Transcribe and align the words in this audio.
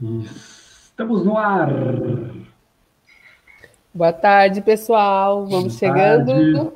Estamos 0.00 1.24
no 1.24 1.36
ar. 1.38 1.70
Boa 3.92 4.12
tarde, 4.12 4.60
pessoal. 4.60 5.46
Vamos 5.46 5.78
Boa 5.78 5.78
chegando. 5.78 6.26
Tarde. 6.26 6.72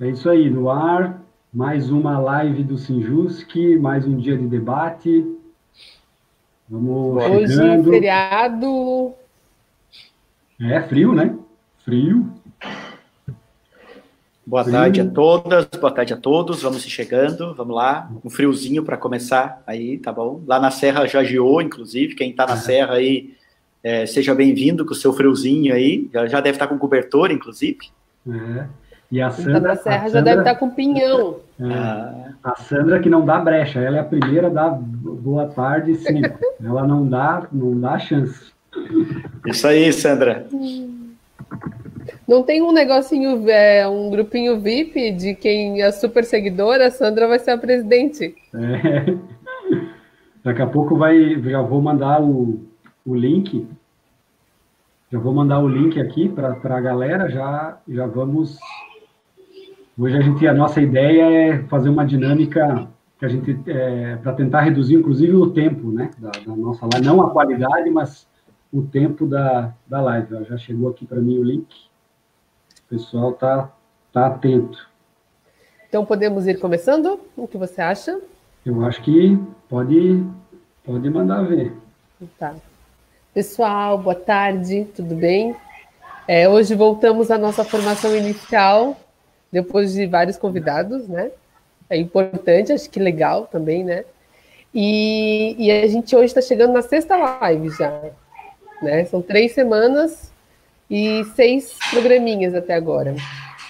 É 0.00 0.10
isso 0.10 0.28
aí, 0.28 0.50
no 0.50 0.68
ar. 0.68 1.22
Mais 1.52 1.90
uma 1.90 2.18
live 2.18 2.62
do 2.64 2.76
Sinjusk, 2.76 3.54
mais 3.80 4.06
um 4.06 4.16
dia 4.16 4.36
de 4.36 4.46
debate. 4.46 5.24
Vamos 6.68 7.24
Hoje, 7.24 7.54
chegando. 7.54 7.90
feriado. 7.90 9.14
É 10.60 10.82
frio, 10.82 11.14
né? 11.14 11.38
Frio. 11.84 12.35
Boa 14.46 14.62
frio. 14.62 14.76
tarde 14.76 15.00
a 15.00 15.04
todas, 15.04 15.66
boa 15.66 15.90
tarde 15.92 16.12
a 16.14 16.16
todos. 16.16 16.62
Vamos 16.62 16.82
se 16.82 16.88
chegando, 16.88 17.52
vamos 17.52 17.74
lá. 17.74 18.08
Um 18.24 18.30
friozinho 18.30 18.84
para 18.84 18.96
começar 18.96 19.60
aí, 19.66 19.98
tá 19.98 20.12
bom? 20.12 20.40
Lá 20.46 20.60
na 20.60 20.70
Serra 20.70 21.04
já 21.08 21.24
geou, 21.24 21.60
inclusive. 21.60 22.14
Quem 22.14 22.30
está 22.30 22.46
na. 22.46 22.56
Serra 22.56 22.94
aí, 22.94 23.34
é, 23.82 24.06
seja 24.06 24.36
bem-vindo 24.36 24.86
com 24.86 24.92
o 24.92 24.96
seu 24.96 25.12
friozinho 25.12 25.74
aí. 25.74 26.08
Já, 26.12 26.28
já 26.28 26.40
deve 26.40 26.54
estar 26.54 26.68
tá 26.68 26.72
com 26.72 26.78
cobertor, 26.78 27.32
inclusive. 27.32 27.88
É. 28.28 28.66
E 29.10 29.20
a 29.20 29.30
Sandra. 29.32 29.60
Tá 29.60 29.68
na 29.68 29.76
Serra 29.76 29.96
Sandra, 29.96 30.10
já 30.10 30.20
deve 30.20 30.40
estar 30.42 30.54
tá 30.54 30.60
com 30.60 30.70
pinhão. 30.70 31.40
É, 31.58 31.64
ah. 31.64 32.28
A 32.44 32.54
Sandra 32.54 33.00
que 33.00 33.10
não 33.10 33.26
dá 33.26 33.40
brecha, 33.40 33.80
ela 33.80 33.96
é 33.96 34.00
a 34.00 34.04
primeira 34.04 34.48
da 34.48 34.70
boa 34.70 35.46
tarde 35.48 35.96
cinco. 35.96 36.38
ela 36.64 36.86
não 36.86 37.04
dá, 37.04 37.48
não 37.50 37.80
dá 37.80 37.98
chance. 37.98 38.52
Isso 39.44 39.66
aí, 39.66 39.92
Sandra. 39.92 40.46
Não 42.26 42.42
tem 42.42 42.60
um 42.60 42.72
negocinho, 42.72 43.48
é, 43.48 43.86
um 43.86 44.10
grupinho 44.10 44.60
VIP 44.60 45.12
de 45.12 45.34
quem 45.34 45.80
é 45.80 45.90
super 45.92 46.24
seguidora, 46.24 46.88
a 46.88 46.90
Sandra 46.90 47.28
vai 47.28 47.38
ser 47.38 47.52
a 47.52 47.58
presidente. 47.58 48.34
É. 48.54 49.16
Daqui 50.42 50.62
a 50.62 50.66
pouco 50.66 50.96
vai, 50.96 51.40
já 51.42 51.60
vou 51.62 51.80
mandar 51.80 52.22
o, 52.22 52.60
o 53.04 53.14
link. 53.14 53.66
Já 55.10 55.18
vou 55.18 55.32
mandar 55.32 55.60
o 55.60 55.68
link 55.68 56.00
aqui 56.00 56.28
para 56.28 56.56
a 56.62 56.80
galera, 56.80 57.28
já, 57.28 57.78
já 57.88 58.06
vamos 58.06 58.58
Hoje 59.98 60.14
a 60.14 60.20
gente, 60.20 60.46
a 60.46 60.52
nossa 60.52 60.78
ideia 60.78 61.22
é 61.22 61.62
fazer 61.68 61.88
uma 61.88 62.04
dinâmica 62.04 62.86
que 63.18 63.24
a 63.24 63.28
gente, 63.28 63.58
é, 63.66 64.16
para 64.16 64.34
tentar 64.34 64.60
reduzir, 64.60 64.94
inclusive, 64.94 65.34
o 65.34 65.50
tempo, 65.50 65.90
né, 65.90 66.10
da, 66.18 66.30
da, 66.30 66.54
nossa 66.54 66.86
live, 66.92 67.06
não 67.06 67.22
a 67.22 67.30
qualidade, 67.30 67.88
mas 67.88 68.28
o 68.70 68.82
tempo 68.82 69.26
da, 69.26 69.72
da 69.88 70.02
live. 70.02 70.44
Já 70.44 70.58
chegou 70.58 70.90
aqui 70.90 71.06
para 71.06 71.18
mim 71.18 71.38
o 71.38 71.42
link. 71.42 71.66
O 72.86 72.88
pessoal 72.88 73.32
tá, 73.32 73.68
tá 74.12 74.28
atento. 74.28 74.88
Então 75.88 76.06
podemos 76.06 76.46
ir 76.46 76.60
começando? 76.60 77.18
O 77.36 77.48
que 77.48 77.58
você 77.58 77.80
acha? 77.80 78.20
Eu 78.64 78.84
acho 78.84 79.02
que 79.02 79.36
pode, 79.68 80.24
pode 80.84 81.10
mandar 81.10 81.42
ver. 81.42 81.72
Tá. 82.38 82.54
Pessoal, 83.34 83.98
boa 83.98 84.14
tarde, 84.14 84.86
tudo 84.94 85.16
bem? 85.16 85.56
É, 86.28 86.48
hoje 86.48 86.76
voltamos 86.76 87.28
à 87.28 87.36
nossa 87.36 87.64
formação 87.64 88.16
inicial 88.16 88.96
depois 89.50 89.92
de 89.92 90.06
vários 90.06 90.36
convidados, 90.36 91.08
né? 91.08 91.32
É 91.90 91.96
importante, 91.96 92.72
acho 92.72 92.88
que 92.88 93.00
legal 93.00 93.48
também, 93.48 93.82
né? 93.82 94.04
E, 94.72 95.56
e 95.58 95.72
a 95.72 95.88
gente 95.88 96.14
hoje 96.14 96.26
está 96.26 96.40
chegando 96.40 96.72
na 96.72 96.82
sexta 96.82 97.16
live 97.16 97.68
já, 97.70 98.00
né? 98.80 99.04
São 99.06 99.20
três 99.20 99.52
semanas 99.52 100.32
e 100.90 101.24
seis 101.34 101.76
programinhas 101.90 102.54
até 102.54 102.74
agora. 102.74 103.14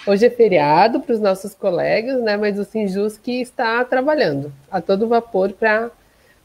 Hoje 0.05 0.25
é 0.25 0.29
feriado 0.29 0.99
para 0.99 1.13
os 1.13 1.19
nossos 1.19 1.53
colegas, 1.53 2.21
né? 2.21 2.37
Mas 2.37 2.57
o 2.57 2.63
Sinjus 2.63 3.17
que 3.17 3.41
está 3.41 3.83
trabalhando 3.83 4.53
a 4.71 4.79
todo 4.79 5.07
vapor 5.07 5.51
para 5.51 5.91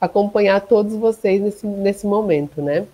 acompanhar 0.01 0.61
todos 0.63 0.97
vocês 0.97 1.41
nesse, 1.41 1.67
nesse 1.67 2.07
momento, 2.07 2.61
né? 2.61 2.87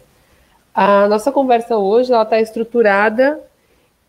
A 0.75 1.09
nossa 1.09 1.33
conversa 1.33 1.77
hoje 1.77 2.13
ela 2.13 2.23
está 2.23 2.39
estruturada 2.39 3.41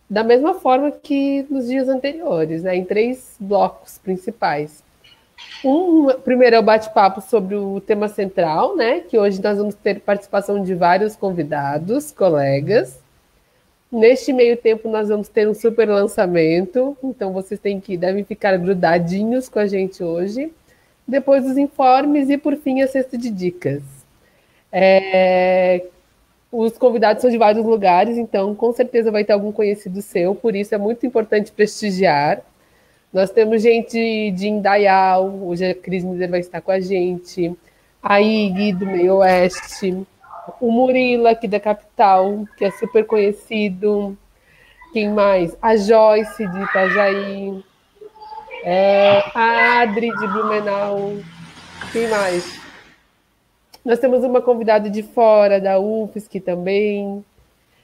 da 0.10 0.24
mesma 0.24 0.56
forma 0.56 0.92
que 0.92 1.46
nos 1.50 1.68
dias 1.68 1.88
anteriores, 1.88 2.64
né, 2.64 2.76
em 2.76 2.84
três 2.84 3.36
blocos 3.40 4.00
principais. 4.00 4.84
Um 5.64 6.08
primeiro 6.24 6.58
é 6.58 6.60
o 6.60 6.64
bate-papo 6.64 7.22
sobre 7.22 7.56
o 7.56 7.80
tema 7.80 8.08
central, 8.08 8.76
né? 8.76 9.00
Que 9.00 9.18
hoje 9.18 9.42
nós 9.42 9.58
vamos 9.58 9.76
ter 9.76 10.02
participação 10.02 10.62
de 10.62 10.74
vários 10.74 11.16
convidados, 11.16 12.12
colegas. 12.12 13.00
Neste 13.92 14.32
meio 14.32 14.56
tempo 14.56 14.88
nós 14.88 15.10
vamos 15.10 15.28
ter 15.28 15.48
um 15.48 15.54
super 15.54 15.90
lançamento, 15.90 16.96
então 17.04 17.34
vocês 17.34 17.60
têm 17.60 17.80
que 17.80 17.98
devem 17.98 18.24
ficar 18.24 18.56
grudadinhos 18.58 19.50
com 19.50 19.58
a 19.58 19.66
gente 19.66 20.04
hoje. 20.04 20.52
Depois 21.08 21.44
os 21.44 21.58
informes 21.58 22.30
e 22.30 22.38
por 22.38 22.56
fim 22.56 22.82
a 22.82 22.88
cesta 22.88 23.18
de 23.18 23.32
dicas. 23.32 23.82
É, 24.72 25.84
os 26.52 26.78
convidados 26.78 27.22
são 27.22 27.32
de 27.32 27.38
vários 27.38 27.66
lugares, 27.66 28.16
então 28.16 28.54
com 28.54 28.72
certeza 28.72 29.12
vai 29.12 29.24
ter 29.24 29.34
algum 29.34 29.52
conhecido 29.52 30.02
seu, 30.04 30.36
por 30.36 30.56
isso 30.56 30.76
é 30.76 30.78
muito 30.78 31.06
importante 31.08 31.52
prestigiar. 31.52 32.42
Nós 33.12 33.32
temos 33.32 33.64
gente 33.64 34.32
de 34.32 34.48
Indaial, 34.48 35.32
hoje 35.42 35.66
a 35.66 35.74
Cris 35.74 36.04
Miser 36.04 36.30
vai 36.30 36.42
estar 36.42 36.62
com 36.62 36.72
a 36.72 36.80
gente, 36.80 37.56
a 38.04 38.22
Ig 38.22 38.74
do 38.74 38.86
Meio 38.86 39.16
Oeste, 39.16 40.06
o 40.60 40.72
Murila 40.72 41.32
aqui 41.32 41.48
da 41.48 41.60
capital, 41.60 42.46
que 42.58 42.66
é 42.66 42.72
super 42.72 43.06
conhecido. 43.06 44.18
Quem 44.94 45.10
mais? 45.10 45.56
A 45.62 45.76
Joyce 45.76 46.48
de 46.48 46.64
Itajaí, 46.64 47.64
é, 48.64 49.24
a 49.34 49.82
Adri 49.82 50.10
de 50.10 50.28
Blumenau. 50.28 51.18
Quem 51.92 52.08
mais? 52.08 52.60
Nós 53.86 54.00
temos 54.00 54.24
uma 54.24 54.42
convidada 54.42 54.90
de 54.90 55.04
fora, 55.04 55.60
da 55.60 55.80
UFSC 55.80 56.40
também. 56.40 57.24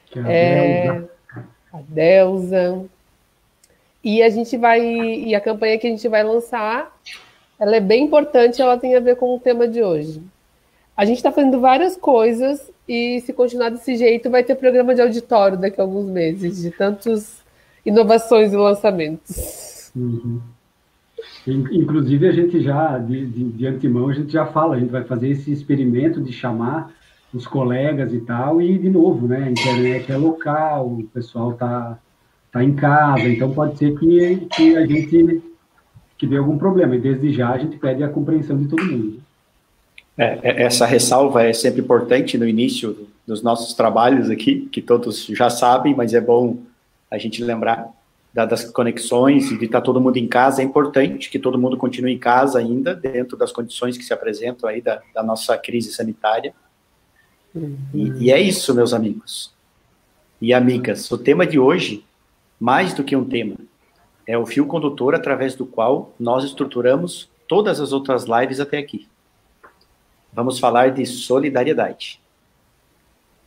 Que 0.07 0.19
é 0.19 0.23
a, 0.23 0.27
é, 0.27 1.03
a 1.73 1.79
Delza. 1.87 2.85
E 4.03 4.21
a 4.21 4.29
gente 4.29 4.57
vai. 4.57 4.81
E 4.81 5.33
a 5.33 5.41
campanha 5.41 5.77
que 5.77 5.87
a 5.87 5.89
gente 5.89 6.07
vai 6.07 6.23
lançar, 6.23 6.95
ela 7.59 7.75
é 7.75 7.79
bem 7.79 8.03
importante, 8.03 8.61
ela 8.61 8.77
tem 8.77 8.95
a 8.95 8.99
ver 8.99 9.15
com 9.15 9.33
o 9.33 9.39
tema 9.39 9.67
de 9.67 9.81
hoje. 9.81 10.21
A 10.95 11.05
gente 11.05 11.17
está 11.17 11.31
fazendo 11.31 11.59
várias 11.59 11.97
coisas 11.97 12.71
e 12.87 13.19
se 13.21 13.33
continuar 13.33 13.69
desse 13.69 13.95
jeito, 13.95 14.29
vai 14.29 14.43
ter 14.43 14.55
programa 14.55 14.95
de 14.95 15.01
auditório 15.01 15.57
daqui 15.57 15.81
a 15.81 15.83
alguns 15.83 16.05
meses, 16.05 16.61
de 16.61 16.71
tantas 16.71 17.43
inovações 17.85 18.53
e 18.53 18.55
lançamentos. 18.55 19.91
Uhum. 19.95 20.39
Inclusive, 21.47 22.27
a 22.27 22.31
gente 22.31 22.61
já, 22.61 22.97
de, 22.97 23.25
de, 23.25 23.43
de, 23.43 23.67
antemão, 23.67 24.09
a 24.09 24.13
gente 24.13 24.31
já 24.31 24.45
fala, 24.45 24.75
a 24.75 24.79
gente 24.79 24.91
vai 24.91 25.03
fazer 25.03 25.29
esse 25.29 25.51
experimento 25.51 26.21
de 26.21 26.31
chamar 26.31 26.91
os 27.33 27.45
colegas 27.45 28.13
e 28.13 28.19
tal, 28.19 28.61
e 28.61 28.77
de 28.77 28.89
novo, 28.89 29.27
né, 29.27 29.43
a 29.43 29.51
internet 29.51 30.11
é 30.11 30.17
local, 30.17 30.87
o 30.87 31.03
pessoal 31.13 31.53
tá, 31.53 31.99
tá 32.51 32.63
em 32.63 32.73
casa, 32.73 33.27
então 33.27 33.51
pode 33.51 33.77
ser 33.77 33.97
que, 33.99 34.47
que 34.55 34.75
a 34.77 34.85
gente 34.85 35.43
que 36.17 36.25
dê 36.25 36.37
algum 36.37 36.57
problema, 36.57 36.95
e 36.95 36.99
desde 36.99 37.31
já 37.31 37.51
a 37.51 37.57
gente 37.57 37.77
pede 37.77 38.01
a 38.01 38.09
compreensão 38.09 38.57
de 38.57 38.67
todo 38.67 38.83
mundo. 38.85 39.24
É, 40.17 40.39
é 40.43 40.63
essa 40.63 40.85
ressalva 40.85 41.43
é 41.43 41.53
sempre 41.53 41.81
importante 41.81 42.37
no 42.37 42.47
início 42.47 43.07
dos 43.27 43.41
nossos 43.41 43.73
trabalhos 43.73 44.29
aqui, 44.29 44.67
que 44.71 44.81
todos 44.81 45.25
já 45.25 45.49
sabem, 45.49 45.95
mas 45.95 46.13
é 46.13 46.21
bom 46.21 46.57
a 47.09 47.17
gente 47.17 47.43
lembrar 47.43 47.91
das 48.33 48.65
conexões 48.65 49.49
e 49.49 49.57
de 49.57 49.63
estar 49.63 49.79
todo 49.79 50.01
mundo 50.01 50.17
em 50.17 50.27
casa, 50.27 50.61
é 50.61 50.65
importante 50.65 51.29
que 51.29 51.39
todo 51.39 51.57
mundo 51.57 51.77
continue 51.77 52.11
em 52.11 52.19
casa 52.19 52.59
ainda, 52.59 52.93
dentro 52.93 53.37
das 53.37 53.49
condições 53.49 53.97
que 53.97 54.03
se 54.03 54.11
apresentam 54.11 54.67
aí 54.67 54.81
da, 54.81 55.01
da 55.13 55.23
nossa 55.23 55.57
crise 55.57 55.93
sanitária. 55.93 56.53
Uhum. 57.53 57.77
E, 57.93 58.25
e, 58.25 58.31
é 58.31 58.41
isso, 58.41 58.75
meus 58.75 58.93
amigos 58.93 59.53
e 60.41 60.53
amigas. 60.53 61.09
O 61.09 61.17
tema 61.17 61.47
de 61.47 61.57
hoje, 61.57 62.03
mais 62.59 62.93
do 62.93 63.05
que 63.05 63.15
um 63.15 63.23
tema, 63.23 63.55
é 64.27 64.37
o 64.37 64.45
fio 64.45 64.65
condutor 64.65 65.15
através 65.15 65.55
do 65.55 65.65
qual 65.65 66.13
nós 66.19 66.43
estruturamos 66.43 67.29
todas 67.47 67.79
as 67.79 67.93
outras 67.93 68.25
lives 68.25 68.59
até 68.59 68.77
aqui. 68.77 69.07
Vamos 70.35 70.59
falar 70.59 70.91
de 70.91 71.05
solidariedade. 71.05 72.19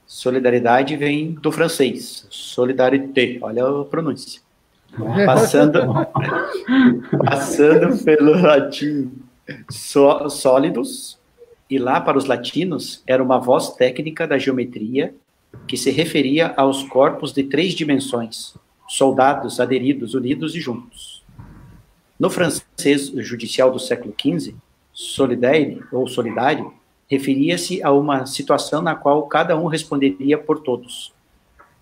Solidariedade 0.07 0.97
vem 0.97 1.33
do 1.33 1.53
francês, 1.53 2.27
solidarité, 2.31 3.37
olha 3.43 3.67
a 3.67 3.85
pronúncia. 3.85 4.41
Passando, 5.27 5.81
passando 7.27 8.03
pelo 8.03 8.41
latim 8.41 9.13
sólidos, 10.31 11.19
e 11.69 11.79
lá 11.79 12.01
para 12.01 12.17
os 12.17 12.25
latinos 12.25 13.03
era 13.07 13.23
uma 13.23 13.39
voz 13.39 13.75
técnica 13.75 14.27
da 14.27 14.39
geometria 14.39 15.15
que 15.67 15.77
se 15.77 15.91
referia 15.91 16.55
aos 16.57 16.83
corpos 16.85 17.35
de 17.35 17.43
três 17.43 17.75
dimensões, 17.75 18.55
soldados 18.89 19.61
aderidos, 19.61 20.15
unidos 20.15 20.55
e 20.55 20.61
juntos. 20.61 21.23
No 22.19 22.31
francês 22.31 23.09
judicial 23.19 23.71
do 23.71 23.79
século 23.79 24.15
XV, 24.19 24.55
solidaire 24.91 25.83
ou 25.93 26.09
solidário 26.09 26.78
referia-se 27.11 27.83
a 27.83 27.91
uma 27.93 28.27
situação 28.27 28.83
na 28.83 28.95
qual 28.95 29.23
cada 29.27 29.57
um 29.59 29.67
responderia 29.67 30.37
por 30.39 30.61
todos, 30.61 31.13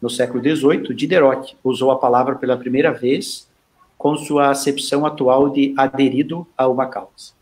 no 0.00 0.08
século 0.08 0.43
XVIII, 0.43 0.94
Diderot 0.94 1.56
usou 1.64 1.90
a 1.90 1.99
palavra 1.99 2.37
pela 2.37 2.56
primeira 2.56 2.93
vez 2.93 3.49
com 3.96 4.17
sua 4.17 4.50
acepção 4.50 5.05
atual 5.06 5.50
de 5.50 5.75
aderido 5.76 6.46
a 6.56 6.69
uma 6.69 6.87
causa. 6.87 7.32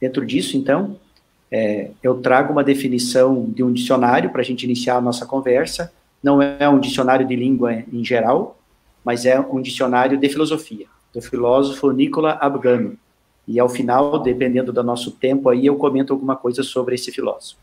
Dentro 0.00 0.24
disso, 0.26 0.56
então, 0.56 0.96
É, 1.56 1.90
eu 2.02 2.20
trago 2.20 2.50
uma 2.52 2.64
definição 2.64 3.44
de 3.48 3.62
um 3.62 3.72
dicionário 3.72 4.30
para 4.30 4.40
a 4.40 4.44
gente 4.44 4.64
iniciar 4.64 4.96
a 4.96 5.00
nossa 5.00 5.24
conversa. 5.24 5.92
Não 6.20 6.42
é 6.42 6.68
um 6.68 6.80
dicionário 6.80 7.24
de 7.24 7.36
língua 7.36 7.84
em 7.92 8.04
geral, 8.04 8.58
mas 9.04 9.24
é 9.24 9.38
um 9.38 9.62
dicionário 9.62 10.18
de 10.18 10.28
filosofia, 10.28 10.86
do 11.14 11.22
filósofo 11.22 11.92
Nicola 11.92 12.36
Abgano. 12.40 12.98
E 13.46 13.60
ao 13.60 13.68
final, 13.68 14.18
dependendo 14.18 14.72
do 14.72 14.82
nosso 14.82 15.10
tempo 15.10 15.48
aí, 15.48 15.66
eu 15.66 15.76
comento 15.76 16.12
alguma 16.12 16.36
coisa 16.36 16.62
sobre 16.62 16.94
esse 16.94 17.12
filósofo. 17.12 17.60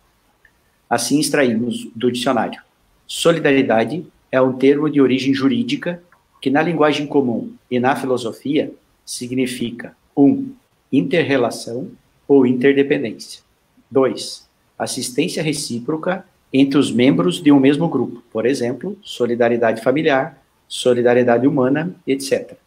Assim 0.89 1.19
extraímos 1.19 1.88
do 1.95 2.12
dicionário. 2.12 2.62
Solidariedade 3.07 4.06
é 4.31 4.42
um 4.42 4.54
termo 4.54 4.89
de 4.89 5.01
origem 5.01 5.33
jurídica 5.33 6.01
que 6.42 6.50
na 6.50 6.62
linguagem 6.62 7.06
comum 7.06 7.54
e 7.69 7.80
na 7.80 7.95
filosofia 7.95 8.74
significa 9.06 9.95
um, 10.16 10.51
interrelação 10.92 11.92
ou 12.28 12.45
interdependência. 12.45 13.42
2. 13.89 14.48
Assistência 14.78 15.44
recíproca 15.44 16.25
entre 16.54 16.78
os 16.78 16.92
membros 16.92 17.42
de 17.42 17.51
um 17.51 17.60
mesmo 17.60 17.88
grupo, 17.88 18.24
por 18.31 18.45
exemplo, 18.45 18.98
solidariedade 19.01 19.81
familiar, 19.81 20.42
solidariedade 20.68 21.48
humana, 21.48 21.95
etc. 22.07 22.57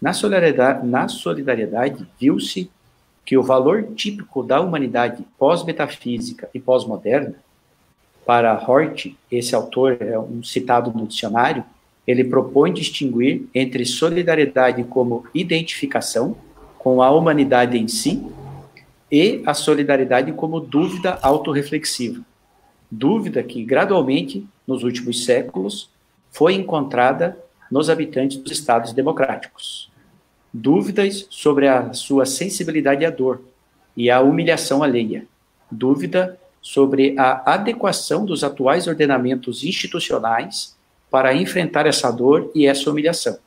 Na 0.00 0.12
solidariedade, 0.12 0.86
na 0.86 1.08
solidariedade 1.08 2.06
viu-se 2.18 2.70
que 3.24 3.36
o 3.36 3.42
valor 3.42 3.88
típico 3.94 4.42
da 4.42 4.60
humanidade 4.60 5.24
pós-metafísica 5.38 6.48
e 6.54 6.58
pós-moderna, 6.58 7.34
para 8.24 8.54
Hort, 8.54 9.14
esse 9.30 9.54
autor 9.54 9.98
é 10.00 10.18
um 10.18 10.42
citado 10.42 10.92
no 10.92 11.06
dicionário, 11.06 11.64
ele 12.06 12.24
propõe 12.24 12.72
distinguir 12.72 13.48
entre 13.54 13.84
solidariedade 13.84 14.82
como 14.84 15.26
identificação 15.34 16.36
com 16.78 17.02
a 17.02 17.10
humanidade 17.10 17.76
em 17.76 17.86
si 17.88 18.24
e 19.12 19.42
a 19.44 19.52
solidariedade 19.52 20.32
como 20.32 20.60
dúvida 20.60 21.18
autorreflexiva. 21.22 22.22
Dúvida 22.90 23.42
que, 23.42 23.62
gradualmente, 23.62 24.46
nos 24.66 24.82
últimos 24.82 25.24
séculos, 25.24 25.90
foi 26.30 26.54
encontrada 26.54 27.38
nos 27.70 27.90
habitantes 27.90 28.38
dos 28.38 28.50
estados 28.50 28.92
democráticos. 28.92 29.89
Dúvidas 30.52 31.26
sobre 31.30 31.68
a 31.68 31.92
sua 31.92 32.26
sensibilidade 32.26 33.04
à 33.04 33.10
dor 33.10 33.40
e 33.96 34.10
à 34.10 34.20
humilhação 34.20 34.82
alheia. 34.82 35.26
Dúvida 35.70 36.38
sobre 36.60 37.14
a 37.18 37.54
adequação 37.54 38.24
dos 38.24 38.42
atuais 38.42 38.86
ordenamentos 38.86 39.62
institucionais 39.64 40.76
para 41.10 41.34
enfrentar 41.34 41.86
essa 41.86 42.10
dor 42.10 42.50
e 42.54 42.66
essa 42.66 42.90
humilhação. 42.90 43.38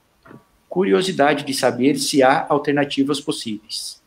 Curiosidade 0.69 1.45
de 1.45 1.53
saber 1.53 1.97
se 1.97 2.23
há 2.23 2.45
alternativas 2.50 3.19
possíveis. 3.19 4.01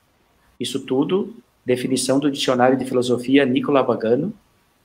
Isso 0.58 0.80
tudo, 0.80 1.36
definição 1.64 2.18
do 2.18 2.30
Dicionário 2.30 2.78
de 2.78 2.84
Filosofia 2.84 3.44
Nicola 3.44 3.82
Bagano, 3.82 4.32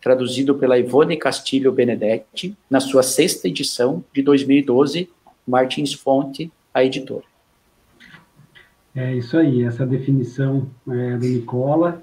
traduzido 0.01 0.55
pela 0.55 0.77
Ivone 0.77 1.15
Castilho 1.15 1.71
Benedetti, 1.71 2.55
na 2.69 2.79
sua 2.79 3.03
sexta 3.03 3.47
edição 3.47 4.03
de 4.13 4.21
2012, 4.21 5.09
Martins 5.47 5.93
Fonte, 5.93 6.51
a 6.73 6.83
editora. 6.83 7.30
É 8.93 9.15
isso 9.15 9.37
aí, 9.37 9.63
essa 9.63 9.85
definição 9.85 10.67
é, 10.89 11.17
do 11.17 11.25
Nicola, 11.25 12.01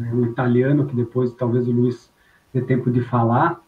é, 0.00 0.14
um 0.14 0.26
italiano, 0.26 0.86
que 0.86 0.94
depois 0.94 1.32
talvez 1.34 1.66
o 1.66 1.72
Luiz 1.72 2.12
dê 2.54 2.60
tempo 2.62 2.90
de 2.90 3.00
falar. 3.00 3.60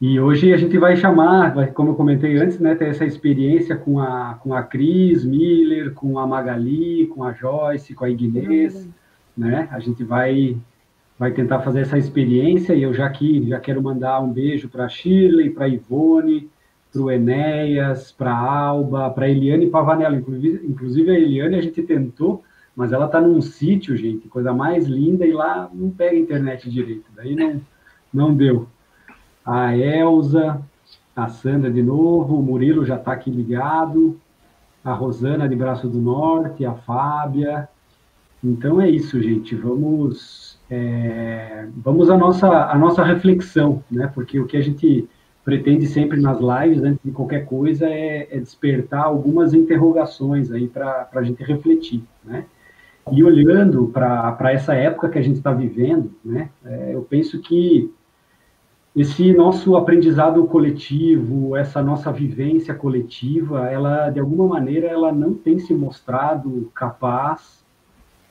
E 0.00 0.20
hoje 0.20 0.52
a 0.52 0.56
gente 0.58 0.76
vai 0.76 0.96
chamar, 0.96 1.54
vai, 1.54 1.70
como 1.70 1.90
eu 1.90 1.94
comentei 1.94 2.36
antes, 2.36 2.58
né, 2.58 2.74
ter 2.74 2.88
essa 2.88 3.06
experiência 3.06 3.74
com 3.74 3.98
a, 3.98 4.34
com 4.34 4.52
a 4.52 4.62
Cris 4.62 5.24
Miller, 5.24 5.94
com 5.94 6.18
a 6.18 6.26
Magali, 6.26 7.06
com 7.06 7.24
a 7.24 7.32
Joyce, 7.32 7.94
com 7.94 8.04
a 8.04 8.10
Ignez, 8.10 8.86
né? 9.36 9.68
A 9.70 9.80
gente 9.80 10.04
vai 10.04 10.56
vai 11.16 11.30
tentar 11.30 11.60
fazer 11.60 11.82
essa 11.82 11.96
experiência 11.96 12.74
e 12.74 12.82
eu 12.82 12.92
já 12.92 13.06
aqui 13.06 13.48
já 13.48 13.60
quero 13.60 13.80
mandar 13.80 14.20
um 14.20 14.32
beijo 14.32 14.68
para 14.68 14.88
Shirley, 14.88 15.50
para 15.50 15.68
Ivone, 15.68 16.50
para 16.94 17.02
o 17.02 17.10
Enéas, 17.10 18.12
para 18.12 18.30
a 18.30 18.38
Alba, 18.38 19.10
para 19.10 19.26
a 19.26 19.28
Eliane 19.28 19.66
Pavanello. 19.66 20.16
Inclusive, 20.16 20.66
inclusive 20.66 21.10
a 21.10 21.18
Eliane 21.18 21.56
a 21.56 21.60
gente 21.60 21.82
tentou, 21.82 22.44
mas 22.76 22.92
ela 22.92 23.06
está 23.06 23.20
num 23.20 23.40
sítio, 23.40 23.96
gente, 23.96 24.28
coisa 24.28 24.54
mais 24.54 24.86
linda, 24.86 25.26
e 25.26 25.32
lá 25.32 25.68
não 25.74 25.90
pega 25.90 26.16
internet 26.16 26.70
direito. 26.70 27.06
Daí 27.16 27.34
não, 27.34 27.60
não 28.12 28.34
deu. 28.34 28.68
A 29.44 29.76
Elza, 29.76 30.62
a 31.16 31.28
Sandra 31.28 31.70
de 31.70 31.82
novo, 31.82 32.38
o 32.38 32.42
Murilo 32.42 32.86
já 32.86 32.94
está 32.94 33.12
aqui 33.12 33.30
ligado, 33.30 34.18
a 34.84 34.92
Rosana 34.92 35.48
de 35.48 35.56
Braço 35.56 35.88
do 35.88 36.00
Norte, 36.00 36.64
a 36.64 36.74
Fábia. 36.74 37.68
Então 38.42 38.80
é 38.80 38.88
isso, 38.88 39.20
gente. 39.20 39.56
Vamos 39.56 40.60
é, 40.70 41.66
vamos 41.76 42.08
à 42.08 42.16
nossa, 42.16 42.74
nossa 42.74 43.02
reflexão, 43.02 43.82
né? 43.90 44.10
Porque 44.14 44.38
o 44.38 44.46
que 44.46 44.56
a 44.56 44.62
gente 44.62 45.08
pretende 45.44 45.86
sempre 45.86 46.20
nas 46.20 46.38
lives, 46.40 46.82
antes 46.82 47.04
de 47.04 47.10
qualquer 47.10 47.44
coisa, 47.44 47.86
é, 47.86 48.28
é 48.30 48.38
despertar 48.38 49.04
algumas 49.04 49.52
interrogações 49.52 50.50
aí 50.50 50.66
para 50.66 51.08
a 51.12 51.22
gente 51.22 51.42
refletir, 51.44 52.02
né? 52.24 52.46
E 53.12 53.22
olhando 53.22 53.88
para 53.88 54.50
essa 54.50 54.74
época 54.74 55.10
que 55.10 55.18
a 55.18 55.22
gente 55.22 55.36
está 55.36 55.52
vivendo, 55.52 56.10
né? 56.24 56.48
É, 56.64 56.94
eu 56.94 57.02
penso 57.02 57.38
que 57.40 57.92
esse 58.96 59.34
nosso 59.34 59.76
aprendizado 59.76 60.46
coletivo, 60.46 61.56
essa 61.56 61.82
nossa 61.82 62.10
vivência 62.10 62.72
coletiva, 62.74 63.68
ela 63.68 64.08
de 64.08 64.20
alguma 64.20 64.46
maneira 64.46 64.86
ela 64.86 65.12
não 65.12 65.34
tem 65.34 65.58
se 65.58 65.74
mostrado 65.74 66.70
capaz 66.74 67.62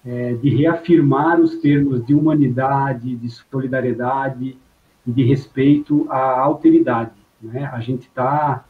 é, 0.05 0.33
de 0.33 0.49
reafirmar 0.49 1.39
os 1.39 1.57
termos 1.57 2.03
de 2.05 2.15
humanidade, 2.15 3.15
de 3.15 3.29
solidariedade, 3.29 4.57
e 5.05 5.11
de 5.11 5.23
respeito 5.23 6.07
à 6.09 6.39
alteridade. 6.39 7.11
Né? 7.41 7.65
A 7.71 7.79
gente 7.79 8.07
está 8.07 8.65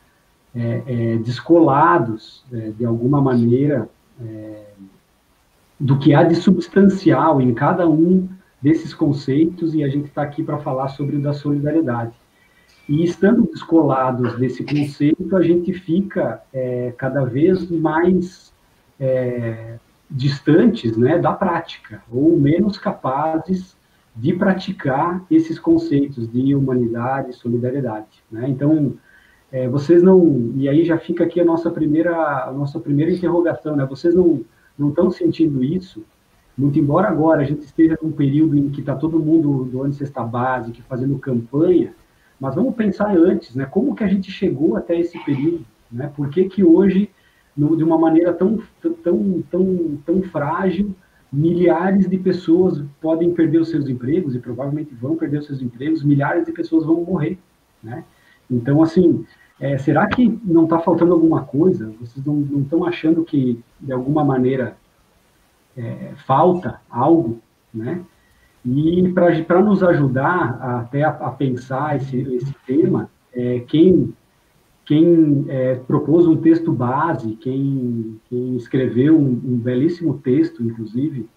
é, 0.56 0.84
é, 0.86 1.18
descolados, 1.18 2.44
é, 2.52 2.72
de 2.72 2.86
alguma 2.86 3.22
maneira, 3.22 3.90
é, 4.22 4.64
do 5.80 5.98
que 6.00 6.14
há 6.14 6.24
de 6.24 6.36
substancial 6.36 7.42
em 7.42 7.54
cada 7.54 7.88
um 7.88 8.28
desses 8.62 8.94
conceitos, 8.94 9.76
e 9.76 9.84
a 9.84 9.90
gente 9.90 10.06
está 10.06 10.22
aqui 10.22 10.42
para 10.42 10.58
falar 10.60 10.88
sobre 10.90 11.18
o 11.18 11.22
da 11.22 11.34
solidariedade. 11.34 12.14
E 12.88 13.04
estando 13.04 13.44
descolados 13.44 14.38
desse 14.38 14.64
conceito, 14.64 15.36
a 15.36 15.42
gente 15.42 15.74
fica 15.74 16.42
é, 16.54 16.94
cada 16.98 17.24
vez 17.26 17.70
mais 17.70 18.54
é, 19.00 19.78
distantes 20.10 20.96
né, 20.96 21.18
da 21.18 21.34
prática, 21.34 22.04
ou 22.12 22.38
menos 22.38 22.78
capazes 22.78 23.76
de 24.15 24.33
praticar 24.33 25.25
esses 25.30 25.57
conceitos 25.57 26.32
de 26.32 26.55
humanidade 26.55 27.32
e 27.32 27.34
solidariedade. 27.34 28.24
Né? 28.32 28.48
Então, 28.48 28.96
é, 29.53 29.67
vocês 29.67 30.01
não. 30.01 30.51
E 30.55 30.67
aí 30.67 30.84
já 30.84 30.98
fica 30.98 31.24
aqui 31.24 31.39
a 31.39 31.46
nossa 31.46 31.70
primeira, 31.70 32.46
a 32.48 32.51
nossa 32.51 32.79
primeira 32.79 33.12
interrogação, 33.12 33.75
né? 33.75 33.86
Vocês 33.86 34.15
não, 34.15 34.41
não 34.77 34.89
estão 34.89 35.12
sentindo 35.12 35.63
isso? 35.63 36.03
Muito 36.58 36.79
embora 36.79 37.08
agora 37.08 37.41
a 37.41 37.46
gente 37.46 37.62
esteja 37.62 37.98
num 38.01 38.12
período 38.12 38.58
em 38.58 38.70
que 38.70 38.79
está 38.79 38.96
todo 38.96 39.20
mundo 39.20 39.63
doando 39.65 39.93
cesta 39.93 40.24
básica, 40.24 40.79
fazendo 40.89 41.20
campanha, 41.20 41.93
mas 42.39 42.55
vamos 42.55 42.75
pensar 42.75 43.15
antes, 43.15 43.55
né? 43.55 43.65
Como 43.65 43.96
que 43.96 44.03
a 44.03 44.08
gente 44.08 44.32
chegou 44.32 44.75
até 44.75 45.00
esse 45.00 45.24
período? 45.24 45.65
Né? 45.91 46.12
Por 46.15 46.29
que, 46.29 46.46
que 46.46 46.63
hoje, 46.63 47.12
no, 47.55 47.77
de 47.77 47.84
uma 47.84 47.98
maneira 47.98 48.34
tão, 48.34 48.60
tão, 49.03 49.43
tão, 49.51 50.00
tão 50.03 50.22
frágil, 50.24 50.96
milhares 51.34 52.08
de 52.08 52.18
pessoas 52.18 52.84
podem 53.02 53.34
perder 53.34 53.60
os 53.60 53.70
seus 53.70 53.90
empregos 53.90 54.36
e 54.36 54.40
provavelmente 54.40 54.94
vão 54.94 55.16
perder 55.16 55.40
os 55.40 55.48
seus 55.48 55.62
empregos, 55.63 56.04
milhares 56.04 56.46
de 56.46 56.52
pessoas 56.52 56.86
vão 56.86 57.04
morrer, 57.04 57.40
né? 57.82 58.04
Então, 58.50 58.84
assim, 58.84 59.25
é, 59.60 59.78
será 59.80 60.06
que 60.06 60.40
não 60.44 60.66
está 60.66 60.78
faltando 60.78 61.12
alguma 61.12 61.44
coisa? 61.44 61.92
Vocês 62.00 62.24
não 62.24 62.62
estão 62.62 62.86
achando 62.86 63.24
que, 63.24 63.60
de 63.82 63.92
alguma 63.92 64.24
maneira, 64.24 64.78
é, 65.75 66.12
falta 66.28 66.80
algo, 66.88 67.40
né? 67.74 68.02
E 68.63 69.12
para 69.12 69.62
nos 69.62 69.84
ajudar 69.84 70.60
até 70.62 71.04
a, 71.04 71.10
a, 71.10 71.32
pensar 71.32 71.98
esse, 71.98 72.18
esse 72.36 72.56
tema, 72.66 73.10
é, 73.34 73.60
quem 73.62 74.13
quem 74.86 75.46
é, 75.48 75.75
propôs 75.75 76.28
um 76.28 76.36
texto 76.36 76.72
base, 76.72 77.36
quem, 77.36 78.20
quem 78.30 78.56
escreveu 78.56 79.18
um, 79.18 79.30
um, 79.30 79.58
belíssimo 79.58 80.20
texto, 80.24 80.62
inclusive, 80.62 81.28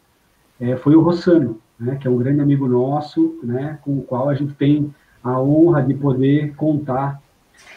é, 0.61 0.77
foi 0.77 0.97
o 0.97 1.01
Rossano, 1.01 1.61
né, 1.79 1.97
que 1.97 2.09
é 2.09 2.11
um 2.11 2.17
grande 2.17 2.41
amigo 2.41 2.67
nosso, 2.67 3.39
né, 3.43 3.79
com 3.83 3.99
o 3.99 4.03
qual 4.03 4.29
a 4.29 4.35
gente 4.35 4.55
tem 4.55 4.93
a 5.23 5.41
honra 5.41 5.83
de 5.83 5.95
poder 5.95 6.55
contar 6.55 7.21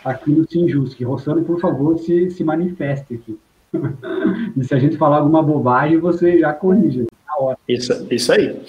aqui 0.03 0.31
no 0.31 0.47
Sinjus. 0.49 0.95
Rossano, 0.99 1.43
por 1.43 1.59
favor, 1.59 1.97
se, 1.99 2.31
se 2.31 2.43
manifeste 2.43 3.15
aqui. 3.15 3.37
e 4.57 4.63
se 4.63 4.73
a 4.73 4.79
gente 4.79 4.97
falar 4.97 5.17
alguma 5.17 5.43
bobagem, 5.43 5.99
você 5.99 6.39
já 6.39 6.51
corrige. 6.51 7.05
Isso, 7.67 8.07
isso 8.09 8.31
aí. 8.31 8.59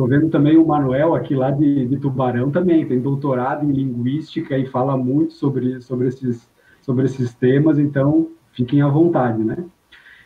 Estou 0.00 0.08
vendo 0.08 0.30
também 0.30 0.56
o 0.56 0.66
Manuel 0.66 1.14
aqui 1.14 1.34
lá 1.34 1.50
de, 1.50 1.86
de, 1.86 1.98
Tubarão 1.98 2.50
também, 2.50 2.86
tem 2.86 2.98
doutorado 2.98 3.66
em 3.66 3.70
linguística 3.70 4.56
e 4.56 4.64
fala 4.64 4.96
muito 4.96 5.34
sobre, 5.34 5.78
sobre, 5.82 6.08
esses, 6.08 6.48
sobre 6.80 7.04
esses 7.04 7.34
temas, 7.34 7.78
então 7.78 8.28
fiquem 8.50 8.80
à 8.80 8.88
vontade, 8.88 9.44
né? 9.44 9.62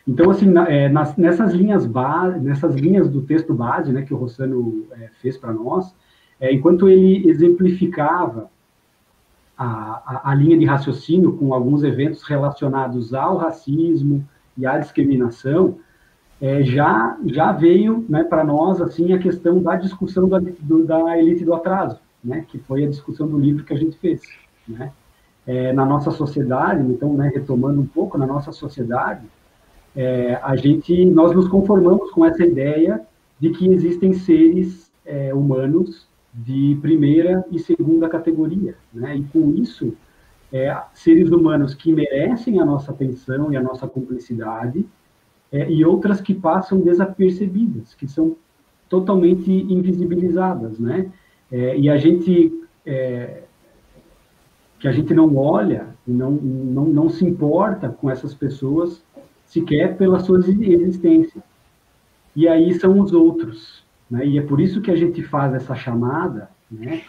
Então, 0.07 0.31
assim, 0.31 0.45
na, 0.45 0.69
é, 0.69 0.87
nas, 0.87 1.17
nessas 1.17 1.53
linhas 1.53 1.85
base, 1.85 2.39
nessas 2.39 2.73
linhas 2.73 3.09
do 3.09 3.23
texto 3.23 3.53
base, 3.53 3.91
né, 3.91 4.03
que 4.03 4.13
o 4.13 4.17
Rossano 4.17 4.85
é, 4.93 5.09
fez 5.21 5.35
para 5.35 5.51
nós, 5.51 5.93
é, 6.39 6.53
enquanto 6.53 6.87
ele 6.87 7.29
exemplificava 7.29 8.49
a, 9.57 9.65
a, 9.65 10.31
a, 10.31 10.35
linha 10.35 10.57
de 10.57 10.63
raciocínio 10.63 11.33
com 11.33 11.53
alguns 11.53 11.83
eventos 11.83 12.23
relacionados 12.23 13.13
ao 13.13 13.35
racismo 13.35 14.25
e 14.57 14.65
à 14.65 14.77
discriminação, 14.77 15.79
é, 16.41 16.63
já 16.63 17.17
já 17.25 17.51
veio 17.51 18.05
né, 18.09 18.23
para 18.23 18.43
nós 18.43 18.81
assim 18.81 19.13
a 19.13 19.19
questão 19.19 19.61
da 19.61 19.75
discussão 19.75 20.27
da, 20.27 20.39
do, 20.39 20.85
da 20.85 21.17
elite 21.17 21.45
do 21.45 21.53
atraso, 21.53 21.99
né, 22.23 22.45
que 22.47 22.59
foi 22.59 22.83
a 22.83 22.89
discussão 22.89 23.27
do 23.27 23.39
livro 23.39 23.63
que 23.63 23.73
a 23.73 23.77
gente 23.77 23.97
fez, 23.97 24.21
né, 24.67 24.91
é, 25.47 25.71
na 25.71 25.85
nossa 25.85 26.11
sociedade. 26.11 26.81
Então, 26.83 27.13
né, 27.13 27.31
retomando 27.33 27.79
um 27.79 27.85
pouco 27.85 28.17
na 28.17 28.25
nossa 28.25 28.51
sociedade, 28.51 29.25
é, 29.95 30.39
a 30.43 30.55
gente 30.55 31.05
nós 31.05 31.31
nos 31.31 31.47
conformamos 31.47 32.11
com 32.11 32.25
essa 32.25 32.45
ideia 32.45 33.01
de 33.39 33.49
que 33.51 33.67
existem 33.69 34.13
seres 34.13 34.91
é, 35.05 35.33
humanos 35.33 36.07
de 36.33 36.77
primeira 36.81 37.45
e 37.49 37.59
segunda 37.59 38.09
categoria, 38.09 38.75
né, 38.93 39.15
e 39.15 39.23
com 39.23 39.51
isso 39.51 39.95
é, 40.51 40.77
seres 40.93 41.31
humanos 41.31 41.73
que 41.73 41.93
merecem 41.93 42.59
a 42.59 42.65
nossa 42.65 42.91
atenção 42.91 43.53
e 43.53 43.57
a 43.57 43.61
nossa 43.61 43.87
cumplicidade 43.87 44.85
é, 45.55 45.71
e 45.71 45.85
outras 45.85 46.19
que 46.19 46.33
passam 46.33 46.81
desapercebidas, 46.81 47.93
que 47.93 48.05
são 48.09 48.35
totalmente 48.89 49.49
invisibilizadas, 49.49 50.77
né? 50.77 51.09
É, 51.49 51.77
e 51.77 51.89
a 51.89 51.95
gente 51.95 52.61
é, 52.85 53.43
que 54.77 54.85
a 54.85 54.91
gente 54.91 55.13
não 55.13 55.37
olha, 55.37 55.87
não, 56.05 56.31
não, 56.31 56.83
não 56.83 57.09
se 57.09 57.23
importa 57.23 57.87
com 57.87 58.11
essas 58.11 58.33
pessoas 58.33 59.01
sequer 59.45 59.95
pela 59.95 60.19
sua 60.19 60.39
existência. 60.39 61.41
E 62.35 62.49
aí 62.49 62.73
são 62.73 62.99
os 62.99 63.13
outros, 63.13 63.81
né? 64.11 64.27
E 64.27 64.37
é 64.37 64.41
por 64.41 64.59
isso 64.59 64.81
que 64.81 64.91
a 64.91 64.95
gente 64.97 65.23
faz 65.23 65.53
essa 65.53 65.73
chamada, 65.73 66.49
né? 66.69 67.01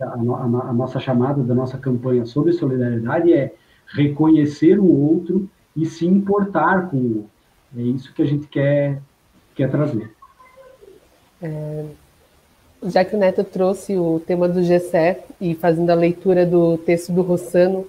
A, 0.00 0.06
a, 0.06 0.70
a 0.70 0.72
nossa 0.72 0.98
chamada 0.98 1.42
da 1.42 1.54
nossa 1.54 1.76
campanha 1.76 2.24
sobre 2.24 2.54
solidariedade 2.54 3.34
é 3.34 3.54
reconhecer 3.86 4.80
o 4.80 4.86
outro 4.86 5.46
e 5.76 5.84
se 5.84 6.06
importar 6.06 6.88
com 6.88 6.96
o 6.96 7.16
outro. 7.16 7.31
É 7.76 7.80
isso 7.80 8.12
que 8.12 8.22
a 8.22 8.26
gente 8.26 8.46
quer, 8.46 9.00
quer 9.54 9.70
trazer. 9.70 10.10
É, 11.42 11.84
já 12.84 13.04
que 13.04 13.14
o 13.14 13.18
Neto 13.18 13.42
trouxe 13.44 13.96
o 13.96 14.20
tema 14.26 14.48
do 14.48 14.60
GCE 14.60 15.16
e 15.40 15.54
fazendo 15.54 15.90
a 15.90 15.94
leitura 15.94 16.44
do 16.44 16.76
texto 16.78 17.12
do 17.12 17.22
Rossano, 17.22 17.88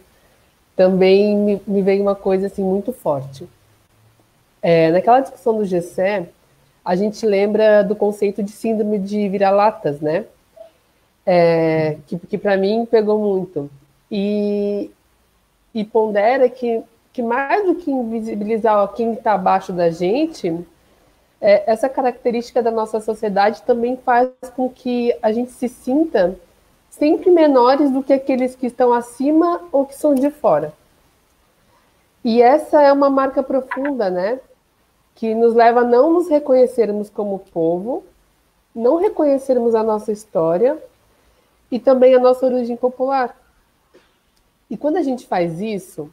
também 0.76 1.36
me, 1.36 1.62
me 1.68 1.82
veio 1.82 2.02
uma 2.02 2.16
coisa 2.16 2.48
assim 2.48 2.64
muito 2.64 2.94
forte. 2.94 3.48
É, 4.62 4.92
naquela 4.92 5.20
discussão 5.20 5.58
do 5.58 5.66
GCE, 5.66 6.28
a 6.84 6.96
gente 6.96 7.26
lembra 7.26 7.84
do 7.84 7.96
conceito 7.96 8.42
de 8.42 8.52
síndrome 8.52 8.98
de 9.00 9.28
vira-latas, 9.30 10.00
né? 10.00 10.26
É, 11.26 11.98
que, 12.08 12.18
que 12.18 12.38
para 12.38 12.58
mim 12.58 12.86
pegou 12.90 13.20
muito. 13.20 13.70
E, 14.12 14.92
e 15.74 15.84
pondera 15.84 16.50
que 16.50 16.84
que 17.14 17.22
mais 17.22 17.64
do 17.64 17.76
que 17.76 17.92
invisibilizar 17.92 18.88
quem 18.90 19.14
está 19.14 19.34
abaixo 19.34 19.72
da 19.72 19.92
gente, 19.92 20.66
é, 21.40 21.72
essa 21.72 21.88
característica 21.88 22.62
da 22.62 22.72
nossa 22.72 23.00
sociedade 23.00 23.62
também 23.62 23.96
faz 23.96 24.30
com 24.56 24.68
que 24.68 25.16
a 25.22 25.32
gente 25.32 25.52
se 25.52 25.70
sinta 25.70 26.36
sempre 26.90 27.30
menores 27.30 27.92
do 27.92 28.02
que 28.02 28.14
aqueles 28.14 28.56
que 28.56 28.66
estão 28.66 28.92
acima 28.92 29.62
ou 29.72 29.86
que 29.86 29.96
são 29.96 30.16
de 30.16 30.32
fora. 30.32 30.74
E 32.24 32.42
essa 32.42 32.82
é 32.82 32.92
uma 32.92 33.10
marca 33.10 33.44
profunda, 33.44 34.10
né? 34.10 34.40
Que 35.14 35.36
nos 35.36 35.54
leva 35.54 35.82
a 35.82 35.84
não 35.84 36.14
nos 36.14 36.30
reconhecermos 36.30 37.10
como 37.10 37.40
povo, 37.40 38.04
não 38.74 38.98
reconhecermos 38.98 39.76
a 39.76 39.84
nossa 39.84 40.12
história 40.12 40.82
e 41.70 41.80
também 41.80 42.16
a 42.16 42.20
nossa 42.20 42.46
origem 42.46 42.76
popular. 42.76 43.38
E 44.70 44.78
quando 44.78 44.98
a 44.98 45.04
gente 45.04 45.28
faz 45.28 45.60
isso, 45.60 46.10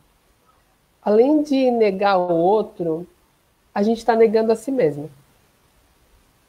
além 1.02 1.42
de 1.42 1.70
negar 1.70 2.18
o 2.18 2.34
outro, 2.34 3.06
a 3.74 3.82
gente 3.82 3.98
está 3.98 4.14
negando 4.14 4.52
a 4.52 4.56
si 4.56 4.70
mesmo. 4.70 5.10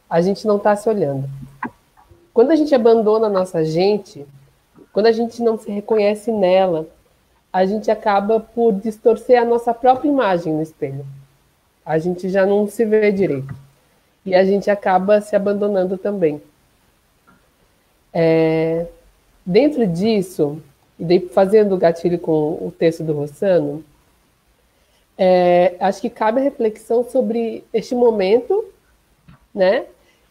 A 0.09 0.21
gente 0.21 0.45
não 0.45 0.57
está 0.57 0.75
se 0.75 0.89
olhando. 0.89 1.29
Quando 2.33 2.51
a 2.51 2.55
gente 2.55 2.73
abandona 2.73 3.27
a 3.27 3.29
nossa 3.29 3.63
gente, 3.63 4.25
quando 4.91 5.05
a 5.05 5.11
gente 5.11 5.41
não 5.41 5.57
se 5.57 5.71
reconhece 5.71 6.31
nela, 6.31 6.87
a 7.51 7.65
gente 7.65 7.91
acaba 7.91 8.39
por 8.39 8.73
distorcer 8.73 9.41
a 9.41 9.45
nossa 9.45 9.73
própria 9.73 10.09
imagem 10.09 10.53
no 10.53 10.61
espelho. 10.61 11.05
A 11.85 11.97
gente 11.97 12.29
já 12.29 12.45
não 12.45 12.67
se 12.67 12.85
vê 12.85 13.11
direito. 13.11 13.53
E 14.25 14.35
a 14.35 14.45
gente 14.45 14.69
acaba 14.69 15.19
se 15.19 15.35
abandonando 15.35 15.97
também. 15.97 16.41
É, 18.13 18.85
dentro 19.45 19.87
disso, 19.87 20.61
e 20.99 21.19
fazendo 21.19 21.75
o 21.75 21.77
gatilho 21.77 22.19
com 22.19 22.53
o 22.61 22.73
texto 22.77 23.03
do 23.03 23.13
Rossano, 23.13 23.83
é, 25.23 25.75
acho 25.79 26.01
que 26.01 26.09
cabe 26.09 26.39
a 26.39 26.43
reflexão 26.43 27.07
sobre 27.07 27.63
este 27.71 27.93
momento, 27.93 28.65
né? 29.53 29.85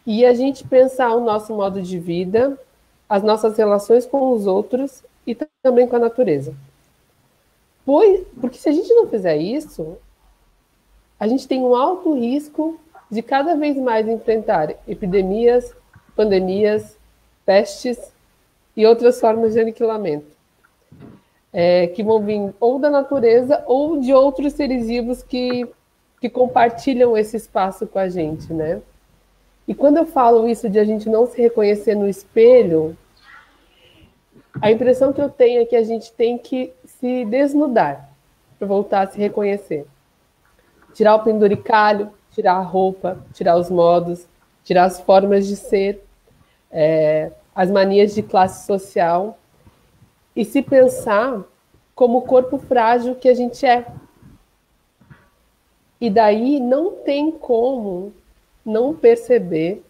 E 0.05 0.25
a 0.25 0.33
gente 0.33 0.67
pensar 0.67 1.15
o 1.15 1.23
nosso 1.23 1.55
modo 1.55 1.81
de 1.81 1.97
vida, 1.97 2.59
as 3.07 3.23
nossas 3.23 3.55
relações 3.55 4.05
com 4.05 4.33
os 4.33 4.45
outros 4.45 5.01
e 5.25 5.33
também 5.63 5.87
com 5.87 5.95
a 5.95 5.99
natureza. 5.99 6.53
Pois, 7.85 8.21
porque 8.41 8.57
se 8.57 8.67
a 8.67 8.73
gente 8.73 8.93
não 8.93 9.07
fizer 9.07 9.37
isso, 9.37 9.97
a 11.17 11.25
gente 11.25 11.47
tem 11.47 11.61
um 11.61 11.73
alto 11.73 12.13
risco 12.13 12.77
de 13.09 13.21
cada 13.21 13.55
vez 13.55 13.77
mais 13.77 14.09
enfrentar 14.09 14.75
epidemias, 14.85 15.73
pandemias, 16.17 16.97
pestes 17.45 18.11
e 18.75 18.85
outras 18.85 19.21
formas 19.21 19.53
de 19.53 19.61
aniquilamento 19.61 20.40
é, 21.53 21.87
que 21.87 22.03
vão 22.03 22.21
vir 22.21 22.53
ou 22.59 22.79
da 22.79 22.89
natureza 22.89 23.63
ou 23.65 23.99
de 23.99 24.13
outros 24.13 24.53
seres 24.53 24.87
vivos 24.87 25.21
que, 25.21 25.67
que 26.19 26.29
compartilham 26.29 27.17
esse 27.17 27.35
espaço 27.35 27.85
com 27.85 27.99
a 27.99 28.07
gente, 28.07 28.53
né? 28.53 28.81
E 29.67 29.75
quando 29.75 29.97
eu 29.97 30.05
falo 30.05 30.47
isso 30.47 30.69
de 30.69 30.79
a 30.79 30.83
gente 30.83 31.09
não 31.09 31.25
se 31.25 31.41
reconhecer 31.41 31.95
no 31.95 32.07
espelho, 32.07 32.97
a 34.61 34.71
impressão 34.71 35.13
que 35.13 35.21
eu 35.21 35.29
tenho 35.29 35.61
é 35.61 35.65
que 35.65 35.75
a 35.75 35.83
gente 35.83 36.11
tem 36.11 36.37
que 36.37 36.73
se 36.85 37.25
desnudar 37.25 38.09
para 38.57 38.67
voltar 38.67 39.07
a 39.07 39.07
se 39.07 39.17
reconhecer. 39.17 39.85
Tirar 40.93 41.15
o 41.15 41.23
penduricalho, 41.23 42.11
tirar 42.31 42.55
a 42.55 42.61
roupa, 42.61 43.23
tirar 43.33 43.55
os 43.55 43.69
modos, 43.69 44.27
tirar 44.63 44.85
as 44.85 44.99
formas 44.99 45.47
de 45.47 45.55
ser, 45.55 46.03
é, 46.69 47.31
as 47.55 47.71
manias 47.71 48.13
de 48.13 48.21
classe 48.21 48.65
social 48.65 49.37
e 50.35 50.45
se 50.45 50.61
pensar 50.61 51.43
como 51.95 52.19
o 52.19 52.21
corpo 52.21 52.57
frágil 52.57 53.15
que 53.15 53.29
a 53.29 53.33
gente 53.33 53.65
é. 53.65 53.85
E 55.99 56.09
daí 56.09 56.59
não 56.59 56.91
tem 56.91 57.31
como 57.31 58.11
não 58.65 58.93
perceber 58.93 59.83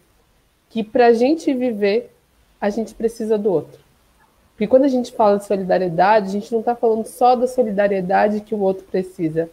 que 0.70 0.84
para 0.84 1.08
a 1.08 1.14
gente 1.14 1.54
viver, 1.54 2.12
a 2.60 2.70
gente 2.70 2.94
precisa 2.94 3.38
do 3.38 3.52
outro. 3.52 3.80
Porque 4.52 4.68
quando 4.68 4.86
a 4.86 4.90
gente 4.90 5.12
fala 5.12 5.38
de 5.38 5.46
solidariedade, 5.46 6.28
a 6.28 6.32
gente 6.32 6.52
não 6.52 6.60
está 6.60 6.76
falando 6.76 7.06
só 7.06 7.36
da 7.36 7.48
solidariedade 7.48 8.42
que 8.42 8.54
o 8.54 8.60
outro 8.60 8.84
precisa, 8.86 9.50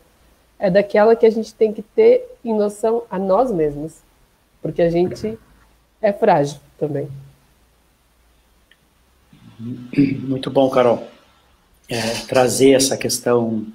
é 0.59 0.71
daquela 0.71 1.14
que 1.14 1.25
a 1.25 1.30
gente 1.30 1.54
tem 1.54 1.73
que 1.73 1.83
ter 1.83 2.37
em 2.45 2.52
noção 2.52 3.04
a 3.11 3.18
nós 3.18 3.50
mesmos, 3.50 4.02
porque 4.61 4.83
a 4.83 4.90
gente 4.90 5.38
é 6.02 6.12
frágil 6.12 6.61
também. 6.76 7.09
Muito 9.59 10.50
bom, 10.50 10.71
Carol. 10.71 11.09
É, 11.88 12.00
trazer 12.27 12.73
essa 12.73 12.97
questão 12.97 13.67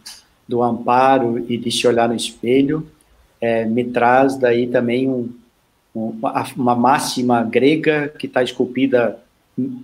do 0.48 0.62
amparo 0.62 1.44
e 1.50 1.58
de 1.58 1.72
se 1.72 1.88
olhar 1.88 2.08
no 2.08 2.16
espelho 2.16 2.88
é, 3.44 3.66
me 3.66 3.84
traz 3.84 4.38
daí 4.38 4.68
também 4.68 5.10
um, 5.10 5.30
um, 5.94 6.18
uma 6.56 6.76
máxima 6.76 7.44
grega 7.44 8.08
que 8.08 8.26
está 8.26 8.42
esculpida 8.42 9.20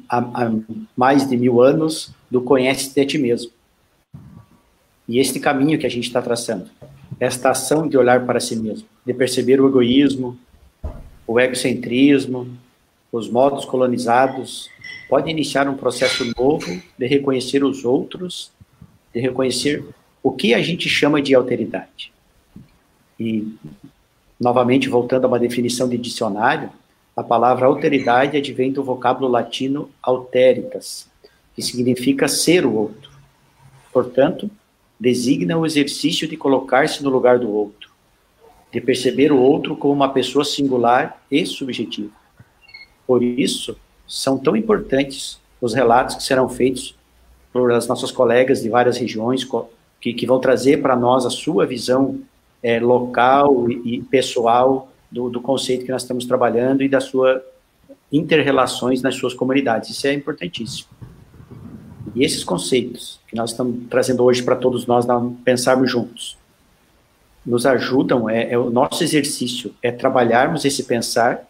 há, 0.08 0.20
há, 0.20 0.52
mais 0.96 1.28
de 1.28 1.36
mil 1.36 1.62
anos 1.62 2.14
do 2.32 2.42
conhece-te 2.42 3.02
a 3.02 3.06
ti 3.06 3.18
mesmo. 3.18 3.52
E 5.10 5.20
este 5.20 5.42
caminho 5.42 5.78
que 5.78 5.86
a 5.86 5.90
gente 5.90 6.08
está 6.08 6.22
traçando, 6.22 6.70
esta 7.20 7.50
ação 7.50 7.86
de 7.86 7.98
olhar 7.98 8.26
para 8.26 8.40
si 8.40 8.56
mesmo, 8.56 8.88
de 9.06 9.14
perceber 9.14 9.60
o 9.60 9.68
egoísmo, 9.68 10.38
o 11.28 11.38
egocentrismo, 11.38 12.48
os 13.12 13.30
modos 13.30 13.66
colonizados, 13.66 14.70
pode 15.10 15.30
iniciar 15.30 15.68
um 15.68 15.76
processo 15.76 16.24
novo 16.38 16.80
de 16.98 17.08
reconhecer 17.08 17.64
os 17.64 17.84
outros, 17.84 18.52
de 19.12 19.20
reconhecer 19.20 19.84
o 20.22 20.32
que 20.32 20.54
a 20.54 20.62
gente 20.62 20.88
chama 20.88 21.20
de 21.20 21.34
alteridade. 21.34 22.14
E, 23.20 23.52
novamente, 24.40 24.88
voltando 24.88 25.26
a 25.26 25.28
uma 25.28 25.40
definição 25.40 25.90
de 25.90 25.98
dicionário, 25.98 26.70
a 27.18 27.24
palavra 27.24 27.66
alteridade 27.66 28.38
advém 28.38 28.72
do 28.72 28.84
vocábulo 28.84 29.28
latino 29.28 29.90
alteritas, 30.02 31.10
que 31.56 31.62
significa 31.62 32.28
ser 32.28 32.66
o 32.66 32.74
outro. 32.74 33.10
Portanto, 33.92 34.50
designa 35.00 35.58
o 35.58 35.66
exercício 35.66 36.28
de 36.28 36.38
colocar-se 36.38 37.04
no 37.04 37.10
lugar 37.10 37.40
do 37.40 37.50
outro, 37.50 37.90
de 38.72 38.80
perceber 38.80 39.32
o 39.32 39.40
outro 39.40 39.76
como 39.76 39.94
uma 39.94 40.14
pessoa 40.14 40.46
singular 40.46 41.20
e 41.32 41.46
subjetiva. 41.48 42.14
Por 43.08 43.24
isso, 43.24 43.76
são 44.10 44.40
tão 44.40 44.56
importantes 44.56 45.40
os 45.62 45.74
relatos 45.74 46.16
que 46.16 46.24
serão 46.24 46.50
feitos 46.50 46.96
por 47.54 47.72
as 47.72 47.88
nossas 47.88 48.12
colegas 48.12 48.62
de 48.62 48.70
várias 48.70 48.98
regiões, 48.98 49.48
que, 50.02 50.14
que 50.14 50.26
vão 50.26 50.40
trazer 50.40 50.82
para 50.82 50.96
nós 50.96 51.26
a 51.26 51.30
sua 51.30 51.66
visão 51.66 52.20
é, 52.64 52.80
local 52.80 53.70
e, 53.70 53.98
e 53.98 54.02
pessoal 54.02 54.92
do, 55.12 55.30
do, 55.30 55.40
conceito 55.42 55.86
que 55.86 55.92
nós 55.92 56.02
estamos 56.02 56.26
trabalhando 56.26 56.84
e 56.84 56.90
da 56.90 57.00
sua 57.00 57.44
interrelações 58.12 59.02
nas 59.02 59.16
suas 59.16 59.36
comunidades. 59.36 59.90
Isso 59.92 60.08
é 60.08 60.14
importantíssimo. 60.14 60.90
E 62.16 62.24
esses 62.24 62.44
conceitos 62.44 63.20
que 63.28 63.36
nós 63.36 63.52
estamos 63.52 63.88
trazendo 63.90 64.24
hoje 64.24 64.42
para 64.42 64.56
todos 64.56 64.88
nós 64.88 65.06
pensarmos 65.44 65.92
juntos, 65.92 66.38
nos 67.46 67.66
ajudam, 67.66 68.30
é, 68.30 68.52
é, 68.52 68.58
o 68.58 68.70
nosso 68.70 69.04
exercício, 69.04 69.74
é 69.82 69.92
trabalharmos 69.92 70.66
esse 70.66 70.84
pensar 70.84 71.48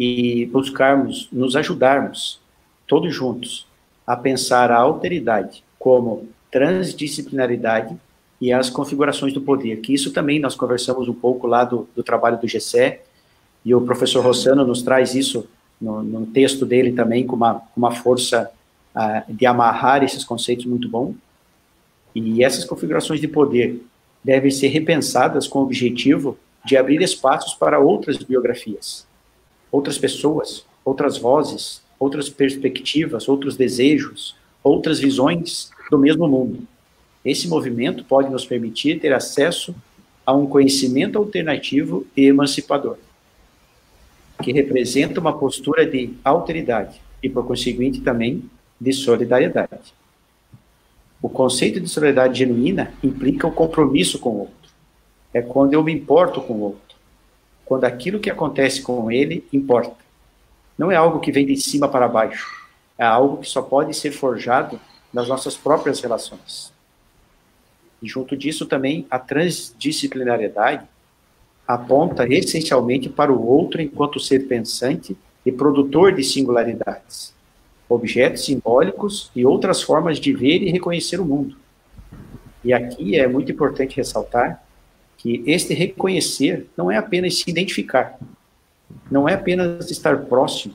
e 0.00 0.46
buscarmos, 0.46 1.28
nos 1.30 1.54
ajudarmos, 1.54 2.40
todos 2.86 3.14
juntos, 3.14 3.66
a 4.06 4.16
pensar 4.16 4.70
a 4.70 4.78
alteridade 4.78 5.62
como 5.78 6.26
transdisciplinaridade 6.50 7.94
e 8.40 8.50
as 8.50 8.70
configurações 8.70 9.34
do 9.34 9.42
poder, 9.42 9.82
que 9.82 9.92
isso 9.92 10.10
também 10.10 10.40
nós 10.40 10.54
conversamos 10.54 11.06
um 11.06 11.12
pouco 11.12 11.46
lá 11.46 11.64
do, 11.64 11.86
do 11.94 12.02
trabalho 12.02 12.38
do 12.38 12.46
GCE, 12.46 13.00
e 13.62 13.74
o 13.74 13.82
professor 13.82 14.24
Rossano 14.24 14.66
nos 14.66 14.80
traz 14.80 15.14
isso 15.14 15.46
no, 15.78 16.02
no 16.02 16.24
texto 16.24 16.64
dele 16.64 16.92
também, 16.92 17.26
com 17.26 17.36
uma, 17.36 17.60
uma 17.76 17.90
força 17.90 18.50
uh, 18.96 19.30
de 19.30 19.44
amarrar 19.44 20.02
esses 20.02 20.24
conceitos 20.24 20.64
muito 20.64 20.88
bom. 20.88 21.14
E 22.14 22.42
essas 22.42 22.64
configurações 22.64 23.20
de 23.20 23.28
poder 23.28 23.82
devem 24.24 24.50
ser 24.50 24.68
repensadas 24.68 25.46
com 25.46 25.58
o 25.58 25.62
objetivo 25.62 26.38
de 26.64 26.78
abrir 26.78 27.02
espaços 27.02 27.52
para 27.52 27.78
outras 27.78 28.16
biografias, 28.16 29.06
outras 29.70 29.98
pessoas, 29.98 30.64
outras 30.84 31.18
vozes, 31.18 31.82
outras 31.98 32.28
perspectivas, 32.28 33.28
outros 33.28 33.56
desejos, 33.56 34.34
outras 34.62 34.98
visões 34.98 35.70
do 35.90 35.98
mesmo 35.98 36.26
mundo. 36.26 36.66
Esse 37.24 37.46
movimento 37.48 38.04
pode 38.04 38.30
nos 38.30 38.46
permitir 38.46 38.98
ter 38.98 39.12
acesso 39.12 39.74
a 40.24 40.32
um 40.32 40.46
conhecimento 40.46 41.18
alternativo 41.18 42.06
e 42.16 42.26
emancipador, 42.26 42.96
que 44.42 44.52
representa 44.52 45.20
uma 45.20 45.36
postura 45.36 45.84
de 45.84 46.14
alteridade 46.24 47.00
e, 47.22 47.28
por 47.28 47.46
conseguinte, 47.46 48.00
também 48.00 48.48
de 48.80 48.92
solidariedade. 48.92 49.92
O 51.20 51.28
conceito 51.28 51.78
de 51.78 51.88
solidariedade 51.88 52.38
genuína 52.38 52.94
implica 53.02 53.46
o 53.46 53.52
compromisso 53.52 54.18
com 54.18 54.30
o 54.30 54.38
outro. 54.40 54.70
É 55.34 55.42
quando 55.42 55.74
eu 55.74 55.82
me 55.82 55.92
importo 55.92 56.40
com 56.40 56.54
o 56.54 56.60
outro. 56.60 56.89
Quando 57.70 57.84
aquilo 57.84 58.18
que 58.18 58.28
acontece 58.28 58.82
com 58.82 59.12
ele 59.12 59.46
importa. 59.52 59.94
Não 60.76 60.90
é 60.90 60.96
algo 60.96 61.20
que 61.20 61.30
vem 61.30 61.46
de 61.46 61.56
cima 61.56 61.88
para 61.88 62.08
baixo. 62.08 62.66
É 62.98 63.04
algo 63.04 63.36
que 63.36 63.48
só 63.48 63.62
pode 63.62 63.94
ser 63.94 64.10
forjado 64.10 64.80
nas 65.14 65.28
nossas 65.28 65.56
próprias 65.56 66.00
relações. 66.00 66.72
E 68.02 68.08
junto 68.08 68.36
disso 68.36 68.66
também 68.66 69.06
a 69.08 69.20
transdisciplinariedade 69.20 70.84
aponta 71.64 72.26
essencialmente 72.26 73.08
para 73.08 73.32
o 73.32 73.46
outro 73.46 73.80
enquanto 73.80 74.18
ser 74.18 74.48
pensante 74.48 75.16
e 75.46 75.52
produtor 75.52 76.12
de 76.12 76.24
singularidades 76.24 77.32
objetos 77.88 78.46
simbólicos 78.46 79.30
e 79.32 79.46
outras 79.46 79.80
formas 79.80 80.18
de 80.18 80.32
ver 80.32 80.60
e 80.64 80.72
reconhecer 80.72 81.20
o 81.20 81.24
mundo. 81.24 81.54
E 82.64 82.72
aqui 82.72 83.16
é 83.16 83.28
muito 83.28 83.52
importante 83.52 83.96
ressaltar 83.96 84.60
que 85.20 85.42
este 85.44 85.74
reconhecer 85.74 86.66
não 86.74 86.90
é 86.90 86.96
apenas 86.96 87.36
se 87.36 87.50
identificar, 87.50 88.18
não 89.10 89.28
é 89.28 89.34
apenas 89.34 89.90
estar 89.90 90.16
próximo, 90.24 90.74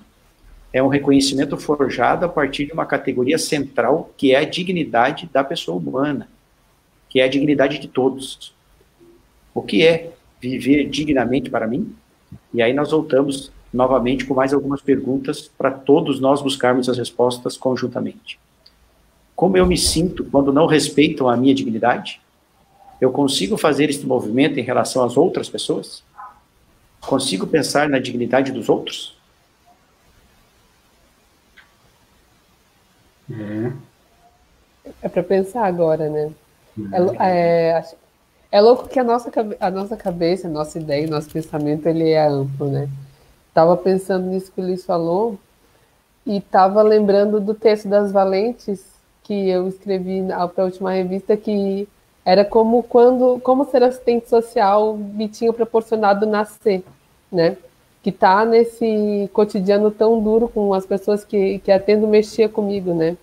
é 0.71 0.83
um 0.83 0.87
reconhecimento 0.87 1.57
forjado 1.57 2.25
a 2.25 2.29
partir 2.29 2.67
de 2.67 2.71
uma 2.71 2.85
categoria 2.85 3.39
central 3.39 4.11
que 4.15 4.35
é 4.35 4.37
a 4.37 4.43
dignidade 4.43 5.27
da 5.33 5.43
pessoa 5.43 5.79
humana, 5.79 6.29
que 7.09 7.19
é 7.19 7.23
a 7.23 7.27
dignidade 7.27 7.79
de 7.79 7.87
todos. 7.87 8.53
O 9.51 9.63
que 9.63 9.83
é 9.83 10.11
viver 10.39 10.87
dignamente 10.89 11.49
para 11.49 11.65
mim? 11.65 11.95
E 12.53 12.61
aí 12.61 12.71
nós 12.71 12.91
voltamos 12.91 13.51
novamente 13.73 14.25
com 14.25 14.35
mais 14.35 14.53
algumas 14.53 14.81
perguntas 14.81 15.49
para 15.57 15.71
todos 15.71 16.19
nós 16.19 16.39
buscarmos 16.39 16.87
as 16.87 16.99
respostas 16.99 17.57
conjuntamente. 17.57 18.37
Como 19.35 19.57
eu 19.57 19.65
me 19.65 19.77
sinto 19.77 20.23
quando 20.25 20.53
não 20.53 20.67
respeitam 20.67 21.27
a 21.27 21.35
minha 21.35 21.55
dignidade? 21.55 22.21
Eu 22.99 23.11
consigo 23.11 23.57
fazer 23.57 23.89
este 23.89 24.05
movimento 24.05 24.59
em 24.59 24.63
relação 24.63 25.03
às 25.03 25.17
outras 25.17 25.49
pessoas? 25.49 26.03
Consigo 27.01 27.45
pensar 27.45 27.89
na 27.89 27.99
dignidade 27.99 28.51
dos 28.51 28.69
outros? 28.69 29.15
É, 33.31 33.71
é 35.03 35.09
para 35.09 35.23
pensar 35.23 35.65
agora, 35.65 36.09
né? 36.09 36.31
É, 37.19 37.77
é, 37.79 37.85
é 38.51 38.61
louco 38.61 38.87
que 38.87 38.99
a 38.99 39.03
nossa, 39.03 39.31
a 39.59 39.71
nossa 39.71 39.97
cabeça, 39.97 40.47
a 40.47 40.51
nossa 40.51 40.79
ideia, 40.79 41.07
nosso 41.07 41.29
pensamento, 41.29 41.87
ele 41.87 42.11
é 42.11 42.27
amplo, 42.27 42.69
né? 42.69 42.89
Estava 43.49 43.75
pensando 43.77 44.27
nisso 44.27 44.51
que 44.51 44.61
o 44.61 44.63
Luiz 44.63 44.85
falou 44.85 45.39
e 46.25 46.37
estava 46.37 46.81
lembrando 46.81 47.39
do 47.39 47.53
texto 47.53 47.87
das 47.87 48.11
Valentes 48.11 48.85
que 49.23 49.49
eu 49.49 49.67
escrevi 49.67 50.21
para 50.53 50.63
a 50.63 50.65
última 50.65 50.91
revista 50.91 51.37
que 51.37 51.87
era 52.25 52.43
como 52.43 52.81
quando 52.81 53.39
como 53.41 53.65
ser 53.65 53.83
assistente 53.83 54.27
social 54.27 54.97
me 54.97 55.29
tinha 55.29 55.53
proporcionado 55.53 56.25
nascer, 56.25 56.83
né? 57.31 57.55
Que 58.01 58.11
tá 58.11 58.43
nesse 58.43 59.29
cotidiano 59.31 59.91
tão 59.91 60.21
duro 60.21 60.49
com 60.49 60.73
as 60.73 60.85
pessoas 60.85 61.23
que, 61.23 61.59
que 61.59 61.71
atendo 61.71 62.07
mexia 62.07 62.49
comigo, 62.49 62.93
né? 62.93 63.15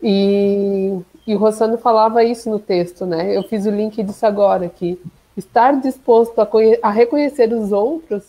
E, 0.00 0.96
e 1.26 1.34
o 1.34 1.38
Rossano 1.38 1.76
falava 1.76 2.22
isso 2.22 2.48
no 2.48 2.58
texto, 2.58 3.04
né? 3.04 3.36
Eu 3.36 3.42
fiz 3.42 3.66
o 3.66 3.70
link 3.70 4.00
disso 4.02 4.24
agora, 4.24 4.68
que 4.68 5.00
estar 5.36 5.80
disposto 5.80 6.38
a, 6.40 6.48
a 6.82 6.90
reconhecer 6.90 7.52
os 7.52 7.72
outros 7.72 8.24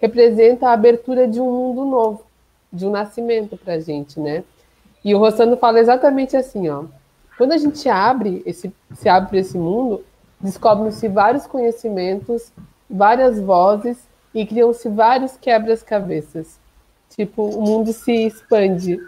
representa 0.00 0.68
a 0.68 0.72
abertura 0.72 1.26
de 1.26 1.40
um 1.40 1.50
mundo 1.50 1.84
novo, 1.84 2.22
de 2.72 2.86
um 2.86 2.90
nascimento 2.90 3.56
para 3.56 3.74
a 3.74 3.80
gente, 3.80 4.20
né? 4.20 4.44
E 5.04 5.14
o 5.14 5.18
Rossano 5.18 5.56
fala 5.56 5.80
exatamente 5.80 6.36
assim, 6.36 6.68
ó. 6.68 6.84
Quando 7.40 7.52
a 7.52 7.56
gente 7.56 7.88
abre 7.88 8.42
esse, 8.44 8.70
se 8.96 9.08
abre 9.08 9.38
esse 9.38 9.56
mundo, 9.56 10.04
descobrem-se 10.38 11.08
vários 11.08 11.46
conhecimentos, 11.46 12.52
várias 12.88 13.40
vozes 13.40 14.06
e 14.34 14.44
criam-se 14.44 14.90
vários 14.90 15.38
quebras-cabeças. 15.38 16.60
Tipo, 17.08 17.44
o 17.44 17.62
mundo 17.62 17.94
se 17.94 18.12
expande. 18.12 18.98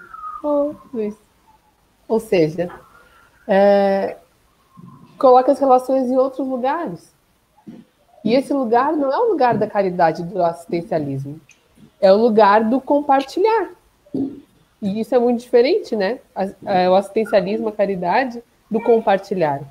Oh, 0.43 0.75
Luiz. 0.95 1.15
Ou 2.09 2.19
seja, 2.19 2.71
é, 3.47 4.17
coloca 5.19 5.53
as 5.53 5.59
relações 5.59 6.11
em 6.11 6.17
outros 6.17 6.49
lugares. 6.49 7.13
E 8.25 8.33
esse 8.33 8.55
lugar 8.55 8.97
não 8.97 9.13
é 9.13 9.19
o 9.19 9.29
lugar 9.29 9.59
da 9.59 9.67
caridade, 9.67 10.23
do 10.23 10.43
assistencialismo. 10.43 11.39
É 12.01 12.11
o 12.11 12.17
lugar 12.17 12.65
do 12.65 12.81
compartilhar. 12.81 13.69
E 14.83 15.01
isso 15.01 15.15
é 15.15 15.19
muito 15.19 15.41
diferente, 15.41 15.95
né? 15.95 16.19
É, 16.67 16.91
o 16.91 16.95
assistencialismo, 16.97 17.69
a 17.69 17.73
caridade, 17.73 18.43
do 18.69 18.81
compartilhar. 18.81 19.63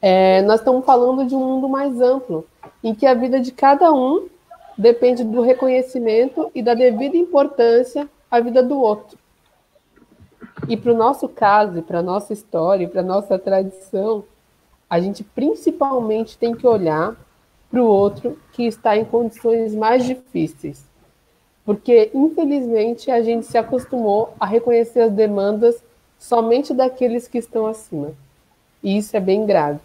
É, 0.00 0.42
nós 0.42 0.58
estamos 0.58 0.84
falando 0.84 1.24
de 1.24 1.36
um 1.36 1.38
mundo 1.38 1.68
mais 1.68 2.00
amplo, 2.00 2.44
em 2.82 2.92
que 2.92 3.06
a 3.06 3.14
vida 3.14 3.38
de 3.38 3.52
cada 3.52 3.92
um 3.92 4.28
depende 4.76 5.22
do 5.22 5.40
reconhecimento 5.40 6.50
e 6.52 6.60
da 6.60 6.74
devida 6.74 7.16
importância 7.16 8.08
à 8.28 8.40
vida 8.40 8.60
do 8.60 8.80
outro. 8.80 9.16
E 10.68 10.76
para 10.76 10.92
o 10.92 10.96
nosso 10.96 11.28
caso, 11.28 11.82
para 11.82 12.00
a 12.00 12.02
nossa 12.02 12.32
história, 12.32 12.88
para 12.88 13.02
a 13.02 13.04
nossa 13.04 13.38
tradição, 13.38 14.24
a 14.90 14.98
gente 14.98 15.22
principalmente 15.22 16.36
tem 16.36 16.54
que 16.54 16.66
olhar 16.66 17.14
para 17.70 17.80
o 17.80 17.86
outro 17.86 18.36
que 18.52 18.66
está 18.66 18.96
em 18.96 19.04
condições 19.04 19.74
mais 19.74 20.04
difíceis. 20.04 20.84
Porque, 21.64 22.10
infelizmente, 22.12 23.10
a 23.10 23.22
gente 23.22 23.46
se 23.46 23.56
acostumou 23.56 24.34
a 24.38 24.46
reconhecer 24.46 25.00
as 25.00 25.12
demandas 25.12 25.82
somente 26.18 26.74
daqueles 26.74 27.28
que 27.28 27.38
estão 27.38 27.66
acima. 27.66 28.12
E 28.82 28.96
isso 28.96 29.16
é 29.16 29.20
bem 29.20 29.46
grave. 29.46 29.78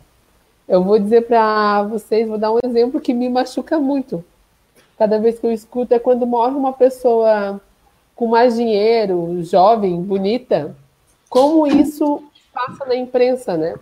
Eu 0.67 0.83
vou 0.83 0.99
dizer 0.99 1.27
para 1.27 1.83
vocês, 1.83 2.27
vou 2.27 2.37
dar 2.37 2.51
um 2.51 2.59
exemplo 2.63 2.99
que 2.99 3.13
me 3.13 3.29
machuca 3.29 3.79
muito. 3.79 4.23
Cada 4.97 5.19
vez 5.19 5.39
que 5.39 5.45
eu 5.45 5.51
escuto 5.51 5.93
é 5.93 5.99
quando 5.99 6.25
morre 6.25 6.55
uma 6.55 6.73
pessoa 6.73 7.61
com 8.15 8.27
mais 8.27 8.55
dinheiro, 8.55 9.43
jovem, 9.43 10.01
bonita, 10.01 10.75
como 11.29 11.67
isso 11.67 12.23
passa 12.51 12.85
na 12.85 12.95
imprensa, 12.95 13.55
né? 13.55 13.75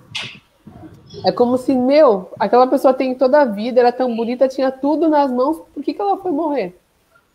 É 1.25 1.31
como 1.31 1.57
se, 1.57 1.73
meu, 1.73 2.29
aquela 2.37 2.67
pessoa 2.67 2.93
tem 2.93 3.15
toda 3.15 3.41
a 3.41 3.45
vida, 3.45 3.79
era 3.79 3.91
tão 3.91 4.13
bonita, 4.13 4.49
tinha 4.49 4.69
tudo 4.69 5.07
nas 5.07 5.31
mãos, 5.31 5.61
por 5.73 5.81
que, 5.81 5.93
que 5.93 6.01
ela 6.01 6.17
foi 6.17 6.31
morrer? 6.31 6.77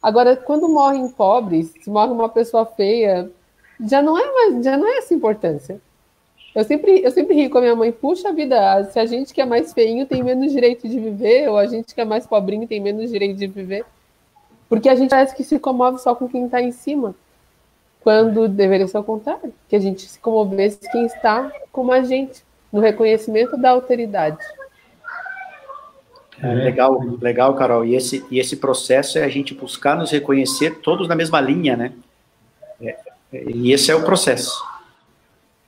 Agora, 0.03 0.37
quando 0.37 0.69
morrem 0.69 1.09
pobres, 1.09 1.73
se 1.81 1.91
morre 1.91 2.11
uma 2.11 2.29
pessoa 2.29 2.65
feia, 2.65 3.31
já 3.87 4.01
não 4.01 4.19
é 4.19 4.33
mais, 4.33 4.65
já 4.65 4.77
não 4.77 4.87
é 4.87 4.99
essa 4.99 5.15
importância. 5.15 5.81
Eu 6.55 6.65
sempre, 6.65 7.03
eu 7.05 7.11
sempre 7.11 7.35
rio 7.35 7.51
com 7.51 7.59
a 7.59 7.61
minha 7.61 7.77
mãe, 7.77 7.93
puxa 7.93 8.33
vida, 8.33 8.85
se 8.85 8.99
a 8.99 9.07
gente 9.07 9.33
que 9.33 9.41
é 9.41 9.47
mais 9.47 9.73
feinho 9.73 10.07
tem 10.07 10.23
menos 10.23 10.51
direito 10.51 10.89
de 10.89 10.99
viver, 10.99 11.49
ou 11.49 11.57
a 11.57 11.67
gente 11.67 11.95
que 11.95 12.01
é 12.01 12.05
mais 12.05 12.27
pobrinho 12.27 12.67
tem 12.67 12.81
menos 12.81 13.11
direito 13.11 13.37
de 13.37 13.47
viver. 13.47 13.85
Porque 14.69 14.89
a 14.89 14.95
gente 14.95 15.11
parece 15.11 15.35
que 15.35 15.45
se 15.45 15.59
comove 15.59 15.99
só 15.99 16.15
com 16.15 16.29
quem 16.29 16.47
está 16.47 16.61
em 16.61 16.73
cima, 16.73 17.15
quando 18.01 18.49
deveria 18.49 18.89
ser 18.89 18.99
o 18.99 19.05
contrário, 19.05 19.53
que 19.69 19.77
a 19.77 19.81
gente 19.81 20.09
se 20.09 20.19
comovesse 20.19 20.81
quem 20.91 21.07
está 21.07 21.53
como 21.71 21.93
a 21.93 22.03
gente, 22.03 22.43
no 22.73 22.81
reconhecimento 22.81 23.57
da 23.57 23.71
alteridade. 23.71 24.39
É, 26.43 26.55
legal, 26.55 27.01
legal, 27.21 27.55
Carol. 27.55 27.85
E 27.85 27.95
esse, 27.95 28.25
e 28.31 28.39
esse 28.39 28.57
processo 28.57 29.19
é 29.19 29.25
a 29.25 29.29
gente 29.29 29.55
buscar 29.55 29.97
nos 29.97 30.11
reconhecer 30.11 30.81
todos 30.81 31.07
na 31.07 31.15
mesma 31.15 31.41
linha, 31.41 31.77
né? 31.77 31.93
É, 32.81 32.97
e 33.33 33.73
esse 33.73 33.91
é 33.91 33.95
o 33.95 34.03
processo. 34.03 34.65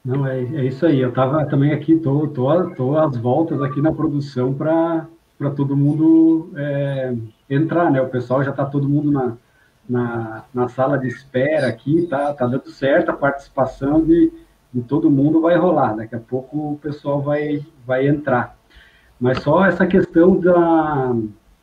Não, 0.04 0.26
é, 0.26 0.40
é 0.40 0.64
isso 0.64 0.84
aí. 0.84 1.00
Eu 1.00 1.10
estava 1.10 1.44
também 1.44 1.72
aqui, 1.72 1.96
tô, 1.96 2.26
tô, 2.28 2.70
tô 2.70 2.98
às 2.98 3.16
voltas 3.16 3.62
aqui 3.62 3.80
na 3.80 3.92
produção 3.92 4.52
para 4.54 5.06
todo 5.54 5.76
mundo 5.76 6.50
é, 6.56 7.14
entrar, 7.48 7.90
né? 7.90 8.00
O 8.00 8.08
pessoal 8.08 8.42
já 8.42 8.50
está 8.50 8.64
todo 8.64 8.88
mundo 8.88 9.12
na, 9.12 9.36
na, 9.88 10.44
na, 10.52 10.68
sala 10.68 10.98
de 10.98 11.06
espera 11.06 11.68
aqui, 11.68 12.06
tá, 12.08 12.32
tá 12.32 12.46
dando 12.46 12.68
certo 12.70 13.10
a 13.10 13.14
participação 13.14 14.02
de, 14.02 14.32
de 14.72 14.80
todo 14.82 15.10
mundo 15.10 15.40
vai 15.40 15.56
rolar. 15.56 15.94
Daqui 15.94 16.16
a 16.16 16.20
pouco 16.20 16.72
o 16.72 16.78
pessoal 16.78 17.20
vai, 17.20 17.64
vai 17.86 18.08
entrar. 18.08 18.56
Mas 19.22 19.40
só 19.40 19.64
essa 19.64 19.86
questão 19.86 20.40
da, 20.40 21.14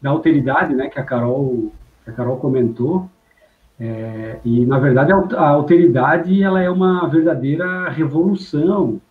da 0.01 0.11
alteridade, 0.11 0.73
né, 0.73 0.87
que 0.87 0.97
a 0.97 1.03
Carol, 1.03 1.73
que 2.05 2.09
a 2.09 2.13
Carol 2.13 2.37
comentou, 2.37 3.09
é, 3.77 4.39
e 4.45 4.65
na 4.65 4.79
verdade 4.79 5.11
a 5.11 5.49
alteridade 5.49 6.41
ela 6.41 6.61
é 6.61 6.69
uma 6.69 7.05
verdadeira 7.09 7.89
revolução 7.89 9.01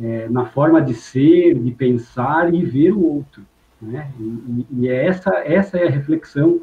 é, 0.00 0.28
na 0.28 0.44
forma 0.44 0.80
de 0.80 0.94
ser, 0.94 1.58
de 1.58 1.72
pensar 1.72 2.54
e 2.54 2.64
ver 2.64 2.92
o 2.92 3.04
outro, 3.04 3.42
né? 3.82 4.08
E, 4.20 4.66
e 4.70 4.88
é 4.88 5.06
essa 5.06 5.30
essa 5.44 5.76
é 5.76 5.88
a 5.88 5.90
reflexão 5.90 6.60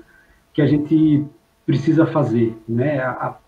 que 0.54 0.62
a 0.62 0.66
gente 0.66 1.26
precisa 1.66 2.06
fazer, 2.06 2.58
né? 2.68 3.00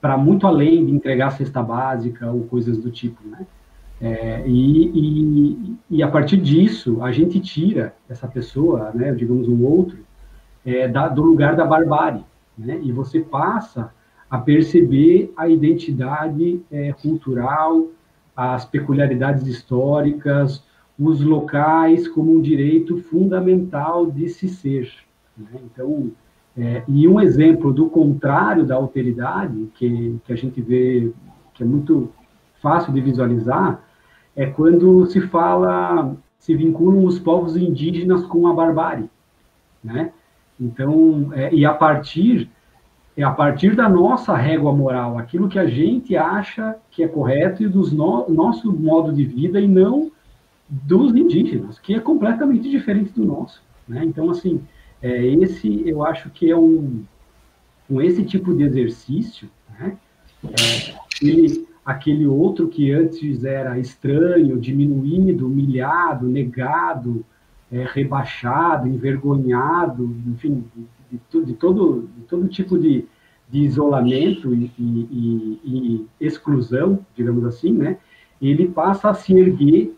Para 0.02 0.18
muito 0.18 0.46
além 0.46 0.86
de 0.86 0.92
entregar 0.92 1.28
a 1.28 1.32
cesta 1.32 1.64
básica 1.64 2.30
ou 2.30 2.44
coisas 2.44 2.78
do 2.78 2.92
tipo, 2.92 3.26
né? 3.26 3.48
É, 4.02 4.44
e, 4.48 4.88
e, 4.88 5.78
e, 5.90 6.04
a 6.04 6.08
partir 6.08 6.38
disso, 6.38 7.04
a 7.04 7.12
gente 7.12 7.40
tira 7.40 7.94
essa 8.08 8.28
pessoa, 8.28 8.92
né, 8.94 9.14
digamos, 9.14 9.48
um 9.48 9.66
outro, 9.66 9.98
é, 10.66 10.88
da, 10.88 11.08
do 11.10 11.22
lugar 11.22 11.56
da 11.56 11.66
barbárie. 11.66 12.24
Né, 12.58 12.80
e 12.82 12.92
você 12.92 13.20
passa 13.20 13.94
a 14.30 14.38
perceber 14.38 15.34
a 15.36 15.50
identidade 15.50 16.62
é, 16.72 16.94
cultural, 16.94 17.88
as 18.36 18.64
peculiaridades 18.64 19.46
históricas, 19.48 20.64
os 20.98 21.22
locais 21.22 22.08
como 22.08 22.34
um 22.34 22.42
direito 22.42 22.98
fundamental 22.98 24.10
de 24.10 24.30
se 24.30 24.48
ser. 24.48 24.90
Né? 25.38 25.60
Então, 25.66 26.12
é, 26.58 26.84
e 26.88 27.08
um 27.08 27.20
exemplo 27.20 27.74
do 27.74 27.90
contrário 27.90 28.66
da 28.66 28.76
alteridade, 28.76 29.70
que, 29.76 30.20
que 30.26 30.34
a 30.34 30.36
gente 30.36 30.62
vê 30.62 31.12
que 31.54 31.64
é 31.64 31.66
muito 31.66 32.12
fácil 32.62 32.94
de 32.94 33.02
visualizar, 33.02 33.82
é 34.36 34.46
quando 34.46 35.06
se 35.08 35.22
fala, 35.22 36.16
se 36.38 36.56
vinculam 36.56 37.06
os 37.06 37.20
povos 37.20 37.56
indígenas 37.56 38.26
com 38.26 38.48
a 38.48 38.54
barbárie, 38.54 39.10
né? 39.84 40.12
Então, 40.60 41.32
é, 41.34 41.54
e 41.54 41.66
a 41.66 41.74
partir 41.74 42.50
é 43.18 43.24
a 43.24 43.32
partir 43.32 43.76
da 43.76 43.90
nossa 43.90 44.34
régua 44.34 44.74
moral, 44.74 45.18
aquilo 45.18 45.50
que 45.50 45.60
a 45.60 45.66
gente 45.66 46.16
acha 46.16 46.78
que 46.90 47.04
é 47.04 47.08
correto 47.08 47.62
e 47.62 47.68
do 47.68 47.82
no, 47.92 48.30
nosso 48.30 48.72
modo 48.72 49.12
de 49.12 49.26
vida 49.26 49.60
e 49.60 49.68
não 49.68 50.10
dos 50.70 51.14
indígenas, 51.14 51.78
que 51.80 51.96
é 51.96 52.00
completamente 52.00 52.70
diferente 52.70 53.12
do 53.12 53.26
nosso, 53.26 53.62
né? 53.88 54.06
Então, 54.06 54.30
assim, 54.30 54.62
é, 55.02 55.26
esse 55.26 55.88
eu 55.88 56.04
acho 56.04 56.30
que 56.30 56.50
é 56.50 56.56
um, 56.56 57.04
um 57.90 58.02
esse 58.02 58.24
tipo 58.24 58.56
de 58.56 58.64
exercício, 58.64 59.50
né? 59.78 59.98
É, 60.46 60.96
ele 61.22 61.68
aquele 61.90 62.28
outro 62.28 62.68
que 62.68 62.92
antes 62.92 63.44
era 63.44 63.80
estranho, 63.80 64.60
diminuído, 64.60 65.48
humilhado, 65.48 66.28
negado, 66.28 67.26
é, 67.72 67.84
rebaixado, 67.84 68.88
envergonhado, 68.88 70.16
enfim, 70.28 70.64
de, 71.10 71.18
de, 71.46 71.54
todo, 71.56 72.08
de 72.16 72.24
todo 72.26 72.48
tipo 72.48 72.78
de, 72.78 73.06
de 73.50 73.60
isolamento 73.62 74.54
e, 74.54 74.72
e, 74.78 75.60
e, 75.66 76.08
exclusão, 76.22 77.00
digamos 77.16 77.44
assim, 77.44 77.74
né? 77.74 77.98
Ele 78.40 78.68
passa 78.68 79.10
a 79.10 79.14
se 79.16 79.34
erguer 79.34 79.92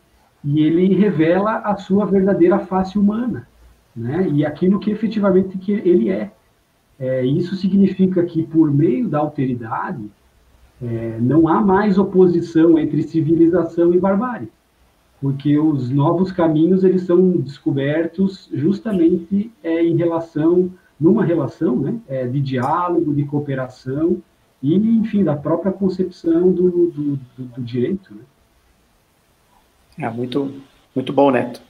e 0.46 0.64
ele 0.64 0.96
revela 0.96 1.58
a 1.58 1.76
sua 1.76 2.06
verdadeira 2.06 2.60
face 2.60 2.98
humana, 2.98 3.50
né? 3.94 4.30
E 4.30 4.46
aquilo 4.46 4.80
que 4.80 4.92
efetivamente 4.92 5.58
que 5.58 5.74
ele 5.74 6.10
é. 6.10 6.32
é 6.98 7.26
isso 7.26 7.58
significa 7.58 8.24
que 8.24 8.44
por 8.44 8.72
meio 8.74 9.10
da 9.10 9.20
alteridade 9.20 10.10
é, 10.82 11.18
não 11.20 11.48
há 11.48 11.62
mais 11.62 11.98
oposição 11.98 12.78
entre 12.80 13.04
civilização 13.04 13.94
e 13.94 14.00
barbárie, 14.00 14.50
porque 15.22 15.58
os 15.58 15.92
novos 15.92 16.32
caminhos 16.32 16.84
eles 16.84 17.04
são 17.04 17.32
descobertos 17.38 18.50
justamente 18.52 19.52
é, 19.64 19.84
em 19.84 19.96
relação, 19.96 20.72
numa 21.00 21.24
relação 21.24 21.76
né, 21.76 22.00
é, 22.08 22.26
de 22.26 22.42
diálogo, 22.42 23.14
de 23.14 23.24
cooperação 23.26 24.18
e, 24.62 24.76
enfim, 24.76 25.24
da 25.24 25.36
própria 25.36 25.72
concepção 25.72 26.52
do, 26.52 26.70
do, 26.72 27.16
do, 27.38 27.44
do 27.46 27.62
direito. 27.62 28.16
Né? 28.16 28.22
É 30.00 30.10
muito, 30.10 30.52
muito 30.96 31.14
bom, 31.14 31.30
Neto. 31.30 31.62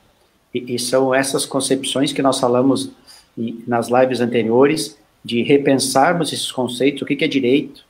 E, 0.53 0.75
e, 0.75 0.79
são 0.79 1.13
essas 1.13 1.45
concepções 1.45 2.13
que 2.13 2.21
nós 2.21 2.39
falamos 2.39 2.91
nas 3.67 3.89
lives 3.89 4.19
anteriores, 4.19 4.97
de 5.23 5.41
repensarmos 5.41 6.33
esses 6.33 6.51
conceitos, 6.51 7.01
o 7.01 7.05
que, 7.05 7.15
que 7.15 7.23
é 7.23 7.27
direito, 7.27 7.85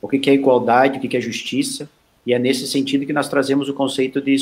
o 0.00 0.08
que 0.08 0.30
é 0.30 0.34
igualdade, 0.34 0.98
o 0.98 1.00
que 1.00 1.16
é 1.16 1.20
justiça, 1.20 1.88
e 2.26 2.34
é 2.34 2.38
nesse 2.38 2.66
sentido 2.66 3.06
que 3.06 3.12
nós 3.12 3.28
trazemos 3.28 3.68
o 3.68 3.74
conceito 3.74 4.20
de 4.20 4.36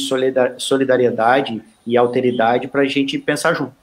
solidariedade 0.58 1.62
e 1.86 1.96
alteridade 1.96 2.66
para 2.66 2.82
a 2.82 2.86
gente 2.86 3.16
pensar 3.18 3.54
junto. 3.54 3.74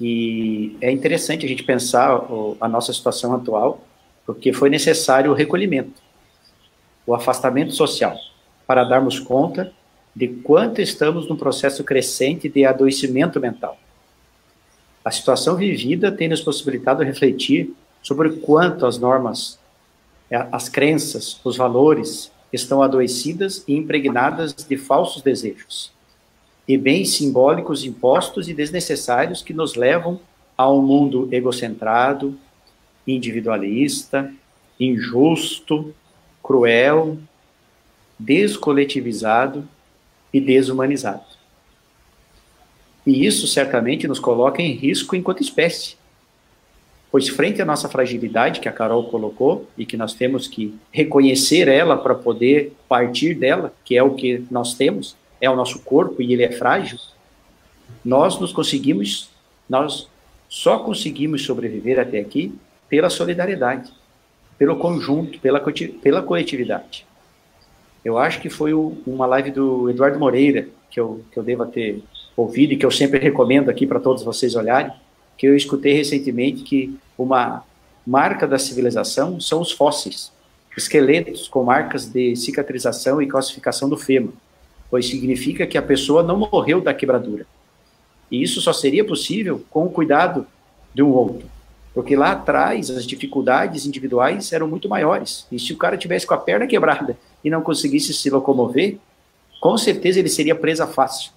E 0.00 0.76
é 0.80 0.90
interessante 0.90 1.44
a 1.44 1.48
gente 1.48 1.62
pensar 1.62 2.26
a 2.60 2.68
nossa 2.68 2.92
situação 2.92 3.34
atual, 3.34 3.84
porque 4.24 4.52
foi 4.52 4.68
necessário 4.70 5.30
o 5.30 5.34
recolhimento, 5.34 6.02
o 7.06 7.14
afastamento 7.14 7.72
social, 7.72 8.16
para 8.66 8.84
darmos 8.84 9.20
conta 9.20 9.72
de 10.14 10.28
quanto 10.28 10.80
estamos 10.80 11.28
num 11.28 11.36
processo 11.36 11.84
crescente 11.84 12.48
de 12.48 12.64
adoecimento 12.64 13.38
mental. 13.38 13.78
A 15.04 15.10
situação 15.10 15.56
vivida 15.56 16.10
tem 16.10 16.28
nos 16.28 16.40
possibilitado 16.40 17.02
refletir 17.02 17.74
sobre 18.02 18.30
quanto 18.30 18.86
as 18.86 18.98
normas 18.98 19.58
as 20.30 20.68
crenças, 20.68 21.40
os 21.44 21.56
valores 21.56 22.32
estão 22.52 22.82
adoecidas 22.82 23.64
e 23.66 23.76
impregnadas 23.76 24.54
de 24.54 24.76
falsos 24.76 25.22
desejos 25.22 25.94
e 26.68 26.76
bens 26.76 27.14
simbólicos 27.14 27.84
impostos 27.84 28.48
e 28.48 28.54
desnecessários 28.54 29.42
que 29.42 29.54
nos 29.54 29.74
levam 29.74 30.18
a 30.56 30.70
um 30.70 30.82
mundo 30.82 31.28
egocentrado, 31.30 32.36
individualista, 33.06 34.32
injusto, 34.80 35.94
cruel, 36.42 37.18
descoletivizado 38.18 39.68
e 40.32 40.40
desumanizado. 40.40 41.24
E 43.06 43.24
isso 43.24 43.46
certamente 43.46 44.08
nos 44.08 44.18
coloca 44.18 44.60
em 44.60 44.72
risco 44.72 45.14
enquanto 45.14 45.42
espécie, 45.42 45.96
pois 47.16 47.30
frente 47.30 47.62
à 47.62 47.64
nossa 47.64 47.88
fragilidade 47.88 48.60
que 48.60 48.68
a 48.68 48.72
Carol 48.72 49.04
colocou 49.04 49.66
e 49.78 49.86
que 49.86 49.96
nós 49.96 50.12
temos 50.12 50.46
que 50.46 50.74
reconhecer 50.92 51.66
ela 51.66 51.96
para 51.96 52.14
poder 52.14 52.74
partir 52.86 53.32
dela, 53.32 53.72
que 53.86 53.96
é 53.96 54.02
o 54.02 54.12
que 54.12 54.44
nós 54.50 54.74
temos, 54.74 55.16
é 55.40 55.48
o 55.48 55.56
nosso 55.56 55.78
corpo 55.78 56.20
e 56.20 56.34
ele 56.34 56.44
é 56.44 56.52
frágil, 56.52 56.98
nós 58.04 58.38
nos 58.38 58.52
conseguimos, 58.52 59.30
nós 59.66 60.06
só 60.46 60.80
conseguimos 60.80 61.42
sobreviver 61.42 61.98
até 61.98 62.20
aqui 62.20 62.54
pela 62.86 63.08
solidariedade, 63.08 63.90
pelo 64.58 64.76
conjunto, 64.76 65.40
pela, 65.40 65.64
pela 66.02 66.20
coletividade. 66.20 67.06
Eu 68.04 68.18
acho 68.18 68.42
que 68.42 68.50
foi 68.50 68.74
uma 68.74 69.24
live 69.24 69.52
do 69.52 69.88
Eduardo 69.88 70.18
Moreira, 70.18 70.68
que 70.90 71.00
eu, 71.00 71.24
que 71.32 71.38
eu 71.38 71.42
devo 71.42 71.64
ter 71.64 72.02
ouvido 72.36 72.74
e 72.74 72.76
que 72.76 72.84
eu 72.84 72.90
sempre 72.90 73.18
recomendo 73.18 73.70
aqui 73.70 73.86
para 73.86 74.00
todos 74.00 74.22
vocês 74.22 74.54
olharem, 74.54 74.92
que 75.38 75.46
eu 75.46 75.56
escutei 75.56 75.94
recentemente 75.94 76.62
que 76.62 76.94
uma 77.16 77.64
marca 78.06 78.46
da 78.46 78.58
civilização 78.58 79.40
são 79.40 79.60
os 79.60 79.72
fósseis, 79.72 80.32
esqueletos 80.76 81.48
com 81.48 81.64
marcas 81.64 82.06
de 82.06 82.36
cicatrização 82.36 83.20
e 83.20 83.26
calcificação 83.26 83.88
do 83.88 83.96
fêmur, 83.96 84.32
pois 84.90 85.06
significa 85.06 85.66
que 85.66 85.78
a 85.78 85.82
pessoa 85.82 86.22
não 86.22 86.36
morreu 86.36 86.80
da 86.80 86.94
quebradura. 86.94 87.46
E 88.30 88.42
isso 88.42 88.60
só 88.60 88.72
seria 88.72 89.04
possível 89.04 89.64
com 89.70 89.86
o 89.86 89.90
cuidado 89.90 90.46
de 90.94 91.02
um 91.02 91.10
outro, 91.10 91.48
porque 91.94 92.14
lá 92.14 92.32
atrás 92.32 92.90
as 92.90 93.06
dificuldades 93.06 93.86
individuais 93.86 94.52
eram 94.52 94.68
muito 94.68 94.88
maiores. 94.88 95.46
E 95.50 95.58
se 95.58 95.72
o 95.72 95.76
cara 95.76 95.96
tivesse 95.96 96.26
com 96.26 96.34
a 96.34 96.38
perna 96.38 96.66
quebrada 96.66 97.16
e 97.42 97.50
não 97.50 97.62
conseguisse 97.62 98.12
se 98.12 98.28
locomover, 98.28 98.98
com 99.60 99.76
certeza 99.78 100.18
ele 100.18 100.28
seria 100.28 100.54
presa 100.54 100.86
fácil. 100.86 101.32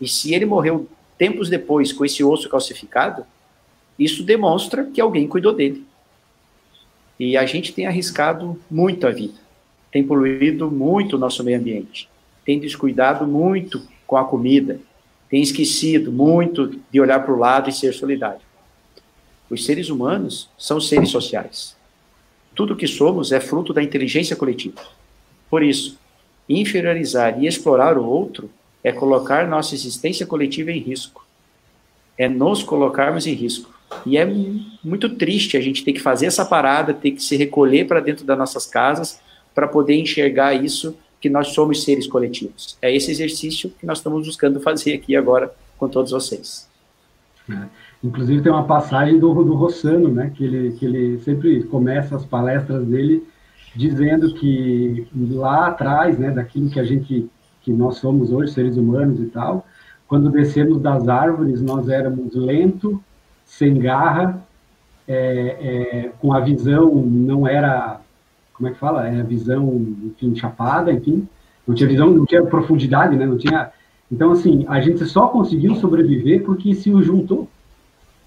E 0.00 0.06
se 0.06 0.34
ele 0.34 0.44
morreu 0.44 0.86
tempos 1.16 1.48
depois 1.48 1.92
com 1.92 2.04
esse 2.04 2.22
osso 2.22 2.48
calcificado, 2.48 3.24
isso 3.98 4.22
demonstra 4.22 4.84
que 4.84 5.00
alguém 5.00 5.26
cuidou 5.26 5.54
dele. 5.54 5.84
E 7.18 7.36
a 7.36 7.46
gente 7.46 7.72
tem 7.72 7.86
arriscado 7.86 8.60
muito 8.70 9.06
a 9.06 9.10
vida, 9.10 9.38
tem 9.90 10.04
poluído 10.04 10.70
muito 10.70 11.16
o 11.16 11.18
nosso 11.18 11.42
meio 11.42 11.58
ambiente, 11.58 12.08
tem 12.44 12.60
descuidado 12.60 13.26
muito 13.26 13.82
com 14.06 14.16
a 14.16 14.24
comida, 14.24 14.78
tem 15.28 15.42
esquecido 15.42 16.12
muito 16.12 16.78
de 16.90 17.00
olhar 17.00 17.20
para 17.20 17.32
o 17.32 17.38
lado 17.38 17.70
e 17.70 17.72
ser 17.72 17.92
solidário. 17.92 18.40
Os 19.48 19.64
seres 19.64 19.88
humanos 19.88 20.48
são 20.58 20.80
seres 20.80 21.10
sociais. 21.10 21.76
Tudo 22.54 22.76
que 22.76 22.86
somos 22.86 23.32
é 23.32 23.40
fruto 23.40 23.72
da 23.72 23.82
inteligência 23.82 24.36
coletiva. 24.36 24.80
Por 25.48 25.62
isso, 25.62 25.98
inferiorizar 26.48 27.42
e 27.42 27.46
explorar 27.46 27.96
o 27.96 28.04
outro 28.04 28.50
é 28.82 28.92
colocar 28.92 29.46
nossa 29.46 29.74
existência 29.74 30.26
coletiva 30.26 30.70
em 30.70 30.78
risco. 30.78 31.26
É 32.16 32.28
nos 32.28 32.62
colocarmos 32.62 33.26
em 33.26 33.34
risco. 33.34 33.75
E 34.04 34.16
é 34.16 34.24
muito 34.82 35.08
triste 35.16 35.56
a 35.56 35.60
gente 35.60 35.84
ter 35.84 35.92
que 35.92 36.00
fazer 36.00 36.26
essa 36.26 36.44
parada, 36.44 36.92
ter 36.92 37.12
que 37.12 37.22
se 37.22 37.36
recolher 37.36 37.86
para 37.86 38.00
dentro 38.00 38.24
das 38.24 38.38
nossas 38.38 38.66
casas 38.66 39.20
para 39.54 39.66
poder 39.66 39.96
enxergar 39.96 40.54
isso 40.54 40.96
que 41.20 41.30
nós 41.30 41.48
somos 41.48 41.82
seres 41.82 42.06
coletivos. 42.06 42.76
É 42.80 42.94
esse 42.94 43.10
exercício 43.10 43.70
que 43.80 43.86
nós 43.86 43.98
estamos 43.98 44.26
buscando 44.26 44.60
fazer 44.60 44.94
aqui 44.94 45.16
agora 45.16 45.52
com 45.78 45.88
todos 45.88 46.12
vocês. 46.12 46.68
É. 47.50 47.66
Inclusive 48.02 48.42
tem 48.42 48.52
uma 48.52 48.66
passagem 48.66 49.18
do, 49.18 49.32
do 49.42 49.54
Rossano, 49.54 50.08
né, 50.08 50.30
que 50.34 50.44
ele, 50.44 50.72
que 50.76 50.84
ele 50.84 51.18
sempre 51.20 51.62
começa 51.64 52.16
as 52.16 52.24
palestras 52.24 52.86
dele 52.86 53.26
dizendo 53.74 54.34
que 54.34 55.06
lá 55.14 55.68
atrás, 55.68 56.18
né, 56.18 56.30
daquilo 56.30 56.70
que 56.70 56.80
a 56.80 56.84
gente, 56.84 57.28
que 57.62 57.72
nós 57.72 57.96
somos 57.96 58.32
hoje, 58.32 58.52
seres 58.52 58.76
humanos 58.76 59.20
e 59.20 59.26
tal, 59.26 59.66
quando 60.06 60.30
descemos 60.30 60.80
das 60.80 61.08
árvores, 61.08 61.60
nós 61.60 61.88
éramos 61.88 62.34
lento, 62.34 63.02
sem 63.46 63.78
garra, 63.78 64.44
é, 65.08 65.14
é, 65.16 66.10
com 66.20 66.32
a 66.32 66.40
visão 66.40 66.94
não 66.94 67.46
era, 67.46 68.00
como 68.52 68.68
é 68.68 68.72
que 68.72 68.78
fala? 68.78 69.08
É 69.08 69.20
a 69.20 69.24
visão, 69.24 69.86
enfim, 70.04 70.34
chapada, 70.34 70.92
enfim, 70.92 71.26
não 71.66 71.74
tinha 71.74 71.88
visão, 71.88 72.10
não 72.10 72.26
tinha 72.26 72.44
profundidade, 72.44 73.16
né? 73.16 73.24
Não 73.24 73.38
tinha. 73.38 73.70
Então, 74.10 74.32
assim, 74.32 74.64
a 74.68 74.80
gente 74.80 75.04
só 75.06 75.28
conseguiu 75.28 75.74
sobreviver 75.76 76.44
porque 76.44 76.74
se 76.74 76.90
juntou. 77.02 77.48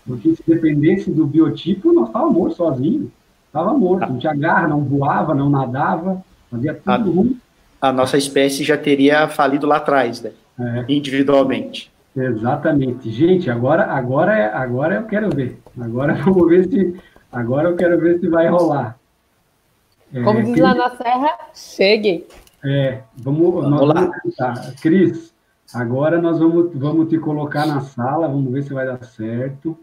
Porque 0.05 0.35
se 0.35 0.43
dependesse 0.45 1.11
do 1.11 1.25
biotipo, 1.25 1.93
nós 1.93 2.07
estávamos 2.07 2.33
mortos 2.33 2.57
sozinhos. 2.57 3.09
Estava 3.47 3.73
morto, 3.73 4.11
não 4.11 4.19
tinha 4.19 4.33
garra, 4.33 4.67
não 4.67 4.83
voava, 4.83 5.33
não 5.33 5.49
nadava, 5.49 6.23
fazia 6.51 6.73
tudo 6.73 6.91
a, 6.91 6.97
ruim. 6.97 7.37
A 7.81 7.91
nossa 7.91 8.17
espécie 8.17 8.63
já 8.63 8.77
teria 8.77 9.27
falido 9.27 9.65
lá 9.65 9.77
atrás, 9.77 10.21
né? 10.21 10.31
É. 10.59 10.85
Individualmente. 10.89 11.91
Exatamente. 12.19 13.09
Gente, 13.09 13.49
agora, 13.49 13.85
agora, 13.85 14.37
é, 14.37 14.53
agora 14.53 14.95
eu 14.95 15.05
quero 15.05 15.29
ver. 15.29 15.59
Agora 15.79 16.13
vamos 16.23 16.47
ver 16.49 16.67
se. 16.67 17.01
Agora 17.31 17.69
eu 17.69 17.75
quero 17.75 17.99
ver 17.99 18.19
se 18.19 18.27
vai 18.27 18.47
rolar. 18.47 18.97
É, 20.13 20.23
Como 20.23 20.41
diz 20.41 20.51
Cris, 20.51 20.63
lá 20.63 20.73
na 20.73 20.89
Serra, 20.89 21.37
cheguem. 21.53 22.25
É, 22.65 23.01
vamos, 23.15 23.53
vamos 23.53 23.87
lá. 23.87 24.11
vamos. 24.37 24.81
Cris, 24.81 25.33
agora 25.73 26.19
nós 26.19 26.39
vamos, 26.39 26.71
vamos 26.73 27.07
te 27.09 27.17
colocar 27.19 27.67
na 27.67 27.81
sala, 27.81 28.27
vamos 28.27 28.51
ver 28.51 28.63
se 28.63 28.73
vai 28.73 28.85
dar 28.85 29.03
certo. 29.03 29.77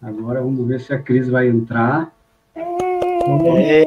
Agora 0.00 0.40
vamos 0.40 0.66
ver 0.66 0.80
se 0.80 0.92
a 0.92 0.98
Cris 0.98 1.28
vai 1.28 1.48
entrar. 1.48 2.10
É. 2.56 3.84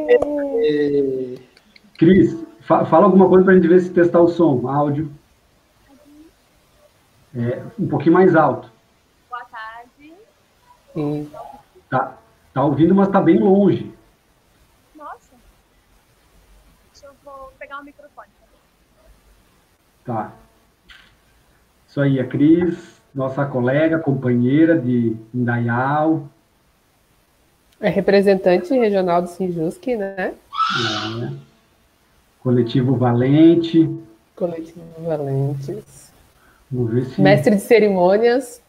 Cris, 1.97 2.45
fa 2.61 2.85
fala 2.85 3.05
alguma 3.05 3.27
coisa 3.27 3.43
para 3.43 3.53
a 3.53 3.55
gente 3.57 3.67
ver 3.67 3.79
se 3.79 3.89
testar 3.89 4.21
o 4.21 4.27
som, 4.27 4.67
áudio. 4.67 5.11
É, 7.35 7.63
um 7.79 7.87
pouquinho 7.87 8.13
mais 8.13 8.35
alto. 8.35 8.71
Boa 9.29 9.45
tarde. 9.45 10.13
Sim. 10.93 11.31
Tá, 11.89 12.17
tá 12.53 12.63
ouvindo, 12.63 12.95
mas 12.95 13.07
tá 13.09 13.21
bem 13.21 13.39
longe. 13.39 13.93
Nossa. 14.95 15.33
Deixa 16.91 17.07
eu 17.07 17.13
vou 17.23 17.51
pegar 17.59 17.79
o 17.79 17.83
microfone. 17.83 18.29
Tá. 20.05 20.31
Isso 21.87 22.01
aí, 22.01 22.19
a 22.19 22.25
Cris, 22.25 23.01
nossa 23.13 23.45
colega, 23.45 23.99
companheira 23.99 24.77
de 24.79 25.15
Indaial. 25.33 26.27
É 27.79 27.89
representante 27.89 28.73
regional 28.73 29.21
do 29.21 29.29
Sinjusc, 29.29 29.85
né? 29.95 30.33
É. 30.33 31.33
Coletivo 32.41 32.95
Valente. 32.95 33.89
Coletivo 34.35 34.83
Valentes. 34.99 36.08
Vamos 36.71 36.91
ver 36.91 37.05
se... 37.05 37.21
Mestre 37.21 37.55
de 37.55 37.61
cerimônias. 37.61 38.61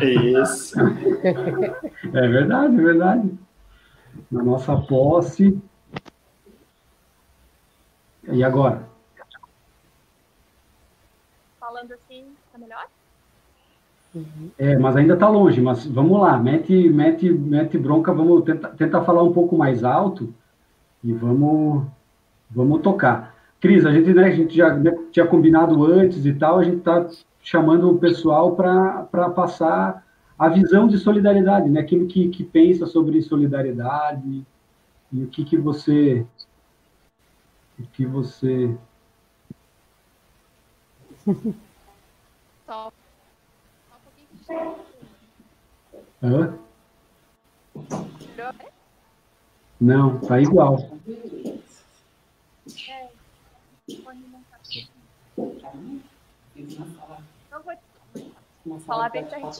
Isso. 0.00 0.78
é 0.80 2.28
verdade, 2.28 2.74
é 2.74 2.82
verdade. 2.82 3.38
Na 4.30 4.42
nossa 4.42 4.76
posse. 4.76 5.60
E 8.28 8.42
agora? 8.42 8.82
Falando 11.58 11.92
assim, 11.92 12.26
tá 12.52 12.58
melhor? 12.58 12.86
É, 14.58 14.76
mas 14.76 14.96
ainda 14.96 15.14
está 15.14 15.28
longe, 15.28 15.60
mas 15.60 15.86
vamos 15.86 16.20
lá, 16.20 16.36
mete, 16.36 16.88
mete, 16.88 17.30
mete 17.30 17.78
bronca, 17.78 18.12
vamos 18.12 18.42
tentar, 18.42 18.70
tentar 18.70 19.04
falar 19.04 19.22
um 19.22 19.32
pouco 19.32 19.56
mais 19.56 19.84
alto 19.84 20.34
e 21.02 21.12
vamos, 21.12 21.86
vamos 22.50 22.82
tocar. 22.82 23.29
Cris, 23.60 23.84
a 23.84 23.92
gente, 23.92 24.12
né, 24.14 24.24
a 24.24 24.30
gente 24.30 24.56
já 24.56 24.80
tinha 25.10 25.26
combinado 25.26 25.84
antes 25.84 26.24
e 26.24 26.32
tal, 26.32 26.58
a 26.58 26.64
gente 26.64 26.78
está 26.78 27.08
chamando 27.42 27.90
o 27.90 27.98
pessoal 27.98 28.56
para 28.56 29.30
passar 29.30 30.06
a 30.38 30.48
visão 30.48 30.88
de 30.88 30.96
solidariedade, 30.98 31.68
né? 31.68 31.80
Aquilo 31.80 32.06
que, 32.06 32.28
que 32.30 32.42
pensa 32.42 32.86
sobre 32.86 33.20
solidariedade 33.20 34.46
e 35.12 35.22
o 35.22 35.26
que, 35.26 35.44
que 35.44 35.56
você 35.56 36.26
o 37.78 37.82
que 37.92 38.06
você 38.06 38.74
Top. 42.66 42.94
Hã? 46.22 46.54
Não, 49.80 50.18
tá 50.20 50.40
igual. 50.40 50.90
Não 58.64 58.76
vou 58.76 58.80
falar 58.80 59.08
bem 59.08 59.28
certinho. 59.28 59.52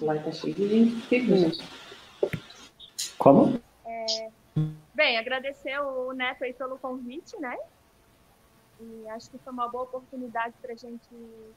Como? 3.18 3.60
É, 3.84 4.30
bem, 4.94 5.18
agradecer 5.18 5.78
o 5.80 6.12
Neto 6.12 6.44
aí 6.44 6.52
pelo 6.52 6.78
convite, 6.78 7.38
né? 7.40 7.56
E 8.80 9.08
acho 9.08 9.30
que 9.30 9.38
foi 9.38 9.52
uma 9.52 9.68
boa 9.68 9.84
oportunidade 9.84 10.54
para 10.60 10.72
a 10.72 10.76
gente 10.76 11.08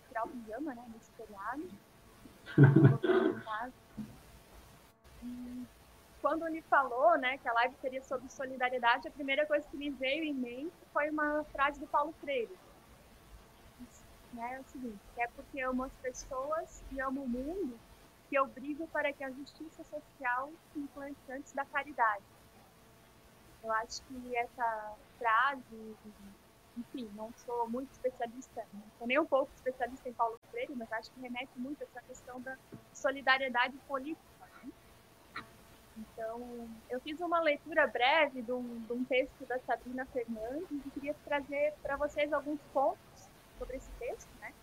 tirar 0.08 0.26
o 0.26 0.30
pijama, 0.30 0.76
né? 0.76 0.84
Nesse 0.94 1.12
feriado. 1.12 1.64
quando 6.24 6.48
ele 6.48 6.62
falou, 6.64 7.18
né, 7.18 7.38
que 7.38 7.50
a 7.50 7.54
live 7.54 7.76
seria 7.82 8.02
sobre 8.02 8.30
solidariedade, 8.30 9.10
a 9.10 9.12
primeira 9.12 9.46
coisa 9.46 9.68
que 9.70 9.76
me 9.76 9.90
veio 9.90 10.24
em 10.24 10.34
mente 10.34 10.74
foi 10.94 11.10
uma 11.10 11.44
frase 11.52 11.78
do 11.82 11.86
Paulo 11.86 12.14
Freire. 12.22 12.50
Né, 14.34 14.56
é 14.56 14.60
o 14.60 14.64
seguinte, 14.64 15.00
é 15.18 15.28
porque 15.28 15.62
amo 15.62 15.84
as 15.84 15.94
pessoas 16.02 16.84
e 16.92 17.00
amo 17.00 17.22
o 17.22 17.30
mundo 17.30 17.80
que 18.30 18.36
eu 18.36 18.48
brigo 18.48 18.88
para 18.88 19.14
que 19.14 19.24
a 19.24 19.30
justiça 19.30 19.84
social 19.84 20.52
se 20.72 20.80
implante 20.80 21.20
antes 21.30 21.54
da 21.54 21.64
caridade. 21.66 22.24
Eu 23.64 23.72
acho 23.74 24.02
que 24.04 24.36
essa 24.36 24.96
frase, 25.20 25.96
enfim, 26.76 27.12
não 27.16 27.32
sou 27.46 27.70
muito 27.70 27.92
especialista, 27.92 28.66
não 28.74 28.84
sou 28.98 29.06
nem 29.06 29.20
um 29.20 29.26
pouco 29.26 29.52
especialista 29.54 30.10
em 30.10 30.14
Paulo 30.14 30.40
Freire, 30.50 30.76
mas 30.76 30.92
acho 30.94 31.12
que 31.12 31.22
remete 31.22 31.52
muito 31.58 31.84
a 31.84 31.86
essa 31.86 32.02
questão 32.02 32.42
da 32.42 32.58
solidariedade 32.92 33.78
política 33.88 34.34
então, 35.98 36.68
eu 36.90 37.00
fiz 37.02 37.20
uma 37.22 37.40
leitura 37.40 37.86
breve 37.86 38.42
de 38.42 38.52
um, 38.52 38.80
de 38.80 38.94
um 38.94 39.04
texto 39.06 39.46
da 39.46 39.60
Sabrina 39.60 40.06
Fernandes 40.08 40.86
e 40.86 40.90
queria 40.92 41.16
trazer 41.26 41.74
para 41.84 41.96
vocês 41.98 42.34
alguns 42.34 42.60
pontos 42.74 43.13
sobre 43.64 43.78
esse 43.78 43.92
texto, 43.92 44.30
né? 44.42 44.54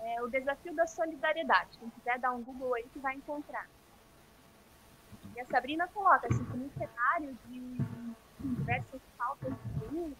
É, 0.00 0.22
o 0.22 0.28
desafio 0.28 0.74
da 0.74 0.86
solidariedade. 0.86 1.78
Quem 1.78 1.90
quiser 1.90 2.18
dar 2.18 2.32
um 2.32 2.42
Google 2.42 2.74
aí 2.74 2.84
que 2.92 2.98
vai 2.98 3.14
encontrar. 3.14 3.66
E 5.34 5.40
a 5.40 5.46
Sabrina 5.46 5.88
coloca 5.88 6.26
assim, 6.26 6.44
que 6.44 6.56
no 6.56 6.70
cenário 6.70 7.36
de 7.46 7.78
diversas 8.40 9.00
pautas 9.16 9.52
de 9.52 9.94
luta, 9.94 10.16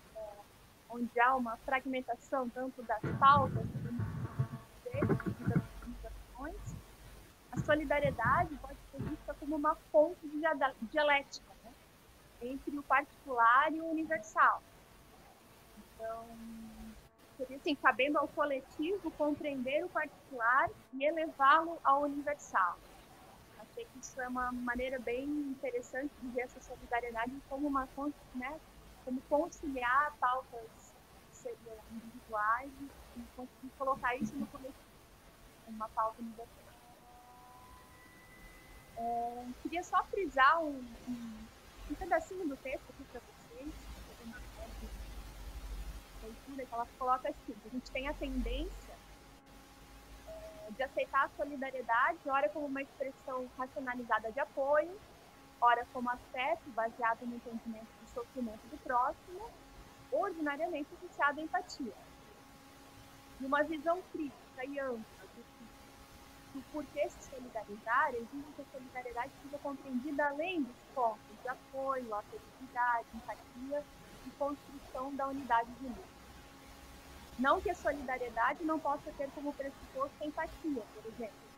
onde 0.88 1.20
há 1.20 1.36
uma 1.36 1.56
fragmentação 1.58 2.48
tanto 2.50 2.82
das 2.82 3.00
pautas 3.18 3.66
como 3.82 4.00
das 5.48 5.62
organizações, 5.62 6.76
a 7.52 7.56
solidariedade 7.58 8.54
pode 8.56 8.78
ser 8.90 9.02
vista 9.02 9.34
como 9.34 9.56
uma 9.56 9.74
fonte 9.92 10.26
de 10.28 10.40
dialética 10.90 11.52
né? 11.64 11.72
entre 12.42 12.78
o 12.78 12.82
particular 12.82 13.72
e 13.72 13.80
o 13.80 13.86
universal. 13.86 14.62
Então, 15.78 16.26
seria 17.40 17.56
assim, 17.56 17.74
cabendo 17.74 18.18
ao 18.18 18.28
coletivo 18.28 19.10
compreender 19.12 19.84
o 19.84 19.88
particular 19.88 20.68
e 20.92 21.04
elevá-lo 21.04 21.78
ao 21.82 22.02
universal. 22.02 22.78
Achei 23.58 23.84
que 23.86 23.98
isso 23.98 24.20
é 24.20 24.28
uma 24.28 24.52
maneira 24.52 24.98
bem 24.98 25.24
interessante 25.24 26.12
de 26.20 26.28
ver 26.28 26.42
essa 26.42 26.60
solidariedade 26.60 27.32
como 27.48 27.66
uma 27.66 27.88
né, 28.34 28.60
como 29.04 29.20
conciliar 29.22 30.14
pautas 30.20 30.94
individuais 31.90 32.70
e, 33.16 33.68
colocar 33.78 34.14
isso 34.16 34.36
no 34.36 34.46
coletivo, 34.48 34.74
uma 35.68 35.88
pauta 35.88 36.20
universal. 36.20 36.60
É, 38.98 39.46
queria 39.62 39.82
só 39.82 40.04
frisar 40.04 40.62
um, 40.62 40.84
um, 41.08 41.46
um 41.90 41.94
pedacinho 41.94 42.46
do 42.46 42.56
texto 42.58 42.84
aqui 42.90 43.04
para 43.04 43.20
vocês, 43.20 43.39
leitura 46.30 46.66
que 46.66 46.74
ela 46.74 46.86
coloca 46.98 47.28
assim, 47.28 47.54
a 47.64 47.68
gente 47.68 47.90
tem 47.90 48.08
a 48.08 48.14
tendência 48.14 48.94
é, 50.26 50.70
de 50.70 50.82
aceitar 50.82 51.24
a 51.24 51.28
solidariedade, 51.36 52.18
ora 52.26 52.48
como 52.48 52.66
uma 52.66 52.82
expressão 52.82 53.48
racionalizada 53.58 54.30
de 54.32 54.40
apoio, 54.40 54.98
ora 55.60 55.86
como 55.92 56.08
afeto 56.10 56.68
baseado 56.70 57.26
no 57.26 57.36
entendimento 57.36 57.88
do 58.00 58.08
sofrimento 58.08 58.66
do 58.70 58.78
próximo, 58.78 59.50
ordinariamente 60.12 60.88
associado 60.94 61.40
à 61.40 61.42
empatia. 61.42 61.94
E 63.40 63.44
uma 63.44 63.62
visão 63.62 64.02
crítica 64.12 64.64
e 64.64 64.78
ampla 64.78 65.20
do 66.54 66.62
porquê 66.72 67.08
se 67.08 67.30
solidarizar, 67.30 68.14
exige 68.14 68.52
que 68.56 68.62
a 68.62 68.64
solidariedade 68.72 69.32
seja 69.42 69.58
compreendida 69.58 70.26
além 70.26 70.62
dos 70.62 70.76
pontos 70.94 71.42
de 71.42 71.48
apoio, 71.48 72.14
afetividade, 72.14 73.06
empatia 73.14 73.84
e 74.26 74.30
construção 74.30 75.14
da 75.14 75.28
unidade 75.28 75.70
de 75.80 75.86
luta. 75.86 76.19
Não 77.40 77.58
que 77.58 77.70
a 77.70 77.74
solidariedade 77.74 78.62
não 78.64 78.78
possa 78.78 79.10
ter 79.12 79.30
como 79.30 79.54
pressuposto 79.54 80.14
a 80.20 80.26
empatia, 80.26 80.82
por 80.92 81.06
exemplo, 81.06 81.50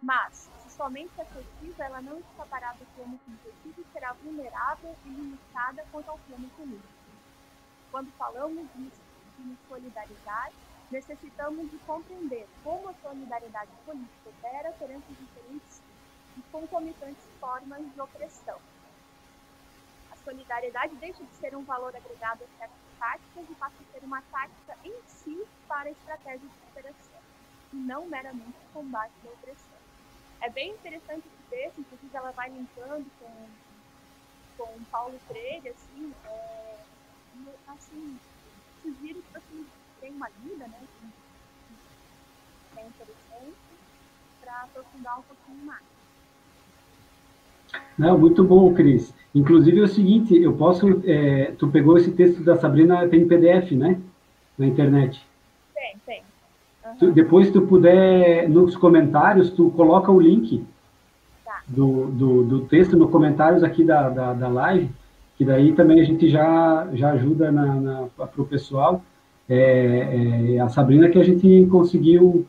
mas, 0.00 0.50
se 0.62 0.70
somente 0.70 1.20
afetiva, 1.20 1.84
ela 1.84 2.00
não 2.00 2.18
escapará 2.18 2.72
do 2.72 2.86
plano 2.94 3.20
subjetivo 3.26 3.78
e 3.78 3.92
será 3.92 4.14
vulnerável 4.14 4.96
e 5.04 5.08
limitada 5.10 5.84
quanto 5.92 6.08
ao 6.08 6.18
plano 6.20 6.48
político. 6.56 6.88
Quando 7.90 8.10
falamos 8.12 8.66
disso, 8.74 9.02
de 9.38 9.56
solidaridade, 9.68 10.54
necessitamos 10.90 11.70
de 11.70 11.76
compreender 11.80 12.48
como 12.64 12.88
a 12.88 12.94
solidariedade 12.94 13.70
política 13.84 14.30
opera 14.30 14.72
perante 14.72 15.12
diferentes 15.12 15.82
e 16.38 16.42
concomitantes 16.50 17.24
formas 17.38 17.82
de 17.92 18.00
opressão. 18.00 18.58
A 20.10 20.16
solidariedade 20.16 20.96
deixa 20.96 21.22
de 21.22 21.34
ser 21.34 21.54
um 21.54 21.64
valor 21.64 21.94
agregado 21.94 22.44
a 22.44 22.58
certas 22.58 22.87
táticas 22.98 23.50
e 23.50 23.54
passa 23.54 23.76
a 23.80 23.92
ser 23.92 24.04
uma 24.04 24.22
tática 24.22 24.76
em 24.84 24.94
si 25.06 25.46
para 25.66 25.88
a 25.88 25.92
estratégia 25.92 26.48
de 26.48 26.66
superação, 26.66 27.20
e 27.72 27.76
não 27.76 28.06
meramente 28.06 28.58
combate 28.72 29.12
da 29.22 29.30
opressão. 29.30 29.78
É 30.40 30.50
bem 30.50 30.72
interessante 30.72 31.26
esse 31.26 31.50
texto, 31.50 31.80
inclusive 31.80 32.16
ela 32.16 32.30
vai 32.32 32.50
linkando 32.50 33.10
com, 33.18 33.48
com 34.56 34.84
Paulo 34.84 35.18
Freire, 35.26 35.68
assim, 35.68 36.14
é, 36.24 36.84
assim 37.66 38.18
sugiro 38.82 39.22
que 39.22 39.32
vocês 39.32 39.66
uma 40.18 40.28
lida, 40.42 40.66
né? 40.68 40.86
Que 42.72 42.80
é 42.80 42.86
interessante 42.86 43.56
para 44.40 44.62
aprofundar 44.62 45.18
um 45.20 45.22
pouquinho 45.22 45.64
mais. 45.64 45.97
Não, 47.98 48.16
muito 48.16 48.44
bom, 48.44 48.72
Cris. 48.72 49.12
Inclusive 49.34 49.80
é 49.80 49.82
o 49.82 49.88
seguinte, 49.88 50.36
eu 50.36 50.52
posso. 50.52 51.02
É, 51.04 51.52
tu 51.58 51.68
pegou 51.68 51.98
esse 51.98 52.12
texto 52.12 52.42
da 52.42 52.56
Sabrina, 52.56 53.06
tem 53.08 53.26
PDF, 53.26 53.72
né? 53.72 53.98
Na 54.56 54.66
internet. 54.66 55.20
Tem, 55.74 55.96
tem. 56.06 56.22
Uhum. 56.84 56.96
Tu, 56.98 57.12
depois, 57.12 57.50
tu 57.50 57.62
puder, 57.62 58.48
nos 58.48 58.76
comentários, 58.76 59.50
tu 59.50 59.70
coloca 59.70 60.10
o 60.10 60.20
link 60.20 60.64
tá. 61.44 61.62
do, 61.66 62.06
do, 62.06 62.42
do, 62.44 62.60
texto 62.66 62.96
nos 62.96 63.10
comentários 63.10 63.62
aqui 63.62 63.84
da, 63.84 64.08
da, 64.08 64.32
da, 64.32 64.48
live, 64.48 64.90
que 65.36 65.44
daí 65.44 65.72
também 65.72 66.00
a 66.00 66.04
gente 66.04 66.28
já, 66.28 66.88
já 66.94 67.10
ajuda 67.10 67.52
para 68.16 68.42
o 68.42 68.46
pessoal. 68.46 69.02
É, 69.48 70.54
é, 70.56 70.60
a 70.60 70.68
Sabrina 70.68 71.08
que 71.08 71.18
a 71.18 71.24
gente 71.24 71.66
conseguiu, 71.70 72.46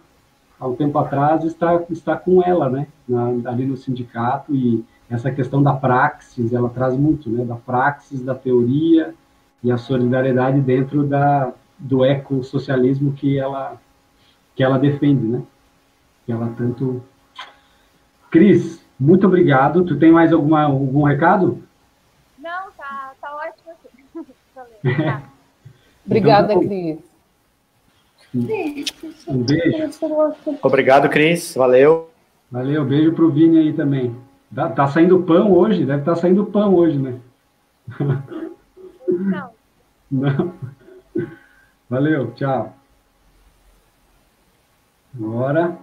há 0.59 0.67
um 0.67 0.75
tempo 0.75 0.97
atrás, 0.97 1.43
estar, 1.43 1.83
estar 1.89 2.17
com 2.17 2.43
ela, 2.43 2.69
né, 2.69 2.87
na, 3.07 3.49
ali 3.49 3.65
no 3.65 3.77
sindicato, 3.77 4.53
e 4.53 4.83
essa 5.09 5.31
questão 5.31 5.63
da 5.63 5.73
praxis, 5.73 6.53
ela 6.53 6.69
traz 6.69 6.95
muito, 6.95 7.29
né, 7.29 7.43
da 7.43 7.55
praxis, 7.55 8.21
da 8.21 8.35
teoria 8.35 9.13
e 9.63 9.71
a 9.71 9.77
solidariedade 9.77 10.61
dentro 10.61 11.03
da, 11.03 11.51
do 11.77 12.05
ecossocialismo 12.05 13.13
que 13.13 13.37
ela, 13.37 13.77
que 14.55 14.63
ela 14.63 14.77
defende, 14.77 15.25
né, 15.25 15.41
que 16.25 16.31
ela 16.31 16.53
tanto... 16.55 17.01
Cris, 18.29 18.85
muito 18.99 19.25
obrigado. 19.25 19.83
Tu 19.83 19.97
tem 19.97 20.11
mais 20.11 20.31
alguma, 20.31 20.63
algum 20.63 21.03
recado? 21.03 21.63
Não, 22.37 22.69
tá, 22.77 23.13
tá 23.19 23.35
ótimo. 23.35 24.25
Valeu. 24.53 25.21
Obrigada, 26.05 26.53
então, 26.53 26.67
Cris. 26.67 26.99
Um 29.27 29.43
beijo. 29.43 29.99
Obrigado, 30.61 31.09
Cris. 31.09 31.55
Valeu. 31.55 32.09
Valeu, 32.51 32.85
beijo 32.85 33.13
pro 33.13 33.31
Vini 33.31 33.57
aí 33.57 33.73
também. 33.73 34.15
Tá, 34.53 34.69
tá 34.69 34.87
saindo 34.87 35.21
pão 35.23 35.51
hoje? 35.51 35.85
Deve 35.85 35.99
estar 35.99 36.15
tá 36.15 36.19
saindo 36.19 36.45
pão 36.45 36.75
hoje, 36.75 36.97
né? 36.97 37.19
Não. 39.07 39.49
Não. 40.11 40.53
Valeu, 41.89 42.31
tchau. 42.31 42.73
Agora. 45.15 45.77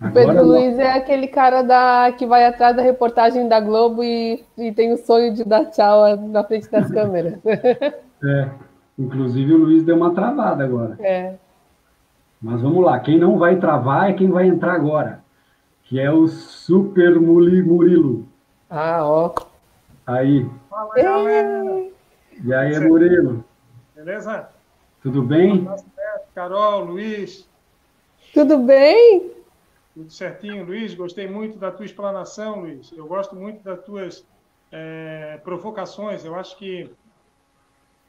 O 0.00 0.10
Pedro 0.10 0.44
Luiz 0.44 0.78
é 0.78 0.92
aquele 0.92 1.28
cara 1.28 1.62
da, 1.62 2.12
que 2.12 2.26
vai 2.26 2.44
atrás 2.44 2.74
da 2.74 2.82
reportagem 2.82 3.48
da 3.48 3.60
Globo 3.60 4.02
e, 4.02 4.44
e 4.58 4.72
tem 4.72 4.92
o 4.92 4.96
sonho 4.96 5.32
de 5.32 5.44
dar 5.44 5.66
tchau 5.66 6.16
na 6.16 6.42
frente 6.42 6.70
das 6.70 6.90
câmeras. 6.90 7.38
É. 8.24 8.48
Inclusive 8.96 9.52
o 9.52 9.58
Luiz 9.58 9.82
deu 9.82 9.96
uma 9.96 10.14
travada 10.14 10.62
agora. 10.62 10.96
É. 11.00 11.34
Mas 12.40 12.60
vamos 12.60 12.84
lá, 12.84 13.00
quem 13.00 13.18
não 13.18 13.36
vai 13.36 13.56
travar 13.56 14.10
é 14.10 14.12
quem 14.12 14.30
vai 14.30 14.46
entrar 14.46 14.74
agora, 14.74 15.21
que 15.92 16.00
é 16.00 16.10
o 16.10 16.26
Super 16.26 17.20
Muli 17.20 17.62
Murilo. 17.62 18.26
Ah, 18.70 19.06
ó. 19.06 19.34
Aí. 20.06 20.48
Fala, 20.70 20.94
galera. 20.94 21.90
E 22.42 22.54
aí, 22.54 22.80
Murilo? 22.80 23.44
Beleza? 23.94 24.48
Tudo 25.02 25.22
bem? 25.22 25.68
Carol, 26.34 26.84
Luiz. 26.84 27.46
Tudo 28.32 28.56
bem? 28.60 29.32
Tudo 29.92 30.10
certinho, 30.10 30.64
Luiz. 30.64 30.94
Gostei 30.94 31.28
muito 31.28 31.58
da 31.58 31.70
tua 31.70 31.84
explanação, 31.84 32.60
Luiz. 32.60 32.90
Eu 32.96 33.06
gosto 33.06 33.36
muito 33.36 33.62
das 33.62 33.84
tuas 33.84 34.24
é, 34.72 35.38
provocações. 35.44 36.24
Eu 36.24 36.34
acho 36.36 36.56
que 36.56 36.90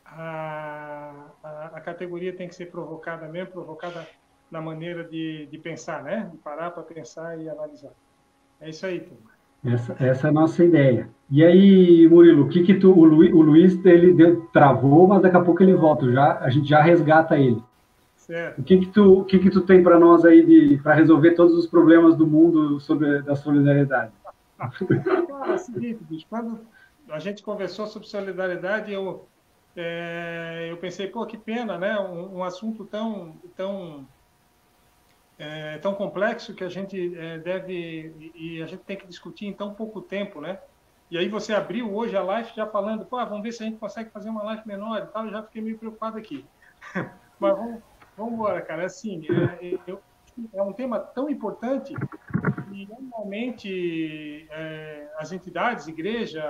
a, 0.06 1.28
a, 1.44 1.66
a, 1.66 1.82
categoria 1.82 2.34
tem 2.34 2.48
que 2.48 2.56
ser 2.56 2.68
provocada 2.68 3.28
mesmo, 3.28 3.52
provocada 3.52 4.08
na 4.54 4.62
maneira 4.62 5.04
de, 5.04 5.48
de 5.48 5.58
pensar, 5.58 6.04
né? 6.04 6.30
De 6.32 6.38
parar 6.38 6.70
para 6.70 6.84
pensar 6.84 7.42
e 7.42 7.50
analisar. 7.50 7.92
É 8.62 8.70
isso 8.70 8.86
aí, 8.86 9.00
turma. 9.00 9.34
Essa, 9.66 9.96
essa 10.00 10.28
é 10.28 10.30
a 10.30 10.34
nossa 10.34 10.64
ideia. 10.64 11.10
E 11.32 11.44
aí, 11.44 12.08
Murilo, 12.08 12.46
o 12.46 12.50
que 12.50 12.62
que 12.64 12.76
tu, 12.76 12.92
o 12.92 13.04
Luiz, 13.04 13.34
o 13.34 13.42
Luiz 13.42 13.84
ele 13.84 14.14
deu, 14.14 14.46
travou, 14.54 15.08
mas 15.08 15.24
daqui 15.24 15.36
a 15.36 15.42
pouco 15.42 15.64
ele 15.64 15.74
volta, 15.74 16.12
já, 16.12 16.38
a 16.38 16.50
gente 16.52 16.70
já 16.70 16.82
resgata 16.84 17.36
ele. 17.36 17.64
Certo. 18.16 18.62
O 18.62 18.64
que 18.64 18.78
que 18.78 18.86
tu, 18.86 19.20
o 19.22 19.26
que 19.26 19.40
que 19.40 19.50
tu 19.50 19.62
tem 19.62 19.82
para 19.82 19.98
nós 19.98 20.24
aí 20.24 20.78
para 20.84 20.94
resolver 20.94 21.32
todos 21.32 21.58
os 21.58 21.66
problemas 21.66 22.16
do 22.16 22.28
mundo 22.28 22.80
sobre 22.80 23.24
da 23.24 23.36
solidariedade? 23.36 24.12
é 24.60 25.52
o 25.52 25.58
seguinte, 25.58 26.04
bicho, 26.04 26.28
quando 26.30 26.60
a 27.10 27.20
gente 27.20 27.42
conversou 27.42 27.88
sobre 27.88 28.08
solidariedade, 28.08 28.94
eu 28.94 29.26
é, 29.76 30.68
eu 30.70 30.78
pensei, 30.78 31.08
pô, 31.08 31.26
que 31.26 31.38
pena, 31.38 31.78
né? 31.78 32.00
Um, 32.00 32.38
um 32.38 32.44
assunto 32.44 32.86
tão, 32.86 33.36
tão, 33.56 34.08
é, 35.38 35.78
tão 35.80 35.94
complexo 35.94 36.54
que 36.54 36.64
a 36.64 36.70
gente 36.70 37.16
é, 37.18 37.38
deve 37.40 38.32
e 38.36 38.62
a 38.62 38.66
gente 38.66 38.84
tem 38.84 38.98
que 38.98 39.08
discutir 39.08 39.46
em 39.48 39.54
tão 39.54 39.74
pouco 39.74 40.02
tempo, 40.02 40.40
né? 40.40 40.60
E 41.10 41.18
aí 41.18 41.28
você 41.28 41.54
abriu 41.54 41.94
hoje 41.94 42.16
a 42.16 42.24
live 42.24 42.52
já 42.56 42.66
falando, 42.66 43.06
pô, 43.06 43.18
vamos 43.26 43.44
ver 43.44 43.52
se 43.52 43.62
a 43.62 43.66
gente 43.66 43.78
consegue 43.78 44.10
fazer 44.10 44.30
uma 44.30 44.44
live 44.44 44.64
menor 44.66 45.00
e 45.00 45.06
tal. 45.08 45.26
Eu 45.26 45.32
já 45.32 45.44
fiquei 45.44 45.62
meio 45.62 45.78
preocupado 45.78 46.18
aqui. 46.18 46.46
Mas 47.40 47.56
vamos, 47.56 47.82
vamos 48.18 48.34
embora, 48.34 48.62
cara. 48.62 48.86
Assim, 48.86 49.24
é, 49.62 49.78
eu, 49.86 50.02
é 50.54 50.62
um 50.62 50.74
tema 50.74 51.00
tão 51.00 51.30
importante 51.30 51.94
e 52.72 52.88
normalmente 52.88 54.48
é, 54.50 55.08
as 55.18 55.32
entidades, 55.32 55.88
igreja, 55.88 56.44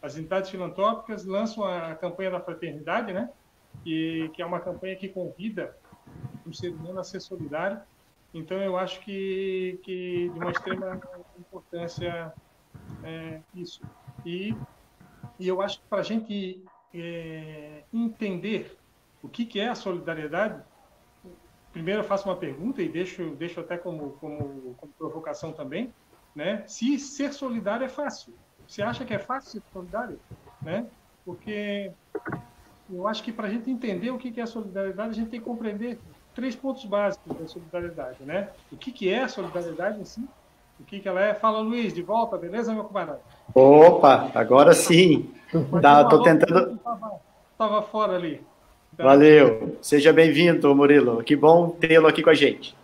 as 0.00 0.16
entidades 0.16 0.50
filantrópicas 0.50 1.24
lançam 1.24 1.64
a 1.64 1.94
campanha 1.94 2.30
da 2.30 2.40
fraternidade, 2.40 3.12
né? 3.12 3.28
E, 3.84 4.30
que 4.34 4.42
é 4.42 4.46
uma 4.46 4.60
campanha 4.60 4.96
que 4.96 5.08
convida 5.08 5.76
o 6.46 6.52
ser 6.52 6.70
humano 6.70 7.00
a 7.00 7.04
ser 7.04 7.20
solidário. 7.20 7.80
Então, 8.32 8.58
eu 8.58 8.76
acho 8.76 9.00
que, 9.00 9.80
que 9.82 10.28
de 10.28 10.38
uma 10.38 10.50
extrema 10.50 11.00
importância 11.38 12.32
é, 13.02 13.40
isso. 13.54 13.82
E, 14.24 14.54
e 15.38 15.48
eu 15.48 15.60
acho 15.60 15.80
que 15.80 15.86
para 15.88 16.00
a 16.00 16.04
gente 16.04 16.62
é, 16.94 17.84
entender 17.92 18.78
o 19.22 19.28
que, 19.28 19.44
que 19.44 19.60
é 19.60 19.68
a 19.68 19.74
solidariedade, 19.74 20.62
primeiro 21.72 22.00
eu 22.00 22.04
faço 22.04 22.28
uma 22.28 22.36
pergunta 22.36 22.82
e 22.82 22.88
deixo, 22.88 23.34
deixo 23.36 23.60
até 23.60 23.76
como, 23.76 24.12
como, 24.12 24.74
como 24.74 24.92
provocação 24.92 25.52
também, 25.52 25.92
né? 26.34 26.64
Se 26.66 26.98
ser 26.98 27.32
solidário 27.32 27.84
é 27.84 27.88
fácil. 27.88 28.34
Você 28.66 28.82
acha 28.82 29.04
que 29.04 29.12
é 29.12 29.18
fácil 29.18 29.60
ser 29.60 29.62
solidário? 29.72 30.20
Né? 30.62 30.86
Porque 31.24 31.92
eu 32.88 33.06
acho 33.06 33.22
que 33.22 33.32
para 33.32 33.48
a 33.48 33.50
gente 33.50 33.70
entender 33.70 34.10
o 34.10 34.18
que 34.18 34.40
é 34.40 34.46
solidariedade, 34.46 35.10
a 35.10 35.14
gente 35.14 35.30
tem 35.30 35.40
que 35.40 35.46
compreender 35.46 35.98
três 36.34 36.54
pontos 36.54 36.84
básicos 36.84 37.36
da 37.36 37.46
solidariedade, 37.46 38.18
né? 38.20 38.48
O 38.70 38.76
que, 38.76 38.92
que 38.92 39.08
é 39.08 39.22
a 39.22 39.28
solidariedade 39.28 40.00
em 40.00 40.04
si, 40.04 40.26
o 40.80 40.84
que, 40.84 41.00
que 41.00 41.08
ela 41.08 41.20
é. 41.20 41.34
Fala, 41.34 41.60
Luiz, 41.60 41.92
de 41.92 42.02
volta, 42.02 42.38
beleza, 42.38 42.72
meu 42.72 42.84
camarada? 42.84 43.20
Opa, 43.54 44.30
agora 44.34 44.72
sim. 44.72 45.32
Tá, 45.82 46.04
tô 46.04 46.22
tentando... 46.22 46.78
Estava 47.52 47.82
fora 47.82 48.16
ali. 48.16 48.42
Tá? 48.96 49.04
Valeu. 49.04 49.76
Seja 49.82 50.12
bem-vindo, 50.12 50.74
Murilo. 50.74 51.22
Que 51.22 51.36
bom 51.36 51.70
tê-lo 51.70 52.06
aqui 52.06 52.22
com 52.22 52.30
a 52.30 52.34
gente. 52.34 52.74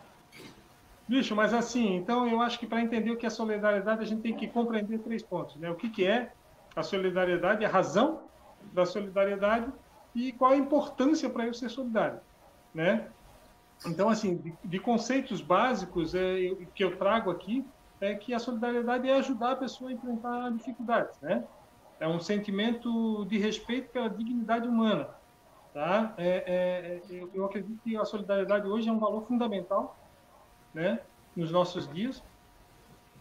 Bicho, 1.09 1.34
mas 1.36 1.55
assim, 1.55 1.97
então 1.97 2.28
eu 2.28 2.40
acho 2.42 2.59
que 2.59 2.66
para 2.66 2.82
entender 2.82 3.12
o 3.12 3.16
que 3.16 3.24
é 3.24 3.30
solidariedade, 3.30 4.03
a 4.03 4.07
gente 4.07 4.22
tem 4.22 4.34
que 4.34 4.49
compreender 4.49 4.99
três 4.99 5.22
pontos, 5.22 5.57
né? 5.57 5.70
O 5.70 5.74
que, 5.74 5.88
que 5.88 6.05
é 6.05 6.32
a 6.74 6.82
solidariedade, 6.82 7.64
a 7.64 7.68
razão 7.68 8.20
da 8.72 8.84
solidariedade 8.84 9.66
e 10.14 10.32
qual 10.32 10.53
a 10.53 10.57
importância 10.57 11.30
para 11.30 11.47
eu 11.47 11.55
ser 11.55 11.68
solidário, 11.68 12.18
né? 12.74 13.07
Então, 13.85 14.09
assim, 14.09 14.37
de, 14.37 14.55
de 14.64 14.79
conceitos 14.79 15.41
básicos 15.41 16.14
é, 16.14 16.39
eu, 16.41 16.57
que 16.74 16.83
eu 16.83 16.97
trago 16.97 17.31
aqui 17.31 17.64
é 18.01 18.14
que 18.14 18.33
a 18.33 18.39
solidariedade 18.39 19.09
é 19.09 19.16
ajudar 19.16 19.53
a 19.53 19.57
pessoa 19.57 19.91
a 19.91 19.93
enfrentar 19.93 20.51
dificuldades, 20.53 21.18
né? 21.20 21.45
É 21.99 22.07
um 22.07 22.20
sentimento 22.20 23.24
de 23.24 23.39
respeito 23.39 23.91
pela 23.91 24.09
dignidade 24.09 24.68
humana, 24.68 25.09
tá? 25.72 26.12
É, 26.18 26.45
é, 26.47 27.03
eu, 27.09 27.31
eu 27.33 27.45
acredito 27.47 27.81
que 27.83 27.97
a 27.97 28.05
solidariedade 28.05 28.66
hoje 28.66 28.89
é 28.89 28.93
um 28.93 28.99
valor 28.99 29.27
fundamental 29.27 29.97
né, 30.74 31.01
nos 31.35 31.51
nossos 31.51 31.89
dias, 31.89 32.22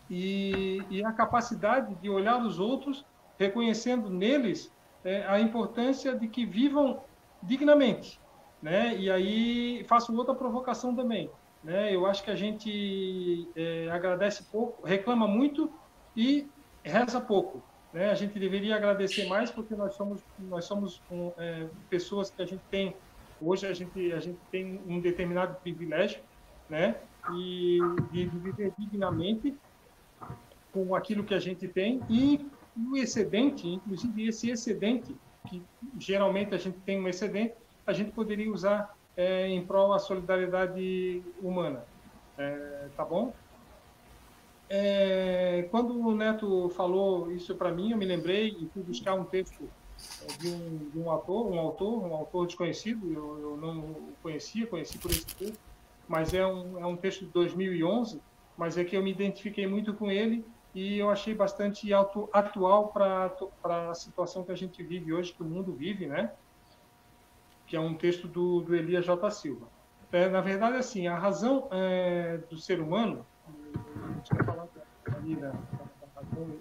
e, 0.09 0.83
e, 0.89 1.03
a 1.03 1.11
capacidade 1.11 1.95
de 1.95 2.09
olhar 2.09 2.39
os 2.43 2.59
outros, 2.59 3.03
reconhecendo 3.39 4.09
neles 4.09 4.71
é, 5.03 5.25
a 5.25 5.39
importância 5.39 6.15
de 6.15 6.27
que 6.27 6.45
vivam 6.45 7.01
dignamente. 7.41 8.19
Né? 8.65 8.97
E 8.97 9.11
aí 9.11 9.85
faço 9.87 10.11
outra 10.17 10.33
provocação 10.33 10.95
também. 10.95 11.29
Né? 11.63 11.95
Eu 11.95 12.07
acho 12.07 12.23
que 12.23 12.31
a 12.31 12.35
gente 12.35 13.47
é, 13.55 13.87
agradece 13.91 14.41
pouco, 14.51 14.83
reclama 14.83 15.27
muito 15.27 15.71
e 16.17 16.47
reza 16.83 17.21
pouco. 17.21 17.61
Né? 17.93 18.09
A 18.09 18.15
gente 18.15 18.39
deveria 18.39 18.75
agradecer 18.75 19.27
mais 19.27 19.51
porque 19.51 19.75
nós 19.75 19.93
somos 19.93 20.19
nós 20.39 20.65
somos 20.65 20.99
um, 21.11 21.31
é, 21.37 21.67
pessoas 21.91 22.31
que 22.31 22.41
a 22.41 22.45
gente 22.47 22.63
tem 22.71 22.95
hoje 23.39 23.67
a 23.67 23.73
gente 23.73 24.11
a 24.11 24.19
gente 24.19 24.39
tem 24.49 24.81
um 24.87 24.99
determinado 24.99 25.53
privilégio, 25.61 26.19
né? 26.67 26.95
e 27.35 27.77
de, 28.11 28.25
viver 28.25 28.73
dignamente 28.79 29.55
com 30.73 30.95
aquilo 30.95 31.23
que 31.23 31.35
a 31.35 31.39
gente 31.39 31.67
tem 31.67 32.01
e 32.09 32.43
o 32.75 32.97
excedente, 32.97 33.67
inclusive 33.67 34.27
esse 34.27 34.49
excedente, 34.49 35.15
que 35.47 35.61
geralmente 35.99 36.55
a 36.55 36.57
gente 36.57 36.79
tem 36.79 36.99
um 36.99 37.07
excedente, 37.07 37.53
a 37.85 37.93
gente 37.93 38.11
poderia 38.11 38.51
usar 38.51 38.95
é, 39.15 39.47
em 39.47 39.65
prol 39.65 39.91
da 39.91 39.99
solidariedade 39.99 41.23
humana. 41.41 41.85
É, 42.37 42.87
tá 42.95 43.05
bom? 43.05 43.33
É, 44.69 45.67
quando 45.69 45.97
o 45.99 46.15
Neto 46.15 46.69
falou 46.69 47.31
isso 47.31 47.55
para 47.55 47.71
mim, 47.71 47.91
eu 47.91 47.97
me 47.97 48.05
lembrei 48.05 48.49
e 48.49 48.67
fui 48.73 48.81
buscar 48.81 49.13
um 49.13 49.23
texto 49.23 49.69
de 50.39 50.49
um, 50.49 50.89
de 50.89 50.99
um 50.99 51.05
um 51.05 51.09
autor, 51.59 52.03
um 52.03 52.13
autor 52.13 52.47
desconhecido, 52.47 53.11
eu, 53.13 53.39
eu 53.39 53.57
não 53.57 53.79
o 53.79 54.13
conhecia, 54.21 54.67
conheci 54.67 54.97
por 54.97 55.11
esse 55.11 55.25
texto, 55.27 55.57
mas 56.07 56.33
é 56.33 56.45
um, 56.45 56.79
é 56.79 56.85
um 56.85 56.97
texto 56.97 57.25
de 57.25 57.31
2011, 57.31 58.21
mas 58.57 58.77
é 58.77 58.83
que 58.83 58.97
eu 58.97 59.03
me 59.03 59.11
identifiquei 59.11 59.67
muito 59.67 59.93
com 59.93 60.09
ele 60.11 60.45
e 60.73 60.97
eu 60.97 61.09
achei 61.09 61.33
bastante 61.33 61.93
atual 61.93 62.89
para 62.89 63.31
a 63.63 63.93
situação 63.93 64.43
que 64.43 64.51
a 64.51 64.55
gente 64.55 64.83
vive 64.83 65.13
hoje, 65.13 65.31
que 65.31 65.41
o 65.41 65.45
mundo 65.45 65.71
vive, 65.71 66.05
né? 66.05 66.31
Que 67.67 67.75
é 67.75 67.79
um 67.79 67.95
texto 67.95 68.27
do, 68.27 68.61
do 68.61 68.75
Elias 68.75 69.05
J. 69.05 69.31
Silva. 69.31 69.67
É, 70.11 70.29
na 70.29 70.39
verdade, 70.39 70.77
assim, 70.77 71.07
a 71.07 71.17
razão 71.17 71.67
é, 71.71 72.39
do 72.49 72.57
ser 72.57 72.79
humano, 72.79 73.25
ali 75.17 75.35
da, 75.35 75.51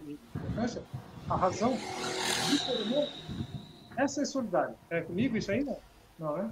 importância, 0.09 0.83
a 1.29 1.37
razão 1.37 1.71
do 1.71 2.59
ser 2.59 2.83
humano 2.83 3.09
é 3.97 4.09
ser 4.09 4.27
solidário. 4.27 4.75
É 4.91 5.01
comigo 5.03 5.37
isso 5.37 5.51
aí, 5.51 5.65
não? 5.65 5.77
Não, 6.19 6.37
né? 6.37 6.51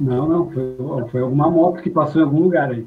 Não, 0.00 0.28
não, 0.28 0.50
foi, 0.50 0.76
foi 1.10 1.20
alguma 1.20 1.48
moto 1.50 1.82
que 1.82 1.90
passou 1.90 2.20
em 2.20 2.24
algum 2.24 2.40
lugar 2.40 2.70
aí. 2.70 2.86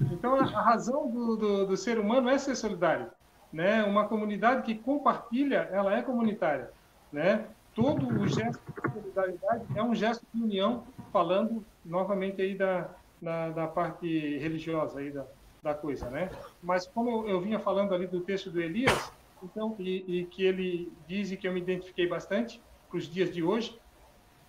Então, 0.00 0.36
a, 0.36 0.44
a 0.44 0.62
razão 0.62 1.10
do, 1.10 1.36
do, 1.36 1.66
do, 1.66 1.76
ser 1.76 1.98
humano 1.98 2.28
é 2.28 2.38
ser 2.38 2.54
solidário. 2.54 3.08
Né? 3.52 3.82
Uma 3.82 4.06
comunidade 4.06 4.62
que 4.62 4.76
compartilha, 4.76 5.68
ela 5.72 5.96
é 5.96 6.02
comunitária. 6.02 6.70
Né? 7.12 7.46
Todo 7.78 8.08
o 8.08 8.26
gesto 8.26 8.60
de 8.72 8.92
solidariedade 8.92 9.64
é 9.76 9.82
um 9.82 9.94
gesto 9.94 10.26
de 10.34 10.42
união, 10.42 10.82
falando 11.12 11.64
novamente 11.84 12.42
aí 12.42 12.56
da, 12.56 12.90
da, 13.22 13.50
da 13.50 13.66
parte 13.68 14.36
religiosa 14.38 14.98
aí 14.98 15.12
da, 15.12 15.24
da 15.62 15.74
coisa. 15.74 16.10
Né? 16.10 16.28
Mas 16.60 16.88
como 16.88 17.08
eu, 17.08 17.28
eu 17.28 17.40
vinha 17.40 17.60
falando 17.60 17.94
ali 17.94 18.08
do 18.08 18.20
texto 18.20 18.50
do 18.50 18.60
Elias, 18.60 19.12
então, 19.44 19.76
e, 19.78 20.04
e 20.08 20.24
que 20.24 20.42
ele 20.42 20.92
diz 21.06 21.30
e 21.30 21.36
que 21.36 21.46
eu 21.46 21.52
me 21.52 21.60
identifiquei 21.60 22.08
bastante 22.08 22.60
para 22.88 22.98
os 22.98 23.08
dias 23.08 23.32
de 23.32 23.44
hoje, 23.44 23.78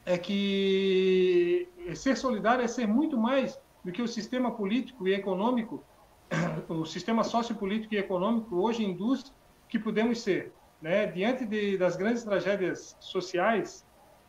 é 0.08 0.18
que 0.18 1.70
ser 1.94 2.18
solidário 2.18 2.64
é 2.64 2.68
ser 2.68 2.88
muito 2.88 3.16
mais 3.16 3.60
do 3.86 3.92
que 3.92 4.02
o 4.02 4.08
sistema 4.08 4.50
político 4.50 5.08
e 5.08 5.14
econômico, 5.14 5.84
o 6.68 6.84
sistema 6.84 7.24
sociopolítico 7.24 7.94
e 7.94 7.98
econômico 8.00 8.56
hoje 8.56 8.84
induz 8.84 9.32
que 9.68 9.78
podemos 9.78 10.20
ser. 10.20 10.52
Né? 10.82 11.08
Diante 11.08 11.46
de, 11.46 11.78
das 11.78 11.96
grandes 11.96 12.24
tragédias 12.24 12.96
sociais, 13.00 13.86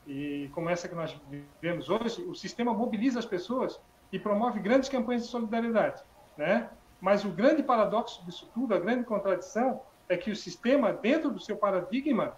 e 0.07 0.51
como 0.55 0.69
essa 0.69 0.89
que 0.89 0.95
nós 0.95 1.17
vivemos 1.31 1.89
hoje, 1.89 2.23
o 2.23 2.35
sistema 2.35 2.75
mobiliza 2.75 3.19
as 3.19 3.27
pessoas 3.27 3.81
e 4.13 4.19
promove 4.19 4.59
grandes 4.59 4.89
campanhas 4.89 5.23
de 5.23 5.29
solidariedade. 5.29 6.03
Né? 6.37 6.69
Mas 7.01 7.25
o 7.25 7.31
grande 7.31 7.63
paradoxo 7.63 8.25
disso 8.25 8.51
tudo, 8.53 8.75
a 8.75 8.79
grande 8.79 9.05
contradição, 9.05 9.81
é 10.09 10.17
que 10.17 10.31
o 10.31 10.37
sistema, 10.37 10.93
dentro 10.93 11.31
do 11.31 11.41
seu 11.41 11.57
paradigma 11.57 12.35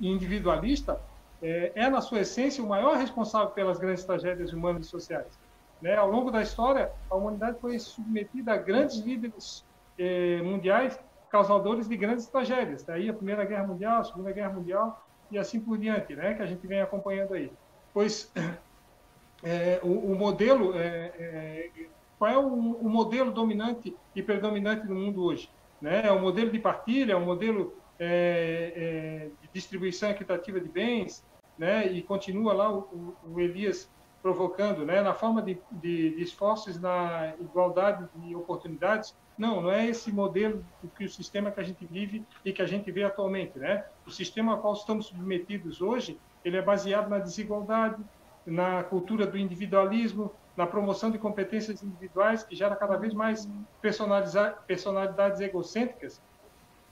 individualista, 0.00 1.00
é, 1.42 1.72
é, 1.74 1.88
na 1.88 2.00
sua 2.00 2.20
essência, 2.20 2.62
o 2.62 2.66
maior 2.66 2.96
responsável 2.96 3.50
pelas 3.50 3.78
grandes 3.78 4.04
tragédias 4.04 4.52
humanas 4.52 4.86
e 4.86 4.88
sociais. 4.88 5.38
Né? 5.80 5.94
Ao 5.94 6.10
longo 6.10 6.30
da 6.30 6.42
história, 6.42 6.90
a 7.08 7.14
humanidade 7.14 7.58
foi 7.60 7.78
submetida 7.78 8.52
a 8.52 8.56
grandes 8.56 8.98
líderes 8.98 9.64
eh, 9.98 10.42
mundiais 10.42 10.98
causadores 11.30 11.88
de 11.88 11.96
grandes 11.96 12.26
tragédias. 12.26 12.82
Daí 12.82 13.08
a 13.08 13.14
Primeira 13.14 13.44
Guerra 13.44 13.66
Mundial, 13.66 14.00
a 14.00 14.04
Segunda 14.04 14.32
Guerra 14.32 14.52
Mundial 14.52 15.06
e 15.30 15.38
assim 15.38 15.60
por 15.60 15.78
diante, 15.78 16.14
né? 16.14 16.34
que 16.34 16.42
a 16.42 16.46
gente 16.46 16.66
vem 16.66 16.80
acompanhando 16.80 17.34
aí. 17.34 17.52
Pois 17.94 18.32
é, 19.42 19.80
o, 19.82 20.12
o, 20.12 20.16
modelo, 20.16 20.72
é, 20.76 21.70
qual 22.18 22.30
é 22.30 22.36
o, 22.36 22.46
o, 22.46 22.88
modelo 22.88 23.30
dominante 23.30 23.96
e 24.14 24.22
predominante 24.22 24.86
no 24.86 24.94
mundo 24.94 25.24
hoje? 25.24 25.48
Né? 25.80 26.06
É 26.06 26.12
o 26.12 26.20
modelo 26.20 26.50
de 26.50 26.58
partilha, 26.58 27.12
é 27.12 27.16
o 27.16 27.24
modelo 27.24 27.74
de 27.98 29.48
distribuição 29.52 30.10
equitativa 30.10 30.58
de 30.58 30.68
bens, 30.68 31.22
né? 31.58 31.86
E 31.86 32.00
continua 32.00 32.54
lá 32.54 32.72
o, 32.72 33.14
o 33.30 33.38
Elias 33.38 33.90
provocando, 34.22 34.84
né? 34.86 35.02
Na 35.02 35.12
forma 35.12 35.42
de, 35.42 35.58
de, 35.70 36.16
de, 36.16 36.22
esforços 36.22 36.80
na 36.80 37.34
igualdade 37.38 38.08
de 38.16 38.34
oportunidades. 38.34 39.14
Não, 39.40 39.62
não 39.62 39.70
é 39.70 39.86
esse 39.86 40.12
modelo 40.12 40.62
que 40.98 41.02
o 41.02 41.08
sistema 41.08 41.50
que 41.50 41.58
a 41.58 41.62
gente 41.62 41.86
vive 41.86 42.26
e 42.44 42.52
que 42.52 42.60
a 42.60 42.66
gente 42.66 42.92
vê 42.92 43.04
atualmente, 43.04 43.58
né? 43.58 43.86
O 44.06 44.10
sistema 44.10 44.52
ao 44.52 44.58
qual 44.60 44.74
estamos 44.74 45.06
submetidos 45.06 45.80
hoje, 45.80 46.20
ele 46.44 46.58
é 46.58 46.62
baseado 46.62 47.08
na 47.08 47.18
desigualdade, 47.18 48.04
na 48.44 48.84
cultura 48.84 49.26
do 49.26 49.38
individualismo, 49.38 50.30
na 50.54 50.66
promoção 50.66 51.10
de 51.10 51.16
competências 51.18 51.82
individuais, 51.82 52.42
que 52.42 52.54
gera 52.54 52.76
cada 52.76 52.98
vez 52.98 53.14
mais 53.14 53.48
personalidades 53.80 55.40
egocêntricas, 55.40 56.20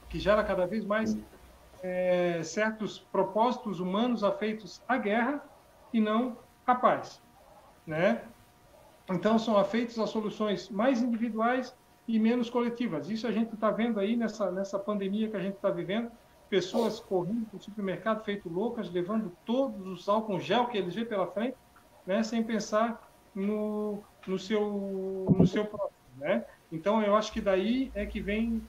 que 0.09 0.19
gera 0.19 0.43
cada 0.43 0.67
vez 0.67 0.87
mais 0.87 1.19
é, 1.83 2.43
certos 2.43 2.99
propósitos 2.99 3.79
humanos 3.79 4.25
afeitos 4.25 4.81
à 4.89 4.97
guerra 4.97 5.45
e 5.93 6.01
não 6.01 6.39
à 6.67 6.75
paz, 6.75 7.23
né? 7.87 8.23
Então 9.11 9.39
são 9.39 9.59
afeitos 9.59 9.99
a 9.99 10.07
soluções 10.07 10.71
mais 10.71 11.03
individuais 11.03 11.77
e 12.09 12.19
menos 12.19 12.49
coletivas. 12.49 13.11
Isso 13.11 13.27
a 13.27 13.31
gente 13.31 13.55
está 13.55 13.71
vendo 13.71 14.01
aí 14.01 14.17
nessa 14.17 14.51
nessa 14.51 14.79
pandemia 14.79 15.29
que 15.29 15.37
a 15.37 15.41
gente 15.41 15.57
está 15.57 15.71
vivendo, 15.71 16.11
pessoas 16.49 16.99
correndo 16.99 17.47
para 17.47 17.59
o 17.59 17.63
supermercado 17.63 18.25
feito 18.25 18.49
loucas, 18.49 18.91
levando 18.91 19.31
todos 19.45 19.87
os 19.87 20.09
álcool 20.09 20.41
gel 20.41 20.67
que 20.67 20.79
eles 20.79 20.95
vê 20.95 21.05
pela 21.05 21.27
frente, 21.27 21.57
né? 22.07 22.23
Sem 22.23 22.43
pensar 22.43 23.07
no 23.35 24.03
no 24.27 24.39
seu 24.39 25.37
no 25.39 25.47
seu 25.47 25.67
próximo, 25.67 25.99
né? 26.17 26.47
Então 26.73 27.03
eu 27.03 27.15
acho 27.15 27.31
que 27.31 27.43
daí 27.43 27.93
é 27.95 28.07
que 28.07 28.21
vem 28.21 28.63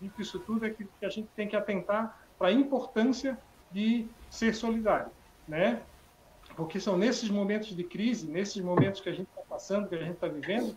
dito 0.00 0.20
isso 0.20 0.40
tudo 0.40 0.66
é 0.66 0.70
que 0.70 0.86
a 1.02 1.08
gente 1.08 1.28
tem 1.36 1.46
que 1.46 1.54
atentar 1.54 2.20
para 2.36 2.48
a 2.48 2.52
importância 2.52 3.38
de 3.70 4.06
ser 4.28 4.52
solidário, 4.54 5.10
né? 5.46 5.80
Porque 6.56 6.80
são 6.80 6.98
nesses 6.98 7.28
momentos 7.28 7.76
de 7.76 7.84
crise, 7.84 8.28
nesses 8.28 8.62
momentos 8.62 9.00
que 9.00 9.08
a 9.08 9.12
gente 9.12 9.28
está 9.28 9.42
passando, 9.42 9.88
que 9.88 9.94
a 9.94 9.98
gente 9.98 10.14
está 10.14 10.26
vivendo, 10.26 10.76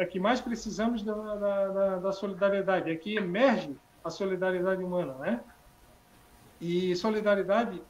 é 0.00 0.06
que 0.06 0.18
mais 0.18 0.40
precisamos 0.40 1.02
da, 1.02 1.12
da, 1.12 1.68
da, 1.68 1.96
da 1.98 2.12
solidariedade, 2.12 2.90
é 2.90 2.96
que 2.96 3.16
emerge 3.16 3.76
a 4.02 4.08
solidariedade 4.08 4.82
humana, 4.82 5.12
né? 5.14 5.40
E 6.58 6.96
solidariedade 6.96 7.82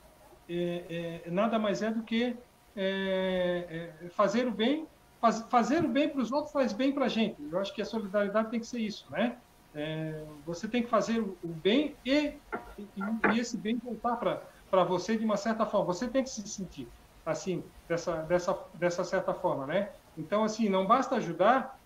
é, 0.49 1.23
é, 1.25 1.31
nada 1.31 1.57
mais 1.57 1.83
é 1.83 1.91
do 1.91 2.03
que 2.03 2.37
é, 2.77 3.93
é 4.03 4.09
fazer 4.09 4.49
o 4.49 4.51
bem, 4.51 4.89
faz, 5.21 5.43
fazer 5.49 5.85
o 5.85 5.89
bem 5.89 6.09
para 6.09 6.21
os 6.21 6.33
outros 6.33 6.53
faz 6.53 6.73
bem 6.73 6.93
para 6.93 7.05
a 7.05 7.09
gente. 7.09 7.41
Eu 7.41 7.61
acho 7.61 7.73
que 7.73 7.81
a 7.81 7.85
solidariedade 7.85 8.51
tem 8.51 8.59
que 8.59 8.67
ser 8.67 8.81
isso, 8.81 9.07
né? 9.11 9.37
É, 9.73 10.25
você 10.45 10.67
tem 10.67 10.83
que 10.83 10.91
fazer 10.91 11.21
o 11.21 11.37
bem 11.45 11.95
e, 12.05 12.35
e, 12.77 12.89
e 13.35 13.39
esse 13.39 13.57
bem 13.57 13.77
voltar 13.77 14.17
para 14.17 14.85
você 14.85 15.17
de 15.17 15.25
uma 15.25 15.37
certa 15.37 15.65
forma. 15.65 15.87
Você 15.87 16.09
tem 16.09 16.25
que 16.25 16.31
se 16.31 16.47
sentir 16.49 16.89
assim, 17.25 17.63
dessa, 17.89 18.17
dessa, 18.23 18.59
dessa 18.75 19.05
certa 19.05 19.33
forma, 19.33 19.67
né? 19.67 19.91
Então, 20.19 20.43
assim, 20.43 20.69
não 20.69 20.87
basta 20.87 21.17
ajudar, 21.17 21.79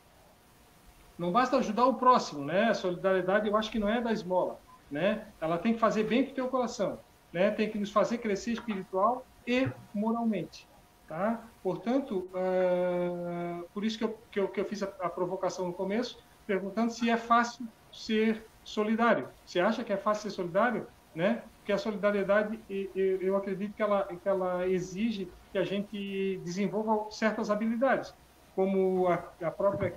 não 1.19 1.31
basta 1.31 1.57
ajudar 1.57 1.87
o 1.87 1.95
próximo, 1.95 2.45
né? 2.45 2.71
A 2.71 2.75
solidariedade, 2.75 3.49
eu 3.49 3.57
acho 3.57 3.71
que 3.71 3.79
não 3.79 3.89
é 3.89 4.01
da 4.01 4.13
esmola, 4.13 4.59
né? 4.91 5.27
Ela 5.41 5.59
tem 5.59 5.75
que 5.75 5.81
fazer 5.81 6.05
bem 6.05 6.25
para 6.25 6.33
o 6.33 6.35
teu 6.35 6.49
coração, 6.49 6.99
né? 7.33 7.51
Tem 7.51 7.71
que 7.71 7.79
nos 7.79 7.91
fazer 7.91 8.19
crescer 8.19 8.53
espiritual 8.53 9.25
e 9.47 9.69
moralmente, 9.93 10.69
tá? 11.09 11.45
Portanto, 11.63 12.29
uh, 12.35 13.65
por 13.73 13.85
isso 13.85 13.99
que 13.99 14.05
eu, 14.05 14.19
que 14.31 14.41
eu, 14.41 14.49
que 14.49 14.61
eu 14.61 14.65
fiz 14.65 14.83
a, 14.83 14.87
a 15.01 15.09
provocação 15.09 15.67
no 15.67 15.73
começo, 15.73 16.19
perguntando 16.47 16.93
se 16.93 17.09
é 17.09 17.17
fácil 17.17 17.67
ser 17.93 18.45
solidário. 18.65 19.29
Você 19.45 19.61
acha 19.61 19.85
que 19.85 19.93
é 19.93 19.97
fácil 19.97 20.31
ser 20.31 20.37
solidário? 20.37 20.87
Né? 21.15 21.43
Porque 21.59 21.73
a 21.73 21.79
solidariedade, 21.79 22.59
eu 22.95 23.37
acredito 23.37 23.75
que 23.75 23.83
ela, 23.83 24.05
que 24.05 24.29
ela 24.29 24.67
exige 24.69 25.31
que 25.53 25.59
a 25.59 25.65
gente 25.65 26.41
desenvolva 26.45 27.11
certas 27.11 27.51
habilidades, 27.51 28.13
como 28.55 29.09
a, 29.09 29.15
a 29.43 29.51
própria 29.51 29.95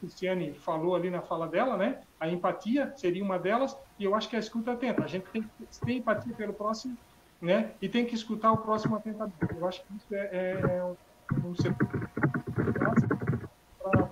Cristiane 0.00 0.52
falou 0.54 0.94
ali 0.94 1.10
na 1.10 1.22
fala 1.22 1.46
dela, 1.46 1.76
né? 1.76 2.00
A 2.18 2.28
empatia 2.28 2.92
seria 2.96 3.22
uma 3.22 3.38
delas, 3.38 3.76
e 3.98 4.04
eu 4.04 4.14
acho 4.14 4.28
que 4.28 4.36
a 4.36 4.38
escuta 4.38 4.72
atenta. 4.72 5.04
A 5.04 5.06
gente 5.06 5.24
tem 5.30 5.42
que 5.42 5.50
ter 5.84 5.92
empatia 5.92 6.34
pelo 6.34 6.52
próximo, 6.52 6.96
né? 7.40 7.72
E 7.80 7.88
tem 7.88 8.04
que 8.04 8.14
escutar 8.14 8.52
o 8.52 8.58
próximo 8.58 8.96
atentamente. 8.96 9.36
Eu 9.56 9.66
acho 9.66 9.84
que 9.84 9.96
isso 9.96 10.14
é, 10.14 10.26
é, 10.32 10.78
é 10.78 11.46
um 11.46 11.54
setor 11.54 12.08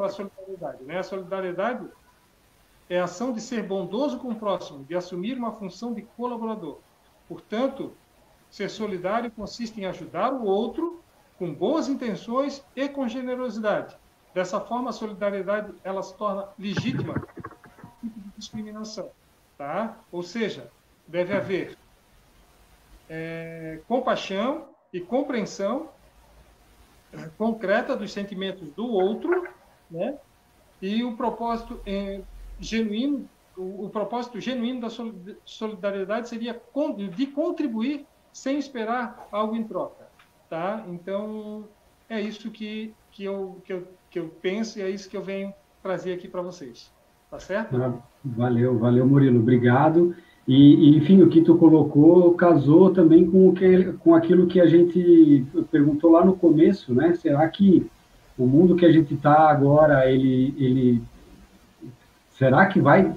para 0.02 0.06
a 0.06 0.10
solidariedade. 0.10 0.84
Né? 0.84 0.98
A 0.98 1.02
solidariedade 1.02 1.86
é 2.90 3.00
a 3.00 3.04
ação 3.04 3.32
de 3.32 3.40
ser 3.40 3.62
bondoso 3.62 4.18
com 4.18 4.28
o 4.28 4.34
próximo, 4.34 4.84
de 4.84 4.94
assumir 4.94 5.36
uma 5.36 5.52
função 5.52 5.94
de 5.94 6.02
colaborador. 6.02 6.78
Portanto, 7.28 7.92
ser 8.50 8.68
solidário 8.68 9.30
consiste 9.30 9.80
em 9.80 9.86
ajudar 9.86 10.32
o 10.32 10.44
outro 10.44 11.01
com 11.42 11.52
boas 11.52 11.88
intenções 11.88 12.64
e 12.76 12.88
com 12.88 13.08
generosidade. 13.08 13.96
Dessa 14.32 14.60
forma, 14.60 14.90
a 14.90 14.92
solidariedade 14.92 15.74
ela 15.82 16.00
se 16.00 16.16
torna 16.16 16.48
legítima 16.56 17.14
tipo 18.00 18.20
de 18.20 18.30
discriminação, 18.38 19.10
tá? 19.58 19.96
Ou 20.12 20.22
seja, 20.22 20.70
deve 21.04 21.34
haver 21.34 21.76
é, 23.10 23.80
compaixão 23.88 24.68
e 24.92 25.00
compreensão 25.00 25.88
é, 27.12 27.28
concreta 27.36 27.96
dos 27.96 28.12
sentimentos 28.12 28.70
do 28.74 28.86
outro 28.86 29.48
né? 29.90 30.16
E 30.80 31.02
o 31.02 31.16
propósito 31.16 31.80
é, 31.84 32.20
genuíno, 32.60 33.28
o, 33.56 33.88
propósito 33.88 34.40
genuíno 34.40 34.82
da 34.82 34.88
solidariedade 35.44 36.28
seria 36.28 36.62
de 37.10 37.26
contribuir 37.26 38.06
sem 38.32 38.60
esperar 38.60 39.26
algo 39.32 39.56
em 39.56 39.64
troca, 39.64 40.01
tá? 40.52 40.84
Então 40.86 41.64
é 42.10 42.20
isso 42.20 42.50
que 42.50 42.92
que 43.10 43.24
eu 43.24 43.56
que 43.64 43.72
eu, 43.72 43.88
que 44.10 44.18
eu 44.18 44.30
penso 44.42 44.78
e 44.78 44.82
é 44.82 44.90
isso 44.90 45.08
que 45.08 45.16
eu 45.16 45.22
venho 45.22 45.50
trazer 45.82 46.12
aqui 46.12 46.28
para 46.28 46.42
vocês, 46.42 46.92
tá 47.30 47.38
certo? 47.38 47.74
Ah, 47.74 47.94
valeu, 48.22 48.78
valeu, 48.78 49.06
Murilo, 49.06 49.40
obrigado. 49.40 50.14
E, 50.46 50.94
enfim, 50.96 51.22
o 51.22 51.30
que 51.30 51.40
tu 51.40 51.56
colocou 51.56 52.34
casou 52.34 52.92
também 52.92 53.24
com, 53.30 53.48
o 53.48 53.54
que, 53.54 53.94
com 53.94 54.14
aquilo 54.14 54.46
que 54.46 54.60
a 54.60 54.66
gente 54.66 55.46
perguntou 55.70 56.10
lá 56.10 56.22
no 56.22 56.36
começo, 56.36 56.92
né? 56.92 57.14
Será 57.14 57.48
que 57.48 57.90
o 58.36 58.46
mundo 58.46 58.76
que 58.76 58.84
a 58.84 58.92
gente 58.92 59.14
está 59.14 59.48
agora, 59.48 60.10
ele, 60.10 60.54
ele, 60.58 61.02
será 62.32 62.66
que 62.66 62.78
vai 62.80 63.14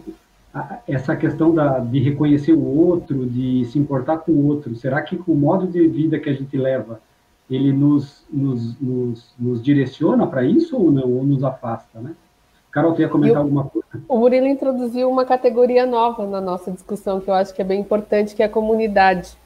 essa 0.87 1.17
questão 1.17 1.53
da, 1.53 1.79
de 1.79 1.99
reconhecer 1.99 2.53
o 2.53 2.63
outro, 2.63 3.25
de 3.25 3.65
se 3.65 3.77
importar 3.77 4.19
com 4.19 4.31
o 4.31 4.45
outro, 4.45 4.73
será 4.75 5.01
que 5.01 5.19
o 5.27 5.35
modo 5.35 5.67
de 5.67 5.85
vida 5.85 6.17
que 6.17 6.29
a 6.29 6.33
gente 6.33 6.55
leva, 6.55 7.01
ele 7.49 7.71
nos, 7.71 8.25
nos, 8.31 8.79
nos, 8.79 9.33
nos 9.37 9.63
direciona 9.63 10.25
para 10.25 10.43
isso 10.43 10.77
ou 10.77 10.91
não, 10.91 11.11
ou 11.11 11.23
nos 11.23 11.43
afasta, 11.43 11.99
né? 11.99 12.15
Carol, 12.71 12.93
quer 12.93 13.09
comentar 13.09 13.37
alguma 13.37 13.63
coisa? 13.65 13.87
O 14.07 14.17
Murilo 14.17 14.47
introduziu 14.47 15.09
uma 15.09 15.23
categoria 15.23 15.85
nova 15.85 16.27
na 16.27 16.41
nossa 16.41 16.71
discussão, 16.71 17.21
que 17.21 17.29
eu 17.29 17.33
acho 17.33 17.53
que 17.53 17.61
é 17.61 17.65
bem 17.65 17.79
importante, 17.79 18.35
que 18.35 18.43
é 18.43 18.47
a 18.47 18.49
comunidade. 18.49 19.37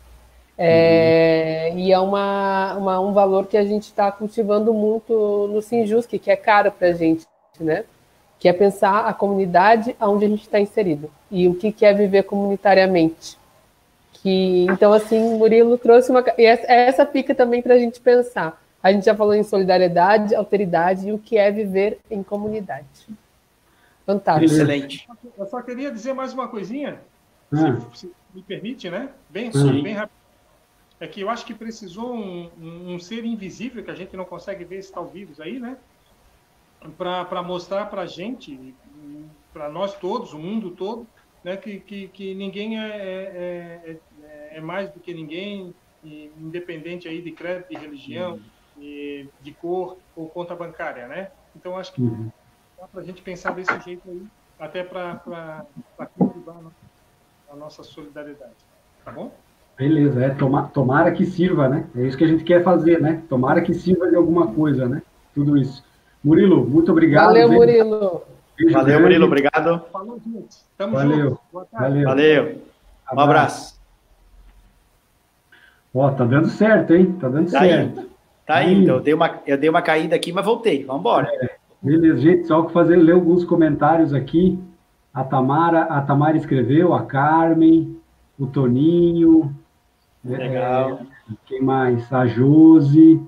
É, 0.57 1.69
uhum. 1.71 1.79
E 1.79 1.93
é 1.93 1.99
uma, 1.99 2.73
uma, 2.75 2.99
um 2.99 3.13
valor 3.13 3.45
que 3.45 3.55
a 3.55 3.63
gente 3.63 3.83
está 3.83 4.11
cultivando 4.11 4.73
muito 4.73 5.47
no 5.53 5.61
Sinjusc, 5.61 6.09
que 6.17 6.29
é 6.29 6.35
caro 6.35 6.71
para 6.71 6.87
a 6.87 6.93
gente, 6.93 7.25
né? 7.59 7.85
Que 8.39 8.49
é 8.49 8.53
pensar 8.53 9.05
a 9.05 9.13
comunidade 9.13 9.95
onde 10.01 10.25
a 10.25 10.27
gente 10.27 10.41
está 10.41 10.59
inserido 10.59 11.09
e 11.31 11.47
o 11.47 11.55
que, 11.55 11.71
que 11.71 11.85
é 11.85 11.93
viver 11.93 12.23
comunitariamente. 12.23 13.38
Que, 14.21 14.65
então, 14.69 14.91
assim, 14.91 15.37
Murilo 15.37 15.77
trouxe 15.77 16.11
uma. 16.11 16.23
E 16.37 16.45
essa, 16.45 16.71
essa 16.71 17.05
fica 17.05 17.33
também 17.33 17.61
para 17.61 17.75
a 17.75 17.79
gente 17.79 17.99
pensar. 17.99 18.61
A 18.81 18.91
gente 18.91 19.05
já 19.05 19.15
falou 19.15 19.33
em 19.33 19.43
solidariedade, 19.43 20.35
alteridade 20.35 21.07
e 21.07 21.13
o 21.13 21.19
que 21.19 21.37
é 21.37 21.51
viver 21.51 21.99
em 22.09 22.23
comunidade. 22.23 22.87
Fantástico. 24.05 24.53
Excelente. 24.53 25.07
Eu 25.37 25.45
só 25.45 25.61
queria 25.61 25.91
dizer 25.91 26.13
mais 26.13 26.33
uma 26.33 26.47
coisinha, 26.47 26.99
ah. 27.51 27.79
se, 27.93 28.07
se, 28.07 28.11
me 28.33 28.41
permite, 28.41 28.89
né? 28.89 29.09
Bem, 29.29 29.51
ah. 29.53 29.83
bem 29.83 29.93
rápido 29.93 30.19
é 30.99 31.07
que 31.07 31.21
eu 31.21 31.29
acho 31.29 31.45
que 31.45 31.53
precisou 31.53 32.13
um, 32.13 32.49
um 32.59 32.99
ser 32.99 33.23
invisível, 33.23 33.83
que 33.83 33.91
a 33.91 33.95
gente 33.95 34.17
não 34.17 34.25
consegue 34.25 34.65
ver 34.65 34.79
esse 34.79 34.91
tal 34.91 35.07
vírus 35.07 35.39
aí, 35.39 35.59
né? 35.59 35.77
Para 36.97 37.41
mostrar 37.41 37.85
para 37.85 38.01
a 38.01 38.05
gente, 38.05 38.75
para 39.53 39.69
nós 39.69 39.95
todos, 39.95 40.33
o 40.33 40.39
mundo 40.39 40.71
todo, 40.71 41.07
né? 41.43 41.55
que, 41.57 41.79
que, 41.79 42.07
que 42.09 42.33
ninguém 42.33 42.79
é, 42.79 42.87
é, 42.87 43.91
é, 43.91 43.97
é 44.51 44.61
mais 44.61 44.89
do 44.91 44.99
que 44.99 45.13
ninguém, 45.13 45.73
independente 46.03 47.07
aí 47.07 47.21
de 47.21 47.31
crédito, 47.31 47.69
de 47.69 47.77
religião, 47.77 48.39
uhum. 48.77 49.27
de 49.41 49.51
cor 49.59 49.97
ou 50.15 50.27
conta 50.27 50.55
bancária, 50.55 51.07
né? 51.07 51.31
Então, 51.55 51.77
acho 51.77 51.93
que 51.93 52.01
uhum. 52.01 52.29
dá 52.79 52.87
para 52.87 53.01
a 53.01 53.03
gente 53.03 53.21
pensar 53.21 53.53
desse 53.53 53.77
jeito 53.81 54.09
aí, 54.09 54.23
até 54.59 54.83
para 54.83 55.65
cultivar 56.17 56.57
a 57.51 57.55
nossa 57.55 57.83
solidariedade. 57.83 58.53
Tá 59.03 59.11
bom? 59.11 59.31
Beleza, 59.77 60.23
é, 60.23 60.29
toma, 60.29 60.67
tomara 60.73 61.11
que 61.11 61.25
sirva, 61.25 61.69
né? 61.69 61.87
É 61.95 62.01
isso 62.01 62.17
que 62.17 62.25
a 62.25 62.27
gente 62.27 62.43
quer 62.43 62.63
fazer, 62.63 63.01
né? 63.01 63.23
Tomara 63.29 63.61
que 63.61 63.73
sirva 63.73 64.09
de 64.09 64.15
alguma 64.15 64.53
coisa, 64.53 64.87
né? 64.87 65.01
Tudo 65.33 65.57
isso. 65.57 65.83
Murilo, 66.21 66.67
muito 66.67 66.91
obrigado. 66.91 67.27
Valeu, 67.27 67.49
Murilo. 67.49 68.23
Beijo 68.57 68.73
Valeu, 68.73 68.87
grande. 68.87 69.03
Murilo, 69.03 69.25
obrigado. 69.25 69.85
Falou, 69.89 70.19
gente. 70.19 70.57
Tamo 70.77 70.95
Valeu. 70.95 71.29
junto. 71.29 71.67
Valeu. 71.71 72.03
Valeu. 72.03 72.61
Um 73.13 73.19
abraço. 73.19 73.78
Ó, 75.93 76.09
tá 76.11 76.23
dando 76.25 76.47
certo, 76.47 76.93
hein? 76.93 77.13
Tá 77.19 77.29
dando 77.29 77.51
tá 77.51 77.59
certo. 77.59 77.99
Indo. 77.99 78.09
Tá, 78.45 78.63
indo. 78.63 78.81
indo. 78.81 78.91
Eu 78.91 78.99
dei, 78.99 79.13
uma, 79.13 79.39
eu 79.45 79.57
dei 79.57 79.69
uma 79.69 79.81
caída 79.81 80.15
aqui, 80.15 80.31
mas 80.31 80.45
voltei. 80.45 80.85
Vamos 80.85 81.01
embora. 81.01 81.27
É, 81.41 81.55
beleza, 81.81 82.17
gente. 82.17 82.47
Só 82.47 82.67
fazer 82.69 82.95
ler 82.95 83.13
alguns 83.13 83.43
comentários 83.43 84.13
aqui. 84.13 84.59
A 85.13 85.23
Tamara, 85.23 85.83
a 85.83 86.01
Tamara 86.01 86.37
escreveu, 86.37 86.93
a 86.93 87.03
Carmen, 87.03 87.97
o 88.37 88.45
Toninho, 88.45 89.53
Legal. 90.23 90.99
É, 91.01 91.33
quem 91.45 91.61
mais? 91.61 92.11
A 92.11 92.25
Josi. 92.25 93.21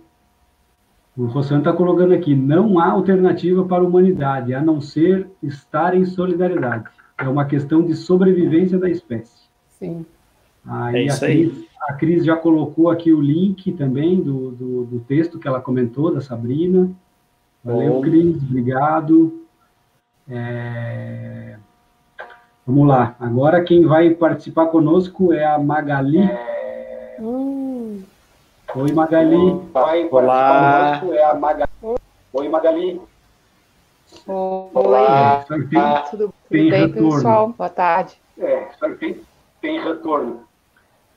O 1.17 1.25
Rossano 1.25 1.59
está 1.59 1.73
colocando 1.73 2.13
aqui: 2.13 2.35
não 2.35 2.79
há 2.79 2.91
alternativa 2.91 3.63
para 3.65 3.83
a 3.83 3.87
humanidade, 3.87 4.53
a 4.53 4.61
não 4.61 4.81
ser 4.81 5.29
estar 5.41 5.95
em 5.95 6.05
solidariedade. 6.05 6.85
É 7.17 7.27
uma 7.27 7.45
questão 7.45 7.83
de 7.83 7.95
sobrevivência 7.95 8.77
da 8.77 8.89
espécie. 8.89 9.49
Sim. 9.69 10.05
Aí, 10.65 11.07
é 11.07 11.11
a, 11.11 11.17
Cris, 11.17 11.65
a 11.89 11.93
Cris 11.93 12.25
já 12.25 12.35
colocou 12.35 12.89
aqui 12.89 13.11
o 13.11 13.21
link 13.21 13.71
também 13.73 14.21
do, 14.21 14.51
do, 14.51 14.85
do 14.85 14.99
texto 15.01 15.39
que 15.39 15.47
ela 15.47 15.61
comentou, 15.61 16.13
da 16.13 16.21
Sabrina. 16.21 16.91
Valeu, 17.63 17.93
Bom. 17.93 18.01
Cris, 18.01 18.37
obrigado. 18.43 19.45
É... 20.29 21.57
Vamos 22.65 22.87
lá. 22.87 23.15
Agora 23.19 23.63
quem 23.63 23.85
vai 23.85 24.11
participar 24.11 24.67
conosco 24.67 25.33
é 25.33 25.45
a 25.45 25.57
Magali. 25.57 26.19
É... 26.19 27.17
Hum. 27.19 28.03
Oi, 28.75 28.91
Magali. 28.93 29.61
Vai 29.73 30.07
Olá. 30.09 31.01
É 31.11 31.23
a 31.25 31.33
Magali. 31.33 31.69
Oi, 32.33 32.49
Magali. 32.49 33.01
Olá. 34.27 35.43
Tem, 35.47 36.09
tudo, 36.09 36.33
tem 36.49 36.69
bem, 36.69 36.87
retorno. 36.87 37.15
pessoal? 37.15 37.53
Boa 37.57 37.69
tarde. 37.69 38.21
É, 38.37 38.69
só 38.79 38.89
tem, 38.95 39.21
tem 39.61 39.83
retorno. 39.83 40.50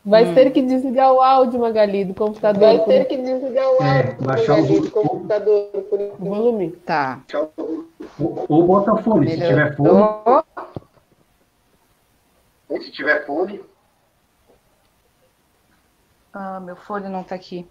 Vai 0.05 0.27
hum. 0.27 0.35
ter 0.35 0.51
que 0.51 0.61
desligar 0.61 1.11
o 1.13 1.21
áudio, 1.21 1.59
Magali, 1.59 2.05
do 2.05 2.13
computador. 2.13 2.61
Vai 2.61 2.85
ter 2.85 3.07
que 3.07 3.17
desligar 3.17 3.67
o 3.67 3.83
é, 3.83 3.97
áudio, 3.97 4.11
é, 4.11 4.27
baixar 4.27 4.57
Magali, 4.59 4.79
o 4.79 4.81
do 4.83 4.91
computador. 4.91 5.69
Por 5.89 6.01
o 6.01 6.17
volume. 6.19 6.73
Tá. 6.73 7.23
Ou, 7.33 8.45
ou 8.49 8.67
bota 8.67 8.97
fone, 9.03 9.27
Melhor. 9.27 9.47
se 9.47 9.49
tiver 9.49 9.77
fone. 9.77 10.45
Se 12.83 12.91
tiver 12.91 13.27
fone. 13.27 13.61
Ah, 16.35 16.61
meu 16.61 16.77
fone 16.77 17.09
não 17.09 17.23
tá 17.23 17.35
aqui. 17.35 17.67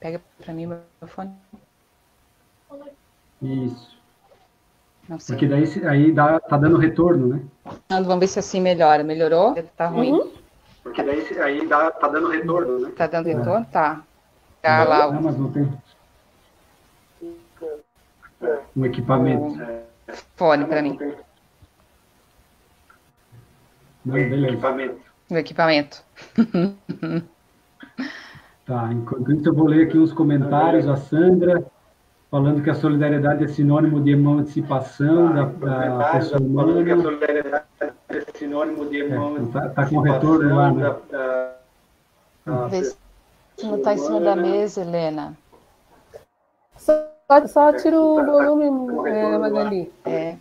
Pega 0.00 0.20
para 0.42 0.54
mim 0.54 0.66
meu 0.66 0.80
fone. 1.06 1.32
Isso. 3.42 3.96
Não 5.06 5.18
sei. 5.18 5.36
Porque 5.36 5.46
daí 5.46 5.86
aí 5.86 6.12
dá, 6.12 6.40
tá 6.40 6.56
dando 6.56 6.78
retorno, 6.78 7.26
né? 7.26 7.42
Vamos 7.90 8.18
ver 8.18 8.28
se 8.28 8.38
assim 8.38 8.60
melhora. 8.60 9.04
Melhorou? 9.04 9.54
Tá 9.76 9.88
ruim. 9.88 10.12
Uhum. 10.12 10.45
Porque 10.86 11.02
daí 11.02 11.20
aí 11.40 11.66
dá, 11.66 11.90
tá 11.90 12.06
dando 12.06 12.28
retorno, 12.28 12.78
né? 12.78 12.92
Tá 12.96 13.08
dando 13.08 13.26
retorno? 13.26 13.66
É. 13.68 13.72
Tá. 13.72 14.02
Tá 14.62 14.84
não, 14.84 14.88
lá. 14.88 15.12
Não, 15.12 15.22
mas 15.22 15.36
não 15.36 15.50
tem. 15.50 15.68
Um 18.76 18.84
equipamento. 18.84 19.60
O 20.08 20.12
fone 20.36 20.64
para 20.64 20.82
mim. 20.82 20.96
Não, 24.04 24.14
beleza. 24.14 24.52
Equipamento. 24.52 25.00
O 25.28 25.36
equipamento. 25.36 26.04
Tá, 28.64 28.92
enquanto 28.92 29.32
isso 29.32 29.48
eu 29.48 29.54
vou 29.54 29.68
ler 29.68 29.86
aqui 29.86 29.96
uns 29.96 30.12
comentários. 30.12 30.88
A 30.88 30.96
Sandra 30.96 31.64
falando 32.28 32.60
que 32.64 32.68
a 32.68 32.74
solidariedade 32.74 33.44
é 33.44 33.46
sinônimo 33.46 34.02
de 34.02 34.10
emancipação 34.10 35.32
tá, 35.32 35.44
da, 35.44 35.98
da 35.98 36.12
pessoa 36.14 36.40
humana. 36.40 36.82
Que 36.82 36.90
a 36.90 37.00
solidariedade 37.00 37.64
é 38.08 38.38
sinônimo 38.38 38.86
de 38.86 39.00
emancipação. 39.00 39.62
É, 39.62 39.68
tá, 39.68 39.82
tá 39.82 39.88
com 39.88 40.00
retorno 40.00 40.56
lá, 40.56 40.70
né? 40.70 40.96
Da, 41.10 41.54
da, 42.44 42.66
Vê 42.68 42.84
se 42.84 42.96
não 43.64 43.78
está 43.78 43.94
em 43.94 43.98
cima 43.98 44.20
da 44.20 44.36
mesa, 44.36 44.82
Helena. 44.82 45.36
Só, 46.76 46.92
só 47.48 47.72
tira 47.72 48.00
o 48.00 48.24
volume, 48.24 49.10
é, 49.10 49.38
Magali. 49.38 49.92
É. 50.04 50.36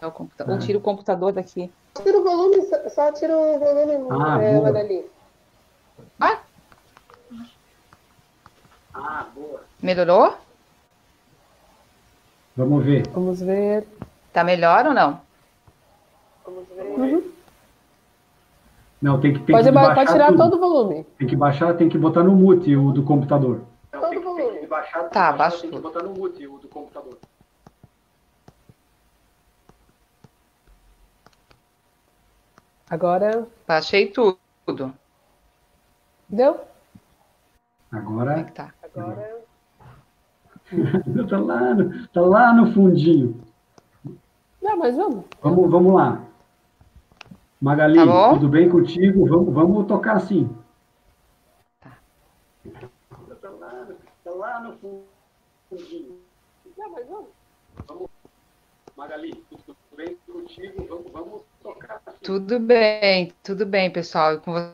é 0.00 0.06
o 0.06 0.12
computador. 0.12 0.54
Ou 0.54 0.60
tira 0.60 0.78
o 0.78 0.82
computador 0.82 1.32
daqui. 1.32 1.72
Tira 1.94 2.18
o 2.18 2.22
volume, 2.22 2.62
só 2.90 3.10
tira 3.12 3.36
o 3.36 3.58
volume, 3.58 4.06
ah, 4.10 4.42
é, 4.42 4.60
Magali. 4.60 5.10
Ah, 6.20 6.38
ah, 8.94 9.26
boa. 9.34 9.62
Melhorou? 9.82 10.36
Vamos 12.56 12.84
ver. 12.84 13.08
Vamos 13.08 13.40
ver. 13.40 13.86
Tá 14.32 14.44
melhor 14.44 14.86
ou 14.86 14.94
não? 14.94 15.20
Vamos 16.44 16.68
ver. 16.68 16.82
Uhum. 16.82 17.32
Não, 19.00 19.20
tem 19.20 19.32
que, 19.32 19.40
tem 19.40 19.54
pode, 19.56 19.68
que 19.68 19.74
baixar 19.74 19.94
pode 19.94 20.12
tirar 20.12 20.26
tudo. 20.28 20.38
todo 20.38 20.56
o 20.56 20.60
volume. 20.60 21.04
Tem 21.18 21.26
que 21.26 21.36
baixar, 21.36 21.74
tem 21.74 21.88
que 21.88 21.98
botar 21.98 22.22
no 22.22 22.36
mute 22.36 22.76
o 22.76 22.92
do 22.92 23.02
computador. 23.02 23.62
Não, 23.92 24.00
todo 24.00 24.18
o 24.18 24.22
volume. 24.22 24.50
Tem 24.50 24.60
que 24.60 24.66
baixar, 24.68 25.08
tá, 25.10 25.32
baixa 25.32 25.58
Tem 25.62 25.70
que 25.70 25.78
botar 25.80 26.02
no 26.02 26.10
mute 26.10 26.46
o 26.46 26.58
do 26.58 26.68
computador. 26.68 27.18
Agora. 32.88 33.46
Baixei 33.66 34.08
tudo. 34.08 34.38
Deu? 36.28 36.60
Agora. 37.90 38.40
É 38.40 38.44
tá. 38.44 38.72
Agora. 38.84 39.42
tá, 41.28 41.38
lá 41.38 41.74
no, 41.74 42.08
tá 42.08 42.20
lá 42.20 42.52
no 42.54 42.72
fundinho. 42.72 43.40
Não, 44.62 44.78
mas 44.78 44.96
vamos. 44.96 45.24
Vamos, 45.42 45.70
vamos 45.70 45.92
lá. 45.92 46.22
Magali, 47.62 47.94
tá 47.94 48.30
tudo 48.34 48.48
bem 48.48 48.68
contigo? 48.68 49.24
Vamos, 49.24 49.54
vamos 49.54 49.86
tocar 49.86 50.16
assim. 50.16 50.50
Tá. 51.80 51.96
Tá 53.40 53.50
lá, 53.50 53.86
tá 54.24 54.30
lá 54.32 54.60
no 54.60 55.04
fundinho. 55.70 56.18
Não, 56.76 56.90
mas 56.90 57.06
vamos. 57.08 57.28
vamos. 57.86 58.08
Magali, 58.96 59.44
tudo 59.48 59.76
bem 59.96 60.18
contigo? 60.26 60.84
Vamos, 60.88 61.12
vamos 61.12 61.42
tocar 61.62 62.02
assim. 62.04 62.18
Tudo 62.24 62.58
bem, 62.58 63.32
tudo 63.44 63.64
bem, 63.64 63.92
pessoal. 63.92 64.34
E 64.34 64.40
com 64.40 64.72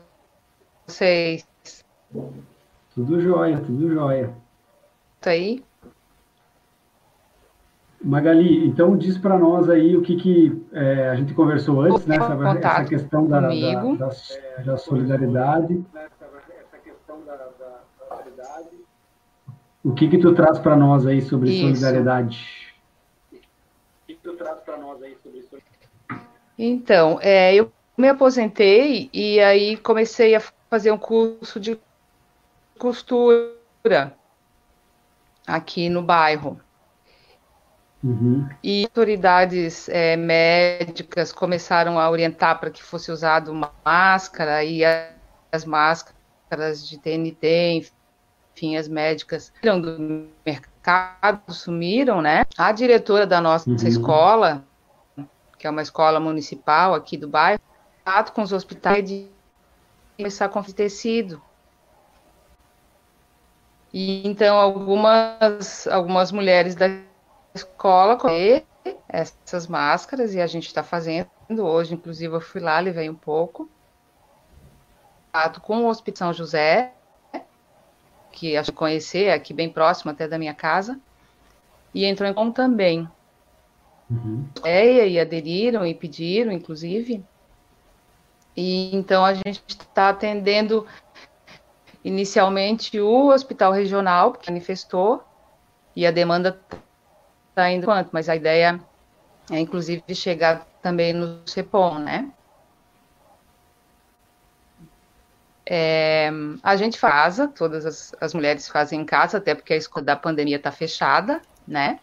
vocês? 0.87 1.47
Tudo 2.95 3.21
jóia, 3.21 3.59
tudo 3.59 3.93
jóia. 3.93 4.35
Tá 5.21 5.29
aí? 5.29 5.63
Magali, 8.01 8.65
então 8.65 8.97
diz 8.97 9.17
para 9.17 9.37
nós 9.37 9.69
aí 9.69 9.97
o 9.97 10.01
que, 10.01 10.15
que 10.15 10.65
é, 10.71 11.09
a 11.09 11.15
gente 11.15 11.33
conversou 11.33 11.81
antes, 11.81 12.05
né? 12.05 12.15
Essa, 12.15 12.57
essa 12.57 12.85
questão 12.85 13.27
da, 13.27 13.41
da, 13.41 13.49
da, 13.49 14.09
da, 14.63 14.77
solidariedade. 14.77 15.83
Essa 15.93 16.77
questão 16.77 17.21
da, 17.25 17.37
solidariedade. 18.07 18.69
O 19.83 19.93
que 19.93 20.07
que 20.07 20.17
tu 20.17 20.33
traz 20.33 20.59
para 20.59 20.77
nós 20.77 21.05
aí 21.05 21.21
sobre 21.21 21.49
Isso. 21.49 21.61
solidariedade? 21.61 22.73
O 23.31 23.35
que, 24.07 24.15
que 24.15 24.21
tu 24.23 24.33
traz 24.37 24.59
para 24.59 24.77
nós 24.77 25.03
aí 25.03 25.17
sobre 25.21 25.41
solidariedade? 25.41 26.29
Então, 26.57 27.19
é, 27.21 27.53
eu 27.53 27.71
me 27.97 28.07
aposentei 28.07 29.09
e 29.13 29.41
aí 29.41 29.75
comecei 29.75 30.35
a 30.35 30.41
fazer 30.69 30.91
um 30.91 30.97
curso 30.97 31.59
de 31.59 31.77
costura 32.77 34.13
aqui 35.45 35.89
no 35.89 36.01
bairro. 36.01 36.59
Uhum. 38.03 38.47
E 38.63 38.85
autoridades 38.85 39.89
é, 39.89 40.15
médicas 40.15 41.33
começaram 41.33 41.99
a 41.99 42.09
orientar 42.09 42.59
para 42.59 42.69
que 42.69 42.81
fosse 42.81 43.11
usado 43.11 43.51
uma 43.51 43.71
máscara 43.83 44.63
e 44.63 44.81
as 45.51 45.65
máscaras 45.65 46.87
de 46.87 46.97
TNT, 46.97 47.83
enfim, 48.55 48.77
as 48.77 48.87
médicas 48.87 49.51
do 49.61 50.27
mercado 50.45 51.53
sumiram, 51.53 52.21
né? 52.21 52.45
A 52.57 52.71
diretora 52.71 53.27
da 53.27 53.41
nossa 53.41 53.69
uhum. 53.69 53.75
escola, 53.75 54.63
que 55.57 55.67
é 55.67 55.69
uma 55.69 55.81
escola 55.81 56.19
municipal 56.19 56.93
aqui 56.93 57.17
do 57.17 57.27
bairro, 57.27 57.61
com 58.33 58.41
os 58.41 58.53
hospitais 58.53 59.07
de 59.07 59.27
começar 60.17 60.49
com 60.49 60.63
tecido 60.63 61.41
e 63.93 64.27
então 64.27 64.57
algumas 64.57 65.87
algumas 65.87 66.31
mulheres 66.31 66.75
da 66.75 66.87
escola 67.59 68.17
essas 69.07 69.67
máscaras 69.67 70.33
e 70.33 70.41
a 70.41 70.47
gente 70.47 70.67
está 70.67 70.83
fazendo 70.83 71.29
hoje, 71.57 71.93
inclusive 71.93 72.33
eu 72.33 72.41
fui 72.41 72.61
lá, 72.61 72.79
levei 72.79 73.09
um 73.09 73.15
pouco. 73.15 73.69
Com 75.61 75.83
o 75.83 75.87
Hospital 75.87 76.33
São 76.33 76.33
José, 76.33 76.93
que 78.31 78.57
acho 78.57 78.71
que 78.71 78.77
conhecer, 78.77 79.25
é 79.25 79.33
aqui 79.33 79.53
bem 79.53 79.69
próximo 79.69 80.11
até 80.11 80.27
da 80.27 80.37
minha 80.37 80.53
casa, 80.53 80.99
e 81.93 82.05
entrou 82.05 82.29
em 82.29 82.33
contato 82.33 82.55
também. 82.55 83.07
Uhum. 84.09 84.47
É, 84.63 85.07
e 85.07 85.19
aderiram 85.19 85.85
e 85.85 85.93
pediram, 85.93 86.51
inclusive. 86.51 87.23
E 88.55 88.95
então 88.95 89.23
a 89.23 89.33
gente 89.33 89.63
está 89.67 90.09
atendendo 90.09 90.85
inicialmente 92.03 92.99
o 92.99 93.27
hospital 93.27 93.71
regional, 93.71 94.33
que 94.33 94.49
manifestou, 94.49 95.23
e 95.95 96.05
a 96.05 96.11
demanda 96.11 96.59
está 97.59 97.71
indo 97.71 97.85
quanto, 97.85 98.09
mas 98.11 98.29
a 98.29 98.35
ideia 98.35 98.79
é, 99.51 99.59
inclusive, 99.59 100.03
chegar 100.13 100.67
também 100.81 101.11
no 101.13 101.41
CEPOM, 101.47 101.99
né? 101.99 102.31
É, 105.65 106.31
a 106.63 106.75
gente 106.75 106.97
faz, 106.99 107.37
todas 107.55 107.85
as, 107.85 108.15
as, 108.19 108.33
mulheres 108.33 108.67
fazem 108.67 109.01
em 109.01 109.05
casa, 109.05 109.37
até 109.37 109.53
porque 109.53 109.73
a 109.73 109.77
escola 109.77 110.05
da 110.05 110.15
pandemia 110.15 110.57
está 110.57 110.71
fechada, 110.71 111.41
né? 111.67 111.99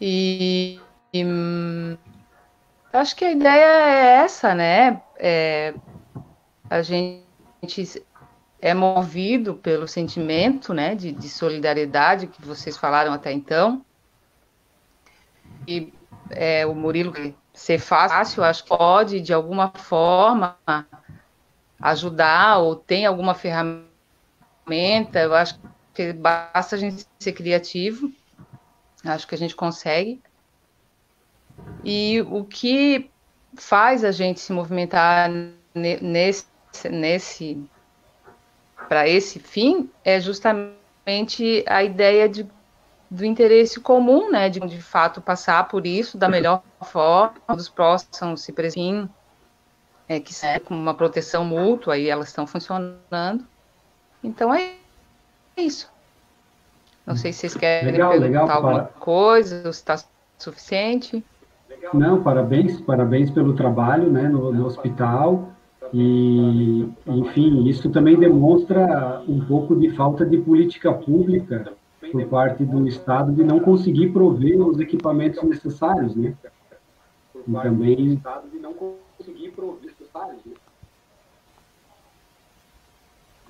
E, 0.00 0.80
e, 1.12 1.24
hum, 1.24 1.96
acho 2.92 3.16
que 3.16 3.24
a 3.24 3.32
ideia 3.32 3.64
é 3.64 4.24
essa, 4.24 4.54
né? 4.54 5.02
É, 5.16 5.74
a 6.68 6.82
gente 6.82 8.04
é 8.64 8.72
movido 8.72 9.56
pelo 9.56 9.86
sentimento 9.86 10.72
né, 10.72 10.94
de, 10.94 11.12
de 11.12 11.28
solidariedade 11.28 12.26
que 12.26 12.40
vocês 12.40 12.78
falaram 12.78 13.12
até 13.12 13.30
então. 13.30 13.84
E 15.68 15.92
é, 16.30 16.64
o 16.64 16.74
Murilo 16.74 17.12
ser 17.52 17.78
fácil, 17.78 18.42
acho 18.42 18.62
que 18.62 18.70
pode, 18.70 19.20
de 19.20 19.34
alguma 19.34 19.68
forma, 19.68 20.56
ajudar 21.78 22.56
ou 22.56 22.74
tem 22.74 23.04
alguma 23.04 23.34
ferramenta. 23.34 23.84
Eu 25.14 25.34
acho 25.34 25.60
que 25.92 26.14
basta 26.14 26.74
a 26.74 26.78
gente 26.78 27.06
ser 27.18 27.32
criativo. 27.32 28.10
Acho 29.04 29.28
que 29.28 29.34
a 29.34 29.38
gente 29.38 29.54
consegue. 29.54 30.22
E 31.84 32.22
o 32.30 32.46
que 32.46 33.10
faz 33.56 34.02
a 34.02 34.10
gente 34.10 34.40
se 34.40 34.54
movimentar 34.54 35.30
nesse 35.74 36.46
nesse 36.90 37.68
para 38.88 39.08
esse 39.08 39.38
fim 39.38 39.90
é 40.04 40.20
justamente 40.20 41.64
a 41.66 41.82
ideia 41.82 42.28
de, 42.28 42.46
do 43.10 43.24
interesse 43.24 43.80
comum, 43.80 44.30
né, 44.30 44.48
de 44.48 44.60
de 44.60 44.80
fato 44.80 45.20
passar 45.20 45.68
por 45.68 45.86
isso 45.86 46.16
da 46.16 46.28
melhor 46.28 46.62
forma, 46.82 47.34
todos 47.46 47.68
possam 47.68 48.36
se 48.36 48.52
preservar 48.52 49.08
é, 50.08 50.20
que 50.20 50.34
é 50.44 50.58
com 50.58 50.74
uma 50.74 50.94
proteção 50.94 51.44
mútua 51.44 51.96
e 51.96 52.08
elas 52.08 52.28
estão 52.28 52.46
funcionando. 52.46 53.44
Então 54.22 54.54
é 54.54 54.74
isso. 55.56 55.90
Não 57.06 57.16
sei 57.16 57.32
se 57.32 57.40
vocês 57.40 57.54
querem 57.54 57.92
legal, 57.92 58.10
perguntar 58.10 58.26
legal, 58.26 58.56
alguma 58.56 58.84
para... 58.84 59.00
coisa, 59.00 59.62
se 59.72 59.78
está 59.78 59.98
suficiente. 60.38 61.24
Não, 61.92 62.22
parabéns, 62.22 62.80
parabéns 62.80 63.30
pelo 63.30 63.54
trabalho 63.54 64.10
né, 64.10 64.22
no, 64.22 64.52
no 64.52 64.66
hospital. 64.66 65.52
E, 65.92 66.88
enfim, 67.06 67.68
isso 67.68 67.90
também 67.90 68.18
demonstra 68.18 69.22
um 69.28 69.44
pouco 69.44 69.76
de 69.76 69.90
falta 69.90 70.24
de 70.24 70.38
política 70.38 70.92
pública 70.92 71.72
por 72.10 72.26
parte 72.26 72.64
do 72.64 72.86
Estado 72.86 73.32
de 73.32 73.44
não 73.44 73.60
conseguir 73.60 74.10
prover 74.10 74.60
os 74.60 74.80
equipamentos 74.80 75.42
necessários, 75.42 76.14
né? 76.14 76.34
E 77.46 77.52
também 77.52 78.20
necessários, 79.82 80.44
né? 80.44 80.54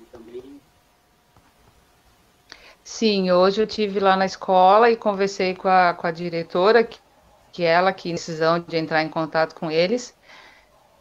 E 0.01 0.03
também 0.11 0.59
Sim, 2.83 3.31
hoje 3.31 3.61
eu 3.61 3.67
tive 3.67 3.99
lá 3.99 4.15
na 4.15 4.25
escola 4.25 4.91
e 4.91 4.95
conversei 4.95 5.55
com 5.55 5.67
a, 5.67 5.93
com 5.93 6.05
a 6.05 6.11
diretora, 6.11 6.83
que, 6.83 6.99
que 7.51 7.63
ela 7.63 7.91
que 7.91 8.11
decisão 8.11 8.59
de 8.59 8.77
entrar 8.77 9.03
em 9.03 9.09
contato 9.09 9.55
com 9.55 9.71
eles, 9.71 10.14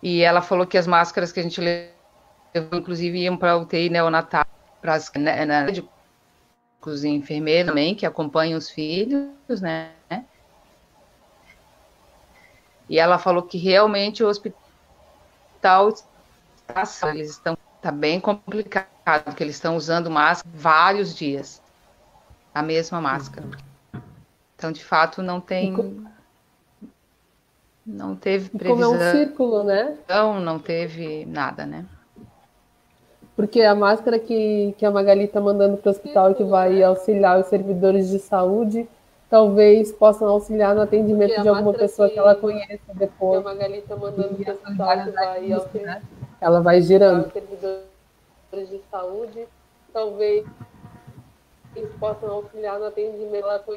e 0.04 0.20
ela 0.20 0.42
falou 0.42 0.66
que 0.66 0.76
as 0.76 0.86
máscaras 0.86 1.32
que 1.32 1.40
a 1.40 1.42
gente 1.42 1.58
levou, 1.62 2.78
inclusive, 2.78 3.20
iam 3.20 3.38
para 3.38 3.56
UTI 3.56 3.88
neonatal, 3.88 4.44
para 4.82 4.96
as 4.96 5.10
né, 5.14 5.46
médicos 5.46 7.02
e 7.02 7.08
enfermeiros 7.08 7.70
também, 7.70 7.94
que 7.94 8.04
acompanham 8.04 8.58
os 8.58 8.68
filhos, 8.68 9.62
né? 9.62 9.92
E 12.86 12.98
ela 12.98 13.18
falou 13.18 13.44
que 13.44 13.56
realmente 13.56 14.22
o 14.22 14.28
hospital 14.28 15.88
está, 15.88 17.08
eles 17.08 17.30
estão 17.30 17.56
tá 17.80 17.90
bem 17.90 18.20
complicado, 18.20 19.34
que 19.34 19.42
eles 19.42 19.54
estão 19.54 19.74
usando 19.74 20.10
máscara 20.10 20.54
vários 20.54 21.14
dias 21.14 21.62
a 22.54 22.62
mesma 22.62 23.00
máscara. 23.00 23.48
Então, 24.54 24.70
de 24.70 24.84
fato, 24.84 25.22
não 25.22 25.40
tem. 25.40 25.74
Não 27.86 28.16
teve 28.16 28.48
previsão. 28.50 28.92
Como 28.92 29.02
é 29.02 29.08
um 29.08 29.12
círculo, 29.12 29.62
né? 29.62 29.96
Não, 30.08 30.40
não 30.40 30.58
teve 30.58 31.26
nada, 31.26 31.66
né? 31.66 31.84
Porque 33.36 33.60
a 33.62 33.74
máscara 33.74 34.18
que, 34.18 34.74
que 34.78 34.86
a 34.86 34.90
Magali 34.90 35.24
está 35.24 35.40
mandando 35.40 35.76
para 35.76 35.88
o 35.88 35.92
hospital 35.92 36.30
e 36.30 36.34
que 36.34 36.44
vai 36.44 36.82
auxiliar 36.82 37.38
os 37.38 37.46
servidores 37.46 38.08
de 38.08 38.20
saúde, 38.20 38.88
talvez 39.28 39.92
possam 39.92 40.28
auxiliar 40.28 40.74
no 40.74 40.82
atendimento 40.82 41.42
de 41.42 41.48
alguma 41.48 41.74
pessoa 41.74 42.08
que, 42.08 42.14
que 42.14 42.20
ela 42.20 42.34
conheça 42.36 42.94
depois. 42.94 43.42
Que 43.42 43.48
a 43.48 43.52
Magali 43.52 43.78
está 43.78 43.96
mandando 43.96 44.34
para 44.34 44.52
o 44.52 44.54
hospital 44.54 45.04
que 45.04 45.10
vai 45.10 45.52
auxiliar. 45.52 46.02
Ela 46.40 46.60
vai 46.60 46.80
girando. 46.80 47.32
Servidores 47.32 48.70
de 48.70 48.80
saúde, 48.90 49.48
talvez 49.92 50.46
eles 51.74 51.92
possam 51.98 52.30
auxiliar 52.30 52.78
no 52.78 52.86
atendimento 52.86 53.46
lá 53.46 53.58
com 53.58 53.74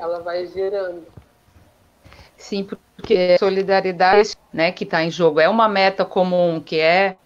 ela 0.00 0.20
vai 0.20 0.46
gerando. 0.46 1.06
Sim, 2.36 2.64
porque 2.64 3.36
solidariedade, 3.38 4.34
né, 4.52 4.72
que 4.72 4.84
está 4.84 5.04
em 5.04 5.10
jogo, 5.10 5.40
é 5.40 5.48
uma 5.48 5.68
meta 5.68 6.04
comum, 6.04 6.60
que 6.60 6.80
é 6.80 7.16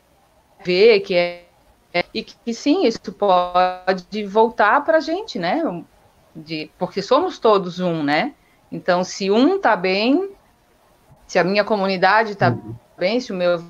ver, 0.64 1.00
que 1.00 1.14
é, 1.14 1.44
é 1.92 2.04
e 2.12 2.22
que 2.22 2.52
sim, 2.52 2.84
isso 2.84 3.12
pode 3.12 4.26
voltar 4.26 4.84
para 4.84 4.98
a 4.98 5.00
gente, 5.00 5.38
né, 5.38 5.62
de, 6.34 6.68
porque 6.76 7.00
somos 7.00 7.38
todos 7.38 7.78
um, 7.78 8.02
né, 8.02 8.34
então 8.72 9.04
se 9.04 9.30
um 9.30 9.56
está 9.56 9.76
bem, 9.76 10.32
se 11.28 11.38
a 11.38 11.44
minha 11.44 11.62
comunidade 11.62 12.32
está 12.32 12.50
uhum. 12.50 12.74
bem, 12.98 13.20
se 13.20 13.32
o 13.32 13.36
meu 13.36 13.62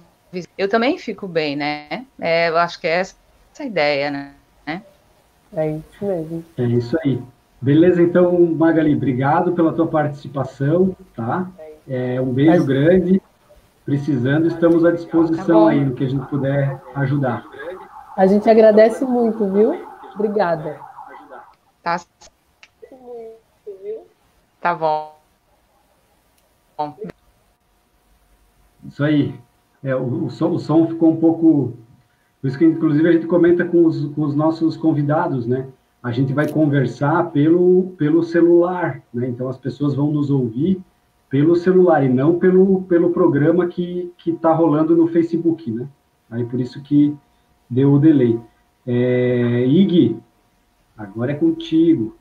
eu 0.59 0.68
também 0.68 0.98
fico 0.98 1.28
bem, 1.28 1.55
né? 1.55 2.07
É, 2.20 2.48
eu 2.48 2.59
acho 2.59 2.80
que 2.80 2.88
é 2.88 2.96
essa 2.96 3.14
a 3.61 3.64
ideia, 3.64 4.11
né? 4.11 4.34
É 5.57 5.68
isso 5.68 6.05
mesmo. 6.05 6.44
É 6.59 6.62
isso 6.64 6.98
aí. 7.05 7.22
Beleza, 7.64 8.02
então, 8.02 8.38
Magali, 8.38 8.94
obrigado 8.94 9.52
pela 9.52 9.72
tua 9.72 9.86
participação, 9.86 10.94
tá? 11.16 11.50
É, 11.88 12.20
um 12.20 12.30
beijo 12.30 12.62
é. 12.62 12.66
grande. 12.66 13.22
Precisando, 13.86 14.48
estamos 14.48 14.84
à 14.84 14.90
disposição 14.90 15.64
tá 15.64 15.70
aí 15.70 15.82
no 15.82 15.94
que 15.94 16.04
a 16.04 16.08
gente 16.08 16.26
puder 16.26 16.78
ajudar. 16.94 17.42
A 18.18 18.26
gente 18.26 18.50
agradece 18.50 19.06
muito, 19.06 19.50
viu? 19.50 19.82
Obrigada. 20.14 20.78
Tá. 21.82 21.98
Tá 24.60 24.74
bom. 24.74 25.14
bom. 26.76 26.94
Isso 28.84 29.02
aí. 29.02 29.40
É, 29.82 29.96
o, 29.96 30.26
o, 30.26 30.30
som, 30.30 30.50
o 30.50 30.58
som 30.58 30.86
ficou 30.86 31.12
um 31.12 31.16
pouco. 31.16 31.72
Por 32.42 32.48
isso 32.48 32.58
que, 32.58 32.64
inclusive, 32.66 33.08
a 33.08 33.12
gente 33.12 33.26
comenta 33.26 33.64
com 33.64 33.86
os, 33.86 34.04
com 34.12 34.20
os 34.20 34.34
nossos 34.34 34.76
convidados, 34.76 35.46
né? 35.46 35.66
A 36.05 36.12
gente 36.12 36.32
vai 36.32 36.46
conversar 36.48 37.32
pelo, 37.32 37.94
pelo 37.96 38.22
celular, 38.22 39.02
né? 39.12 39.26
Então, 39.26 39.48
as 39.48 39.59
pessoas 39.59 39.94
vão 39.94 40.12
nos 40.12 40.30
ouvir 40.30 40.80
pelo 41.30 41.57
celular 41.57 42.05
e 42.05 42.09
não 42.09 42.38
pelo, 42.38 42.82
pelo 42.82 43.11
programa 43.11 43.66
que 43.66 44.12
está 44.26 44.52
rolando 44.52 44.94
no 44.94 45.09
Facebook, 45.09 45.70
né? 45.70 45.88
Aí, 46.30 46.44
por 46.44 46.61
isso 46.61 46.82
que 46.82 47.16
deu 47.68 47.92
o 47.92 47.98
delay. 47.98 48.38
É, 48.86 49.64
Ig, 49.66 50.16
agora 50.96 51.32
é 51.32 51.34
contigo 51.34 52.14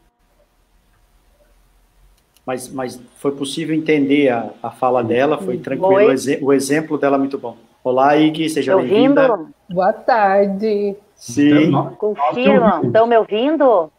mas, 2.46 2.70
mas 2.70 3.00
foi 3.18 3.32
possível 3.32 3.76
entender 3.76 4.30
a, 4.30 4.50
a 4.62 4.70
fala 4.70 5.04
dela, 5.04 5.38
foi 5.38 5.58
tranquilo, 5.58 6.14
o, 6.42 6.46
o, 6.48 6.54
exemplo 6.54 6.98
dela 6.98 7.16
é 7.16 7.20
muito 7.20 7.38
bom. 7.38 7.56
Olá, 7.82 8.18
Ig, 8.18 8.50
seja 8.50 8.76
bem-vinda. 8.76 9.40
Boa 9.70 9.94
tarde. 9.94 10.96
Sim. 11.24 11.72
Confirma, 11.98 12.82
estão 12.84 13.08
me 13.08 13.18
ouvindo? 13.18 13.90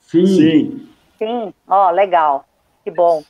Sim. 0.00 0.26
Sim. 0.26 0.88
Sim, 1.16 1.54
ó, 1.68 1.86
oh, 1.86 1.90
legal, 1.92 2.44
que 2.82 2.90
bom. 2.90 3.22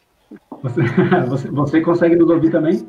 Você, 0.63 0.81
você, 1.29 1.51
você, 1.51 1.81
consegue 1.83 2.17
nos 2.17 2.31
ouvir 2.31 2.51
também? 2.51 2.89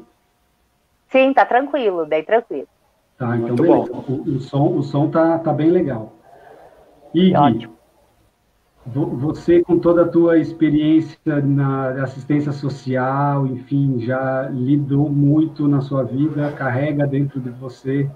Sim, 1.10 1.34
tá 1.34 1.46
tranquilo, 1.46 2.06
bem 2.06 2.24
tranquilo. 2.24 2.68
Tá, 3.18 3.36
então 3.36 3.48
muito 3.50 3.62
beleza. 3.62 3.92
Bom. 3.92 4.04
O, 4.08 4.36
o, 4.36 4.40
som, 4.40 4.78
o 4.78 4.84
som 4.84 5.10
tá, 5.10 5.38
tá 5.40 5.52
bem 5.52 5.70
legal. 5.70 6.14
Ig, 7.14 7.36
ótimo. 7.36 7.74
Você, 8.86 9.62
com 9.62 9.80
toda 9.80 10.04
a 10.04 10.08
tua 10.08 10.38
experiência 10.38 11.42
na 11.42 12.04
assistência 12.04 12.54
social, 12.54 13.46
enfim, 13.48 14.00
já 14.00 14.48
lidou 14.50 15.10
muito 15.10 15.68
na 15.68 15.82
sua 15.82 16.04
vida, 16.04 16.54
carrega 16.54 17.06
dentro 17.06 17.42
de 17.42 17.50
você 17.50 18.10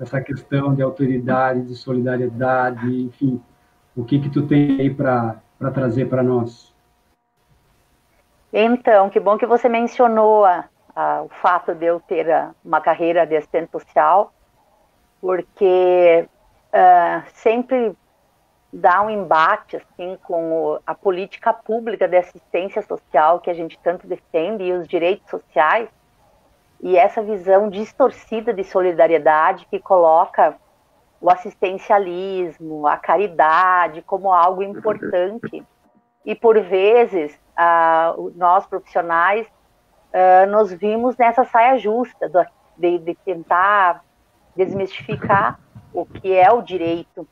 essa 0.00 0.20
questão 0.20 0.74
de 0.74 0.82
autoridade, 0.82 1.62
de 1.62 1.74
solidariedade, 1.74 3.02
enfim, 3.02 3.40
o 3.94 4.02
que 4.02 4.18
que 4.18 4.30
tu 4.30 4.46
tem 4.46 4.80
aí 4.80 4.92
para 4.92 5.36
trazer 5.74 6.08
para 6.08 6.22
nós? 6.22 6.74
Então, 8.52 9.10
que 9.10 9.20
bom 9.20 9.36
que 9.36 9.46
você 9.46 9.68
mencionou 9.68 10.44
a, 10.44 10.64
a, 10.96 11.22
o 11.22 11.28
fato 11.28 11.74
de 11.74 11.84
eu 11.84 12.00
ter 12.00 12.30
a, 12.30 12.50
uma 12.64 12.80
carreira 12.80 13.26
de 13.26 13.36
assistente 13.36 13.70
social, 13.70 14.32
porque 15.20 16.26
uh, 16.72 17.22
sempre 17.34 17.94
dá 18.72 19.02
um 19.02 19.10
embate 19.10 19.76
assim 19.76 20.16
com 20.22 20.52
o, 20.52 20.80
a 20.86 20.94
política 20.94 21.52
pública 21.52 22.08
de 22.08 22.16
assistência 22.16 22.80
social 22.82 23.38
que 23.40 23.50
a 23.50 23.54
gente 23.54 23.78
tanto 23.80 24.06
defende 24.06 24.64
e 24.64 24.72
os 24.72 24.88
direitos 24.88 25.28
sociais 25.28 25.88
e 26.82 26.96
essa 26.96 27.22
visão 27.22 27.68
distorcida 27.68 28.52
de 28.52 28.64
solidariedade 28.64 29.66
que 29.70 29.78
coloca 29.78 30.56
o 31.20 31.30
assistencialismo, 31.30 32.86
a 32.86 32.96
caridade 32.96 34.02
como 34.02 34.32
algo 34.32 34.62
importante 34.62 35.62
e 36.24 36.34
por 36.34 36.58
vezes 36.60 37.38
nós 38.34 38.66
profissionais 38.66 39.46
nos 40.48 40.72
vimos 40.72 41.16
nessa 41.18 41.44
saia 41.44 41.76
justa 41.76 42.30
de, 42.76 42.98
de 42.98 43.14
tentar 43.16 44.02
desmistificar 44.56 45.60
o 45.92 46.06
que 46.06 46.34
é 46.34 46.50
o 46.50 46.62
direito 46.62 47.28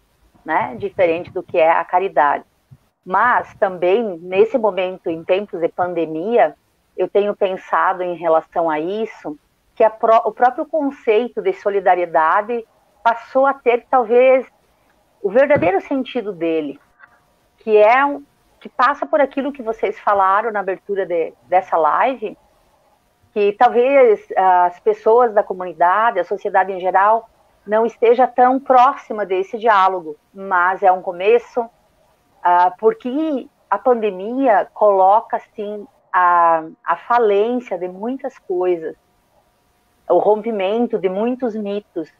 né? 0.48 0.74
Diferente 0.78 1.30
do 1.30 1.42
que 1.42 1.58
é 1.58 1.70
a 1.70 1.84
caridade. 1.84 2.42
Mas 3.04 3.54
também, 3.56 4.18
nesse 4.22 4.56
momento, 4.56 5.10
em 5.10 5.22
tempos 5.22 5.60
de 5.60 5.68
pandemia, 5.68 6.56
eu 6.98 7.08
tenho 7.08 7.34
pensado 7.34 8.02
em 8.02 8.16
relação 8.16 8.68
a 8.68 8.80
isso, 8.80 9.38
que 9.76 9.88
pró 9.88 10.22
o 10.24 10.32
próprio 10.32 10.66
conceito 10.66 11.40
de 11.40 11.52
solidariedade 11.52 12.66
passou 13.04 13.46
a 13.46 13.54
ter, 13.54 13.86
talvez, 13.88 14.44
o 15.22 15.30
verdadeiro 15.30 15.80
sentido 15.80 16.32
dele, 16.32 16.80
que 17.58 17.76
é 17.76 18.04
um, 18.04 18.24
que 18.60 18.68
passa 18.68 19.06
por 19.06 19.20
aquilo 19.20 19.52
que 19.52 19.62
vocês 19.62 19.96
falaram 20.00 20.50
na 20.50 20.58
abertura 20.58 21.06
de, 21.06 21.32
dessa 21.44 21.76
live, 21.76 22.36
que 23.32 23.52
talvez 23.52 24.26
as 24.36 24.80
pessoas 24.80 25.32
da 25.32 25.44
comunidade, 25.44 26.18
a 26.18 26.24
sociedade 26.24 26.72
em 26.72 26.80
geral, 26.80 27.30
não 27.64 27.86
esteja 27.86 28.26
tão 28.26 28.58
próxima 28.58 29.24
desse 29.24 29.56
diálogo, 29.56 30.16
mas 30.34 30.82
é 30.82 30.90
um 30.90 31.02
começo, 31.02 31.60
uh, 31.60 32.72
porque 32.80 33.46
a 33.70 33.78
pandemia 33.78 34.66
coloca 34.74 35.36
assim 35.36 35.86
a, 36.18 36.64
a 36.84 36.96
falência 36.96 37.78
de 37.78 37.86
muitas 37.86 38.36
coisas, 38.38 38.96
o 40.10 40.18
rompimento 40.18 40.98
de 40.98 41.08
muitos 41.08 41.54
mitos, 41.54 42.12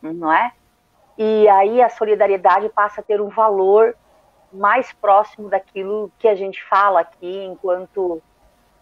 não 0.00 0.32
é? 0.32 0.52
E 1.18 1.46
aí 1.48 1.82
a 1.82 1.90
solidariedade 1.90 2.70
passa 2.70 3.02
a 3.02 3.04
ter 3.04 3.20
um 3.20 3.28
valor 3.28 3.94
mais 4.50 4.90
próximo 4.94 5.50
daquilo 5.50 6.10
que 6.18 6.26
a 6.26 6.34
gente 6.34 6.64
fala 6.64 7.00
aqui 7.00 7.44
enquanto 7.44 8.22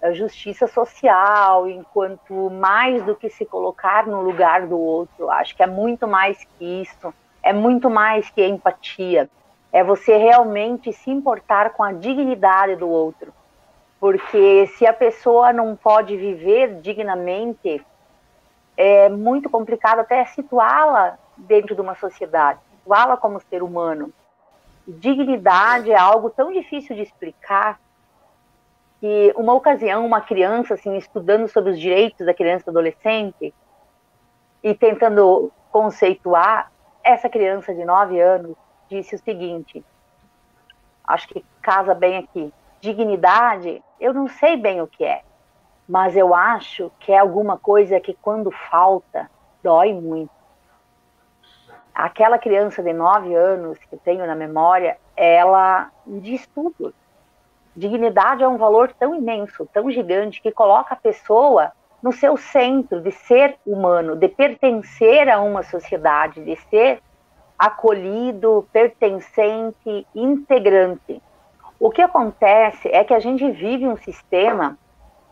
eh, 0.00 0.14
justiça 0.14 0.68
social, 0.68 1.68
enquanto 1.68 2.48
mais 2.50 3.02
do 3.04 3.16
que 3.16 3.28
se 3.28 3.44
colocar 3.44 4.06
no 4.06 4.22
lugar 4.22 4.68
do 4.68 4.78
outro. 4.78 5.30
Acho 5.30 5.56
que 5.56 5.64
é 5.64 5.66
muito 5.66 6.06
mais 6.06 6.44
que 6.44 6.82
isso, 6.82 7.12
é 7.42 7.52
muito 7.52 7.90
mais 7.90 8.30
que 8.30 8.46
empatia. 8.46 9.28
É 9.72 9.82
você 9.82 10.16
realmente 10.16 10.92
se 10.92 11.10
importar 11.10 11.70
com 11.70 11.82
a 11.82 11.92
dignidade 11.92 12.76
do 12.76 12.88
outro. 12.88 13.32
Porque 14.00 14.66
se 14.78 14.86
a 14.86 14.94
pessoa 14.94 15.52
não 15.52 15.76
pode 15.76 16.16
viver 16.16 16.80
dignamente, 16.80 17.84
é 18.74 19.10
muito 19.10 19.50
complicado 19.50 20.00
até 20.00 20.24
situá-la 20.24 21.18
dentro 21.36 21.74
de 21.74 21.82
uma 21.82 21.94
sociedade, 21.94 22.58
situá-la 22.78 23.18
como 23.18 23.38
ser 23.40 23.62
humano. 23.62 24.10
Dignidade 24.88 25.92
é 25.92 25.98
algo 25.98 26.30
tão 26.30 26.50
difícil 26.50 26.96
de 26.96 27.02
explicar 27.02 27.78
que 29.00 29.32
uma 29.36 29.54
ocasião 29.54 30.04
uma 30.04 30.20
criança 30.20 30.74
assim 30.74 30.96
estudando 30.96 31.46
sobre 31.48 31.72
os 31.72 31.78
direitos 31.78 32.24
da 32.26 32.34
criança 32.34 32.64
e 32.66 32.70
adolescente 32.70 33.54
e 34.62 34.74
tentando 34.74 35.50
conceituar 35.70 36.70
essa 37.02 37.28
criança 37.28 37.74
de 37.74 37.84
9 37.84 38.20
anos 38.20 38.56
disse 38.90 39.14
o 39.14 39.18
seguinte 39.18 39.82
acho 41.06 41.28
que 41.28 41.44
casa 41.62 41.94
bem 41.94 42.18
aqui 42.18 42.52
dignidade 42.80 43.82
eu 44.00 44.12
não 44.14 44.28
sei 44.28 44.56
bem 44.56 44.80
o 44.80 44.86
que 44.86 45.04
é 45.04 45.22
mas 45.88 46.16
eu 46.16 46.34
acho 46.34 46.90
que 47.00 47.12
é 47.12 47.18
alguma 47.18 47.58
coisa 47.58 48.00
que 48.00 48.14
quando 48.14 48.50
falta 48.50 49.30
dói 49.62 49.92
muito 49.92 50.40
aquela 51.94 52.38
criança 52.38 52.82
de 52.82 52.92
9 52.92 53.34
anos 53.34 53.78
que 53.78 53.94
eu 53.94 53.98
tenho 53.98 54.26
na 54.26 54.34
memória, 54.34 54.96
ela 55.16 55.90
diz 56.06 56.46
tudo. 56.54 56.94
Dignidade 57.76 58.42
é 58.42 58.48
um 58.48 58.56
valor 58.56 58.92
tão 58.98 59.14
imenso, 59.14 59.68
tão 59.72 59.90
gigante, 59.90 60.40
que 60.40 60.50
coloca 60.50 60.94
a 60.94 60.96
pessoa 60.96 61.72
no 62.02 62.12
seu 62.12 62.36
centro 62.36 63.00
de 63.00 63.12
ser 63.12 63.56
humano, 63.66 64.16
de 64.16 64.28
pertencer 64.28 65.28
a 65.28 65.40
uma 65.40 65.62
sociedade, 65.62 66.42
de 66.42 66.56
ser 66.68 67.02
acolhido, 67.58 68.66
pertencente, 68.72 70.06
integrante. 70.14 71.22
O 71.80 71.90
que 71.90 72.02
acontece 72.02 72.90
é 72.92 73.02
que 73.02 73.14
a 73.14 73.18
gente 73.18 73.50
vive 73.52 73.88
um 73.88 73.96
sistema 73.96 74.76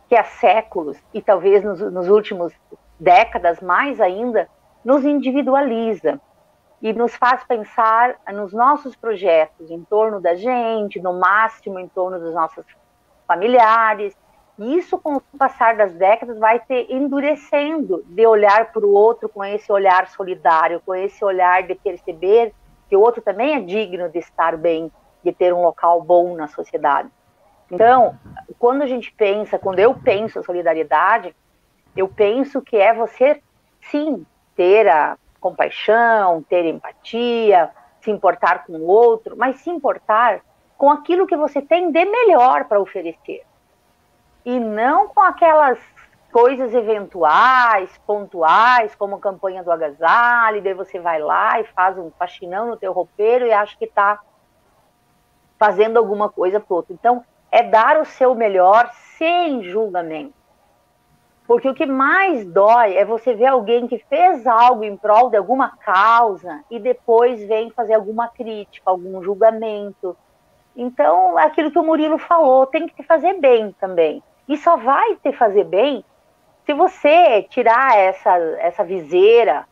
que 0.08 0.16
há 0.16 0.24
séculos, 0.24 0.96
e 1.12 1.20
talvez 1.20 1.62
nos, 1.62 1.78
nos 1.78 2.08
últimos 2.08 2.54
décadas 2.98 3.60
mais 3.60 4.00
ainda, 4.00 4.48
nos 4.82 5.04
individualiza 5.04 6.18
e 6.80 6.94
nos 6.94 7.14
faz 7.14 7.44
pensar 7.44 8.16
nos 8.32 8.54
nossos 8.54 8.96
projetos 8.96 9.70
em 9.70 9.84
torno 9.84 10.22
da 10.22 10.34
gente, 10.34 10.98
no 10.98 11.20
máximo 11.20 11.78
em 11.78 11.86
torno 11.86 12.18
dos 12.18 12.32
nossos 12.32 12.64
familiares. 13.26 14.16
E 14.58 14.78
isso, 14.78 14.96
com 14.96 15.16
o 15.16 15.20
passar 15.38 15.76
das 15.76 15.92
décadas, 15.92 16.38
vai 16.38 16.60
ter 16.60 16.90
endurecendo 16.90 18.02
de 18.06 18.26
olhar 18.26 18.72
para 18.72 18.86
o 18.86 18.94
outro 18.94 19.28
com 19.28 19.44
esse 19.44 19.70
olhar 19.70 20.08
solidário, 20.08 20.80
com 20.86 20.94
esse 20.94 21.22
olhar 21.22 21.64
de 21.64 21.74
perceber 21.74 22.54
que 22.88 22.96
o 22.96 23.00
outro 23.00 23.20
também 23.20 23.54
é 23.54 23.60
digno 23.60 24.08
de 24.08 24.18
estar 24.18 24.56
bem, 24.56 24.90
de 25.24 25.32
ter 25.32 25.52
um 25.52 25.62
local 25.62 26.02
bom 26.02 26.36
na 26.36 26.48
sociedade. 26.48 27.08
Então, 27.70 28.18
quando 28.58 28.82
a 28.82 28.86
gente 28.86 29.12
pensa, 29.12 29.58
quando 29.58 29.78
eu 29.78 29.94
penso 29.94 30.38
a 30.38 30.42
solidariedade, 30.42 31.34
eu 31.96 32.08
penso 32.08 32.62
que 32.62 32.76
é 32.76 32.94
você, 32.94 33.42
sim, 33.90 34.24
ter 34.56 34.88
a 34.88 35.18
compaixão, 35.40 36.42
ter 36.42 36.64
empatia, 36.64 37.70
se 38.00 38.10
importar 38.10 38.64
com 38.64 38.72
o 38.72 38.86
outro, 38.86 39.36
mas 39.36 39.56
se 39.56 39.70
importar 39.70 40.40
com 40.76 40.90
aquilo 40.90 41.26
que 41.26 41.36
você 41.36 41.60
tem 41.60 41.90
de 41.90 42.04
melhor 42.04 42.64
para 42.64 42.80
oferecer. 42.80 43.42
E 44.44 44.58
não 44.58 45.08
com 45.08 45.20
aquelas 45.20 45.78
coisas 46.32 46.72
eventuais, 46.74 47.98
pontuais, 48.06 48.94
como 48.94 49.18
campanha 49.18 49.62
do 49.62 49.72
agasalho, 49.72 50.58
e 50.58 50.60
daí 50.60 50.74
você 50.74 50.98
vai 51.00 51.18
lá 51.20 51.60
e 51.60 51.64
faz 51.64 51.98
um 51.98 52.10
faxinão 52.12 52.66
no 52.68 52.76
teu 52.76 52.92
roupeiro 52.92 53.46
e 53.46 53.52
acha 53.52 53.76
que 53.76 53.86
está 53.86 54.20
fazendo 55.58 55.98
alguma 55.98 56.28
coisa 56.28 56.60
para 56.60 56.76
outro. 56.76 56.94
Então, 56.94 57.24
é 57.50 57.62
dar 57.62 58.00
o 58.00 58.04
seu 58.04 58.34
melhor 58.34 58.90
sem 59.16 59.62
julgamento. 59.62 60.34
Porque 61.46 61.68
o 61.68 61.74
que 61.74 61.86
mais 61.86 62.44
dói 62.44 62.94
é 62.94 63.06
você 63.06 63.34
ver 63.34 63.46
alguém 63.46 63.88
que 63.88 63.98
fez 63.98 64.46
algo 64.46 64.84
em 64.84 64.96
prol 64.96 65.30
de 65.30 65.36
alguma 65.38 65.76
causa 65.78 66.62
e 66.70 66.78
depois 66.78 67.42
vem 67.48 67.70
fazer 67.70 67.94
alguma 67.94 68.28
crítica, 68.28 68.90
algum 68.90 69.22
julgamento. 69.22 70.14
Então, 70.76 71.38
aquilo 71.38 71.70
que 71.70 71.78
o 71.78 71.82
Murilo 71.82 72.18
falou, 72.18 72.66
tem 72.66 72.86
que 72.86 72.94
te 72.94 73.02
fazer 73.02 73.40
bem 73.40 73.74
também. 73.80 74.22
E 74.46 74.58
só 74.58 74.76
vai 74.76 75.16
te 75.16 75.32
fazer 75.32 75.64
bem 75.64 76.04
se 76.66 76.74
você 76.74 77.42
tirar 77.44 77.96
essa, 77.96 78.36
essa 78.58 78.84
viseira 78.84 79.66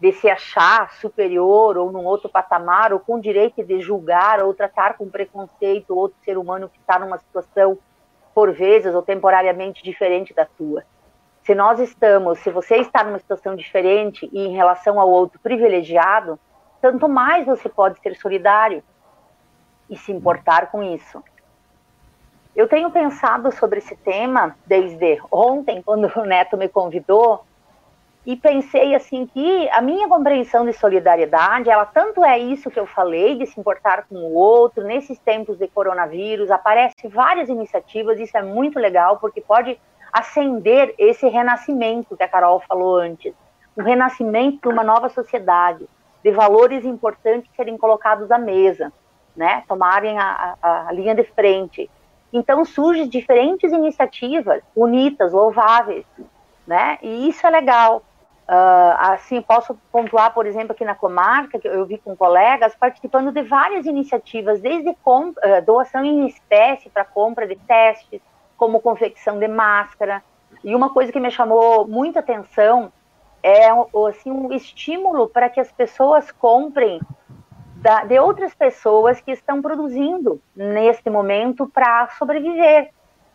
de 0.00 0.12
se 0.12 0.28
achar 0.28 0.92
superior 0.94 1.76
ou 1.76 1.90
num 1.90 2.04
outro 2.04 2.28
patamar, 2.28 2.92
ou 2.92 3.00
com 3.00 3.18
direito 3.18 3.62
de 3.64 3.80
julgar 3.80 4.42
ou 4.42 4.54
tratar 4.54 4.96
com 4.96 5.08
preconceito 5.08 5.96
outro 5.96 6.16
ser 6.24 6.38
humano 6.38 6.68
que 6.68 6.78
está 6.78 6.98
numa 6.98 7.18
situação, 7.18 7.78
por 8.34 8.52
vezes 8.52 8.94
ou 8.94 9.02
temporariamente 9.02 9.82
diferente 9.82 10.32
da 10.32 10.44
tua. 10.44 10.84
Se 11.42 11.54
nós 11.54 11.80
estamos, 11.80 12.38
se 12.40 12.50
você 12.50 12.76
está 12.76 13.02
numa 13.02 13.18
situação 13.18 13.56
diferente 13.56 14.28
e 14.32 14.46
em 14.46 14.54
relação 14.54 15.00
ao 15.00 15.08
outro 15.08 15.40
privilegiado, 15.40 16.38
tanto 16.80 17.08
mais 17.08 17.46
você 17.46 17.68
pode 17.68 17.98
ser 18.00 18.14
solidário 18.16 18.82
e 19.90 19.96
se 19.96 20.12
importar 20.12 20.70
com 20.70 20.82
isso. 20.82 21.22
Eu 22.54 22.68
tenho 22.68 22.90
pensado 22.90 23.50
sobre 23.52 23.78
esse 23.78 23.96
tema 23.96 24.56
desde 24.66 25.20
ontem, 25.30 25.82
quando 25.82 26.10
o 26.16 26.24
Neto 26.24 26.56
me 26.56 26.68
convidou, 26.68 27.44
e 28.28 28.36
pensei 28.36 28.94
assim 28.94 29.24
que 29.24 29.70
a 29.70 29.80
minha 29.80 30.06
compreensão 30.06 30.66
de 30.66 30.74
solidariedade, 30.74 31.70
ela 31.70 31.86
tanto 31.86 32.22
é 32.22 32.38
isso 32.38 32.70
que 32.70 32.78
eu 32.78 32.84
falei, 32.84 33.38
de 33.38 33.46
se 33.46 33.58
importar 33.58 34.06
com 34.06 34.16
o 34.16 34.34
outro, 34.34 34.84
nesses 34.84 35.18
tempos 35.18 35.56
de 35.56 35.66
coronavírus, 35.66 36.50
aparecem 36.50 37.08
várias 37.08 37.48
iniciativas, 37.48 38.20
isso 38.20 38.36
é 38.36 38.42
muito 38.42 38.78
legal, 38.78 39.16
porque 39.16 39.40
pode 39.40 39.80
acender 40.12 40.94
esse 40.98 41.26
renascimento 41.26 42.18
que 42.18 42.22
a 42.22 42.28
Carol 42.28 42.60
falou 42.68 42.98
antes, 42.98 43.32
um 43.74 43.82
renascimento 43.82 44.58
para 44.58 44.72
uma 44.72 44.84
nova 44.84 45.08
sociedade, 45.08 45.88
de 46.22 46.30
valores 46.30 46.84
importantes 46.84 47.50
serem 47.56 47.78
colocados 47.78 48.30
à 48.30 48.36
mesa, 48.36 48.92
né, 49.34 49.64
tomarem 49.66 50.18
a, 50.18 50.54
a, 50.60 50.88
a 50.88 50.92
linha 50.92 51.14
de 51.14 51.24
frente. 51.24 51.90
Então 52.30 52.62
surgem 52.62 53.08
diferentes 53.08 53.72
iniciativas 53.72 54.62
bonitas, 54.76 55.32
louváveis, 55.32 56.04
né, 56.66 56.98
e 57.00 57.26
isso 57.26 57.46
é 57.46 57.50
legal. 57.50 58.02
Uh, 58.48 58.96
assim, 58.98 59.42
posso 59.42 59.78
pontuar, 59.92 60.32
por 60.32 60.46
exemplo, 60.46 60.72
aqui 60.72 60.82
na 60.82 60.94
comarca, 60.94 61.58
que 61.58 61.68
eu 61.68 61.84
vi 61.84 61.98
com 61.98 62.16
colegas 62.16 62.74
participando 62.74 63.30
de 63.30 63.42
várias 63.42 63.84
iniciativas, 63.84 64.58
desde 64.62 64.88
uh, 64.88 64.96
doação 65.66 66.02
em 66.02 66.26
espécie 66.26 66.88
para 66.88 67.04
compra 67.04 67.46
de 67.46 67.56
testes, 67.56 68.22
como 68.56 68.80
confecção 68.80 69.38
de 69.38 69.46
máscara. 69.46 70.22
E 70.64 70.74
uma 70.74 70.88
coisa 70.94 71.12
que 71.12 71.20
me 71.20 71.30
chamou 71.30 71.86
muita 71.86 72.20
atenção 72.20 72.90
é 73.42 73.68
assim, 74.08 74.30
um 74.30 74.50
estímulo 74.52 75.28
para 75.28 75.50
que 75.50 75.60
as 75.60 75.70
pessoas 75.70 76.32
comprem 76.32 77.00
da, 77.76 78.04
de 78.04 78.18
outras 78.18 78.54
pessoas 78.54 79.20
que 79.20 79.30
estão 79.30 79.60
produzindo 79.60 80.40
neste 80.56 81.08
momento 81.10 81.66
para 81.66 82.08
sobreviver. 82.18 82.90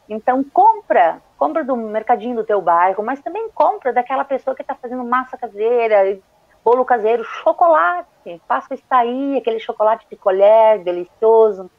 Então 0.10 0.44
compra, 0.44 1.22
compra 1.38 1.64
do 1.64 1.76
mercadinho 1.76 2.36
do 2.36 2.44
teu 2.44 2.62
bairro, 2.62 3.04
mas 3.04 3.22
também 3.22 3.50
compra 3.54 3.94
daquela 3.94 4.24
pessoa 4.24 4.56
que 4.56 4.62
está 4.62 4.76
fazendo 4.76 5.04
massa 5.04 5.38
caseira, 5.38 6.20
bolo 6.64 6.86
caseiro, 6.86 7.24
chocolate. 7.24 8.42
Páscoa 8.48 8.76
está 8.76 9.00
aí, 9.00 9.38
aquele 9.38 9.60
chocolate 9.60 10.06
colher 10.16 10.84
delicioso. 10.84 11.70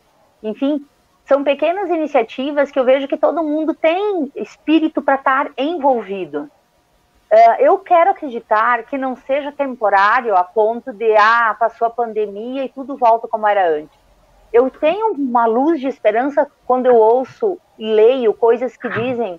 Enfim, 0.42 0.86
são 1.24 1.42
pequenas 1.42 1.88
iniciativas 1.88 2.70
que 2.70 2.78
eu 2.78 2.84
vejo 2.84 3.08
que 3.08 3.16
todo 3.16 3.42
mundo 3.42 3.74
tem 3.74 4.30
espírito 4.36 5.00
para 5.00 5.14
estar 5.14 5.50
envolvido. 5.56 6.50
Uh, 7.32 7.54
eu 7.58 7.78
quero 7.78 8.10
acreditar 8.10 8.84
que 8.84 8.98
não 8.98 9.16
seja 9.16 9.50
temporário 9.50 10.36
a 10.36 10.44
ponto 10.44 10.92
de, 10.92 11.16
ah, 11.16 11.56
passou 11.58 11.86
a 11.86 11.90
pandemia 11.90 12.64
e 12.64 12.68
tudo 12.68 12.96
volta 12.96 13.26
como 13.26 13.46
era 13.46 13.68
antes. 13.68 14.03
Eu 14.54 14.70
tenho 14.70 15.12
uma 15.12 15.44
luz 15.44 15.78
de 15.80 15.88
esperança 15.88 16.50
quando 16.64 16.86
eu 16.86 16.96
ouço 16.96 17.58
e 17.78 17.92
leio 17.92 18.32
coisas 18.32 18.74
que 18.76 18.88
dizem 18.88 19.34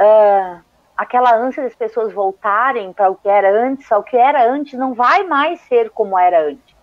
uh, 0.00 0.60
aquela 0.96 1.36
ânsia 1.36 1.62
das 1.62 1.76
pessoas 1.76 2.12
voltarem 2.12 2.92
para 2.92 3.08
o 3.08 3.14
que 3.14 3.28
era 3.28 3.50
antes, 3.64 3.92
ao 3.92 4.02
que 4.02 4.16
era 4.16 4.50
antes 4.50 4.76
não 4.76 4.94
vai 4.94 5.22
mais 5.22 5.60
ser 5.60 5.90
como 5.90 6.18
era 6.18 6.42
antes. 6.42 6.74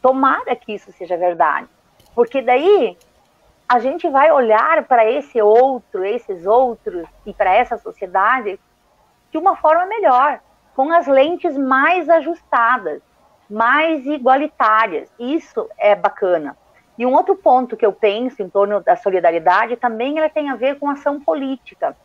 Tomara 0.00 0.56
que 0.56 0.72
isso 0.72 0.90
seja 0.92 1.16
verdade 1.18 1.68
porque 2.14 2.42
daí 2.42 2.96
a 3.68 3.78
gente 3.78 4.08
vai 4.08 4.30
olhar 4.30 4.84
para 4.84 5.10
esse 5.10 5.40
outro, 5.40 6.04
esses 6.04 6.46
outros 6.46 7.06
e 7.24 7.32
para 7.32 7.54
essa 7.54 7.78
sociedade 7.78 8.60
de 9.30 9.38
uma 9.38 9.56
forma 9.56 9.86
melhor, 9.86 10.40
com 10.74 10.92
as 10.92 11.06
lentes 11.06 11.56
mais 11.56 12.08
ajustadas, 12.08 13.00
mais 13.52 14.06
igualitárias. 14.06 15.10
Isso 15.18 15.68
é 15.78 15.94
bacana. 15.94 16.56
E 16.98 17.04
um 17.04 17.14
outro 17.14 17.36
ponto 17.36 17.76
que 17.76 17.84
eu 17.84 17.92
penso 17.92 18.42
em 18.42 18.48
torno 18.48 18.80
da 18.80 18.96
solidariedade 18.96 19.76
também 19.76 20.18
ela 20.18 20.28
tem 20.28 20.50
a 20.50 20.56
ver 20.56 20.78
com 20.78 20.88
ação 20.88 21.20
política, 21.20 21.96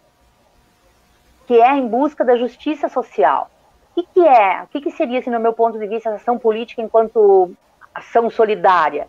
que 1.46 1.60
é 1.60 1.76
em 1.76 1.88
busca 1.88 2.26
da 2.26 2.36
justiça 2.36 2.90
social. 2.90 3.50
O 3.92 4.02
que, 4.02 4.08
que 4.14 4.28
é? 4.28 4.62
O 4.64 4.68
que, 4.68 4.82
que 4.82 4.92
seria, 4.92 5.20
assim, 5.20 5.30
no 5.30 5.40
meu 5.40 5.54
ponto 5.54 5.80
de 5.80 5.88
vista, 5.88 6.10
ação 6.10 6.38
política 6.38 6.82
enquanto 6.82 7.52
ação 7.96 8.30
solidária? 8.30 9.08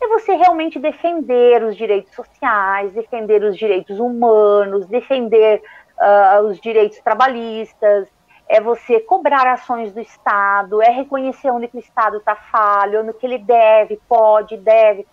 É 0.00 0.08
você 0.08 0.34
realmente 0.34 0.78
defender 0.78 1.62
os 1.62 1.76
direitos 1.76 2.12
sociais, 2.14 2.92
defender 2.92 3.44
os 3.44 3.56
direitos 3.56 3.98
humanos, 4.00 4.86
defender 4.86 5.62
uh, 5.98 6.42
os 6.46 6.60
direitos 6.60 6.98
trabalhistas, 7.00 8.08
é 8.52 8.60
você 8.60 9.00
cobrar 9.00 9.46
ações 9.46 9.94
do 9.94 10.00
Estado, 10.00 10.82
é 10.82 10.90
reconhecer 10.90 11.50
onde 11.50 11.70
o 11.72 11.78
Estado 11.78 12.18
está 12.18 12.36
falho, 12.36 13.00
onde 13.00 13.14
que 13.14 13.24
ele 13.24 13.38
deve, 13.38 13.98
pode, 14.06 14.58
deve 14.58 15.06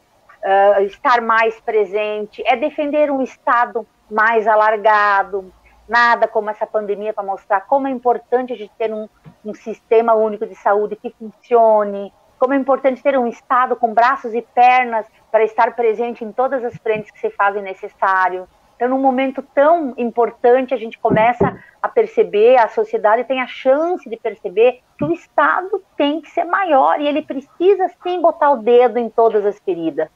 uh, 0.44 0.82
estar 0.82 1.22
mais 1.22 1.58
presente, 1.62 2.44
é 2.46 2.58
defender 2.58 3.10
um 3.10 3.22
Estado 3.22 3.88
mais 4.12 4.46
alargado, 4.46 5.54
nada 5.88 6.28
como 6.28 6.50
essa 6.50 6.68
pandemia 6.68 7.14
para 7.14 7.24
mostrar 7.24 7.62
como 7.62 7.88
é 7.88 7.92
importante 7.92 8.52
a 8.52 8.58
gente 8.58 8.74
ter 8.78 8.94
um, 8.94 9.08
um 9.46 9.54
sistema 9.54 10.14
único 10.16 10.46
de 10.46 10.56
saúde 10.56 10.98
que 10.98 11.16
funcione, 11.18 12.12
como 12.38 12.54
é 12.54 12.58
importante 12.58 13.02
ter 13.02 13.18
um 13.18 13.26
Estado 13.26 13.74
com 13.78 13.94
braços 13.94 14.36
e 14.36 14.42
pernas 14.42 15.06
para 15.32 15.46
estar 15.46 15.78
presente 15.78 16.26
em 16.26 16.34
todas 16.34 16.62
as 16.66 16.76
frentes 16.76 17.10
que 17.10 17.20
se 17.20 17.30
fazem 17.30 17.64
necessário. 17.64 18.50
Então, 18.80 18.88
num 18.88 19.00
momento 19.00 19.44
tão 19.54 19.94
importante, 19.98 20.74
a 20.74 20.78
gente 20.78 20.98
começa 20.98 21.62
a 21.84 21.90
perceber, 21.90 22.56
a 22.56 22.70
sociedade 22.70 23.26
tem 23.26 23.42
a 23.42 23.46
chance 23.46 24.10
de 24.10 24.16
perceber 24.16 24.80
que 24.98 25.04
o 25.04 25.12
Estado 25.12 25.84
tem 25.98 26.22
que 26.22 26.32
ser 26.32 26.46
maior 26.46 27.02
e 27.02 27.06
ele 27.06 27.22
precisa 27.22 27.92
sim 28.02 28.22
botar 28.22 28.52
o 28.52 28.64
dedo 28.64 28.98
em 28.98 29.10
todas 29.10 29.46
as 29.46 29.60
feridas 29.60 30.08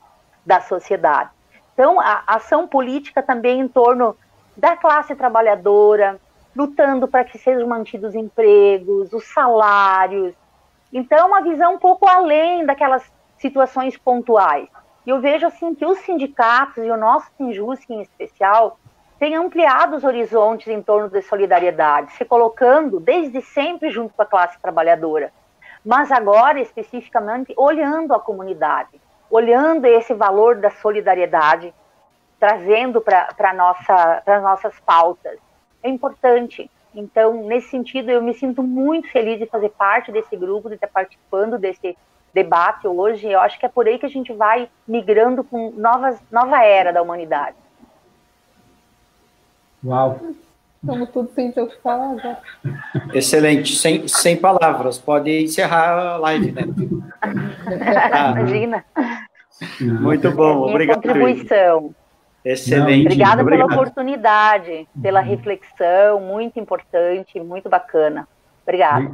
da 0.45 0.61
sociedade. 0.61 1.29
Então, 1.73 1.99
a 1.99 2.23
ação 2.25 2.65
política 2.65 3.21
também 3.21 3.59
em 3.59 3.67
torno 3.67 4.15
da 4.55 4.77
classe 4.77 5.13
trabalhadora, 5.13 6.17
lutando 6.55 7.05
para 7.05 7.25
que 7.25 7.37
sejam 7.37 7.67
mantidos 7.67 8.15
empregos, 8.15 9.11
os 9.11 9.25
salários. 9.25 10.33
Então, 10.93 11.27
uma 11.27 11.41
visão 11.41 11.73
um 11.73 11.79
pouco 11.79 12.07
além 12.07 12.65
daquelas 12.65 13.03
situações 13.37 13.97
pontuais. 13.97 14.69
E 15.05 15.09
eu 15.09 15.19
vejo 15.19 15.45
assim 15.45 15.75
que 15.75 15.85
os 15.85 15.99
sindicatos 15.99 16.83
e 16.83 16.89
o 16.89 16.97
nosso 16.97 17.29
Sinjusc 17.37 17.89
em 17.89 18.01
especial 18.01 18.79
têm 19.19 19.35
ampliado 19.35 19.95
os 19.95 20.03
horizontes 20.03 20.67
em 20.67 20.81
torno 20.81 21.09
da 21.09 21.21
solidariedade, 21.21 22.13
se 22.13 22.25
colocando 22.25 22.99
desde 22.99 23.41
sempre 23.41 23.89
junto 23.89 24.13
com 24.13 24.21
a 24.21 24.25
classe 24.25 24.59
trabalhadora, 24.61 25.31
mas 25.85 26.11
agora 26.11 26.59
especificamente 26.59 27.53
olhando 27.57 28.13
a 28.13 28.19
comunidade, 28.19 28.99
olhando 29.29 29.85
esse 29.85 30.13
valor 30.13 30.57
da 30.57 30.69
solidariedade, 30.69 31.73
trazendo 32.39 33.01
para 33.01 33.53
nossa, 33.53 34.23
as 34.25 34.43
nossas 34.43 34.79
pautas. 34.81 35.37
É 35.81 35.89
importante. 35.89 36.69
Então, 36.95 37.45
nesse 37.45 37.69
sentido, 37.69 38.11
eu 38.11 38.21
me 38.21 38.33
sinto 38.33 38.61
muito 38.61 39.09
feliz 39.09 39.39
de 39.39 39.45
fazer 39.47 39.69
parte 39.69 40.11
desse 40.11 40.35
grupo, 40.37 40.69
de 40.69 40.75
estar 40.75 40.87
participando 40.87 41.57
desse 41.57 41.97
debate 42.33 42.87
hoje. 42.87 43.27
Eu 43.29 43.39
acho 43.39 43.59
que 43.59 43.65
é 43.65 43.69
por 43.69 43.87
aí 43.87 43.99
que 43.99 44.05
a 44.05 44.09
gente 44.09 44.33
vai 44.33 44.67
migrando 44.87 45.43
com 45.43 45.71
novas, 45.71 46.19
nova 46.31 46.63
era 46.63 46.91
da 46.91 47.01
humanidade. 47.01 47.55
Uau! 49.83 50.19
Estamos 50.81 51.09
todos 51.11 51.33
sem 51.33 51.49
ter 51.51 51.61
o 51.61 51.67
que 51.67 51.81
falar 51.81 52.11
agora. 52.11 52.41
Excelente, 53.13 53.75
sem, 53.75 54.05
sem 54.07 54.35
palavras. 54.35 54.97
Pode 54.97 55.43
encerrar 55.43 56.15
a 56.15 56.17
live, 56.17 56.51
né? 56.51 56.63
Ah, 58.11 58.31
Imagina. 58.35 58.85
Muito 59.79 60.29
bom, 60.31 60.69
obrigado. 60.69 60.95
Contribuição. 60.97 61.95
Excelente. 62.43 63.05
Obrigada 63.05 63.41
obrigado. 63.41 63.69
pela 63.69 63.81
oportunidade, 63.81 64.87
pela 65.01 65.21
reflexão, 65.21 66.19
muito 66.19 66.59
importante, 66.59 67.39
muito 67.39 67.69
bacana. 67.69 68.27
Obrigada. 68.63 69.11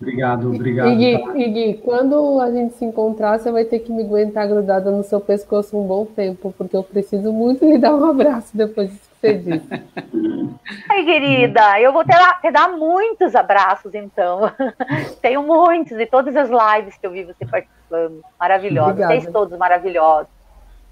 Obrigado, 0.00 0.48
obrigado. 0.54 0.88
Igui, 0.90 1.18
tá? 1.18 1.36
Igui, 1.38 1.74
quando 1.84 2.40
a 2.40 2.50
gente 2.52 2.74
se 2.74 2.84
encontrar, 2.84 3.38
você 3.38 3.50
vai 3.50 3.64
ter 3.64 3.80
que 3.80 3.90
me 3.90 4.04
aguentar 4.04 4.46
grudada 4.46 4.90
no 4.92 5.02
seu 5.02 5.20
pescoço 5.20 5.76
um 5.76 5.84
bom 5.86 6.04
tempo, 6.06 6.54
porque 6.56 6.76
eu 6.76 6.84
preciso 6.84 7.32
muito 7.32 7.64
lhe 7.64 7.78
dar 7.78 7.94
um 7.94 8.04
abraço 8.04 8.56
depois 8.56 8.90
disso 8.90 9.10
que 9.20 9.26
você 9.28 9.34
disse. 9.38 9.68
Ai, 10.88 11.04
querida, 11.04 11.80
eu 11.80 11.92
vou 11.92 12.04
te 12.04 12.08
dar, 12.10 12.40
te 12.40 12.50
dar 12.52 12.68
muitos 12.76 13.34
abraços, 13.34 13.92
então. 13.94 14.50
Tenho 15.20 15.42
muitos, 15.42 15.96
de 15.96 16.06
todas 16.06 16.36
as 16.36 16.48
lives 16.48 16.96
que 16.96 17.04
eu 17.06 17.10
vi 17.10 17.24
você 17.24 17.44
participando. 17.44 18.20
Maravilhosos. 18.38 18.90
Obrigada. 18.92 19.20
Vocês 19.20 19.32
todos 19.32 19.58
maravilhosos. 19.58 20.28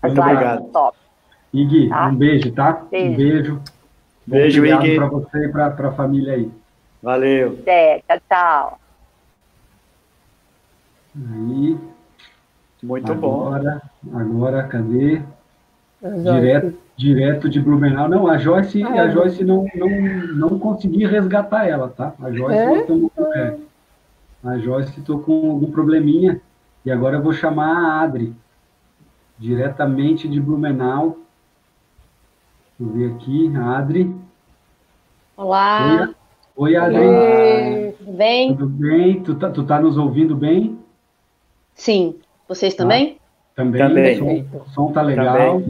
As 0.02 0.12
Muito 0.12 0.22
lives 0.26 0.36
obrigado. 0.42 0.58
são 0.62 0.68
top. 0.70 0.98
Iggy, 1.52 1.88
Tá. 1.88 2.06
um 2.08 2.14
beijo, 2.16 2.52
tá? 2.52 2.82
Beijo. 2.90 3.12
Um 3.12 3.16
beijo. 3.16 3.62
Beijo, 4.26 4.58
Obrigado 4.60 4.86
Iggy. 4.86 4.96
para 4.96 5.06
você 5.08 5.44
e 5.44 5.48
para 5.48 5.66
a 5.88 5.92
família 5.92 6.34
aí. 6.34 6.50
Valeu. 7.02 7.58
É, 7.66 8.00
tchau, 8.00 8.20
tchau. 8.28 8.80
Aí, 11.16 11.78
Muito 12.82 13.14
bom. 13.14 13.46
agora, 13.46 13.82
agora, 14.14 14.68
cadê? 14.68 15.22
Direto, 16.02 16.78
direto 16.96 17.48
de 17.48 17.60
Blumenau. 17.60 18.08
Não, 18.08 18.26
a 18.26 18.38
Joyce, 18.38 18.82
Ah, 18.82 19.02
a 19.02 19.08
Joyce 19.10 19.44
não, 19.44 19.66
não, 19.74 19.88
não 19.88 20.58
consegui 20.58 21.04
resgatar 21.06 21.66
ela, 21.66 21.88
tá? 21.88 22.14
A 22.22 22.30
Joyce, 22.30 22.58
É? 22.58 22.84
tô- 22.84 23.10
é. 23.34 23.58
a 24.44 24.58
Joyce 24.58 25.00
tô 25.02 25.18
com 25.18 25.50
algum 25.50 25.70
probleminha 25.70 26.40
e 26.84 26.90
agora 26.90 27.16
eu 27.16 27.22
vou 27.22 27.32
chamar 27.32 27.76
a 27.76 28.00
Adri, 28.02 28.34
diretamente 29.38 30.28
de 30.28 30.40
Blumenau. 30.40 31.18
Deixa 32.78 32.92
eu 32.94 32.98
ver 33.10 33.14
aqui, 33.14 33.56
a 33.56 33.78
Adri. 33.78 34.14
Olá, 35.36 36.06
Oi, 36.08 36.14
Adri. 36.64 36.98
Oi. 36.98 37.92
tudo 37.98 38.12
bem? 38.12 38.56
Tudo 38.56 38.66
bem? 38.68 39.22
Tu 39.22 39.34
tá, 39.34 39.50
tu 39.50 39.64
tá 39.64 39.80
nos 39.80 39.96
ouvindo 39.96 40.36
bem? 40.36 40.78
Sim, 41.74 42.16
vocês 42.48 42.74
também? 42.74 43.18
Também. 43.54 43.80
Também. 43.80 44.20
O 44.20 44.44
som, 44.50 44.56
o 44.58 44.68
som 44.70 44.92
tá 44.92 45.02
legal. 45.02 45.62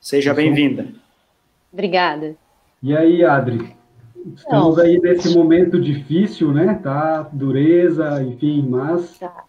Seja 0.00 0.34
bem-vinda. 0.34 0.86
Obrigada. 1.72 2.36
E 2.82 2.96
aí, 2.96 3.24
Adri? 3.24 3.74
Estamos 4.34 4.76
Não. 4.76 4.84
aí 4.84 4.98
nesse 5.00 5.34
momento 5.36 5.80
difícil, 5.80 6.52
né? 6.52 6.74
Tá 6.82 7.22
dureza, 7.32 8.22
enfim, 8.22 8.66
mas 8.68 9.18
Tá. 9.18 9.44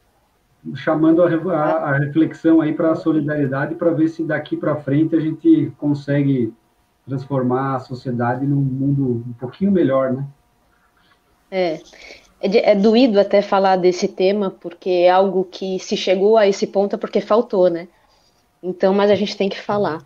chamando 0.75 1.21
a, 1.23 1.27
a- 1.27 1.89
a 1.89 1.97
reflexão 1.97 2.61
aí 2.61 2.73
para 2.73 2.91
a 2.91 2.95
solidariedade 2.95 3.75
para 3.75 3.91
ver 3.91 4.07
se 4.07 4.23
daqui 4.23 4.55
para 4.55 4.75
frente 4.77 5.15
a 5.15 5.19
gente 5.19 5.71
consegue 5.77 6.53
transformar 7.07 7.75
a 7.75 7.79
sociedade 7.79 8.45
num 8.45 8.55
mundo 8.61 9.23
um 9.27 9.33
pouquinho 9.33 9.71
melhor, 9.71 10.13
né? 10.13 10.25
É, 11.49 11.79
é, 12.41 12.71
é 12.71 12.75
doído 12.75 13.19
até 13.19 13.41
falar 13.41 13.77
desse 13.77 14.07
tema, 14.07 14.51
porque 14.59 14.89
é 14.89 15.09
algo 15.09 15.43
que 15.45 15.79
se 15.79 15.97
chegou 15.97 16.37
a 16.37 16.47
esse 16.47 16.67
ponto 16.67 16.95
é 16.95 16.99
porque 16.99 17.21
faltou, 17.21 17.69
né? 17.69 17.87
Então, 18.61 18.93
mas 18.93 19.11
a 19.11 19.15
gente 19.15 19.37
tem 19.37 19.49
que 19.49 19.59
falar. 19.59 20.03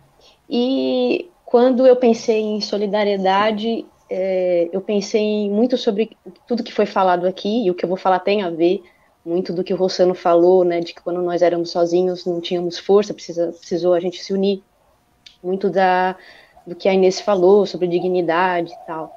E 0.48 1.28
quando 1.44 1.86
eu 1.86 1.96
pensei 1.96 2.40
em 2.40 2.60
solidariedade, 2.60 3.84
é, 4.08 4.68
eu 4.72 4.80
pensei 4.80 5.50
muito 5.50 5.76
sobre 5.76 6.16
tudo 6.46 6.62
que 6.62 6.72
foi 6.72 6.86
falado 6.86 7.26
aqui, 7.26 7.64
e 7.66 7.70
o 7.70 7.74
que 7.74 7.84
eu 7.84 7.88
vou 7.88 7.96
falar 7.96 8.20
tem 8.20 8.42
a 8.42 8.50
ver 8.50 8.82
muito 9.24 9.52
do 9.52 9.62
que 9.62 9.72
o 9.72 9.76
Rossano 9.76 10.14
falou, 10.14 10.64
né? 10.64 10.80
De 10.80 10.92
que 10.94 11.02
quando 11.02 11.22
nós 11.22 11.42
éramos 11.42 11.70
sozinhos 11.70 12.26
não 12.26 12.40
tínhamos 12.40 12.78
força, 12.78 13.14
precisa, 13.14 13.52
precisou 13.52 13.94
a 13.94 14.00
gente 14.00 14.22
se 14.22 14.32
unir. 14.32 14.62
Muito 15.42 15.70
da, 15.70 16.16
do 16.66 16.74
que 16.74 16.88
a 16.88 16.94
Inês 16.94 17.20
falou 17.20 17.66
sobre 17.66 17.88
dignidade 17.88 18.72
e 18.72 18.86
tal. 18.86 19.12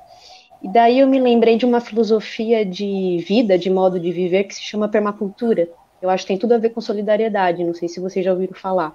E 0.65 0.67
daí 0.67 0.97
eu 0.97 1.07
me 1.07 1.19
lembrei 1.19 1.57
de 1.57 1.65
uma 1.65 1.79
filosofia 1.79 2.65
de 2.65 3.23
vida, 3.27 3.55
de 3.55 3.69
modo 3.69 3.99
de 3.99 4.11
viver, 4.11 4.45
que 4.45 4.55
se 4.55 4.63
chama 4.63 4.89
permacultura. 4.89 5.69
Eu 6.01 6.09
acho 6.09 6.23
que 6.23 6.29
tem 6.29 6.39
tudo 6.39 6.53
a 6.53 6.57
ver 6.57 6.71
com 6.71 6.81
solidariedade, 6.81 7.63
não 7.63 7.75
sei 7.75 7.87
se 7.87 7.99
vocês 7.99 8.25
já 8.25 8.31
ouviram 8.33 8.55
falar. 8.55 8.91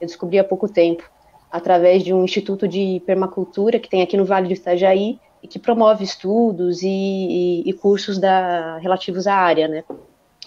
Eu 0.00 0.06
descobri 0.06 0.38
há 0.38 0.44
pouco 0.44 0.72
tempo, 0.72 1.02
através 1.50 2.02
de 2.02 2.14
um 2.14 2.24
instituto 2.24 2.66
de 2.66 3.02
permacultura 3.04 3.78
que 3.78 3.90
tem 3.90 4.00
aqui 4.00 4.16
no 4.16 4.24
Vale 4.24 4.48
do 4.48 4.54
Itajaí 4.54 5.18
e 5.42 5.46
que 5.46 5.58
promove 5.58 6.02
estudos 6.02 6.80
e, 6.82 6.88
e- 6.88 7.68
e 7.68 7.72
cursos 7.74 8.18
da- 8.18 8.78
relativos 8.78 9.26
à 9.26 9.34
área, 9.34 9.68
né? 9.68 9.84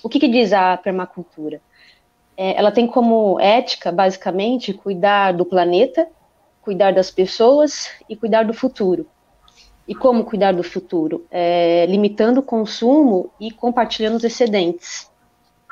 O 0.03 0.09
que, 0.09 0.19
que 0.19 0.27
diz 0.27 0.51
a 0.51 0.77
permacultura? 0.77 1.61
É, 2.35 2.57
ela 2.57 2.71
tem 2.71 2.87
como 2.87 3.39
ética, 3.39 3.91
basicamente, 3.91 4.73
cuidar 4.73 5.31
do 5.33 5.45
planeta, 5.45 6.07
cuidar 6.59 6.91
das 6.91 7.11
pessoas 7.11 7.87
e 8.09 8.15
cuidar 8.15 8.43
do 8.45 8.53
futuro. 8.53 9.05
E 9.87 9.93
como 9.93 10.25
cuidar 10.25 10.51
do 10.51 10.63
futuro? 10.63 11.25
É, 11.29 11.85
limitando 11.87 12.39
o 12.39 12.43
consumo 12.43 13.29
e 13.39 13.51
compartilhando 13.51 14.15
os 14.15 14.23
excedentes. 14.23 15.11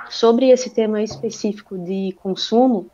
Sobre 0.09 0.49
esse 0.49 0.69
tema 0.69 1.01
específico 1.01 1.77
de 1.77 2.15
consumo, 2.21 2.87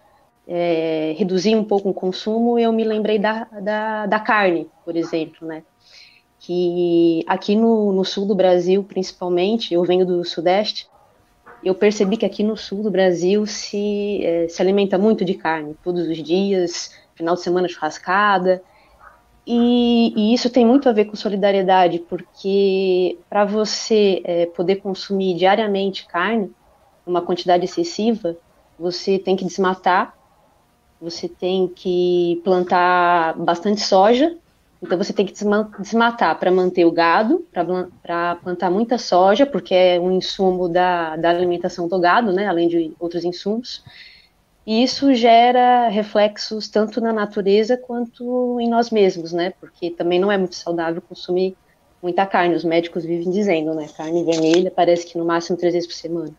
é, 0.47 1.13
reduzir 1.17 1.55
um 1.55 1.63
pouco 1.63 1.89
o 1.89 1.93
consumo, 1.93 2.57
eu 2.57 2.72
me 2.72 2.84
lembrei 2.84 3.20
da, 3.20 3.45
da, 3.61 4.05
da 4.05 4.20
carne, 4.20 4.67
por 4.86 4.95
exemplo, 4.95 5.47
né? 5.47 5.63
Que 6.39 7.24
aqui 7.28 7.55
no, 7.55 7.91
no 7.91 8.05
sul 8.05 8.26
do 8.26 8.34
Brasil, 8.34 8.84
principalmente, 8.84 9.74
eu 9.74 9.84
venho 9.84 10.05
do 10.05 10.24
Sudeste, 10.24 10.88
eu 11.63 11.76
percebi 11.76 12.15
que 12.15 12.26
aqui 12.26 12.41
no 12.43 12.55
sul 12.55 12.82
do 12.82 12.89
Brasil 12.89 13.45
se, 13.45 14.22
é, 14.24 14.47
se 14.47 14.61
alimenta 14.61 14.97
muito 14.97 15.26
de 15.26 15.34
carne, 15.34 15.76
todos 15.84 16.07
os 16.07 16.17
dias, 16.24 16.91
final 17.13 17.36
de 17.36 17.41
semana 17.41 17.67
churrascada, 17.67 18.63
e, 19.52 20.14
e, 20.16 20.32
isso 20.32 20.47
tem 20.47 20.64
muito 20.64 20.88
a 20.88 20.91
ver 20.91 21.06
com 21.06 21.16
solidariedade, 21.16 21.97
porque 22.08 23.18
para 23.28 23.45
você 23.45 24.22
é, 24.24 24.45
poder 24.45 24.76
consumir 24.76 25.36
diariamente 25.36 26.06
carne, 26.06 26.52
uma 27.04 27.20
quantidade 27.20 27.66
excessiva, 27.66 28.38
você 28.78 29.18
tem 29.18 29.36
que 29.36 29.43
desmatar, 29.43 30.16
você 31.02 31.28
tem 31.28 31.68
que 31.68 32.39
plantar 32.43 33.36
bastante 33.39 33.82
soja, 33.82 34.38
então 34.84 34.95
você 34.95 35.12
tem 35.12 35.26
que 35.26 35.34
desmatar 35.34 36.38
para 36.38 36.52
manter 36.52 36.86
o 36.86 36.91
gado, 36.91 37.43
para 37.52 38.36
plantar 38.36 38.70
muita 38.70 39.00
soja, 39.00 39.47
porque 39.47 39.74
é 39.74 40.00
um 40.00 40.12
insumo 40.12 40.70
da, 40.70 41.16
da 41.16 41.32
alimentação 41.32 41.88
do 41.88 42.00
gado, 42.00 42.32
né, 42.32 42.45
além 42.45 42.68
de 42.68 42.93
outros 43.00 43.26
insumos. 43.26 43.84
E 44.66 44.84
isso 44.84 45.14
gera 45.14 45.88
reflexos 45.88 46.68
tanto 46.68 47.01
na 47.01 47.12
natureza 47.12 47.78
quanto 47.78 48.60
em 48.60 48.70
nós 48.70 48.91
mesmos, 48.91 49.34
né? 49.34 49.53
Porque 49.60 49.89
também 49.89 50.20
não 50.20 50.32
é 50.32 50.38
muito 50.38 50.55
saudável 50.55 51.01
consumir 51.01 51.55
muita 52.01 52.26
carne. 52.26 52.55
Os 52.55 52.64
médicos 52.64 53.03
vivem 53.03 53.32
dizendo, 53.32 53.74
né? 53.74 53.88
Carne 53.95 54.24
vermelha 54.24 54.72
parece 54.72 55.05
que 55.07 55.18
no 55.18 55.26
máximo 55.26 55.57
três 55.57 55.74
vezes 55.74 55.88
por 55.88 55.95
semana. 55.95 56.34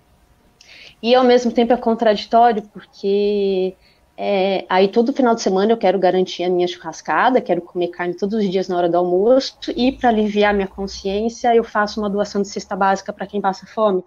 E 1.03 1.15
ao 1.15 1.25
mesmo 1.25 1.51
tempo 1.51 1.73
é 1.73 1.77
contraditório, 1.77 2.63
porque 2.73 3.75
é, 4.17 4.67
aí 4.69 4.87
todo 4.87 5.15
final 5.15 5.35
de 5.35 5.41
semana 5.41 5.73
eu 5.73 5.79
quero 5.79 5.99
garantir 5.99 6.45
a 6.45 6.51
minha 6.51 6.69
churrascada, 6.69 7.41
quero 7.41 7.63
comer 7.63 7.89
carne 7.89 8.15
todos 8.15 8.39
os 8.39 8.51
dias 8.51 8.69
na 8.69 8.77
hora 8.77 8.89
do 8.89 8.99
almoço, 8.99 9.57
e 9.75 9.93
para 9.93 10.11
aliviar 10.11 10.53
minha 10.53 10.69
consciência 10.69 11.57
eu 11.57 11.65
faço 11.65 12.01
uma 12.01 12.11
doação 12.11 12.43
de 12.43 12.49
cesta 12.49 12.77
básica 12.77 13.15
para 13.15 13.27
quem 13.27 13.41
passa 13.41 13.67
fome. 13.67 14.05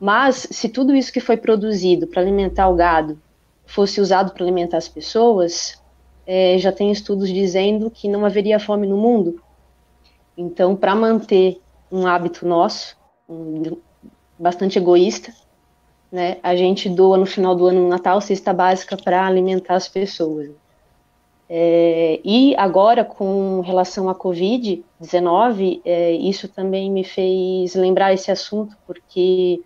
Mas 0.00 0.46
se 0.50 0.68
tudo 0.68 0.94
isso 0.94 1.12
que 1.12 1.20
foi 1.20 1.36
produzido 1.36 2.06
para 2.06 2.22
alimentar 2.22 2.68
o 2.68 2.74
gado 2.74 3.18
fosse 3.66 4.00
usado 4.00 4.32
para 4.32 4.44
alimentar 4.44 4.78
as 4.78 4.88
pessoas, 4.88 5.82
é, 6.26 6.56
já 6.58 6.70
tem 6.70 6.90
estudos 6.90 7.28
dizendo 7.28 7.90
que 7.90 8.08
não 8.08 8.24
haveria 8.24 8.60
fome 8.60 8.86
no 8.86 8.96
mundo. 8.96 9.42
Então, 10.36 10.76
para 10.76 10.94
manter 10.94 11.60
um 11.90 12.06
hábito 12.06 12.46
nosso, 12.46 12.96
um, 13.28 13.76
bastante 14.38 14.78
egoísta, 14.78 15.32
né, 16.12 16.38
a 16.42 16.54
gente 16.54 16.88
doa 16.88 17.16
no 17.16 17.26
final 17.26 17.54
do 17.54 17.66
ano 17.66 17.82
no 17.82 17.88
Natal 17.88 18.20
cesta 18.20 18.52
básica 18.52 18.96
para 18.96 19.26
alimentar 19.26 19.74
as 19.74 19.88
pessoas. 19.88 20.50
É, 21.50 22.20
e 22.22 22.54
agora, 22.56 23.04
com 23.04 23.60
relação 23.60 24.08
à 24.08 24.14
Covid-19, 24.14 25.80
é, 25.84 26.12
isso 26.12 26.46
também 26.46 26.90
me 26.90 27.04
fez 27.04 27.74
lembrar 27.74 28.12
esse 28.12 28.30
assunto, 28.30 28.76
porque 28.86 29.60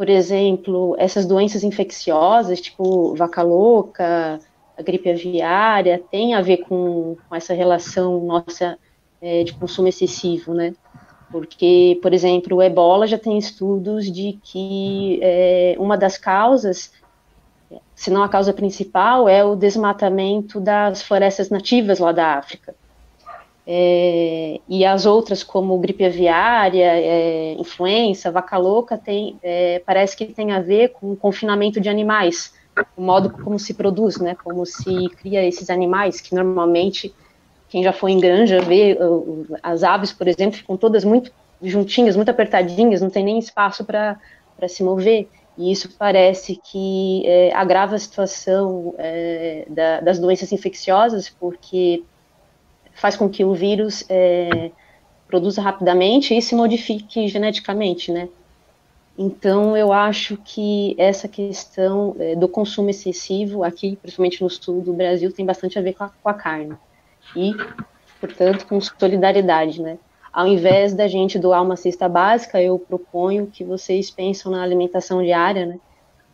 por 0.00 0.08
exemplo, 0.08 0.96
essas 0.98 1.26
doenças 1.26 1.62
infecciosas, 1.62 2.58
tipo 2.58 3.14
vaca 3.14 3.42
louca, 3.42 4.40
a 4.74 4.80
gripe 4.80 5.10
aviária, 5.10 6.02
tem 6.10 6.32
a 6.32 6.40
ver 6.40 6.56
com, 6.62 7.18
com 7.28 7.36
essa 7.36 7.52
relação 7.52 8.18
nossa 8.24 8.78
é, 9.20 9.44
de 9.44 9.52
consumo 9.52 9.88
excessivo, 9.88 10.54
né? 10.54 10.72
Porque, 11.30 11.98
por 12.00 12.14
exemplo, 12.14 12.56
o 12.56 12.62
ebola 12.62 13.06
já 13.06 13.18
tem 13.18 13.36
estudos 13.36 14.10
de 14.10 14.40
que 14.42 15.20
é, 15.22 15.76
uma 15.78 15.98
das 15.98 16.16
causas, 16.16 16.94
se 17.94 18.10
não 18.10 18.22
a 18.22 18.28
causa 18.30 18.54
principal, 18.54 19.28
é 19.28 19.44
o 19.44 19.54
desmatamento 19.54 20.58
das 20.58 21.02
florestas 21.02 21.50
nativas 21.50 21.98
lá 21.98 22.10
da 22.10 22.38
África. 22.38 22.74
É, 23.72 24.58
e 24.68 24.84
as 24.84 25.06
outras, 25.06 25.44
como 25.44 25.78
gripe 25.78 26.04
aviária, 26.04 26.86
é, 26.86 27.52
influenza, 27.52 28.28
vaca 28.28 28.58
louca, 28.58 28.98
tem, 28.98 29.38
é, 29.44 29.80
parece 29.86 30.16
que 30.16 30.26
tem 30.26 30.50
a 30.50 30.60
ver 30.60 30.88
com 30.88 31.12
o 31.12 31.16
confinamento 31.16 31.80
de 31.80 31.88
animais, 31.88 32.52
o 32.96 33.00
modo 33.00 33.30
como 33.30 33.60
se 33.60 33.74
produz, 33.74 34.18
né, 34.18 34.36
como 34.42 34.66
se 34.66 35.08
cria 35.10 35.46
esses 35.46 35.70
animais, 35.70 36.20
que 36.20 36.34
normalmente, 36.34 37.14
quem 37.68 37.84
já 37.84 37.92
foi 37.92 38.10
em 38.10 38.18
granja 38.18 38.60
vê, 38.60 38.98
as 39.62 39.84
aves, 39.84 40.12
por 40.12 40.26
exemplo, 40.26 40.58
ficam 40.58 40.76
todas 40.76 41.04
muito 41.04 41.30
juntinhas, 41.62 42.16
muito 42.16 42.28
apertadinhas, 42.28 43.00
não 43.00 43.08
tem 43.08 43.22
nem 43.22 43.38
espaço 43.38 43.84
para 43.84 44.18
se 44.66 44.82
mover, 44.82 45.28
e 45.56 45.70
isso 45.70 45.88
parece 45.96 46.56
que 46.56 47.22
é, 47.24 47.54
agrava 47.54 47.94
a 47.94 48.00
situação 48.00 48.96
é, 48.98 49.64
da, 49.68 50.00
das 50.00 50.18
doenças 50.18 50.50
infecciosas, 50.50 51.28
porque 51.28 52.02
faz 53.00 53.16
com 53.16 53.30
que 53.30 53.42
o 53.42 53.54
vírus 53.54 54.04
é, 54.10 54.70
produza 55.26 55.62
rapidamente 55.62 56.36
e 56.36 56.42
se 56.42 56.54
modifique 56.54 57.26
geneticamente, 57.28 58.12
né? 58.12 58.28
Então, 59.16 59.74
eu 59.74 59.90
acho 59.90 60.36
que 60.44 60.94
essa 60.98 61.26
questão 61.26 62.14
é, 62.18 62.36
do 62.36 62.46
consumo 62.46 62.90
excessivo 62.90 63.64
aqui, 63.64 63.96
principalmente 63.96 64.42
no 64.42 64.50
sul 64.50 64.82
do 64.82 64.92
Brasil, 64.92 65.32
tem 65.32 65.46
bastante 65.46 65.78
a 65.78 65.82
ver 65.82 65.94
com 65.94 66.04
a, 66.04 66.10
com 66.22 66.28
a 66.28 66.34
carne. 66.34 66.76
E, 67.34 67.54
portanto, 68.20 68.66
com 68.66 68.78
solidariedade, 68.80 69.80
né? 69.80 69.98
Ao 70.30 70.46
invés 70.46 70.92
da 70.92 71.08
gente 71.08 71.38
doar 71.38 71.62
uma 71.62 71.76
cesta 71.76 72.06
básica, 72.06 72.60
eu 72.60 72.78
proponho 72.78 73.46
que 73.46 73.64
vocês 73.64 74.10
pensem 74.10 74.52
na 74.52 74.62
alimentação 74.62 75.22
diária, 75.22 75.64
né? 75.64 75.80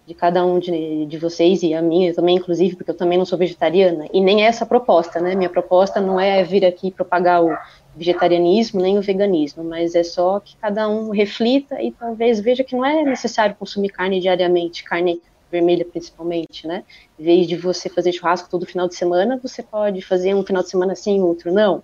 De 0.07 0.15
cada 0.15 0.47
um 0.47 0.61
de, 0.61 1.05
de 1.07 1.19
vocês 1.19 1.65
e 1.65 1.75
a 1.75 1.83
minha 1.83 2.15
também, 2.15 2.37
inclusive, 2.37 2.77
porque 2.77 2.93
eu 2.93 2.97
também 2.97 3.19
não 3.19 3.25
sou 3.25 3.37
vegetariana, 3.37 4.07
e 4.13 4.21
nem 4.21 4.45
é 4.45 4.47
essa 4.47 4.63
a 4.63 4.67
proposta, 4.67 5.21
né? 5.21 5.35
Minha 5.35 5.51
proposta 5.51 6.01
não 6.01 6.21
é 6.21 6.45
vir 6.45 6.65
aqui 6.65 6.93
propagar 6.93 7.45
o 7.45 7.57
vegetarianismo 7.97 8.81
nem 8.81 8.99
o 8.99 9.03
veganismo, 9.03 9.65
mas 9.65 9.97
é 9.97 10.05
só 10.05 10.39
que 10.39 10.57
cada 10.59 10.89
um 10.89 11.11
reflita 11.11 11.83
e 11.83 11.91
talvez 11.91 12.39
veja 12.39 12.63
que 12.63 12.77
não 12.77 12.85
é 12.85 13.03
necessário 13.03 13.57
consumir 13.57 13.89
carne 13.89 14.21
diariamente, 14.21 14.85
carne 14.85 15.21
vermelha 15.51 15.85
principalmente, 15.85 16.69
né? 16.69 16.85
Em 17.19 17.25
vez 17.25 17.49
de 17.49 17.57
você 17.57 17.89
fazer 17.89 18.13
churrasco 18.13 18.49
todo 18.49 18.65
final 18.65 18.87
de 18.87 18.95
semana, 18.95 19.41
você 19.43 19.63
pode 19.63 20.03
fazer 20.03 20.35
um 20.35 20.45
final 20.45 20.63
de 20.63 20.71
semana 20.71 20.95
sim, 20.95 21.21
outro 21.21 21.53
não. 21.53 21.83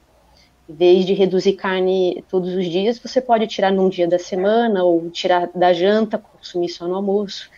Em 0.69 0.75
vez 0.75 1.05
de 1.05 1.13
reduzir 1.13 1.55
carne 1.55 2.23
todos 2.29 2.55
os 2.55 2.67
dias, 2.67 3.01
você 3.01 3.21
pode 3.21 3.49
tirar 3.49 3.73
num 3.73 3.89
dia 3.89 4.07
da 4.07 4.19
semana 4.19 4.85
ou 4.85 5.11
tirar 5.11 5.51
da 5.53 5.73
janta, 5.73 6.19
consumir 6.19 6.69
só 6.69 6.87
no 6.87 6.95
almoço 6.95 7.51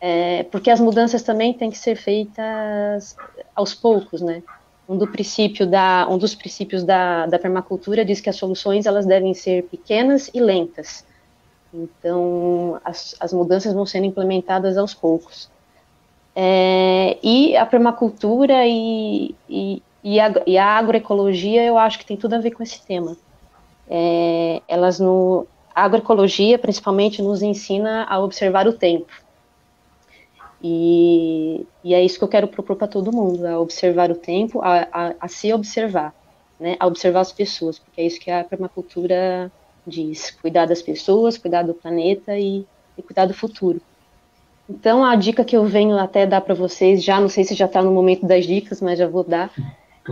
é, 0.00 0.44
porque 0.44 0.70
as 0.70 0.80
mudanças 0.80 1.22
também 1.22 1.52
têm 1.52 1.70
que 1.70 1.78
ser 1.78 1.96
feitas 1.96 3.16
aos 3.54 3.74
poucos, 3.74 4.20
né? 4.20 4.42
Um, 4.88 4.96
do 4.96 5.06
princípio 5.06 5.66
da, 5.66 6.06
um 6.08 6.16
dos 6.16 6.34
princípios 6.34 6.82
da, 6.82 7.26
da 7.26 7.38
permacultura 7.38 8.04
diz 8.04 8.20
que 8.20 8.30
as 8.30 8.36
soluções 8.36 8.86
elas 8.86 9.04
devem 9.04 9.34
ser 9.34 9.64
pequenas 9.64 10.30
e 10.32 10.40
lentas. 10.40 11.04
Então, 11.74 12.80
as, 12.84 13.14
as 13.20 13.32
mudanças 13.32 13.74
vão 13.74 13.84
sendo 13.84 14.06
implementadas 14.06 14.78
aos 14.78 14.94
poucos. 14.94 15.50
É, 16.34 17.18
e 17.22 17.56
a 17.56 17.66
permacultura 17.66 18.66
e, 18.66 19.34
e, 19.48 19.82
e, 20.02 20.20
a, 20.20 20.32
e, 20.46 20.56
a, 20.56 20.78
agroecologia, 20.78 21.64
eu 21.64 21.76
acho 21.76 21.98
que 21.98 22.06
tem 22.06 22.16
tudo 22.16 22.34
a 22.34 22.38
ver 22.38 22.52
com 22.52 22.62
esse 22.62 22.80
tema. 22.86 23.16
É, 23.90 24.62
elas 24.68 25.00
no, 25.00 25.46
a 25.74 25.82
agroecologia, 25.82 26.58
principalmente, 26.58 27.20
nos 27.20 27.42
ensina 27.42 28.06
a 28.08 28.20
observar 28.20 28.66
o 28.68 28.72
tempo. 28.72 29.12
E, 30.62 31.66
e 31.84 31.94
é 31.94 32.04
isso 32.04 32.18
que 32.18 32.24
eu 32.24 32.28
quero 32.28 32.48
propor 32.48 32.76
para 32.76 32.88
todo 32.88 33.12
mundo, 33.12 33.46
a 33.46 33.60
observar 33.60 34.10
o 34.10 34.16
tempo, 34.16 34.60
a, 34.60 34.88
a, 34.92 35.14
a, 35.20 35.28
se 35.28 35.52
observar, 35.52 36.12
né, 36.58 36.76
a 36.80 36.86
observar 36.86 37.20
as 37.20 37.32
pessoas, 37.32 37.78
porque 37.78 38.00
é 38.00 38.06
isso 38.06 38.18
que 38.18 38.30
a 38.30 38.42
permacultura 38.42 39.52
diz, 39.86 40.32
cuidar 40.42 40.66
das 40.66 40.82
pessoas, 40.82 41.38
cuidar 41.38 41.62
do 41.62 41.74
planeta 41.74 42.36
e, 42.36 42.66
e 42.96 43.02
cuidar 43.02 43.26
do 43.26 43.34
futuro. 43.34 43.80
Então, 44.68 45.04
a 45.04 45.14
dica 45.14 45.44
que 45.44 45.56
eu 45.56 45.64
venho 45.64 45.96
até 45.96 46.26
dar 46.26 46.40
para 46.40 46.54
vocês, 46.54 47.02
já 47.02 47.20
não 47.20 47.28
sei 47.28 47.44
se 47.44 47.54
já 47.54 47.64
está 47.66 47.80
no 47.80 47.92
momento 47.92 48.26
das 48.26 48.44
dicas, 48.44 48.82
mas 48.82 48.98
já 48.98 49.06
vou 49.06 49.24
dar, 49.24 49.50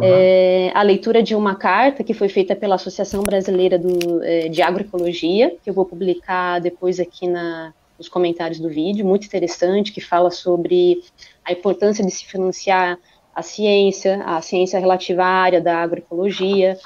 é 0.00 0.70
a 0.74 0.82
leitura 0.82 1.22
de 1.22 1.34
uma 1.34 1.54
carta 1.54 2.04
que 2.04 2.14
foi 2.14 2.28
feita 2.28 2.54
pela 2.54 2.74
Associação 2.74 3.22
Brasileira 3.22 3.78
do, 3.78 4.22
é, 4.22 4.48
de 4.48 4.62
Agroecologia, 4.62 5.56
que 5.62 5.68
eu 5.68 5.74
vou 5.74 5.84
publicar 5.84 6.60
depois 6.60 7.00
aqui 7.00 7.26
na, 7.26 7.72
nos 7.98 8.08
comentários 8.08 8.60
do 8.60 8.68
vídeo, 8.68 9.06
muito 9.06 9.26
interessante, 9.26 9.92
que 9.92 10.00
fala 10.00 10.30
sobre 10.30 11.02
a 11.44 11.52
importância 11.52 12.04
de 12.04 12.10
se 12.10 12.24
financiar 12.24 12.98
a 13.34 13.42
ciência, 13.42 14.22
a 14.24 14.40
ciência 14.40 14.80
relativa 14.80 15.22
à 15.22 15.26
área 15.26 15.60
da 15.60 15.78
agroecologia, 15.78 16.78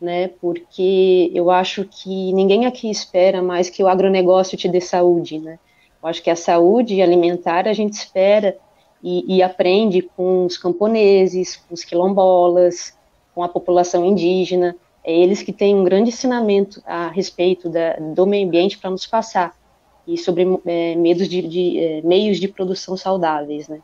né, 0.00 0.28
porque 0.40 1.30
eu 1.34 1.50
acho 1.50 1.84
que 1.84 2.32
ninguém 2.32 2.66
aqui 2.66 2.90
espera 2.90 3.42
mais 3.42 3.70
que 3.70 3.82
o 3.82 3.88
agronegócio 3.88 4.56
te 4.56 4.68
dê 4.68 4.80
saúde, 4.80 5.38
né, 5.38 5.58
eu 6.02 6.08
acho 6.08 6.22
que 6.22 6.30
a 6.30 6.36
saúde 6.36 7.00
alimentar 7.02 7.66
a 7.66 7.72
gente 7.72 7.94
espera 7.94 8.56
e, 9.02 9.36
e 9.36 9.42
aprende 9.42 10.02
com 10.02 10.44
os 10.44 10.56
camponeses, 10.56 11.56
com 11.56 11.74
os 11.74 11.82
quilombolas, 11.82 12.96
com 13.34 13.42
a 13.42 13.48
população 13.48 14.04
indígena, 14.04 14.76
é 15.02 15.12
eles 15.12 15.42
que 15.42 15.52
têm 15.52 15.74
um 15.74 15.84
grande 15.84 16.10
ensinamento 16.10 16.82
a 16.84 17.08
respeito 17.08 17.68
da, 17.68 17.94
do 17.94 18.26
meio 18.26 18.46
ambiente 18.46 18.78
para 18.78 18.90
nos 18.90 19.06
passar, 19.06 19.54
e 20.06 20.16
sobre 20.16 20.46
é, 20.66 20.94
medos 20.94 21.28
de, 21.28 21.42
de 21.42 21.78
é, 21.78 22.02
meios 22.02 22.38
de 22.38 22.48
produção 22.48 22.96
saudáveis, 22.96 23.68
né? 23.68 23.80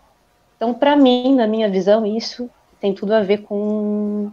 Então, 0.56 0.72
para 0.72 0.94
mim, 0.94 1.34
na 1.34 1.46
minha 1.46 1.68
visão, 1.68 2.06
isso 2.06 2.48
tem 2.80 2.94
tudo 2.94 3.12
a 3.14 3.20
ver 3.20 3.38
com, 3.38 4.30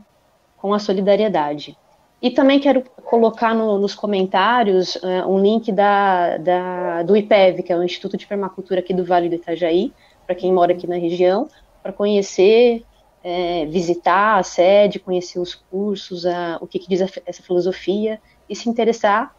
com 0.57 0.73
a 0.73 0.79
solidariedade. 0.79 1.75
E 2.21 2.29
também 2.29 2.59
quero 2.59 2.83
colocar 3.05 3.55
no, 3.55 3.79
nos 3.79 3.95
comentários 3.95 4.95
uh, 4.97 5.27
um 5.27 5.39
link 5.39 5.71
da, 5.71 6.37
da, 6.37 7.03
do 7.03 7.15
IPEV, 7.15 7.63
que 7.63 7.71
é 7.71 7.77
o 7.77 7.83
Instituto 7.83 8.17
de 8.17 8.27
Permacultura 8.27 8.81
aqui 8.81 8.93
do 8.93 9.05
Vale 9.05 9.29
do 9.29 9.35
Itajaí, 9.35 9.93
para 10.25 10.35
quem 10.35 10.53
mora 10.53 10.73
aqui 10.73 10.85
na 10.85 10.97
região, 10.97 11.47
para 11.81 11.93
conhecer, 11.93 12.83
é, 13.23 13.65
visitar 13.65 14.37
a 14.37 14.43
sede, 14.43 14.99
conhecer 14.99 15.39
os 15.39 15.55
cursos, 15.55 16.25
a, 16.25 16.59
o 16.61 16.67
que, 16.67 16.77
que 16.77 16.89
diz 16.89 17.01
a, 17.01 17.07
essa 17.25 17.41
filosofia 17.41 18.19
e 18.49 18.55
se 18.55 18.69
interessar 18.69 19.33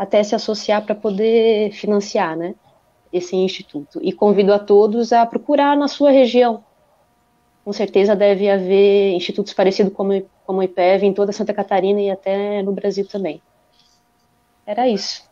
até 0.00 0.22
se 0.22 0.34
associar 0.34 0.82
para 0.82 0.94
poder 0.94 1.72
financiar, 1.72 2.34
né, 2.34 2.54
esse 3.12 3.36
instituto. 3.36 4.00
E 4.02 4.14
convido 4.14 4.50
a 4.50 4.58
todos 4.58 5.12
a 5.12 5.26
procurar 5.26 5.76
na 5.76 5.88
sua 5.88 6.10
região. 6.10 6.64
Com 7.62 7.70
certeza 7.70 8.16
deve 8.16 8.48
haver 8.48 9.12
institutos 9.12 9.52
parecidos 9.52 9.92
como, 9.92 10.24
como 10.46 10.60
o 10.60 10.62
IPEV 10.62 11.04
em 11.04 11.12
toda 11.12 11.32
Santa 11.32 11.52
Catarina 11.52 12.00
e 12.00 12.10
até 12.10 12.62
no 12.62 12.72
Brasil 12.72 13.06
também. 13.06 13.42
Era 14.66 14.88
isso. 14.88 15.22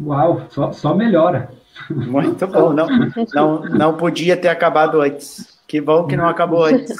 Uau, 0.00 0.42
só, 0.50 0.70
só 0.70 0.94
melhora. 0.94 1.50
Muito 1.90 2.46
bom. 2.46 2.72
Não, 2.72 2.86
não, 3.34 3.62
não 3.64 3.96
podia 3.96 4.36
ter 4.36 4.46
acabado 4.48 5.00
antes. 5.00 5.58
Que 5.66 5.80
bom 5.80 6.06
que 6.06 6.16
não 6.16 6.28
acabou 6.28 6.62
antes. 6.62 6.96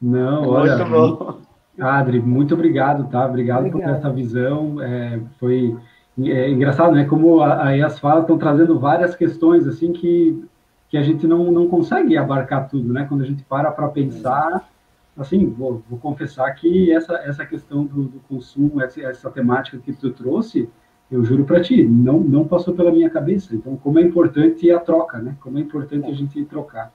Não, 0.00 0.48
olha. 0.48 0.76
Muito 0.76 0.90
bom. 0.90 1.51
Adri, 1.78 2.20
muito 2.20 2.54
obrigado, 2.54 3.08
tá? 3.08 3.26
Obrigado, 3.26 3.70
por 3.70 3.80
essa 3.82 4.10
visão. 4.10 4.80
É, 4.82 5.20
foi 5.38 5.76
é, 6.18 6.50
engraçado, 6.50 6.94
né? 6.94 7.04
Como 7.04 7.42
aí 7.42 7.82
as 7.82 7.98
falas 7.98 8.22
estão 8.22 8.36
trazendo 8.36 8.78
várias 8.78 9.14
questões 9.14 9.66
assim 9.66 9.92
que, 9.92 10.44
que 10.88 10.98
a 10.98 11.02
gente 11.02 11.26
não, 11.26 11.50
não 11.50 11.68
consegue 11.68 12.16
abarcar 12.16 12.68
tudo, 12.68 12.92
né? 12.92 13.06
Quando 13.08 13.22
a 13.22 13.26
gente 13.26 13.42
para 13.44 13.70
para 13.70 13.88
pensar, 13.88 14.68
assim, 15.16 15.46
vou, 15.46 15.82
vou, 15.88 15.98
confessar 15.98 16.50
que 16.54 16.92
essa, 16.92 17.14
essa 17.24 17.46
questão 17.46 17.84
do, 17.84 18.04
do 18.04 18.20
consumo, 18.28 18.82
essa, 18.82 19.00
essa 19.00 19.30
temática 19.30 19.78
que 19.78 19.92
tu 19.92 20.10
trouxe, 20.10 20.68
eu 21.10 21.24
juro 21.24 21.44
para 21.44 21.62
ti, 21.62 21.84
não, 21.84 22.20
não 22.20 22.46
passou 22.46 22.74
pela 22.74 22.92
minha 22.92 23.08
cabeça. 23.08 23.54
Então, 23.54 23.76
como 23.76 23.98
é 23.98 24.02
importante 24.02 24.70
a 24.70 24.78
troca, 24.78 25.18
né? 25.18 25.36
Como 25.40 25.58
é 25.58 25.62
importante 25.62 26.06
a 26.06 26.14
gente 26.14 26.44
trocar. 26.44 26.92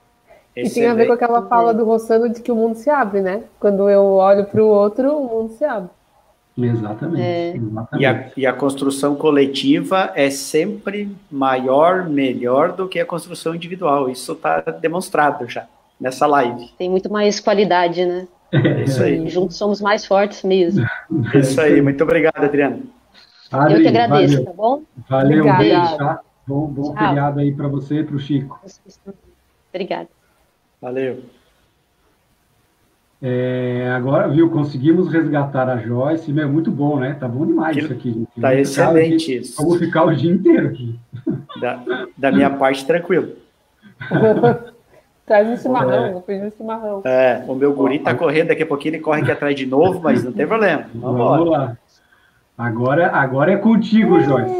E 0.66 0.70
tem 0.70 0.86
a 0.86 0.94
ver 0.94 1.06
com 1.06 1.12
aquela 1.12 1.42
fala 1.46 1.72
do 1.72 1.84
Rossano 1.84 2.28
de 2.28 2.40
que 2.42 2.50
o 2.50 2.56
mundo 2.56 2.74
se 2.76 2.90
abre, 2.90 3.20
né? 3.20 3.42
Quando 3.60 3.88
eu 3.88 4.02
olho 4.04 4.44
para 4.44 4.62
o 4.62 4.66
outro, 4.66 5.16
o 5.16 5.28
mundo 5.28 5.52
se 5.52 5.64
abre. 5.64 5.90
Exatamente. 6.56 7.22
É. 7.22 7.56
exatamente. 7.56 8.02
E, 8.02 8.06
a, 8.06 8.30
e 8.36 8.46
a 8.46 8.52
construção 8.52 9.14
coletiva 9.14 10.10
é 10.14 10.28
sempre 10.30 11.14
maior, 11.30 12.08
melhor 12.08 12.72
do 12.72 12.88
que 12.88 12.98
a 12.98 13.06
construção 13.06 13.54
individual. 13.54 14.10
Isso 14.10 14.32
está 14.32 14.60
demonstrado 14.60 15.48
já 15.48 15.66
nessa 16.00 16.26
live. 16.26 16.68
Tem 16.76 16.90
muito 16.90 17.10
mais 17.10 17.38
qualidade, 17.38 18.04
né? 18.04 18.26
É 18.52 18.82
isso 18.82 19.02
aí. 19.02 19.28
Juntos 19.28 19.56
somos 19.56 19.80
mais 19.80 20.04
fortes 20.04 20.42
mesmo. 20.42 20.84
É 21.34 21.38
isso 21.38 21.60
aí. 21.60 21.80
Muito 21.80 22.02
obrigado, 22.02 22.42
Adriano. 22.42 22.82
Adri, 23.50 23.74
eu 23.74 23.80
que 23.82 23.88
agradeço, 23.88 24.34
valeu. 24.34 24.44
tá 24.44 24.52
bom? 24.52 24.82
Valeu, 25.08 25.38
Obrigada. 25.38 25.54
um 25.54 25.58
beijo, 25.58 25.96
tá? 25.96 26.20
Bom, 26.46 26.66
bom 26.66 26.96
feriado 26.96 27.40
aí 27.40 27.52
para 27.52 27.68
você 27.68 28.00
e 28.00 28.04
para 28.04 28.16
o 28.16 28.18
Chico. 28.18 28.60
Obrigada. 29.72 30.08
Valeu. 30.80 31.22
É, 33.20 33.92
agora, 33.96 34.28
viu, 34.28 34.48
conseguimos 34.48 35.12
resgatar 35.12 35.68
a 35.68 35.76
Joyce, 35.76 36.32
meu, 36.32 36.48
muito 36.48 36.70
bom, 36.70 37.00
né? 37.00 37.16
Tá 37.18 37.26
bom 37.26 37.44
demais 37.44 37.76
isso 37.76 37.92
aqui. 37.92 38.12
Gente. 38.12 38.40
Tá 38.40 38.48
vamos 38.50 38.58
excelente 38.60 39.26
ficar, 39.26 39.40
isso. 39.40 39.62
Vamos 39.62 39.78
ficar 39.78 40.04
o 40.04 40.14
dia 40.14 40.32
inteiro 40.32 40.68
aqui. 40.68 40.98
Da, 41.60 42.06
da 42.16 42.30
minha 42.30 42.50
parte, 42.50 42.86
tranquilo. 42.86 43.32
Traz 45.26 45.46
um 45.48 45.56
chimarrão, 45.56 46.04
é. 46.04 46.20
pedir 46.20 46.46
um 46.46 46.50
chimarrão. 46.52 47.02
É, 47.04 47.44
o 47.46 47.54
meu 47.54 47.74
guri 47.74 47.98
tá 47.98 48.14
correndo, 48.14 48.48
daqui 48.48 48.62
a 48.62 48.66
pouquinho 48.66 48.94
ele 48.94 49.02
corre 49.02 49.20
aqui 49.20 49.32
atrás 49.32 49.54
de 49.56 49.66
novo, 49.66 50.00
mas 50.00 50.22
não 50.22 50.32
tem 50.32 50.46
problema. 50.46 50.86
Vamos, 50.94 51.18
Vamos 51.18 51.50
lá. 51.50 51.76
Agora, 52.56 53.10
agora 53.10 53.52
é 53.52 53.56
contigo, 53.56 54.20
Joyce. 54.20 54.54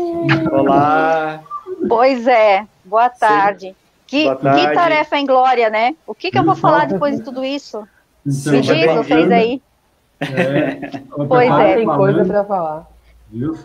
Olá. 0.52 1.40
Pois 1.88 2.26
é, 2.26 2.66
boa 2.84 3.08
tarde. 3.08 3.74
Que, 4.08 4.24
que 4.24 4.74
tarefa 4.74 5.18
em 5.18 5.26
glória, 5.26 5.68
né? 5.68 5.94
O 6.06 6.14
que, 6.14 6.30
que 6.30 6.38
eu 6.38 6.42
vou 6.42 6.56
falar 6.56 6.86
depois 6.86 7.18
de 7.18 7.22
tudo 7.22 7.44
isso? 7.44 7.86
Então, 8.26 8.52
Me 8.54 8.60
diz, 8.62 8.86
vocês 8.86 9.30
aí. 9.30 9.62
É, 10.18 11.02
pois 11.28 11.50
é. 11.50 11.74
Tem 11.76 11.86
coisa 11.86 12.24
para 12.24 12.42
falar. 12.42 12.86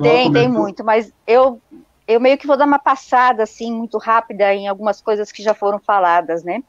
Tem, 0.01 0.31
tem 0.31 0.49
muito, 0.49 0.83
mas 0.83 1.13
eu, 1.25 1.61
eu 2.05 2.19
meio 2.19 2.37
que 2.37 2.45
vou 2.45 2.57
dar 2.57 2.65
uma 2.65 2.77
passada, 2.77 3.43
assim, 3.43 3.71
muito 3.71 3.97
rápida 3.97 4.53
em 4.53 4.67
algumas 4.67 5.01
coisas 5.01 5.31
que 5.31 5.41
já 5.41 5.53
foram 5.53 5.79
faladas, 5.79 6.43
né? 6.43 6.61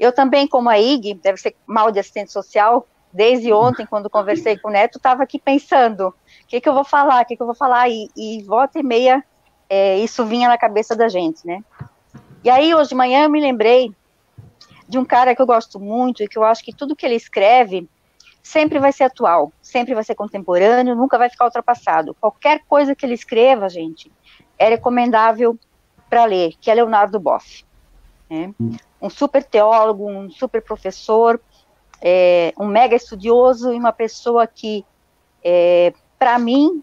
Eu 0.00 0.12
também, 0.12 0.48
como 0.48 0.68
a 0.68 0.80
IG, 0.80 1.14
deve 1.14 1.38
ser 1.38 1.54
mal 1.64 1.92
de 1.92 2.00
assistente 2.00 2.32
social, 2.32 2.88
desde 3.12 3.52
ontem, 3.52 3.86
quando 3.86 4.10
conversei 4.10 4.58
com 4.58 4.68
o 4.68 4.72
Neto, 4.72 4.96
estava 4.96 5.22
aqui 5.22 5.38
pensando, 5.38 6.08
o 6.08 6.14
que, 6.48 6.60
que 6.60 6.68
eu 6.68 6.74
vou 6.74 6.82
falar, 6.84 7.22
o 7.22 7.24
que, 7.24 7.36
que 7.36 7.42
eu 7.42 7.46
vou 7.46 7.54
falar, 7.54 7.88
e, 7.88 8.10
e 8.16 8.42
volta 8.42 8.80
e 8.80 8.82
meia, 8.82 9.22
é, 9.70 9.98
isso 9.98 10.24
vinha 10.26 10.48
na 10.48 10.58
cabeça 10.58 10.96
da 10.96 11.08
gente, 11.08 11.46
né? 11.46 11.62
E 12.44 12.50
aí, 12.50 12.74
hoje 12.74 12.88
de 12.88 12.94
manhã, 12.96 13.24
eu 13.24 13.30
me 13.30 13.40
lembrei 13.40 13.94
de 14.88 14.98
um 14.98 15.04
cara 15.04 15.34
que 15.34 15.40
eu 15.40 15.46
gosto 15.46 15.78
muito 15.78 16.22
e 16.22 16.28
que 16.28 16.36
eu 16.36 16.42
acho 16.42 16.64
que 16.64 16.74
tudo 16.74 16.96
que 16.96 17.06
ele 17.06 17.14
escreve 17.14 17.88
sempre 18.42 18.80
vai 18.80 18.92
ser 18.92 19.04
atual, 19.04 19.52
sempre 19.62 19.94
vai 19.94 20.02
ser 20.02 20.16
contemporâneo, 20.16 20.96
nunca 20.96 21.16
vai 21.16 21.30
ficar 21.30 21.44
ultrapassado. 21.44 22.14
Qualquer 22.20 22.64
coisa 22.68 22.94
que 22.94 23.06
ele 23.06 23.14
escreva, 23.14 23.68
gente, 23.68 24.10
é 24.58 24.68
recomendável 24.68 25.56
para 26.10 26.24
ler, 26.24 26.54
que 26.60 26.68
é 26.68 26.74
Leonardo 26.74 27.20
Boff. 27.20 27.64
Né? 28.28 28.52
Um 29.00 29.08
super 29.08 29.44
teólogo, 29.44 30.10
um 30.10 30.28
super 30.28 30.60
professor, 30.60 31.40
é, 32.00 32.52
um 32.58 32.66
mega 32.66 32.96
estudioso 32.96 33.72
e 33.72 33.78
uma 33.78 33.92
pessoa 33.92 34.48
que, 34.48 34.84
é, 35.44 35.94
para 36.18 36.40
mim, 36.40 36.82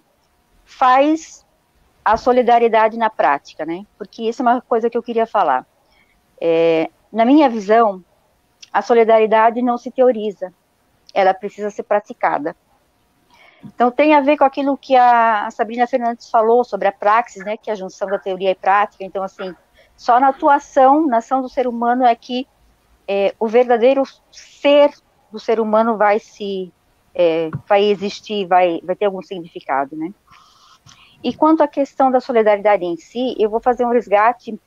faz 0.64 1.46
a 2.12 2.18
solidariedade 2.18 2.98
na 2.98 3.10
prática, 3.10 3.66
né? 3.66 3.86
Porque 3.98 4.24
isso 4.24 4.42
é 4.42 4.46
uma 4.46 4.62
coisa 4.62 4.90
que 4.90 4.98
eu 4.98 5.04
queria 5.04 5.28
falar. 5.28 5.64
É, 6.42 6.90
na 7.12 7.24
minha 7.24 7.48
visão, 7.48 8.04
a 8.74 8.82
solidariedade 8.82 9.62
não 9.62 9.78
se 9.78 9.92
teoriza, 9.92 10.52
ela 11.14 11.36
precisa 11.36 11.70
ser 11.70 11.84
praticada. 11.84 12.56
Então 13.64 13.92
tem 13.92 14.16
a 14.16 14.22
ver 14.22 14.38
com 14.38 14.44
aquilo 14.44 14.76
que 14.76 14.96
a, 14.96 15.50
Sabrina 15.52 15.86
Fernandes 15.86 16.32
falou 16.32 16.64
sobre 16.64 16.88
a 16.88 16.92
praxis, 16.92 17.46
né? 17.46 17.58
Que 17.58 17.70
é 17.70 17.74
a 17.74 17.76
junção 17.76 18.08
da 18.08 18.18
teoria 18.18 18.52
e 18.52 18.56
prática. 18.56 19.04
Então 19.04 19.22
assim, 19.22 19.54
só 19.96 20.20
na 20.20 20.30
atuação, 20.30 21.06
na 21.06 21.18
ação 21.18 21.44
do 21.44 21.50
ser 21.50 21.68
humano 21.68 22.06
é 22.06 22.16
que 22.16 22.48
é, 23.08 23.36
o 23.40 23.48
verdadeiro 23.48 24.02
ser 24.32 24.92
do 25.32 25.40
ser 25.40 25.60
humano 25.60 25.96
vai 25.96 26.20
se 26.20 26.74
é, 27.14 27.52
vai 27.68 27.84
existir, 27.84 28.48
vai, 28.48 28.80
vai 28.84 28.96
ter 28.96 29.06
algum 29.06 29.22
significado, 29.22 29.96
né? 29.96 30.12
E 31.24 31.34
quanto 31.34 31.62
à 31.62 31.68
questão 31.68 32.10
da 32.10 32.20
solidariedade 32.20 32.86
em 32.86 32.96
si, 32.96 33.36
eu 33.38 33.50
vou 33.50 33.60
fazer 33.60 33.86
um 33.86 33.92
resgate 33.92 34.60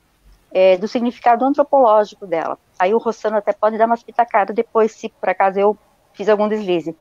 é, 0.51 0.77
do 0.77 0.87
significado 0.87 1.43
antropológico 1.43 2.27
dela. 2.27 2.57
Aí 2.77 2.93
o 2.93 2.99
Rossano 2.99 3.37
até 3.37 3.51
pode 3.51 3.77
dar 3.77 3.87
umas 3.87 4.03
pitacadas 4.03 4.55
depois, 4.55 4.91
se 4.91 5.09
por 5.09 5.29
acaso 5.29 5.59
eu 5.59 5.77
fiz 6.13 6.29
algum 6.29 6.47
deslize. 6.47 6.95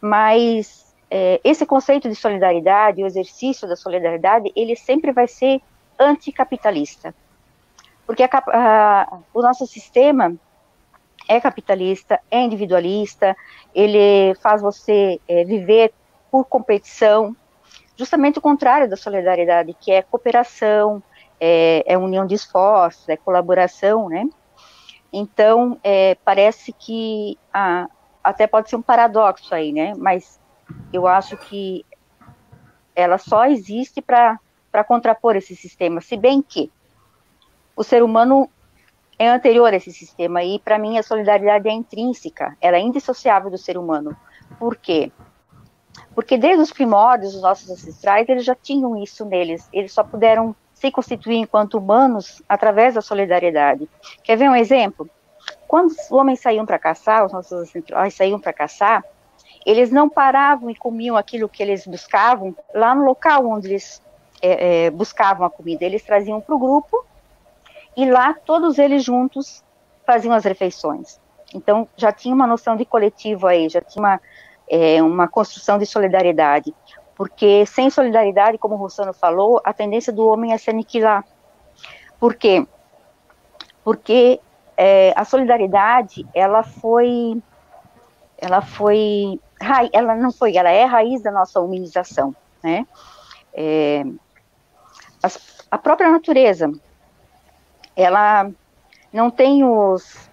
Mas 0.00 0.94
é, 1.10 1.40
esse 1.42 1.66
conceito 1.66 2.08
de 2.08 2.14
solidariedade, 2.14 3.02
o 3.02 3.06
exercício 3.06 3.68
da 3.68 3.74
solidariedade, 3.74 4.52
ele 4.54 4.76
sempre 4.76 5.10
vai 5.10 5.26
ser 5.26 5.60
anticapitalista. 5.98 7.12
Porque 8.06 8.22
a, 8.22 8.28
a, 8.32 9.18
o 9.34 9.42
nosso 9.42 9.66
sistema 9.66 10.34
é 11.28 11.40
capitalista, 11.40 12.20
é 12.30 12.40
individualista, 12.40 13.36
ele 13.74 14.34
faz 14.36 14.62
você 14.62 15.20
é, 15.28 15.44
viver 15.44 15.92
por 16.30 16.44
competição, 16.44 17.36
justamente 18.00 18.38
o 18.38 18.42
contrário 18.42 18.88
da 18.88 18.96
solidariedade, 18.96 19.76
que 19.78 19.92
é 19.92 20.00
cooperação, 20.00 21.02
é, 21.38 21.84
é 21.86 21.98
união 21.98 22.26
de 22.26 22.34
esforços, 22.34 23.06
é 23.10 23.16
colaboração, 23.16 24.08
né? 24.08 24.26
Então, 25.12 25.78
é, 25.84 26.14
parece 26.24 26.72
que 26.72 27.38
até 28.24 28.46
pode 28.46 28.70
ser 28.70 28.76
um 28.76 28.82
paradoxo 28.82 29.54
aí, 29.54 29.70
né? 29.70 29.92
Mas 29.98 30.40
eu 30.90 31.06
acho 31.06 31.36
que 31.36 31.84
ela 32.96 33.18
só 33.18 33.44
existe 33.44 34.00
para 34.00 34.38
contrapor 34.88 35.36
esse 35.36 35.54
sistema, 35.54 36.00
se 36.00 36.16
bem 36.16 36.40
que 36.40 36.72
o 37.76 37.84
ser 37.84 38.02
humano 38.02 38.48
é 39.18 39.28
anterior 39.28 39.74
a 39.74 39.76
esse 39.76 39.92
sistema 39.92 40.42
e 40.42 40.58
para 40.58 40.78
mim 40.78 40.96
a 40.96 41.02
solidariedade 41.02 41.68
é 41.68 41.72
intrínseca, 41.72 42.56
ela 42.62 42.78
é 42.78 42.80
indissociável 42.80 43.50
do 43.50 43.58
ser 43.58 43.76
humano. 43.76 44.16
Por 44.58 44.74
quê? 44.76 45.12
Desde 46.22 46.62
os 46.62 46.72
primórdios 46.72 47.32
dos 47.32 47.42
nossos 47.42 47.70
ancestrais 47.70 48.28
eles 48.28 48.44
já 48.44 48.54
tinham 48.54 49.02
isso 49.02 49.24
neles, 49.24 49.68
eles 49.72 49.92
só 49.92 50.02
puderam 50.02 50.54
se 50.74 50.90
constituir 50.90 51.36
enquanto 51.36 51.78
humanos 51.78 52.42
através 52.48 52.94
da 52.94 53.02
solidariedade. 53.02 53.88
Quer 54.22 54.36
ver 54.36 54.48
um 54.48 54.56
exemplo? 54.56 55.08
Quando 55.68 55.90
os 55.90 56.10
homens 56.10 56.40
saíam 56.40 56.64
para 56.64 56.78
caçar, 56.78 57.24
os 57.24 57.32
nossos 57.32 57.52
ancestrais 57.52 58.14
saíam 58.14 58.40
para 58.40 58.52
caçar, 58.52 59.04
eles 59.64 59.90
não 59.90 60.08
paravam 60.08 60.70
e 60.70 60.74
comiam 60.74 61.16
aquilo 61.16 61.48
que 61.48 61.62
eles 61.62 61.86
buscavam 61.86 62.56
lá 62.74 62.94
no 62.94 63.04
local 63.04 63.46
onde 63.46 63.68
eles 63.68 64.02
é, 64.40 64.86
é, 64.86 64.90
buscavam 64.90 65.46
a 65.46 65.50
comida. 65.50 65.84
Eles 65.84 66.02
traziam 66.02 66.40
para 66.40 66.54
o 66.54 66.58
grupo 66.58 67.04
e 67.96 68.10
lá 68.10 68.34
todos 68.34 68.78
eles 68.78 69.04
juntos 69.04 69.62
faziam 70.06 70.32
as 70.32 70.44
refeições. 70.44 71.20
Então, 71.54 71.88
já 71.96 72.12
tinha 72.12 72.34
uma 72.34 72.46
noção 72.46 72.76
de 72.76 72.84
coletivo 72.84 73.46
aí, 73.46 73.68
já 73.68 73.80
tinha 73.80 74.02
uma, 74.02 74.20
é, 74.70 75.02
uma 75.02 75.26
construção 75.26 75.76
de 75.76 75.84
solidariedade. 75.84 76.72
Porque 77.16 77.66
sem 77.66 77.90
solidariedade, 77.90 78.56
como 78.56 78.76
o 78.76 78.78
Rossano 78.78 79.12
falou, 79.12 79.60
a 79.64 79.72
tendência 79.72 80.12
do 80.12 80.26
homem 80.26 80.52
é 80.52 80.58
se 80.58 80.70
aniquilar. 80.70 81.24
Por 82.18 82.34
quê? 82.34 82.66
Porque 83.82 84.40
é, 84.76 85.12
a 85.16 85.24
solidariedade, 85.24 86.26
ela 86.32 86.62
foi, 86.62 87.42
ela 88.38 88.62
foi, 88.62 89.38
ela 89.92 90.14
não 90.14 90.32
foi, 90.32 90.56
ela 90.56 90.70
é 90.70 90.84
a 90.84 90.88
raiz 90.88 91.20
da 91.22 91.30
nossa 91.30 91.60
humanização, 91.60 92.34
né? 92.62 92.86
É, 93.52 94.04
a 95.70 95.76
própria 95.76 96.10
natureza, 96.10 96.72
ela 97.94 98.50
não 99.12 99.30
tem 99.30 99.62
os, 99.62 100.29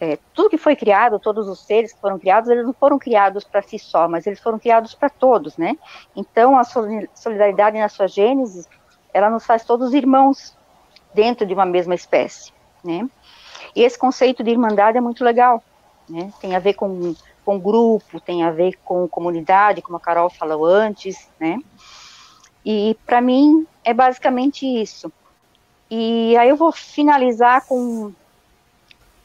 é, 0.00 0.18
tudo 0.32 0.50
que 0.50 0.58
foi 0.58 0.76
criado, 0.76 1.18
todos 1.18 1.48
os 1.48 1.60
seres 1.60 1.92
que 1.92 2.00
foram 2.00 2.18
criados, 2.18 2.48
eles 2.48 2.64
não 2.64 2.72
foram 2.72 2.98
criados 2.98 3.44
para 3.44 3.62
si 3.62 3.78
só, 3.78 4.08
mas 4.08 4.26
eles 4.26 4.38
foram 4.38 4.58
criados 4.58 4.94
para 4.94 5.10
todos, 5.10 5.56
né? 5.56 5.76
Então, 6.14 6.56
a 6.56 6.62
solidariedade 6.64 7.78
na 7.78 7.88
sua 7.88 8.06
gênese, 8.06 8.66
ela 9.12 9.28
nos 9.28 9.44
faz 9.44 9.64
todos 9.64 9.92
irmãos 9.92 10.56
dentro 11.12 11.44
de 11.44 11.52
uma 11.52 11.66
mesma 11.66 11.94
espécie, 11.94 12.52
né? 12.84 13.08
E 13.74 13.82
esse 13.82 13.98
conceito 13.98 14.44
de 14.44 14.50
irmandade 14.50 14.96
é 14.96 15.00
muito 15.00 15.24
legal, 15.24 15.62
né? 16.08 16.32
Tem 16.40 16.54
a 16.54 16.60
ver 16.60 16.74
com, 16.74 17.14
com 17.44 17.58
grupo, 17.58 18.20
tem 18.20 18.44
a 18.44 18.52
ver 18.52 18.78
com 18.84 19.08
comunidade, 19.08 19.82
como 19.82 19.96
a 19.96 20.00
Carol 20.00 20.30
falou 20.30 20.64
antes, 20.64 21.28
né? 21.40 21.58
E 22.64 22.96
para 23.04 23.20
mim 23.20 23.66
é 23.82 23.92
basicamente 23.92 24.64
isso. 24.64 25.10
E 25.90 26.36
aí 26.36 26.48
eu 26.48 26.56
vou 26.56 26.70
finalizar 26.70 27.66
com 27.66 28.12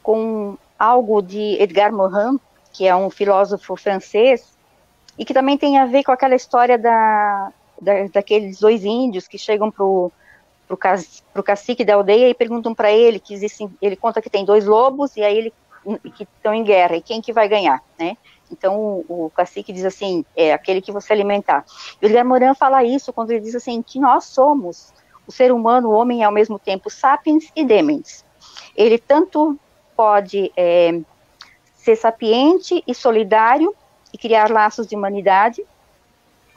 com 0.04 0.58
algo 0.78 1.22
de 1.22 1.60
Edgar 1.60 1.92
Morin, 1.92 2.38
que 2.72 2.86
é 2.86 2.94
um 2.94 3.10
filósofo 3.10 3.76
francês, 3.76 4.56
e 5.18 5.24
que 5.24 5.34
também 5.34 5.56
tem 5.56 5.78
a 5.78 5.86
ver 5.86 6.02
com 6.02 6.12
aquela 6.12 6.34
história 6.34 6.76
da, 6.76 7.52
da 7.80 7.92
daqueles 8.12 8.58
dois 8.58 8.84
índios 8.84 9.28
que 9.28 9.38
chegam 9.38 9.70
pro 9.70 10.10
pro, 10.66 10.78
pro 11.32 11.42
cacique 11.42 11.84
da 11.84 11.94
aldeia 11.94 12.28
e 12.28 12.34
perguntam 12.34 12.74
para 12.74 12.90
ele 12.90 13.20
que 13.20 13.34
existem, 13.34 13.70
ele 13.80 13.96
conta 13.96 14.20
que 14.22 14.30
tem 14.30 14.44
dois 14.44 14.64
lobos 14.64 15.16
e 15.16 15.22
aí 15.22 15.36
ele 15.36 15.52
que 16.16 16.22
estão 16.22 16.54
em 16.54 16.64
guerra 16.64 16.96
e 16.96 17.02
quem 17.02 17.20
que 17.20 17.32
vai 17.32 17.46
ganhar, 17.46 17.82
né? 17.98 18.16
Então 18.50 18.78
o, 18.78 19.26
o 19.26 19.30
cacique 19.30 19.72
diz 19.72 19.84
assim, 19.84 20.24
é 20.34 20.52
aquele 20.52 20.80
que 20.80 20.90
você 20.90 21.12
alimentar. 21.12 21.64
E 22.00 22.06
o 22.06 22.08
Edgar 22.08 22.24
Morin 22.24 22.54
fala 22.54 22.82
isso 22.82 23.12
quando 23.12 23.30
ele 23.30 23.40
diz 23.40 23.54
assim 23.54 23.82
que 23.82 24.00
nós 24.00 24.24
somos 24.24 24.92
o 25.26 25.32
ser 25.32 25.52
humano, 25.52 25.88
o 25.88 25.92
homem 25.92 26.22
é 26.22 26.24
ao 26.24 26.32
mesmo 26.32 26.58
tempo 26.58 26.90
sapiens 26.90 27.50
e 27.54 27.64
demens. 27.64 28.24
Ele 28.76 28.98
tanto 28.98 29.58
pode 29.96 30.52
é, 30.56 31.00
ser 31.74 31.96
sapiente 31.96 32.82
e 32.86 32.94
solidário 32.94 33.74
e 34.12 34.18
criar 34.18 34.50
laços 34.50 34.86
de 34.86 34.96
humanidade, 34.96 35.64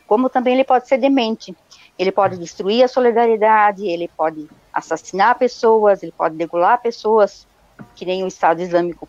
como 0.05 0.29
também 0.29 0.53
ele 0.53 0.63
pode 0.63 0.87
ser 0.87 0.97
demente. 0.97 1.55
Ele 1.97 2.11
pode 2.11 2.37
destruir 2.37 2.83
a 2.83 2.87
solidariedade, 2.87 3.87
ele 3.87 4.07
pode 4.15 4.47
assassinar 4.71 5.37
pessoas, 5.37 6.03
ele 6.03 6.11
pode 6.11 6.35
degolar 6.35 6.81
pessoas, 6.81 7.47
que 7.95 8.05
nem 8.05 8.23
o 8.23 8.27
Estado 8.27 8.61
Islâmico 8.61 9.07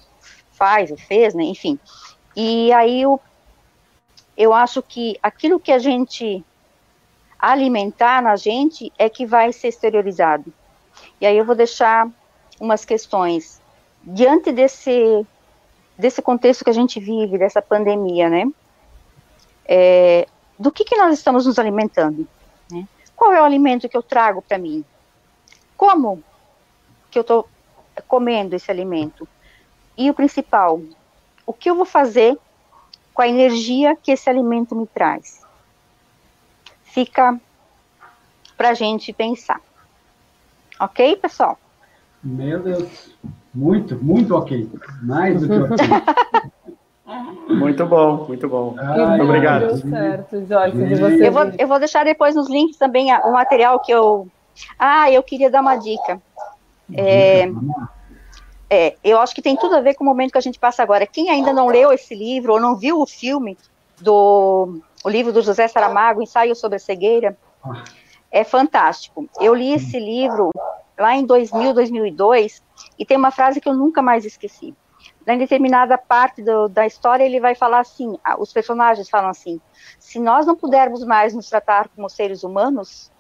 faz 0.53 0.91
ou 0.91 0.97
fez, 0.97 1.35
né? 1.35 1.45
Enfim. 1.45 1.79
E 2.35 2.73
aí 2.73 3.03
eu, 3.03 3.21
eu 4.37 4.55
acho 4.55 4.83
que 4.83 5.19
aquilo 5.23 5.61
que 5.61 5.71
a 5.71 5.79
gente 5.79 6.45
alimentar 7.39 8.21
na 8.23 8.35
gente 8.35 8.93
é 8.99 9.09
que 9.09 9.25
vai 9.25 9.53
ser 9.53 9.69
exteriorizado. 9.69 10.53
E 11.21 11.27
aí 11.27 11.37
eu 11.37 11.45
vou 11.45 11.55
deixar 11.55 12.09
umas 12.61 12.85
questões 12.85 13.61
diante 14.03 14.53
desse 14.53 15.27
desse 15.99 16.23
contexto 16.23 16.63
que 16.63 16.71
a 16.71 16.75
gente 16.75 17.01
vive, 17.01 17.37
dessa 17.37 17.61
pandemia, 17.61 18.31
né? 18.31 18.49
É, 19.67 20.29
do 20.57 20.71
que, 20.71 20.85
que 20.85 20.97
nós 20.97 21.13
estamos 21.13 21.45
nos 21.45 21.59
alimentando? 21.59 22.27
Né? 22.71 22.87
Qual 23.17 23.33
é 23.33 23.41
o 23.41 23.45
alimento 23.45 23.89
que 23.89 23.97
eu 23.97 24.03
trago 24.03 24.41
para 24.41 24.59
mim? 24.59 24.85
Como 25.77 26.23
que 27.11 27.19
eu 27.19 27.23
estou 27.23 27.49
comendo 28.07 28.55
esse 28.55 28.71
alimento? 28.71 29.27
E 29.97 30.09
o 30.09 30.15
principal, 30.15 30.81
o 31.45 31.53
que 31.53 31.69
eu 31.69 31.75
vou 31.75 31.85
fazer 31.85 32.39
com 33.13 33.23
a 33.23 33.29
energia 33.29 33.97
que 33.97 34.13
esse 34.13 34.31
alimento 34.31 34.77
me 34.77 34.87
traz? 34.87 35.45
Fica 36.85 37.39
para 38.57 38.71
a 38.71 38.75
gente 38.75 39.13
pensar. 39.13 39.61
Ok, 40.81 41.17
pessoal? 41.17 41.59
Meu 42.23 42.63
Deus, 42.63 43.17
muito, 43.55 44.03
muito 44.03 44.35
ok. 44.35 44.69
Mais 45.03 45.41
do 45.41 45.49
que 45.49 45.75
ok. 45.75 45.87
Muito 47.49 47.87
bom, 47.87 48.27
muito 48.29 48.47
bom. 48.47 48.75
muito 48.75 49.25
obrigado. 49.25 49.69
Deu 49.69 49.77
certo, 49.79 50.47
Joyce. 50.47 51.25
Eu 51.25 51.33
vou, 51.33 51.45
eu 51.59 51.67
vou 51.67 51.79
deixar 51.79 52.05
depois 52.05 52.35
nos 52.35 52.49
links 52.49 52.77
também 52.77 53.11
o 53.11 53.33
material 53.33 53.81
que 53.81 53.91
eu. 53.91 54.29
Ah, 54.79 55.11
eu 55.11 55.23
queria 55.23 55.51
dar 55.51 55.63
uma 55.63 55.77
dica. 55.77 56.21
É, 56.93 57.51
é, 58.69 58.97
eu 59.03 59.19
acho 59.19 59.35
que 59.35 59.43
tem 59.43 59.57
tudo 59.57 59.77
a 59.77 59.81
ver 59.81 59.95
com 59.95 60.05
o 60.05 60.07
momento 60.07 60.33
que 60.33 60.39
a 60.39 60.43
gente 60.43 60.59
passa 60.59 60.83
agora. 60.83 61.07
Quem 61.07 61.31
ainda 61.31 61.53
não 61.53 61.69
leu 61.69 61.91
esse 61.93 62.15
livro 62.15 62.53
ou 62.53 62.61
não 62.61 62.77
viu 62.77 63.01
o 63.01 63.07
filme 63.07 63.57
do 64.01 64.81
o 65.05 65.09
livro 65.09 65.33
do 65.33 65.43
José 65.43 65.67
Saramago, 65.69 66.23
Ensaio 66.23 66.55
sobre 66.55 66.77
a 66.77 66.81
Cegueira, 66.81 67.37
é 68.31 68.45
fantástico. 68.45 69.29
Eu 69.41 69.55
li 69.55 69.73
esse 69.73 69.99
livro 69.99 70.51
lá 70.99 71.17
em 71.17 71.25
2000, 71.25 71.73
2002 71.73 72.63
e 72.99 73.05
tem 73.05 73.17
uma 73.17 73.31
frase 73.31 73.61
que 73.61 73.69
eu 73.69 73.75
nunca 73.75 74.03
mais 74.03 74.25
esqueci 74.25 74.75
em 75.27 75.39
determinada 75.39 75.99
parte 75.99 76.43
do, 76.43 76.69
da 76.69 76.87
história 76.87 77.25
ele 77.25 77.41
vai 77.41 77.55
falar 77.55 77.81
assim, 77.81 78.19
os 78.39 78.53
personagens 78.53 79.09
falam 79.09 79.29
assim, 79.29 79.61
se 79.99 80.19
nós 80.19 80.47
não 80.47 80.57
pudermos 80.57 81.05
mais 81.05 81.35
nos 81.35 81.49
tratar 81.49 81.89
como 81.89 82.09
seres 82.09 82.43
humanos, 82.43 83.11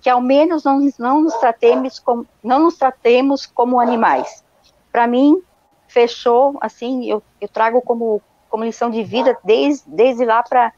que 0.00 0.08
ao 0.08 0.20
menos 0.20 0.64
não, 0.64 0.88
não 0.98 1.22
nos 1.22 1.34
tratemos 1.34 1.98
como 1.98 2.26
não 2.42 2.60
nos 2.60 2.76
tratemos 2.76 3.44
como 3.46 3.80
animais. 3.80 4.44
Para 4.92 5.06
mim 5.06 5.42
fechou 5.88 6.56
assim, 6.60 7.04
eu, 7.10 7.22
eu 7.40 7.48
trago 7.48 7.82
como 7.82 8.22
como 8.48 8.64
lição 8.64 8.90
de 8.90 9.02
vida 9.02 9.36
desde 9.44 9.84
desde 9.88 10.24
lá 10.24 10.42
para 10.42 10.72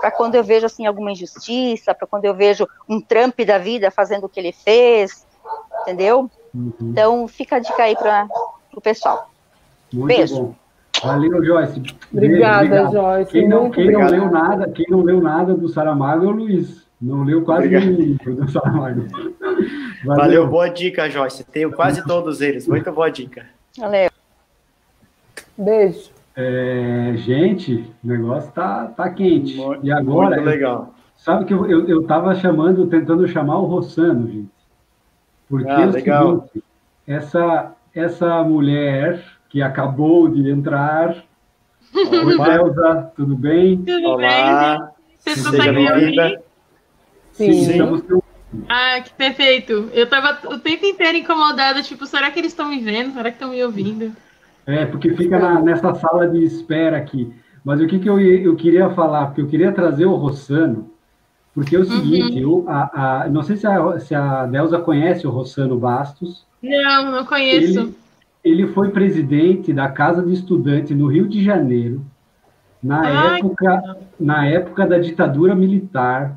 para 0.00 0.10
quando 0.10 0.36
eu 0.36 0.44
vejo 0.44 0.66
assim 0.66 0.86
alguma 0.86 1.12
injustiça, 1.12 1.94
para 1.94 2.06
quando 2.06 2.24
eu 2.24 2.34
vejo 2.34 2.68
um 2.88 3.00
Trump 3.00 3.38
da 3.40 3.58
vida 3.58 3.90
fazendo 3.90 4.24
o 4.24 4.28
que 4.28 4.40
ele 4.40 4.52
fez, 4.52 5.26
entendeu? 5.82 6.30
Uhum. 6.54 6.72
Então 6.80 7.28
fica 7.28 7.56
a 7.56 7.58
dica 7.58 7.82
aí 7.82 7.96
para 7.96 8.26
o 8.74 8.80
pessoal. 8.80 9.30
Muito 9.92 10.06
Beijo. 10.06 10.34
bom. 10.34 10.54
Valeu, 11.02 11.44
Joyce. 11.44 11.82
Obrigada, 12.12 12.68
Beijo, 12.68 12.92
Joyce. 12.92 13.32
Quem, 13.32 13.48
não, 13.48 13.70
quem 13.70 13.90
não, 13.90 14.06
leu 14.06 14.30
nada, 14.30 14.70
quem 14.70 14.86
não 14.88 15.02
leu 15.02 15.20
nada 15.20 15.54
do 15.54 15.68
Saramago 15.68 16.24
é 16.24 16.28
o 16.28 16.30
Luiz. 16.30 16.86
Não 17.00 17.24
leu 17.24 17.42
quase 17.42 17.68
nenhum 17.68 17.96
livro 17.96 18.36
do 18.36 18.50
Saramago. 18.50 19.06
Valeu. 20.04 20.16
Valeu, 20.16 20.46
boa 20.46 20.68
dica, 20.68 21.10
Joyce. 21.10 21.44
Tenho 21.44 21.72
quase 21.72 22.04
todos 22.04 22.40
eles. 22.40 22.68
Muito 22.68 22.92
boa 22.92 23.10
dica. 23.10 23.46
Valeu. 23.76 24.10
Beijo. 25.56 26.10
É, 26.36 27.14
gente, 27.16 27.92
o 28.02 28.06
negócio 28.06 28.50
tá, 28.52 28.86
tá 28.86 29.10
quente. 29.10 29.56
Muito, 29.56 29.84
e 29.84 29.90
agora. 29.90 30.36
Muito 30.36 30.48
legal. 30.48 30.94
Sabe 31.16 31.44
que 31.44 31.54
eu, 31.54 31.68
eu, 31.68 31.88
eu 31.88 32.02
tava 32.04 32.34
chamando, 32.34 32.86
tentando 32.86 33.26
chamar 33.28 33.58
o 33.58 33.66
Rossano, 33.66 34.28
gente. 34.28 34.51
Porque 35.52 35.70
ah, 35.70 35.84
legal. 35.84 36.48
seguinte, 36.48 36.64
essa, 37.06 37.72
essa 37.94 38.42
mulher 38.42 39.22
que 39.50 39.60
acabou 39.60 40.26
de 40.26 40.50
entrar. 40.50 41.14
Oi, 41.94 42.54
Elza, 42.54 43.12
tudo 43.14 43.36
bem? 43.36 43.76
Tudo 43.84 44.08
Olá. 44.08 44.78
bem? 44.78 45.34
Você 45.34 45.44
consegue 45.44 45.72
me 45.72 45.92
ouvir? 45.92 46.40
Sim, 47.32 47.52
Sim. 47.52 47.70
Estamos 47.70 48.02
ah, 48.66 48.98
que 49.02 49.12
perfeito. 49.12 49.90
Eu 49.92 50.08
tava 50.08 50.38
o 50.48 50.58
tempo 50.58 50.86
inteiro 50.86 51.18
incomodada, 51.18 51.82
tipo, 51.82 52.06
será 52.06 52.30
que 52.30 52.38
eles 52.38 52.52
estão 52.52 52.70
me 52.70 52.80
vendo? 52.80 53.12
Será 53.12 53.24
que 53.24 53.36
estão 53.36 53.50
me 53.50 53.62
ouvindo? 53.62 54.10
É, 54.66 54.86
porque 54.86 55.14
fica 55.14 55.38
na, 55.38 55.60
nessa 55.60 55.92
sala 55.96 56.28
de 56.28 56.42
espera 56.42 56.96
aqui. 56.96 57.30
Mas 57.62 57.78
o 57.78 57.86
que, 57.86 57.98
que 57.98 58.08
eu, 58.08 58.18
eu 58.18 58.56
queria 58.56 58.88
falar? 58.88 59.26
Porque 59.26 59.42
eu 59.42 59.48
queria 59.48 59.70
trazer 59.70 60.06
o 60.06 60.14
Rossano, 60.14 60.91
porque 61.54 61.76
é 61.76 61.78
o 61.78 61.84
seguinte, 61.84 62.42
uhum. 62.42 62.62
eu, 62.62 62.64
a, 62.68 63.22
a, 63.22 63.28
não 63.28 63.42
sei 63.42 63.56
se 63.56 63.66
a, 63.66 63.98
se 63.98 64.14
a 64.14 64.46
Delza 64.46 64.78
conhece 64.78 65.26
o 65.26 65.30
Rossano 65.30 65.78
Bastos. 65.78 66.46
Não, 66.62 67.10
não 67.10 67.26
conheço. 67.26 67.80
Ele, 67.80 67.94
ele 68.42 68.66
foi 68.68 68.90
presidente 68.90 69.72
da 69.72 69.88
Casa 69.88 70.22
de 70.22 70.32
Estudante 70.32 70.94
no 70.94 71.06
Rio 71.06 71.28
de 71.28 71.44
Janeiro, 71.44 72.04
na, 72.82 73.36
época, 73.36 73.96
na 74.18 74.46
época 74.46 74.86
da 74.86 74.98
ditadura 74.98 75.54
militar, 75.54 76.36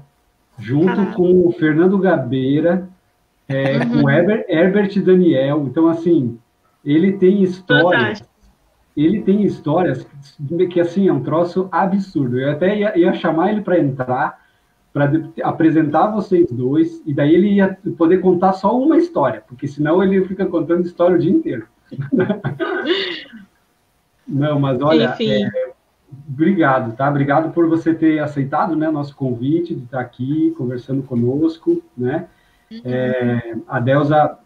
junto 0.60 0.88
Caramba. 0.88 1.14
com 1.14 1.48
o 1.48 1.52
Fernando 1.54 1.98
Gabeira, 1.98 2.88
é, 3.48 3.78
uhum. 3.78 4.02
com 4.02 4.10
Herbert, 4.10 4.46
Herbert 4.50 5.02
Daniel. 5.02 5.66
Então, 5.66 5.88
assim, 5.88 6.38
ele 6.84 7.14
tem 7.14 7.42
histórias. 7.42 8.24
Ele 8.96 9.22
tem 9.22 9.44
histórias 9.44 10.08
que, 10.72 10.80
assim, 10.80 11.08
é 11.08 11.14
um 11.14 11.22
troço 11.22 11.68
absurdo. 11.72 12.40
Eu 12.40 12.52
até 12.52 12.78
ia, 12.78 12.98
ia 12.98 13.14
chamar 13.14 13.52
ele 13.52 13.62
para 13.62 13.80
entrar, 13.80 14.45
para 14.96 15.12
apresentar 15.44 16.08
vocês 16.08 16.50
dois, 16.50 17.02
e 17.06 17.14
daí 17.14 17.36
ele 17.36 17.56
ia 17.56 17.78
poder 17.98 18.20
contar 18.20 18.54
só 18.54 18.80
uma 18.80 18.98
história, 18.98 19.44
porque 19.46 19.68
senão 19.68 20.02
ele 20.02 20.24
fica 20.26 20.46
contando 20.46 20.86
história 20.86 21.18
o 21.18 21.20
dia 21.20 21.34
inteiro. 21.34 21.68
Não, 24.26 24.58
mas 24.58 24.82
olha, 24.82 25.14
é, 25.20 25.74
obrigado, 26.30 26.96
tá? 26.96 27.10
Obrigado 27.10 27.52
por 27.52 27.68
você 27.68 27.94
ter 27.94 28.20
aceitado, 28.20 28.74
né, 28.74 28.90
nosso 28.90 29.14
convite 29.18 29.76
de 29.76 29.84
estar 29.84 30.00
aqui 30.00 30.56
conversando 30.58 31.04
conosco, 31.04 31.84
né? 31.98 32.28
Uhum. 32.72 32.82
É, 32.86 33.58
a 33.68 33.82
Delza, 33.82 34.40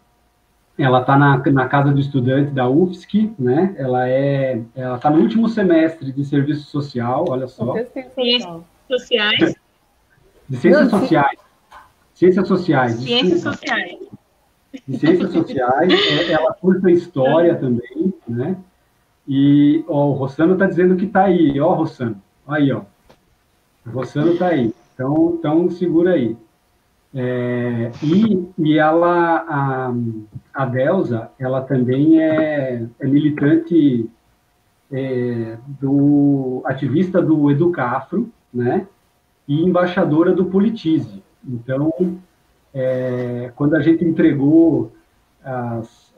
ela 0.76 1.00
está 1.00 1.16
na, 1.16 1.38
na 1.38 1.68
casa 1.68 1.92
do 1.92 2.00
estudante 2.00 2.50
da 2.50 2.68
UFSC, 2.68 3.32
né? 3.38 3.72
Ela 3.78 4.08
é, 4.08 4.60
ela 4.74 4.96
está 4.96 5.10
no 5.10 5.20
último 5.20 5.48
semestre 5.48 6.10
de 6.10 6.24
serviço 6.24 6.68
social, 6.68 7.24
olha 7.28 7.46
só. 7.46 7.72
Ciências 7.72 8.60
sociais. 8.88 9.59
De 10.50 10.56
ciências 10.56 10.90
sociais. 10.90 11.38
Ciências 12.12 12.48
sociais. 12.48 12.96
Ciências 12.96 13.40
sociais. 13.40 13.98
De 14.86 14.98
ciências 14.98 15.32
sociais. 15.32 15.92
É, 15.92 16.32
ela 16.32 16.52
curta 16.54 16.90
história 16.90 17.54
também, 17.54 18.12
né? 18.26 18.56
E 19.28 19.84
ó, 19.86 20.08
o 20.08 20.12
Rossano 20.12 20.54
está 20.54 20.66
dizendo 20.66 20.96
que 20.96 21.04
está 21.04 21.26
aí. 21.26 21.60
Ó, 21.60 21.72
Rossano. 21.74 22.20
Aí, 22.48 22.72
ó. 22.72 22.82
O 23.86 23.90
Rossano 23.90 24.32
está 24.32 24.48
aí. 24.48 24.74
Então, 24.92 25.36
então, 25.38 25.70
segura 25.70 26.14
aí. 26.14 26.36
É, 27.14 27.92
e, 28.02 28.48
e 28.58 28.76
ela, 28.76 29.44
a, 29.48 29.94
a 30.52 30.66
Delza, 30.66 31.30
ela 31.38 31.60
também 31.60 32.20
é, 32.20 32.86
é 32.98 33.06
militante 33.06 34.10
é, 34.90 35.58
do 35.80 36.60
ativista 36.64 37.22
do 37.22 37.52
Educafro, 37.52 38.28
né? 38.52 38.86
E 39.50 39.64
embaixadora 39.64 40.32
do 40.32 40.44
Politize. 40.44 41.20
Então, 41.44 41.92
é, 42.72 43.50
quando 43.56 43.74
a 43.74 43.80
gente 43.80 44.04
entregou 44.04 44.92
as, 45.42 46.14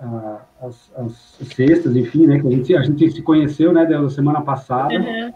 as, 0.61 0.93
as, 0.99 1.13
cestas, 1.47 1.97
enfim, 1.97 2.27
né, 2.27 2.39
que 2.39 2.47
a 2.47 2.51
gente, 2.51 2.77
a 2.77 2.83
gente 2.83 3.11
se 3.11 3.23
conheceu, 3.23 3.73
né, 3.73 3.87
da 3.87 4.07
semana 4.11 4.43
passada, 4.43 4.95
uhum. 4.95 5.33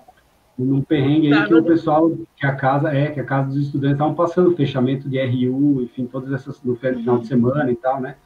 num 0.58 0.82
perrengue 0.82 1.32
aí 1.32 1.46
que 1.46 1.54
o 1.54 1.64
pessoal, 1.64 2.10
que 2.36 2.44
a 2.44 2.54
casa, 2.54 2.90
é, 2.90 3.10
que 3.10 3.18
a 3.18 3.24
casa 3.24 3.48
dos 3.48 3.56
estudantes 3.56 3.94
estavam 3.94 4.14
passando, 4.14 4.54
fechamento 4.54 5.08
de 5.08 5.18
RU, 5.18 5.80
enfim, 5.80 6.04
todas 6.04 6.30
essas, 6.32 6.62
no 6.62 6.76
final 6.76 7.14
uhum. 7.14 7.20
de 7.22 7.28
semana 7.28 7.72
e 7.72 7.76
tal, 7.76 7.98
né, 7.98 8.16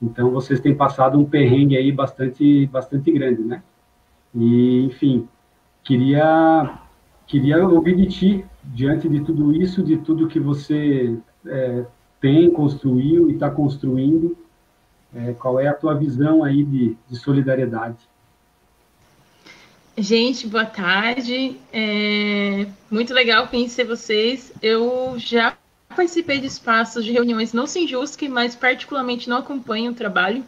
então 0.00 0.30
vocês 0.30 0.60
têm 0.60 0.76
passado 0.76 1.18
um 1.18 1.24
perrengue 1.24 1.76
aí 1.76 1.90
bastante, 1.90 2.66
bastante 2.66 3.10
grande, 3.10 3.42
né, 3.42 3.64
e, 4.32 4.84
enfim, 4.84 5.26
queria, 5.82 6.78
queria 7.26 7.66
ouvir 7.66 7.96
de 7.96 8.06
ti, 8.06 8.44
diante 8.74 9.08
de 9.08 9.20
tudo 9.20 9.54
isso, 9.54 9.82
de 9.82 9.96
tudo 9.98 10.28
que 10.28 10.38
você 10.38 11.16
é, 11.46 11.84
tem, 12.20 12.50
construiu 12.50 13.30
e 13.30 13.34
está 13.34 13.50
construindo, 13.50 14.36
é, 15.14 15.32
qual 15.32 15.58
é 15.58 15.68
a 15.68 15.74
tua 15.74 15.94
visão 15.94 16.44
aí 16.44 16.62
de, 16.62 16.96
de 17.08 17.16
solidariedade? 17.16 17.96
Gente, 19.96 20.46
boa 20.46 20.66
tarde. 20.66 21.56
É 21.72 22.66
muito 22.90 23.12
legal 23.12 23.48
conhecer 23.48 23.84
vocês. 23.84 24.52
Eu 24.62 25.14
já 25.16 25.56
participei 25.88 26.38
de 26.38 26.46
espaços 26.46 27.04
de 27.04 27.10
reuniões 27.10 27.52
no 27.52 27.66
Sinjusc, 27.66 28.28
mas 28.28 28.54
particularmente 28.54 29.28
não 29.28 29.38
acompanho 29.38 29.90
o 29.90 29.94
trabalho. 29.94 30.44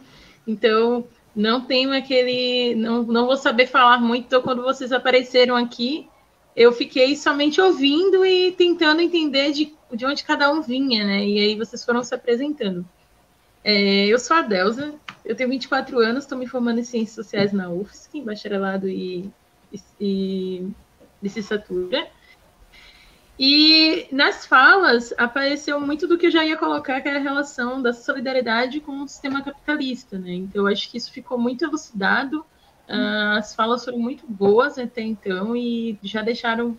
Então, 0.47 1.05
não 1.35 1.59
tenho 1.59 1.91
aquele. 1.91 2.75
Não, 2.75 3.03
não 3.03 3.25
vou 3.25 3.35
saber 3.35 3.67
falar 3.67 3.99
muito. 3.99 4.25
Então, 4.25 4.41
quando 4.41 4.61
vocês 4.61 4.93
apareceram 4.93 5.57
aqui, 5.57 6.07
eu 6.55 6.71
fiquei 6.71 7.15
somente 7.15 7.61
ouvindo 7.61 8.25
e 8.25 8.51
tentando 8.51 9.01
entender 9.01 9.51
de, 9.51 9.73
de 9.93 10.05
onde 10.05 10.23
cada 10.23 10.51
um 10.51 10.61
vinha, 10.61 11.05
né? 11.05 11.25
E 11.25 11.39
aí 11.39 11.55
vocês 11.55 11.83
foram 11.83 12.03
se 12.03 12.13
apresentando. 12.13 12.85
É, 13.63 14.07
eu 14.07 14.17
sou 14.19 14.35
a 14.35 14.41
Delza, 14.41 14.93
eu 15.23 15.35
tenho 15.35 15.49
24 15.49 15.99
anos, 15.99 16.23
estou 16.23 16.37
me 16.37 16.47
formando 16.47 16.79
em 16.79 16.83
Ciências 16.83 17.15
Sociais 17.15 17.53
na 17.53 17.69
UFSC, 17.69 18.17
em 18.17 18.23
bacharelado 18.23 18.89
e, 18.89 19.29
e, 19.71 19.79
e 19.99 20.67
licenciatura. 21.21 22.07
E 23.39 24.07
nas 24.11 24.45
falas 24.45 25.13
apareceu 25.17 25.79
muito 25.79 26.07
do 26.07 26.17
que 26.17 26.27
eu 26.27 26.31
já 26.31 26.45
ia 26.45 26.57
colocar, 26.57 27.01
que 27.01 27.07
era 27.07 27.17
a 27.17 27.21
relação 27.21 27.81
da 27.81 27.93
solidariedade 27.93 28.79
com 28.79 29.01
o 29.01 29.07
sistema 29.07 29.41
capitalista, 29.41 30.17
né? 30.19 30.33
Então, 30.33 30.67
eu 30.67 30.71
acho 30.71 30.89
que 30.89 30.97
isso 30.97 31.11
ficou 31.11 31.39
muito 31.39 31.63
elucidado, 31.63 32.45
as 32.87 33.55
falas 33.55 33.85
foram 33.85 33.99
muito 33.99 34.25
boas 34.27 34.77
até 34.77 35.01
então 35.01 35.55
e 35.55 35.97
já 36.03 36.21
deixaram, 36.21 36.77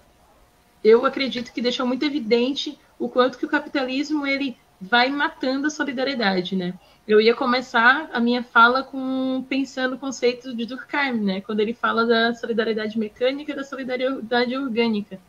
eu 0.84 1.06
acredito 1.06 1.52
que 1.52 1.62
deixou 1.62 1.86
muito 1.86 2.04
evidente 2.04 2.78
o 2.98 3.08
quanto 3.08 3.38
que 3.38 3.46
o 3.46 3.48
capitalismo 3.48 4.26
ele 4.26 4.56
vai 4.80 5.08
matando 5.08 5.68
a 5.68 5.70
solidariedade, 5.70 6.56
né? 6.56 6.74
Eu 7.06 7.20
ia 7.20 7.34
começar 7.34 8.10
a 8.12 8.20
minha 8.20 8.42
fala 8.42 8.82
com 8.82 9.44
pensando 9.48 9.94
o 9.94 9.98
conceito 9.98 10.54
de 10.54 10.66
Durkheim, 10.66 11.20
né? 11.20 11.40
Quando 11.40 11.60
ele 11.60 11.72
fala 11.72 12.04
da 12.04 12.34
solidariedade 12.34 12.98
mecânica 12.98 13.54
da 13.54 13.64
solidariedade 13.64 14.56
orgânica. 14.56 15.20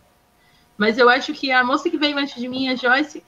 Mas 0.78 0.98
eu 0.98 1.08
acho 1.08 1.34
que 1.34 1.52
a 1.52 1.64
moça 1.64 1.90
que 1.90 1.98
veio 1.98 2.18
antes 2.18 2.40
de 2.40 2.48
mim, 2.48 2.68
a 2.68 2.76
Joyce, 2.76 3.24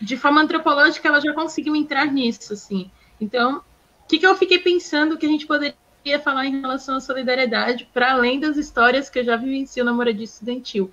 de 0.00 0.16
forma 0.16 0.42
antropológica, 0.42 1.08
ela 1.08 1.20
já 1.20 1.32
conseguiu 1.32 1.74
entrar 1.74 2.06
nisso, 2.06 2.52
assim. 2.52 2.90
Então, 3.20 3.58
o 3.58 4.08
que, 4.08 4.18
que 4.18 4.26
eu 4.26 4.36
fiquei 4.36 4.58
pensando 4.58 5.16
que 5.16 5.26
a 5.26 5.28
gente 5.28 5.46
poderia 5.46 5.74
falar 6.20 6.46
em 6.46 6.60
relação 6.60 6.96
à 6.96 7.00
solidariedade, 7.00 7.88
para 7.92 8.12
além 8.12 8.40
das 8.40 8.56
histórias 8.56 9.08
que 9.08 9.18
eu 9.18 9.24
já 9.24 9.36
vivencio 9.36 9.84
na 9.84 9.92
moradia 9.92 10.24
estudantil? 10.24 10.90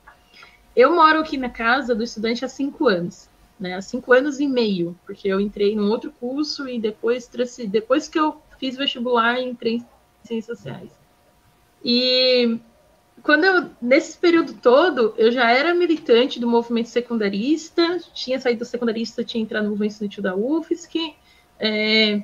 Eu 0.76 0.96
moro 0.96 1.20
aqui 1.20 1.38
na 1.38 1.50
casa 1.50 1.96
do 1.96 2.04
estudante 2.04 2.46
há 2.46 2.48
cinco 2.48 2.88
anos 2.88 3.30
né, 3.60 3.76
há 3.76 3.82
cinco 3.82 4.14
anos 4.14 4.40
e 4.40 4.48
meio, 4.48 4.98
porque 5.06 5.28
eu 5.28 5.40
entrei 5.40 5.76
num 5.76 5.90
outro 5.90 6.12
curso 6.12 6.68
e 6.68 6.80
depois, 6.80 7.30
depois 7.68 8.08
que 8.08 8.18
eu 8.18 8.42
fiz 8.58 8.78
vestibular, 8.78 9.40
entrei 9.40 9.76
em 9.76 9.86
ciências 10.24 10.58
sociais. 10.58 10.92
E 11.84 12.58
quando 13.22 13.44
eu, 13.44 13.70
nesse 13.82 14.18
período 14.18 14.54
todo, 14.54 15.14
eu 15.18 15.32
já 15.32 15.52
era 15.52 15.74
militante 15.74 16.40
do 16.40 16.48
movimento 16.48 16.88
secundarista, 16.88 18.00
tinha 18.14 18.40
saído 18.40 18.60
do 18.60 18.66
secundarista, 18.66 19.24
tinha 19.24 19.44
entrado 19.44 19.64
no 19.64 19.72
movimento 19.72 19.92
estudantil 19.92 20.24
da 20.24 20.36
UFSC, 20.36 21.14
é, 21.60 22.24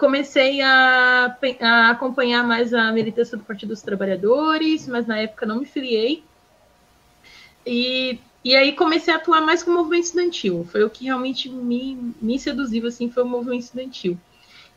comecei 0.00 0.62
a, 0.62 1.36
a, 1.60 1.90
acompanhar 1.90 2.42
mais 2.42 2.72
a 2.72 2.90
militância 2.90 3.36
do 3.36 3.44
Partido 3.44 3.68
dos 3.68 3.82
Trabalhadores, 3.82 4.88
mas 4.88 5.06
na 5.06 5.18
época 5.18 5.44
não 5.44 5.60
me 5.60 5.66
filiei. 5.66 6.24
E 7.64 8.18
e 8.42 8.56
aí 8.56 8.72
comecei 8.72 9.12
a 9.12 9.18
atuar 9.18 9.42
mais 9.42 9.62
com 9.62 9.70
o 9.70 9.74
movimento 9.74 10.04
estudantil. 10.04 10.66
Foi 10.70 10.82
o 10.82 10.88
que 10.88 11.04
realmente 11.04 11.48
me, 11.48 12.14
me 12.20 12.38
seduziu, 12.38 12.86
assim, 12.86 13.10
foi 13.10 13.22
o 13.22 13.26
movimento 13.26 13.64
estudantil. 13.64 14.18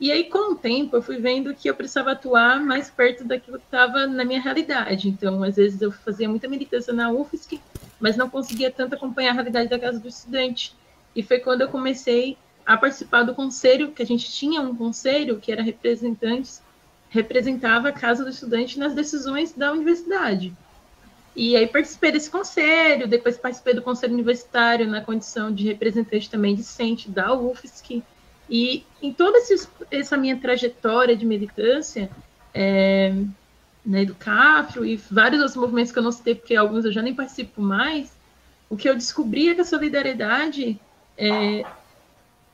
E 0.02 0.12
aí, 0.12 0.26
com 0.26 0.52
o 0.52 0.56
tempo, 0.56 0.98
eu 0.98 1.02
fui 1.02 1.18
vendo 1.18 1.56
que 1.56 1.70
eu 1.70 1.74
precisava 1.76 2.12
atuar 2.12 2.60
mais 2.60 2.90
perto 2.90 3.24
daquilo 3.24 3.58
que 3.58 3.64
estava 3.64 4.06
na 4.06 4.26
minha 4.26 4.41
realidade. 4.41 5.08
Então, 5.08 5.41
às 5.44 5.56
vezes, 5.56 5.82
eu 5.82 5.94
fazia 5.94 6.28
muita 6.28 6.50
militância 6.50 6.91
na 6.91 7.10
UFSC, 7.10 7.62
mas 8.02 8.18
não 8.18 8.30
conseguia 8.30 8.70
tanto 8.70 8.95
acompanhar 8.95 9.30
a 9.30 9.34
realidade 9.34 9.70
da 9.70 9.80
casa 9.80 9.98
do 9.98 10.10
estudante. 10.10 10.76
E 11.16 11.24
foi 11.24 11.40
quando 11.40 11.62
eu 11.62 11.70
comecei 11.70 12.38
a 12.65 12.77
participar 12.77 13.23
do 13.23 13.35
conselho, 13.35 13.91
que 13.91 14.02
a 14.02 14.06
gente 14.06 14.31
tinha 14.31 14.61
um 14.61 14.76
conselho 14.76 15.40
que 15.40 15.52
era 15.52 15.61
representantes, 15.61 16.61
representava 17.10 17.90
a 17.90 17.91
casa 17.91 18.23
do 18.23 18.30
estudante 18.30 18.80
nas 18.80 18.94
decisões 18.94 19.52
da 19.52 19.72
universidade. 19.72 20.53
E 21.35 21.56
aí 21.56 21.68
participei 21.68 22.11
desse 22.11 22.30
conselho, 22.30 23.07
depois 23.07 23.38
participei 23.38 23.73
do 23.73 23.81
conselho 23.81 24.14
universitário 24.14 24.88
na 24.88 25.02
condição 25.02 25.52
de 25.52 25.65
representante 25.65 26.30
também 26.30 26.56
discente 26.56 27.10
da 27.10 27.34
UFSC. 27.34 28.03
E 28.49 28.85
em 29.02 29.11
toda 29.11 29.40
essa 29.90 30.15
minha 30.15 30.38
trajetória 30.38 31.15
de 31.15 31.26
militância, 31.26 32.10
é, 32.53 33.14
né, 33.85 34.06
do 34.06 34.14
CAFRO 34.14 34.85
e 34.85 34.95
vários 34.95 35.41
outros 35.41 35.57
movimentos 35.57 35.91
que 35.91 35.99
eu 35.99 36.03
não 36.03 36.11
citei, 36.11 36.35
porque 36.35 36.56
alguns 36.56 36.85
eu 36.85 36.91
já 36.91 37.02
nem 37.02 37.15
participo 37.15 37.61
mais, 37.61 38.11
o 38.69 38.77
que 38.77 38.88
eu 38.88 38.95
descobri 38.95 39.49
é 39.49 39.56
que 39.56 39.61
a 39.61 39.65
solidariedade, 39.65 40.80
é, 41.18 41.65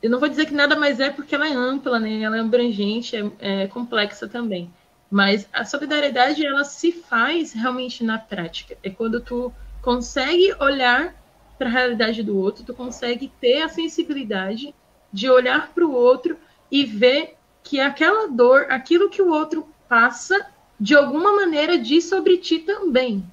eu 0.02 0.10
não 0.10 0.20
vou 0.20 0.30
dizer 0.30 0.46
que 0.46 0.54
nada 0.54 0.76
mais 0.76 1.00
é 1.00 1.10
porque 1.10 1.36
ela 1.36 1.48
é 1.48 1.54
ampla, 1.54 2.00
né, 2.00 2.22
ela 2.22 2.38
é 2.38 2.40
abrangente, 2.40 3.16
é, 3.16 3.64
é 3.64 3.68
complexa 3.68 4.28
também. 4.28 4.72
Mas 5.12 5.48
a 5.52 5.66
solidariedade 5.66 6.46
ela 6.46 6.64
se 6.64 6.92
faz 6.92 7.52
realmente 7.54 8.04
na 8.04 8.18
prática. 8.18 8.78
É 8.84 8.90
quando 8.90 9.20
tu 9.20 9.52
consegue 9.82 10.54
olhar 10.60 11.16
para 11.58 11.68
a 11.68 11.72
realidade 11.72 12.24
do 12.24 12.38
outro, 12.38 12.64
tu 12.64 12.74
consegue 12.74 13.32
ter 13.42 13.64
a 13.64 13.70
sensibilidade 13.70 14.74
de 15.12 15.30
olhar 15.30 15.74
para 15.74 15.86
o 15.86 15.92
outro 15.92 16.38
e 16.72 16.86
ver 16.86 17.36
que 17.64 17.80
aquela 17.80 18.28
dor, 18.28 18.68
aquilo 18.70 19.10
que 19.10 19.22
o 19.22 19.30
outro 19.30 19.68
passa, 19.88 20.48
de 20.80 20.96
alguma 20.96 21.36
maneira 21.36 21.78
diz 21.78 22.06
sobre 22.06 22.38
ti 22.38 22.60
também. 22.60 23.24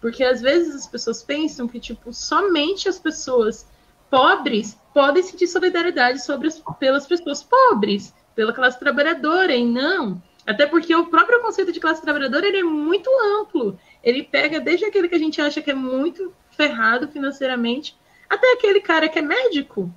Porque 0.00 0.22
às 0.22 0.40
vezes 0.40 0.74
as 0.74 0.86
pessoas 0.86 1.22
pensam 1.22 1.66
que 1.66 1.80
tipo 1.80 2.12
somente 2.12 2.88
as 2.88 2.98
pessoas 2.98 3.66
pobres 4.10 4.78
podem 4.94 5.22
sentir 5.22 5.48
solidariedade 5.48 6.24
sobre 6.24 6.48
as, 6.48 6.62
pelas 6.78 7.06
pessoas 7.06 7.42
pobres, 7.42 8.14
pela 8.34 8.52
classe 8.52 8.78
trabalhadora, 8.78 9.54
e 9.54 9.64
não 9.64 10.22
até 10.46 10.66
porque 10.66 10.94
o 10.94 11.06
próprio 11.06 11.40
conceito 11.40 11.72
de 11.72 11.80
classe 11.80 12.02
trabalhadora 12.02 12.46
ele 12.46 12.58
é 12.58 12.62
muito 12.62 13.10
amplo. 13.40 13.78
Ele 14.02 14.22
pega 14.22 14.60
desde 14.60 14.84
aquele 14.84 15.08
que 15.08 15.14
a 15.14 15.18
gente 15.18 15.40
acha 15.40 15.62
que 15.62 15.70
é 15.70 15.74
muito 15.74 16.32
ferrado 16.50 17.08
financeiramente, 17.08 17.96
até 18.28 18.52
aquele 18.52 18.80
cara 18.80 19.08
que 19.08 19.18
é 19.18 19.22
médico. 19.22 19.92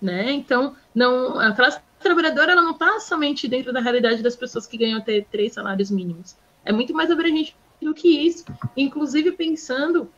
Né? 0.00 0.32
Então, 0.32 0.76
não, 0.94 1.38
a 1.38 1.52
classe 1.52 1.80
trabalhadora 1.98 2.52
ela 2.52 2.62
não 2.62 2.72
está 2.72 3.00
somente 3.00 3.48
dentro 3.48 3.72
da 3.72 3.80
realidade 3.80 4.22
das 4.22 4.36
pessoas 4.36 4.66
que 4.66 4.76
ganham 4.76 4.98
até 4.98 5.22
três 5.22 5.54
salários 5.54 5.90
mínimos. 5.90 6.36
É 6.64 6.72
muito 6.72 6.92
mais 6.92 7.10
abrangente 7.10 7.56
do 7.80 7.94
que 7.94 8.08
isso, 8.08 8.44
inclusive 8.76 9.32
pensando 9.32 10.10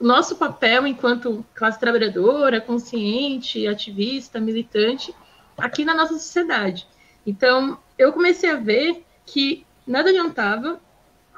nosso 0.00 0.36
papel 0.36 0.86
enquanto 0.86 1.44
classe 1.54 1.78
trabalhadora, 1.78 2.60
consciente, 2.60 3.66
ativista, 3.66 4.40
militante, 4.40 5.14
aqui 5.56 5.84
na 5.84 5.94
nossa 5.94 6.14
sociedade. 6.14 6.86
Então, 7.26 7.78
eu 7.98 8.12
comecei 8.12 8.50
a 8.50 8.56
ver 8.56 9.04
que 9.26 9.66
nada 9.86 10.10
adiantava 10.10 10.80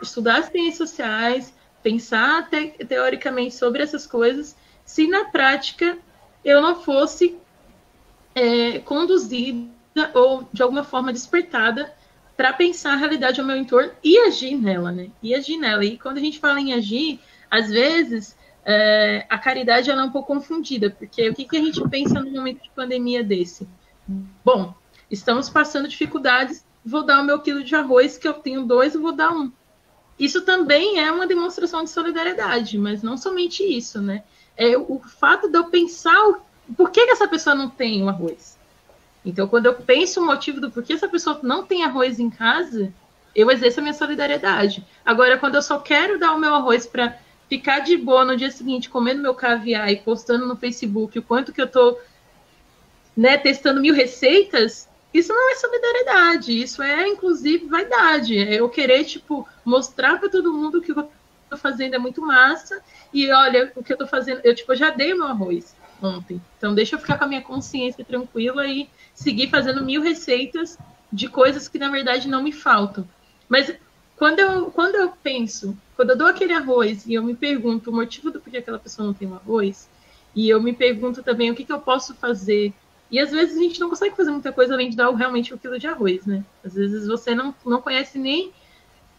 estudar 0.01 0.44
ciências 0.44 0.76
sociais, 0.76 1.55
pensar 1.82 2.48
te 2.48 2.84
teoricamente 2.84 3.55
sobre 3.55 3.82
essas 3.82 4.06
coisas, 4.06 4.56
se 4.84 5.06
na 5.06 5.26
prática 5.26 5.98
eu 6.44 6.60
não 6.60 6.80
fosse 6.80 7.36
é, 8.34 8.78
conduzida 8.80 9.68
ou 10.14 10.48
de 10.52 10.62
alguma 10.62 10.84
forma 10.84 11.12
despertada 11.12 11.93
para 12.36 12.52
pensar 12.52 12.94
a 12.94 12.97
realidade 12.97 13.40
ao 13.40 13.47
meu 13.47 13.56
entorno 13.56 13.93
e 14.02 14.18
agir 14.18 14.56
nela, 14.56 14.90
né? 14.90 15.10
E 15.22 15.34
agir 15.34 15.59
nela. 15.59 15.84
E 15.84 15.98
quando 15.98 16.18
a 16.18 16.20
gente 16.20 16.39
fala 16.39 16.60
em 16.60 16.72
agir, 16.72 17.20
às 17.51 17.68
vezes 17.68 18.36
é, 18.64 19.26
a 19.28 19.39
caridade 19.39 19.90
ela 19.90 20.02
é 20.02 20.05
um 20.05 20.10
pouco 20.10 20.34
confundida, 20.34 20.90
porque 20.90 21.28
o 21.28 21.34
que, 21.34 21.44
que 21.44 21.56
a 21.56 21.60
gente 21.60 21.86
pensa 21.89 22.20
no 22.20 22.30
momento 22.30 22.62
de 22.62 22.70
pandemia 22.70 23.22
desse? 23.22 23.68
Bom, 24.44 24.74
estamos 25.10 25.48
passando 25.48 25.89
dificuldades, 25.89 26.64
vou 26.84 27.05
dar 27.05 27.20
o 27.20 27.24
meu 27.24 27.40
quilo 27.40 27.64
de 27.64 27.74
arroz, 27.74 28.16
que 28.16 28.26
eu 28.26 28.34
tenho 28.34 28.64
dois, 28.64 28.94
eu 28.94 29.01
vou 29.01 29.12
dar 29.12 29.32
um. 29.32 29.51
Isso 30.18 30.43
também 30.43 31.01
é 31.01 31.10
uma 31.10 31.26
demonstração 31.26 31.82
de 31.82 31.90
solidariedade, 31.90 32.78
mas 32.78 33.02
não 33.02 33.16
somente 33.16 33.64
isso, 33.64 34.01
né? 34.01 34.22
É 34.56 34.76
o 34.76 35.01
fato 35.01 35.48
de 35.48 35.59
eu 35.59 35.64
pensar 35.64 36.16
o, 36.28 36.40
por 36.76 36.90
que, 36.90 37.05
que 37.05 37.10
essa 37.10 37.26
pessoa 37.26 37.55
não 37.55 37.68
tem 37.68 38.02
o 38.02 38.09
arroz. 38.09 38.59
Então, 39.24 39.48
quando 39.48 39.66
eu 39.66 39.74
penso 39.74 40.20
o 40.20 40.26
motivo 40.26 40.60
do 40.60 40.70
porquê 40.70 40.93
essa 40.93 41.09
pessoa 41.09 41.40
não 41.43 41.64
tem 41.64 41.84
arroz 41.84 42.20
em 42.20 42.28
casa, 42.28 42.93
eu 43.34 43.51
exerço 43.51 43.80
a 43.80 43.82
minha 43.82 43.94
solidariedade. 43.94 44.86
Agora, 45.05 45.39
quando 45.39 45.55
eu 45.55 45.62
só 45.62 45.78
quero 45.78 46.18
dar 46.18 46.32
o 46.32 46.39
meu 46.39 46.55
arroz 46.55 46.86
para 46.86 47.18
ficar 47.53 47.81
de 47.81 47.99
boa 47.99 48.24
no 48.24 48.35
dia 48.35 48.51
seguinte 48.51 48.89
comendo 48.89 49.20
meu 49.20 49.35
caviar 49.35 49.93
e 49.93 49.97
postando 49.97 50.47
no 50.47 50.57
Facebook 50.57 51.19
o 51.19 51.23
quanto 51.23 51.53
que 51.53 51.61
eu 51.61 51.66
tô 51.66 51.99
né, 53.15 53.37
testando 53.37 53.79
mil 53.79 53.95
receitas, 53.95 54.89
isso 55.12 55.35
não 55.35 55.51
é 55.51 55.55
solidariedade, 55.57 56.62
isso 56.62 56.83
é 56.83 57.07
inclusive 57.07 57.66
vaidade. 57.66 58.39
É 58.39 58.55
eu 58.55 58.70
querer, 58.70 59.05
tipo, 59.05 59.47
mostrar 59.66 60.19
para 60.19 60.31
todo 60.31 60.51
mundo 60.51 60.81
que 60.81 60.93
o 60.93 60.95
que 60.95 61.01
eu 61.01 61.12
tô 61.51 61.59
fazendo 61.59 61.95
é 61.95 61.99
muito 61.99 62.23
massa 62.23 62.83
e 63.12 63.31
olha 63.31 63.70
o 63.77 63.85
que 63.85 63.93
eu 63.93 63.99
tô 63.99 64.07
fazendo. 64.07 64.41
Eu, 64.43 64.55
tipo, 64.55 64.74
já 64.74 64.89
dei 64.89 65.12
meu 65.12 65.27
arroz 65.27 65.77
ontem. 66.01 66.41
Então 66.57 66.74
deixa 66.74 66.97
eu 66.97 67.01
ficar 67.01 67.19
com 67.19 67.24
a 67.24 67.29
minha 67.29 67.43
consciência 67.43 68.03
tranquila 68.03 68.66
e 68.66 68.89
seguir 69.12 69.51
fazendo 69.51 69.85
mil 69.85 70.01
receitas 70.01 70.79
de 71.12 71.29
coisas 71.29 71.69
que 71.69 71.79
na 71.79 71.91
verdade 71.91 72.29
não 72.29 72.43
me 72.43 72.51
faltam. 72.51 73.07
Mas 73.47 73.74
quando 74.16 74.39
eu, 74.39 74.70
quando 74.70 74.94
eu 74.94 75.12
penso, 75.22 75.76
quando 75.97 76.10
eu 76.10 76.16
dou 76.16 76.26
aquele 76.26 76.52
arroz 76.52 77.06
e 77.06 77.14
eu 77.14 77.22
me 77.22 77.34
pergunto 77.34 77.90
o 77.90 77.94
motivo 77.94 78.30
do 78.30 78.40
porquê 78.40 78.59
aquela 78.59 78.78
pessoa 78.78 79.06
não 79.06 79.14
tem 79.14 79.28
um 79.28 79.34
arroz, 79.34 79.89
e 80.34 80.48
eu 80.48 80.62
me 80.62 80.72
pergunto 80.72 81.22
também 81.22 81.51
o 81.51 81.55
que, 81.55 81.64
que 81.64 81.72
eu 81.72 81.80
posso 81.80 82.14
fazer 82.14 82.72
e 83.12 83.20
às 83.20 83.30
vezes 83.30 83.59
a 83.59 83.60
gente 83.60 83.78
não 83.78 83.90
consegue 83.90 84.16
fazer 84.16 84.30
muita 84.30 84.51
coisa 84.51 84.72
além 84.72 84.89
de 84.89 84.97
dar 84.97 85.10
realmente 85.10 85.52
o 85.52 85.59
quilo 85.59 85.78
de 85.78 85.86
arroz, 85.86 86.24
né? 86.24 86.43
Às 86.64 86.72
vezes 86.72 87.06
você 87.06 87.34
não, 87.34 87.55
não 87.64 87.82
conhece 87.82 88.18
nem 88.18 88.51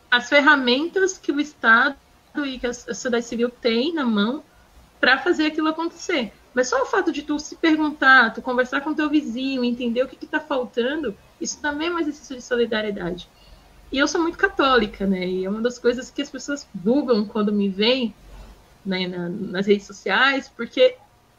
as 0.10 0.28
ferramentas 0.28 1.16
que 1.16 1.32
o 1.32 1.40
Estado 1.40 1.96
e 2.44 2.58
que 2.58 2.66
a 2.66 2.74
sociedade 2.74 3.24
civil 3.24 3.52
tem 3.52 3.94
na 3.94 4.04
mão 4.04 4.44
para 5.00 5.20
fazer 5.20 5.46
aquilo 5.46 5.68
acontecer. 5.68 6.34
Mas 6.56 6.70
só 6.70 6.82
o 6.82 6.88
fato 6.88 7.12
de 7.12 7.22
tu 7.22 7.38
se 7.38 7.56
perguntar, 7.56 8.34
tu 8.34 8.42
conversar 8.42 8.82
com 8.82 8.96
teu 8.96 9.10
vizinho, 9.12 9.64
entender 9.64 10.02
o 10.02 10.08
que 10.08 10.26
está 10.26 10.40
faltando, 10.40 11.16
isso 11.40 11.62
também 11.62 11.90
é 11.90 11.92
um 11.92 12.00
exercício 12.00 12.36
de 12.36 12.42
solidariedade. 12.42 13.30
E 13.94 14.00
eu 14.00 14.08
sou 14.08 14.20
muito 14.20 14.40
católica, 14.40 15.06
né? 15.06 15.28
E 15.28 15.46
é 15.46 15.50
uma 15.50 15.62
das 15.62 15.78
coisas 15.78 16.10
que 16.10 16.24
as 16.24 16.30
pessoas 16.30 16.68
bugam 16.74 17.26
quando 17.26 17.54
me 17.54 17.70
veem 17.70 18.12
né, 18.84 19.08
na, 19.08 19.30
nas 19.30 19.68
redes 19.68 19.86
sociais, 19.86 20.50
porque 20.50 20.96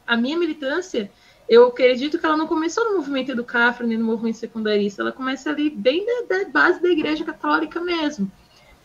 a 0.07 0.15
minha 0.15 0.39
militância 0.39 1.11
eu 1.49 1.67
acredito 1.67 2.17
que 2.17 2.25
ela 2.25 2.37
não 2.37 2.47
começou 2.47 2.85
no 2.85 2.95
movimento 2.95 3.33
educafro 3.33 3.85
nem 3.85 3.97
no 3.97 4.05
movimento 4.05 4.37
secundarista, 4.37 5.01
ela 5.01 5.11
começa 5.11 5.49
ali 5.49 5.69
bem 5.69 6.05
da, 6.05 6.37
da, 6.37 6.49
base 6.49 6.81
da 6.81 6.87
igreja 6.87 7.25
católica 7.25 7.81
mesmo. 7.81 8.31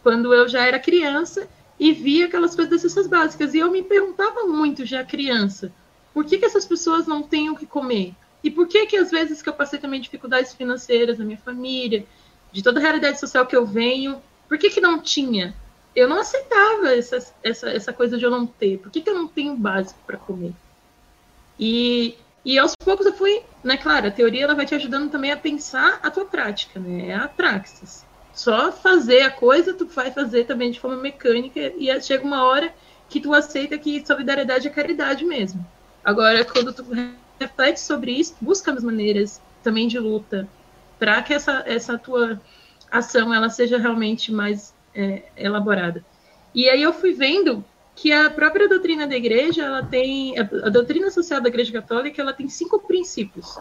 Quando 0.03 0.35
eu 0.35 0.49
já 0.49 0.67
era 0.67 0.81
criança 0.81 1.49
e 1.79 1.93
via 1.93 2.27
aquelas 2.27 2.57
coisas 2.57 2.83
dessas 2.83 3.07
básicas. 3.07 3.55
E 3.55 3.59
eu 3.59 3.71
me 3.71 3.85
perguntava 3.85 4.49
muito 4.49 4.85
já 4.85 5.05
criança, 5.05 5.73
por 6.13 6.25
que, 6.25 6.39
que 6.39 6.45
essas 6.45 6.67
pessoas 6.67 7.07
não 7.07 7.23
têm 7.23 7.49
o 7.51 7.57
que 7.57 7.67
comer? 7.67 8.17
E 8.43 8.51
por 8.51 8.67
que 8.67 8.87
que 8.87 8.97
às 8.97 9.13
vezes 9.13 9.41
que 9.41 9.49
eu 9.49 9.53
passei 9.53 9.79
também 9.79 10.01
dificuldades 10.01 10.53
financeiras 10.55 11.19
na 11.19 11.25
minha 11.25 11.39
família, 11.39 12.05
de 12.53 12.63
toda 12.63 12.79
a 12.79 12.83
realidade 12.83 13.21
social 13.21 13.47
que 13.47 13.57
eu 13.57 13.67
venho, 13.67 14.21
por 14.49 14.59
que 14.59 14.71
que 14.71 14.81
não 14.81 15.01
tinha? 15.01 15.55
Eu 15.95 16.09
não 16.09 16.21
aceitava 16.21 16.95
essa, 16.95 17.33
essa, 17.43 17.71
essa 17.71 17.93
coisa 17.93 18.17
de 18.17 18.25
eu 18.25 18.31
não 18.31 18.47
ter. 18.47 18.79
Por 18.79 18.91
que, 18.91 19.01
que 19.01 19.11
eu 19.11 19.15
não 19.15 19.27
tenho 19.27 19.57
básico 19.57 19.99
para 20.07 20.17
comer? 20.17 20.53
E 21.59 22.17
e 22.45 22.59
aos 22.59 22.75
poucos 22.75 23.05
eu 23.05 23.13
fui, 23.13 23.43
né, 23.63 23.77
claro, 23.77 24.09
a 24.09 24.11
teoria 24.11 24.45
ela 24.45 24.55
vai 24.55 24.65
te 24.65 24.75
ajudando 24.75 25.11
também 25.11 25.31
a 25.31 25.37
pensar 25.37 26.01
a 26.03 26.11
tua 26.11 26.25
prática, 26.25 26.81
né? 26.81 27.09
É 27.09 27.15
a 27.15 27.29
praxis. 27.29 28.05
Só 28.33 28.73
fazer 28.73 29.23
a 29.23 29.31
coisa, 29.31 29.75
tu 29.75 29.87
vai 29.87 30.11
fazer 30.11 30.45
também 30.45 30.71
de 30.71 30.81
forma 30.81 30.97
mecânica 30.97 31.61
e 31.61 32.01
chega 32.01 32.25
uma 32.25 32.45
hora 32.45 32.73
que 33.09 33.21
tu 33.21 33.35
aceita 33.35 33.77
que 33.77 34.07
solidariedade 34.07 34.69
é 34.69 34.71
caridade 34.71 35.25
mesmo. 35.25 35.65
Agora, 36.03 36.45
quando 36.45 36.73
tu 36.73 36.87
reflete 37.39 37.81
sobre 37.81 38.13
isso, 38.13 38.35
busca 38.41 38.73
as 38.73 38.83
maneiras 38.83 39.41
também 39.63 39.87
de 39.87 39.99
luta 39.99 40.49
para 41.01 41.21
que 41.23 41.35
essa, 41.35 41.65
essa 41.67 41.99
tua 41.99 42.41
ação 42.91 43.33
ela 43.35 43.49
seja 43.49 43.79
realmente 43.79 44.31
mais 44.31 44.75
é, 44.95 45.23
elaborada. 45.37 46.05
E 46.55 46.69
aí 46.69 46.83
eu 46.83 46.93
fui 46.93 47.15
vendo 47.15 47.65
que 47.97 48.13
a 48.13 48.31
própria 48.31 48.69
doutrina 48.69 49.07
da 49.07 49.17
igreja, 49.17 49.65
ela 49.65 49.83
tem 49.83 50.39
a, 50.39 50.43
a 50.43 50.69
doutrina 50.69 51.11
social 51.11 51.41
da 51.41 51.49
igreja 51.49 51.73
católica, 51.73 52.21
ela 52.21 52.35
tem 52.35 52.49
cinco 52.49 52.79
princípios. 52.79 53.59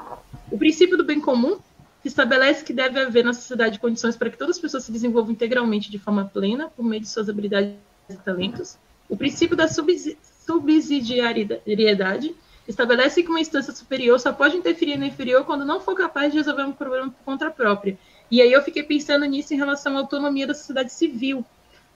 O 0.51 0.57
princípio 0.57 0.97
do 0.97 1.05
bem 1.05 1.21
comum, 1.21 1.57
que 2.01 2.07
estabelece 2.07 2.63
que 2.63 2.73
deve 2.73 2.99
haver 2.99 3.23
na 3.23 3.33
sociedade 3.33 3.79
condições 3.79 4.15
para 4.15 4.29
que 4.29 4.37
todas 4.37 4.57
as 4.57 4.61
pessoas 4.61 4.83
se 4.83 4.91
desenvolvam 4.91 5.31
integralmente 5.31 5.89
de 5.89 5.97
forma 5.97 6.25
plena, 6.25 6.69
por 6.69 6.83
meio 6.83 7.01
de 7.01 7.09
suas 7.09 7.27
habilidades 7.29 7.73
e 8.09 8.17
talentos. 8.17 8.77
O 9.07 9.17
princípio 9.17 9.55
da 9.55 9.67
subsidiariedade, 9.67 12.35
estabelece 12.69 13.23
que 13.23 13.29
uma 13.29 13.41
instância 13.41 13.73
superior 13.73 14.19
só 14.19 14.31
pode 14.31 14.55
interferir 14.55 14.95
na 14.95 15.07
inferior 15.07 15.43
quando 15.43 15.65
não 15.65 15.81
for 15.81 15.95
capaz 15.95 16.31
de 16.31 16.37
resolver 16.37 16.63
um 16.63 16.71
problema 16.71 17.09
por 17.09 17.23
conta 17.25 17.49
própria. 17.49 17.97
E 18.29 18.41
aí 18.41 18.53
eu 18.53 18.61
fiquei 18.61 18.83
pensando 18.83 19.25
nisso 19.25 19.53
em 19.53 19.57
relação 19.57 19.97
à 19.97 19.99
autonomia 19.99 20.45
da 20.45 20.53
sociedade 20.53 20.93
civil, 20.93 21.43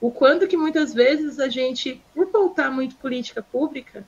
o 0.00 0.10
quanto 0.10 0.48
que 0.48 0.56
muitas 0.56 0.92
vezes 0.92 1.38
a 1.38 1.48
gente, 1.48 2.02
por 2.12 2.26
pautar 2.26 2.72
muito 2.72 2.96
política 2.96 3.40
pública, 3.40 4.04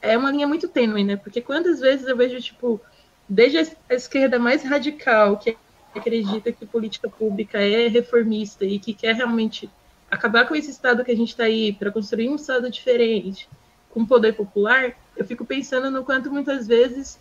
é 0.00 0.16
uma 0.16 0.30
linha 0.30 0.46
muito 0.46 0.68
tênue, 0.68 1.02
né? 1.02 1.16
Porque 1.16 1.40
quantas 1.40 1.80
vezes 1.80 2.06
eu 2.06 2.16
vejo, 2.16 2.38
tipo, 2.40 2.78
desde 3.26 3.58
a 3.88 3.94
esquerda 3.94 4.38
mais 4.38 4.62
radical, 4.62 5.38
que 5.38 5.56
acredita 5.94 6.52
que 6.52 6.66
política 6.66 7.08
pública 7.08 7.58
é 7.58 7.88
reformista 7.88 8.64
e 8.64 8.78
que 8.78 8.92
quer 8.92 9.14
realmente 9.14 9.70
acabar 10.10 10.46
com 10.46 10.54
esse 10.54 10.70
estado 10.70 11.02
que 11.02 11.10
a 11.10 11.16
gente 11.16 11.30
está 11.30 11.44
aí 11.44 11.72
para 11.72 11.90
construir 11.90 12.28
um 12.28 12.36
estado 12.36 12.70
diferente, 12.70 13.48
com 13.90 14.04
poder 14.04 14.34
popular, 14.34 14.94
eu 15.18 15.26
fico 15.26 15.44
pensando 15.44 15.90
no 15.90 16.04
quanto 16.04 16.30
muitas 16.30 16.66
vezes 16.66 17.18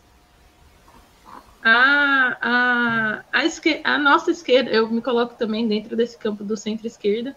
a, 1.63 2.37
a, 2.41 3.23
a, 3.33 3.45
esquerda, 3.45 3.89
a 3.89 3.97
nossa 3.97 4.31
esquerda, 4.31 4.69
eu 4.69 4.87
me 4.87 5.01
coloco 5.01 5.35
também 5.35 5.67
dentro 5.67 5.95
desse 5.95 6.17
campo 6.17 6.43
do 6.43 6.55
centro-esquerda, 6.55 7.35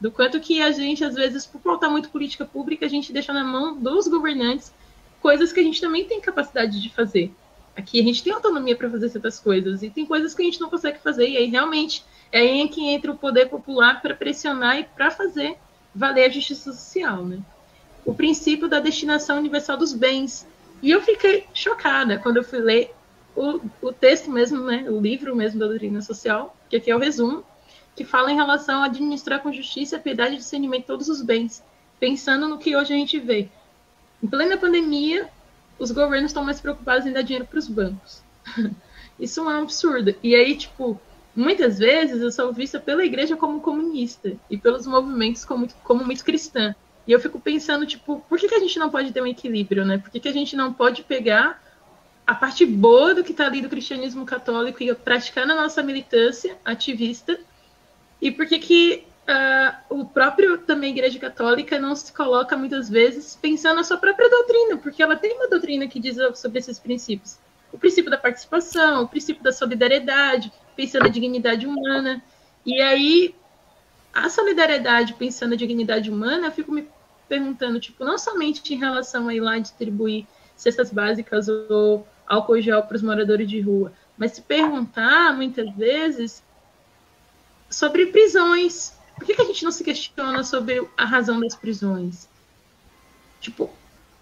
do 0.00 0.10
quanto 0.10 0.40
que 0.40 0.60
a 0.60 0.72
gente, 0.72 1.04
às 1.04 1.14
vezes, 1.14 1.46
por 1.46 1.60
faltar 1.60 1.90
muito 1.90 2.10
política 2.10 2.44
pública, 2.44 2.84
a 2.84 2.88
gente 2.88 3.12
deixa 3.12 3.32
na 3.32 3.44
mão 3.44 3.78
dos 3.78 4.08
governantes 4.08 4.72
coisas 5.20 5.52
que 5.52 5.60
a 5.60 5.62
gente 5.62 5.80
também 5.80 6.04
tem 6.04 6.20
capacidade 6.20 6.80
de 6.80 6.88
fazer. 6.90 7.32
Aqui 7.76 8.00
a 8.00 8.02
gente 8.02 8.22
tem 8.22 8.32
autonomia 8.32 8.74
para 8.74 8.90
fazer 8.90 9.08
certas 9.10 9.38
coisas 9.38 9.82
e 9.82 9.90
tem 9.90 10.04
coisas 10.04 10.34
que 10.34 10.42
a 10.42 10.44
gente 10.44 10.60
não 10.60 10.68
consegue 10.68 10.98
fazer, 10.98 11.28
e 11.28 11.36
aí 11.36 11.46
realmente 11.46 12.04
é 12.32 12.40
aí 12.40 12.68
que 12.68 12.88
entra 12.88 13.12
o 13.12 13.16
poder 13.16 13.48
popular 13.48 14.02
para 14.02 14.14
pressionar 14.14 14.78
e 14.78 14.84
para 14.84 15.10
fazer 15.10 15.56
valer 15.94 16.24
a 16.24 16.28
justiça 16.28 16.72
social, 16.72 17.24
né? 17.24 17.38
O 18.04 18.14
princípio 18.14 18.68
da 18.68 18.80
destinação 18.80 19.38
universal 19.38 19.76
dos 19.76 19.92
bens. 19.92 20.46
E 20.82 20.90
eu 20.90 21.02
fiquei 21.02 21.46
chocada 21.52 22.18
quando 22.18 22.38
eu 22.38 22.44
fui 22.44 22.58
ler 22.58 22.94
o, 23.36 23.60
o 23.82 23.92
texto 23.92 24.30
mesmo, 24.30 24.64
né, 24.64 24.86
o 24.88 25.00
livro 25.00 25.34
mesmo 25.36 25.60
da 25.60 25.66
doutrina 25.66 26.00
social, 26.00 26.56
que 26.68 26.76
aqui 26.76 26.90
é 26.90 26.96
o 26.96 26.98
resumo, 26.98 27.44
que 27.94 28.04
fala 28.04 28.32
em 28.32 28.36
relação 28.36 28.82
a 28.82 28.86
administrar 28.86 29.40
com 29.40 29.52
justiça, 29.52 29.98
piedade 29.98 30.34
e 30.34 30.38
discernimento 30.38 30.86
todos 30.86 31.08
os 31.08 31.22
bens, 31.22 31.62
pensando 31.98 32.48
no 32.48 32.58
que 32.58 32.76
hoje 32.76 32.92
a 32.92 32.96
gente 32.96 33.18
vê. 33.18 33.48
Em 34.22 34.26
plena 34.26 34.56
pandemia, 34.56 35.28
os 35.78 35.90
governos 35.90 36.30
estão 36.30 36.44
mais 36.44 36.60
preocupados 36.60 37.06
em 37.06 37.12
dar 37.12 37.22
dinheiro 37.22 37.46
para 37.46 37.58
os 37.58 37.68
bancos. 37.68 38.22
Isso 39.18 39.40
é 39.40 39.42
um 39.42 39.62
absurdo. 39.62 40.14
E 40.22 40.34
aí, 40.34 40.56
tipo, 40.56 41.00
muitas 41.34 41.78
vezes 41.78 42.22
eu 42.22 42.30
sou 42.30 42.52
vista 42.52 42.80
pela 42.80 43.04
igreja 43.04 43.36
como 43.36 43.60
comunista 43.60 44.36
e 44.48 44.56
pelos 44.56 44.86
movimentos 44.86 45.44
como, 45.44 45.68
como 45.84 46.04
muito 46.04 46.24
cristã. 46.24 46.74
E 47.10 47.12
eu 47.12 47.18
fico 47.18 47.40
pensando, 47.40 47.84
tipo, 47.84 48.24
por 48.28 48.38
que, 48.38 48.46
que 48.46 48.54
a 48.54 48.60
gente 48.60 48.78
não 48.78 48.88
pode 48.88 49.12
ter 49.12 49.20
um 49.20 49.26
equilíbrio, 49.26 49.84
né? 49.84 49.98
Por 49.98 50.12
que, 50.12 50.20
que 50.20 50.28
a 50.28 50.32
gente 50.32 50.54
não 50.54 50.72
pode 50.72 51.02
pegar 51.02 51.60
a 52.24 52.36
parte 52.36 52.64
boa 52.64 53.12
do 53.12 53.24
que 53.24 53.32
está 53.32 53.46
ali 53.46 53.60
do 53.60 53.68
cristianismo 53.68 54.24
católico 54.24 54.80
e 54.80 54.94
praticando 54.94 55.52
a 55.52 55.56
nossa 55.56 55.82
militância 55.82 56.56
ativista, 56.64 57.36
e 58.22 58.30
por 58.30 58.46
que 58.46 58.60
que 58.60 59.04
uh, 59.28 60.00
o 60.00 60.04
próprio 60.04 60.58
também 60.58 60.92
Igreja 60.92 61.18
Católica 61.18 61.80
não 61.80 61.96
se 61.96 62.12
coloca 62.12 62.56
muitas 62.56 62.88
vezes 62.88 63.36
pensando 63.42 63.78
na 63.78 63.82
sua 63.82 63.96
própria 63.96 64.30
doutrina, 64.30 64.76
porque 64.76 65.02
ela 65.02 65.16
tem 65.16 65.34
uma 65.34 65.48
doutrina 65.48 65.88
que 65.88 65.98
diz 65.98 66.16
sobre 66.36 66.60
esses 66.60 66.78
princípios. 66.78 67.40
O 67.72 67.78
princípio 67.78 68.08
da 68.08 68.18
participação, 68.18 69.02
o 69.02 69.08
princípio 69.08 69.42
da 69.42 69.50
solidariedade, 69.50 70.52
pensando 70.76 71.02
na 71.02 71.08
dignidade 71.08 71.66
humana. 71.66 72.22
E 72.64 72.80
aí, 72.80 73.34
a 74.14 74.28
solidariedade 74.28 75.14
pensando 75.14 75.50
na 75.50 75.56
dignidade 75.56 76.08
humana, 76.08 76.46
eu 76.46 76.52
fico 76.52 76.70
me 76.70 76.86
perguntando, 77.30 77.78
tipo, 77.78 78.04
não 78.04 78.18
somente 78.18 78.74
em 78.74 78.76
relação 78.76 79.28
a 79.28 79.34
ir 79.34 79.38
lá 79.38 79.56
distribuir 79.56 80.26
cestas 80.56 80.90
básicas 80.90 81.48
ou 81.48 82.04
álcool 82.26 82.60
gel 82.60 82.82
para 82.82 82.96
os 82.96 83.02
moradores 83.02 83.48
de 83.48 83.60
rua, 83.60 83.92
mas 84.18 84.32
se 84.32 84.42
perguntar, 84.42 85.32
muitas 85.36 85.70
vezes, 85.76 86.42
sobre 87.70 88.06
prisões. 88.06 88.98
Por 89.14 89.24
que, 89.24 89.34
que 89.34 89.42
a 89.42 89.44
gente 89.44 89.62
não 89.62 89.70
se 89.70 89.84
questiona 89.84 90.42
sobre 90.42 90.84
a 90.96 91.04
razão 91.04 91.38
das 91.38 91.54
prisões? 91.54 92.28
Tipo, 93.40 93.70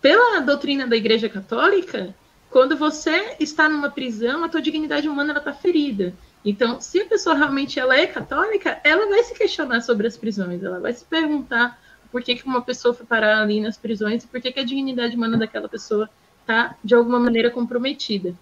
pela 0.02 0.40
doutrina 0.40 0.86
da 0.86 0.94
Igreja 0.94 1.30
Católica, 1.30 2.14
quando 2.50 2.76
você 2.76 3.36
está 3.40 3.70
numa 3.70 3.90
prisão, 3.90 4.44
a 4.44 4.50
tua 4.50 4.60
dignidade 4.60 5.08
humana 5.08 5.32
está 5.38 5.52
ferida. 5.54 6.12
Então, 6.44 6.78
se 6.78 7.00
a 7.00 7.06
pessoa 7.06 7.34
realmente 7.34 7.80
ela 7.80 7.96
é 7.96 8.06
católica, 8.06 8.80
ela 8.84 9.08
vai 9.08 9.22
se 9.22 9.34
questionar 9.34 9.80
sobre 9.80 10.06
as 10.06 10.16
prisões, 10.16 10.62
ela 10.62 10.78
vai 10.78 10.92
se 10.92 11.04
perguntar 11.04 11.80
por 12.10 12.22
que, 12.22 12.36
que 12.36 12.46
uma 12.46 12.62
pessoa 12.62 12.94
foi 12.94 13.06
parar 13.06 13.42
ali 13.42 13.60
nas 13.60 13.76
prisões 13.76 14.24
e 14.24 14.26
por 14.26 14.40
que, 14.40 14.52
que 14.52 14.60
a 14.60 14.64
dignidade 14.64 15.16
humana 15.16 15.36
daquela 15.36 15.68
pessoa 15.68 16.08
está, 16.40 16.76
de 16.82 16.94
alguma 16.94 17.18
maneira, 17.18 17.50
comprometida. 17.50 18.34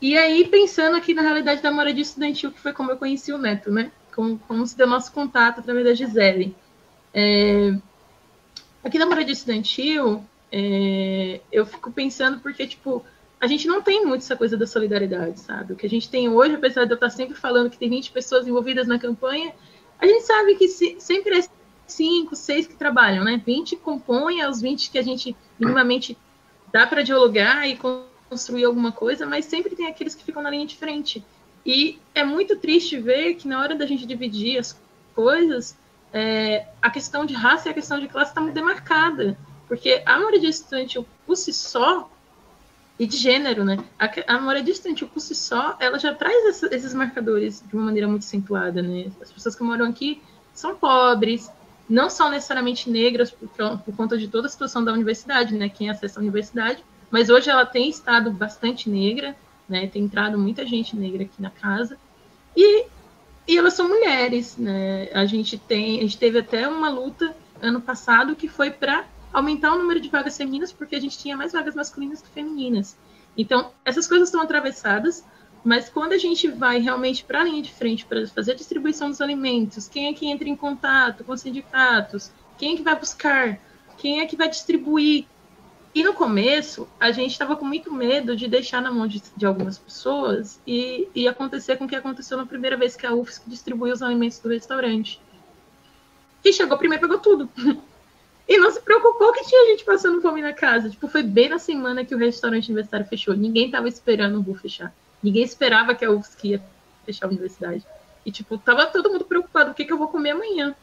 E 0.00 0.16
aí, 0.16 0.46
pensando 0.46 0.96
aqui 0.96 1.14
na 1.14 1.22
realidade 1.22 1.62
da 1.62 1.72
moradia 1.72 2.02
estudantil, 2.02 2.52
que 2.52 2.60
foi 2.60 2.72
como 2.72 2.90
eu 2.90 2.96
conheci 2.96 3.32
o 3.32 3.38
Neto, 3.38 3.70
né? 3.70 3.90
Como, 4.14 4.38
como 4.38 4.66
se 4.66 4.76
deu 4.76 4.86
nosso 4.86 5.12
contato 5.12 5.60
através 5.60 5.84
da 5.84 5.94
Gisele. 5.94 6.54
É... 7.12 7.76
Aqui 8.82 8.98
na 8.98 9.06
moradia 9.06 9.32
estudantil, 9.32 10.24
é... 10.52 11.40
eu 11.50 11.66
fico 11.66 11.90
pensando 11.90 12.40
porque, 12.40 12.66
tipo, 12.66 13.04
a 13.40 13.46
gente 13.46 13.66
não 13.66 13.82
tem 13.82 14.04
muito 14.04 14.22
essa 14.22 14.36
coisa 14.36 14.56
da 14.56 14.66
solidariedade, 14.66 15.40
sabe? 15.40 15.72
O 15.72 15.76
que 15.76 15.86
a 15.86 15.90
gente 15.90 16.08
tem 16.08 16.28
hoje, 16.28 16.54
apesar 16.54 16.84
de 16.84 16.92
eu 16.92 16.96
estar 16.96 17.10
sempre 17.10 17.36
falando 17.36 17.70
que 17.70 17.78
tem 17.78 17.90
20 17.90 18.12
pessoas 18.12 18.46
envolvidas 18.46 18.86
na 18.86 18.98
campanha, 18.98 19.52
a 19.98 20.06
gente 20.06 20.22
sabe 20.22 20.54
que 20.54 20.68
se, 20.68 20.96
sempre 21.00 21.38
é 21.38 21.42
5, 21.92 22.36
6 22.36 22.66
que 22.66 22.74
trabalham, 22.74 23.24
né? 23.24 23.40
20 23.44 23.76
compõem 23.76 24.44
os 24.46 24.60
20 24.60 24.90
que 24.90 24.98
a 24.98 25.02
gente 25.02 25.36
minimamente 25.58 26.16
dá 26.72 26.86
para 26.86 27.02
dialogar 27.02 27.66
e 27.68 27.78
construir 28.28 28.64
alguma 28.64 28.92
coisa, 28.92 29.26
mas 29.26 29.46
sempre 29.46 29.74
tem 29.74 29.86
aqueles 29.86 30.14
que 30.14 30.24
ficam 30.24 30.42
na 30.42 30.50
linha 30.50 30.66
de 30.66 30.76
frente. 30.76 31.24
E 31.64 31.98
é 32.14 32.24
muito 32.24 32.56
triste 32.56 32.98
ver 32.98 33.34
que 33.34 33.48
na 33.48 33.60
hora 33.60 33.74
da 33.74 33.86
gente 33.86 34.06
dividir 34.06 34.58
as 34.58 34.80
coisas, 35.14 35.76
é, 36.12 36.66
a 36.80 36.90
questão 36.90 37.24
de 37.24 37.34
raça 37.34 37.68
e 37.68 37.70
a 37.70 37.74
questão 37.74 37.98
de 37.98 38.08
classe 38.08 38.30
está 38.30 38.40
muito 38.40 38.54
demarcada. 38.54 39.36
Porque 39.66 40.02
a 40.06 40.18
moradia 40.18 40.48
estudantil, 40.48 41.06
por 41.26 41.36
si 41.36 41.52
só, 41.52 42.10
e 42.98 43.06
de 43.06 43.16
gênero, 43.16 43.64
né? 43.64 43.76
A, 43.98 44.34
a 44.34 44.40
moradia 44.40 44.72
estudantil, 44.72 45.08
por 45.08 45.20
si 45.20 45.34
só, 45.34 45.76
ela 45.78 45.98
já 45.98 46.14
traz 46.14 46.46
essa, 46.46 46.74
esses 46.74 46.94
marcadores 46.94 47.62
de 47.66 47.74
uma 47.74 47.84
maneira 47.84 48.08
muito 48.08 48.22
acentuada, 48.22 48.82
né? 48.82 49.10
As 49.20 49.30
pessoas 49.30 49.54
que 49.54 49.62
moram 49.62 49.86
aqui 49.86 50.22
são 50.54 50.74
pobres, 50.74 51.50
não 51.88 52.10
são 52.10 52.30
necessariamente 52.30 52.90
negras 52.90 53.30
por, 53.30 53.48
por 53.48 53.96
conta 53.96 54.18
de 54.18 54.28
toda 54.28 54.46
a 54.46 54.50
situação 54.50 54.84
da 54.84 54.92
universidade, 54.92 55.54
né? 55.54 55.68
Quem 55.68 55.88
acessa 55.88 56.20
a 56.20 56.22
universidade, 56.22 56.84
mas 57.10 57.30
hoje 57.30 57.48
ela 57.48 57.64
tem 57.64 57.88
estado 57.88 58.30
bastante 58.30 58.90
negra, 58.90 59.34
né? 59.68 59.86
Tem 59.86 60.02
entrado 60.02 60.38
muita 60.38 60.66
gente 60.66 60.94
negra 60.94 61.22
aqui 61.22 61.40
na 61.40 61.50
casa 61.50 61.98
e, 62.56 62.84
e 63.46 63.56
elas 63.56 63.74
são 63.74 63.88
mulheres, 63.88 64.56
né? 64.56 65.08
A 65.12 65.24
gente 65.24 65.56
tem, 65.56 65.98
a 65.98 66.02
gente 66.02 66.18
teve 66.18 66.38
até 66.38 66.68
uma 66.68 66.90
luta 66.90 67.34
ano 67.60 67.80
passado 67.80 68.36
que 68.36 68.48
foi 68.48 68.70
para 68.70 69.06
aumentar 69.32 69.72
o 69.72 69.78
número 69.78 70.00
de 70.00 70.08
vagas 70.08 70.36
femininas 70.36 70.72
porque 70.72 70.96
a 70.96 71.00
gente 71.00 71.18
tinha 71.18 71.36
mais 71.36 71.52
vagas 71.52 71.74
masculinas 71.74 72.20
que 72.20 72.28
femininas. 72.28 72.96
Então 73.36 73.70
essas 73.84 74.06
coisas 74.06 74.28
estão 74.28 74.42
atravessadas. 74.42 75.24
Mas 75.68 75.90
quando 75.90 76.14
a 76.14 76.18
gente 76.18 76.48
vai 76.48 76.78
realmente 76.78 77.22
para 77.22 77.42
a 77.42 77.44
linha 77.44 77.60
de 77.60 77.70
frente 77.70 78.06
para 78.06 78.26
fazer 78.28 78.52
a 78.52 78.54
distribuição 78.54 79.10
dos 79.10 79.20
alimentos, 79.20 79.86
quem 79.86 80.06
é 80.06 80.14
que 80.14 80.24
entra 80.24 80.48
em 80.48 80.56
contato 80.56 81.22
com 81.24 81.32
os 81.32 81.42
sindicatos? 81.42 82.32
Quem 82.56 82.72
é 82.72 82.76
que 82.78 82.82
vai 82.82 82.98
buscar? 82.98 83.60
Quem 83.98 84.20
é 84.20 84.26
que 84.26 84.34
vai 84.34 84.48
distribuir? 84.48 85.26
E 85.94 86.02
no 86.02 86.14
começo, 86.14 86.88
a 86.98 87.10
gente 87.10 87.32
estava 87.32 87.54
com 87.54 87.66
muito 87.66 87.92
medo 87.92 88.34
de 88.34 88.48
deixar 88.48 88.80
na 88.80 88.90
mão 88.90 89.06
de, 89.06 89.22
de, 89.36 89.44
algumas 89.44 89.76
pessoas 89.76 90.58
e, 90.66 91.06
e 91.14 91.28
acontecer 91.28 91.76
com 91.76 91.84
o 91.84 91.88
que 91.88 91.96
aconteceu 91.96 92.38
na 92.38 92.46
primeira 92.46 92.74
vez 92.74 92.96
que 92.96 93.04
a 93.04 93.12
UFSC 93.12 93.42
distribuiu 93.46 93.92
os 93.92 94.00
alimentos 94.00 94.38
do 94.38 94.48
restaurante. 94.48 95.20
Quem 96.42 96.50
chegou 96.50 96.78
primeiro 96.78 97.02
pegou 97.02 97.18
tudo. 97.18 97.46
E 98.50 98.56
não 98.56 98.70
se 98.70 98.80
preocupou 98.80 99.30
que 99.34 99.44
tinha 99.44 99.66
gente 99.72 99.84
passando 99.84 100.22
fome 100.22 100.40
na 100.40 100.54
casa. 100.54 100.88
Tipo, 100.88 101.06
foi 101.06 101.22
bem 101.22 101.50
na 101.50 101.58
semana 101.58 102.02
que 102.02 102.14
o 102.14 102.18
restaurante 102.18 102.68
universitário 102.68 103.06
fechou. 103.06 103.36
Ninguém 103.36 103.66
estava 103.66 103.86
esperando 103.86 104.38
o 104.38 104.40
RU 104.40 104.54
fechar. 104.54 104.90
Ninguém 105.22 105.42
esperava 105.42 105.94
que 105.94 106.04
a 106.04 106.10
UFSC 106.10 106.48
ia 106.48 106.62
fechar 107.04 107.26
a 107.26 107.28
universidade. 107.28 107.84
E, 108.24 108.30
tipo, 108.30 108.58
tava 108.58 108.86
todo 108.86 109.10
mundo 109.10 109.24
preocupado, 109.24 109.70
o 109.70 109.74
que, 109.74 109.84
que 109.84 109.92
eu 109.92 109.98
vou 109.98 110.08
comer 110.08 110.30
amanhã? 110.30 110.74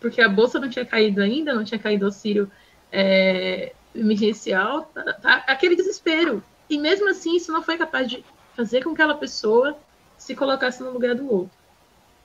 Porque 0.00 0.20
a 0.20 0.28
bolsa 0.28 0.58
não 0.58 0.68
tinha 0.68 0.84
caído 0.84 1.20
ainda, 1.20 1.54
não 1.54 1.64
tinha 1.64 1.78
caído 1.78 2.06
auxílio 2.06 2.50
é, 2.90 3.72
emergencial, 3.94 4.90
tá, 4.94 5.12
tá, 5.14 5.34
aquele 5.46 5.76
desespero. 5.76 6.42
E 6.68 6.78
mesmo 6.78 7.08
assim, 7.08 7.36
isso 7.36 7.52
não 7.52 7.62
foi 7.62 7.76
capaz 7.76 8.08
de 8.08 8.24
fazer 8.54 8.82
com 8.82 8.94
que 8.94 9.00
aquela 9.00 9.16
pessoa 9.16 9.78
se 10.16 10.34
colocasse 10.34 10.82
no 10.82 10.90
lugar 10.90 11.14
do 11.14 11.32
outro. 11.32 11.50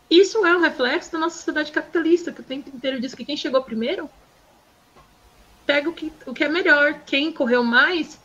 Isso 0.10 0.46
é 0.46 0.56
um 0.56 0.62
reflexo 0.62 1.12
da 1.12 1.20
nossa 1.20 1.38
sociedade 1.38 1.72
capitalista, 1.72 2.32
que 2.32 2.42
o 2.42 2.44
tempo 2.44 2.70
inteiro 2.70 3.00
diz 3.00 3.16
que 3.16 3.26
quem 3.26 3.38
chegou 3.38 3.62
primeiro 3.64 4.10
pega 5.66 5.90
o 5.90 5.94
que, 5.94 6.12
o 6.26 6.34
que 6.34 6.44
é 6.44 6.50
melhor. 6.50 7.02
Quem 7.06 7.32
correu 7.32 7.64
mais 7.64 8.20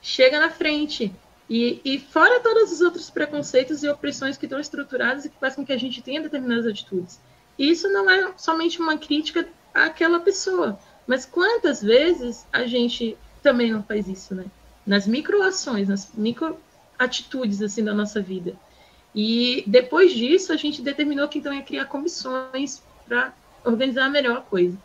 chega 0.00 0.38
na 0.38 0.50
frente. 0.50 1.12
E, 1.48 1.80
e, 1.84 1.98
fora 1.98 2.40
todos 2.40 2.72
os 2.72 2.80
outros 2.80 3.10
preconceitos 3.10 3.82
e 3.82 3.88
opressões 3.88 4.38
que 4.38 4.46
estão 4.46 4.58
estruturadas 4.58 5.24
e 5.24 5.28
que 5.28 5.38
fazem 5.38 5.56
com 5.56 5.66
que 5.66 5.72
a 5.72 5.78
gente 5.78 6.00
tenha 6.00 6.22
determinadas 6.22 6.66
atitudes. 6.66 7.20
E 7.58 7.70
isso 7.70 7.88
não 7.90 8.10
é 8.10 8.32
somente 8.36 8.80
uma 8.80 8.96
crítica 8.96 9.46
àquela 9.74 10.20
pessoa, 10.20 10.78
mas 11.06 11.26
quantas 11.26 11.82
vezes 11.82 12.46
a 12.52 12.66
gente 12.66 13.16
também 13.42 13.70
não 13.70 13.82
faz 13.82 14.08
isso, 14.08 14.34
né? 14.34 14.46
Nas 14.86 15.06
microações, 15.06 15.88
nas 15.88 16.10
micro 16.14 16.58
atitudes 16.98 17.60
assim 17.60 17.84
da 17.84 17.92
nossa 17.92 18.20
vida. 18.20 18.54
E 19.14 19.62
depois 19.66 20.12
disso 20.12 20.52
a 20.52 20.56
gente 20.56 20.80
determinou 20.82 21.28
que 21.28 21.38
então 21.38 21.52
ia 21.52 21.62
criar 21.62 21.84
comissões 21.84 22.82
para 23.06 23.34
organizar 23.64 24.06
a 24.06 24.10
melhor 24.10 24.42
coisa. 24.44 24.76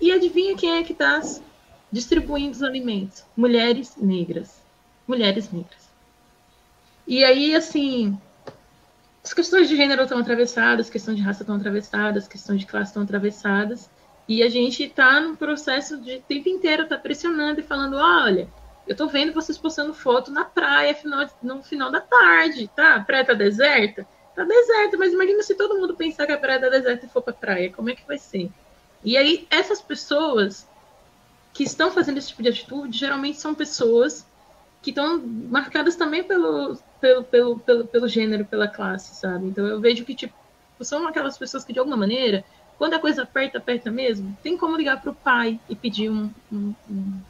E 0.00 0.10
adivinha 0.10 0.56
quem 0.56 0.78
é 0.78 0.82
que 0.82 0.92
está 0.92 1.20
distribuindo 1.92 2.52
os 2.52 2.62
alimentos? 2.62 3.24
Mulheres 3.36 3.96
negras. 3.96 4.62
Mulheres 5.06 5.52
negras. 5.52 5.89
E 7.10 7.24
aí, 7.24 7.56
assim, 7.56 8.16
as 9.20 9.34
questões 9.34 9.68
de 9.68 9.74
gênero 9.74 10.04
estão 10.04 10.20
atravessadas, 10.20 10.88
questões 10.88 11.16
de 11.16 11.24
raça 11.24 11.42
estão 11.42 11.56
atravessadas, 11.56 12.28
questões 12.28 12.60
de 12.60 12.66
classe 12.66 12.90
estão 12.92 13.02
atravessadas. 13.02 13.90
E 14.28 14.44
a 14.44 14.48
gente 14.48 14.84
está 14.84 15.20
no 15.20 15.36
processo 15.36 16.00
de 16.00 16.18
o 16.18 16.22
tempo 16.22 16.48
inteiro 16.48 16.86
tá 16.86 16.96
pressionando 16.96 17.58
e 17.58 17.64
falando, 17.64 17.96
olha, 17.96 18.48
eu 18.86 18.92
estou 18.92 19.08
vendo 19.08 19.32
vocês 19.32 19.58
postando 19.58 19.92
foto 19.92 20.30
na 20.30 20.44
praia 20.44 20.94
final, 20.94 21.28
no 21.42 21.60
final 21.64 21.90
da 21.90 22.00
tarde, 22.00 22.70
tá? 22.76 22.94
A 22.94 23.00
praia 23.00 23.24
tá 23.24 23.34
deserta? 23.34 24.06
Tá 24.36 24.44
deserta, 24.44 24.96
mas 24.96 25.12
imagina 25.12 25.42
se 25.42 25.56
todo 25.56 25.80
mundo 25.80 25.96
pensar 25.96 26.26
que 26.26 26.32
a 26.32 26.38
praia 26.38 26.60
tá 26.60 26.68
deserta 26.68 27.06
e 27.06 27.08
for 27.08 27.22
pra 27.22 27.32
praia, 27.32 27.72
como 27.72 27.90
é 27.90 27.96
que 27.96 28.06
vai 28.06 28.18
ser? 28.18 28.48
E 29.02 29.16
aí, 29.16 29.48
essas 29.50 29.82
pessoas 29.82 30.64
que 31.52 31.64
estão 31.64 31.90
fazendo 31.90 32.18
esse 32.18 32.28
tipo 32.28 32.44
de 32.44 32.50
atitude, 32.50 32.96
geralmente 32.96 33.40
são 33.40 33.52
pessoas 33.52 34.24
que 34.82 34.90
estão 34.90 35.18
marcadas 35.18 35.96
também 35.96 36.22
pelo, 36.24 36.78
pelo, 37.00 37.24
pelo, 37.24 37.58
pelo, 37.58 37.86
pelo 37.86 38.08
gênero, 38.08 38.44
pela 38.44 38.68
classe, 38.68 39.14
sabe? 39.14 39.46
Então 39.46 39.66
eu 39.66 39.80
vejo 39.80 40.04
que, 40.04 40.14
tipo, 40.14 40.34
são 40.80 41.06
aquelas 41.06 41.36
pessoas 41.36 41.64
que, 41.64 41.72
de 41.72 41.78
alguma 41.78 41.96
maneira, 41.96 42.44
quando 42.78 42.94
a 42.94 42.98
coisa 42.98 43.24
aperta, 43.24 43.58
aperta 43.58 43.90
mesmo, 43.90 44.36
tem 44.42 44.56
como 44.56 44.76
ligar 44.76 45.02
para 45.02 45.10
o 45.10 45.14
pai 45.14 45.60
e 45.68 45.76
pedir 45.76 46.10
um, 46.10 46.30
um, 46.50 46.74
um, 46.90 47.20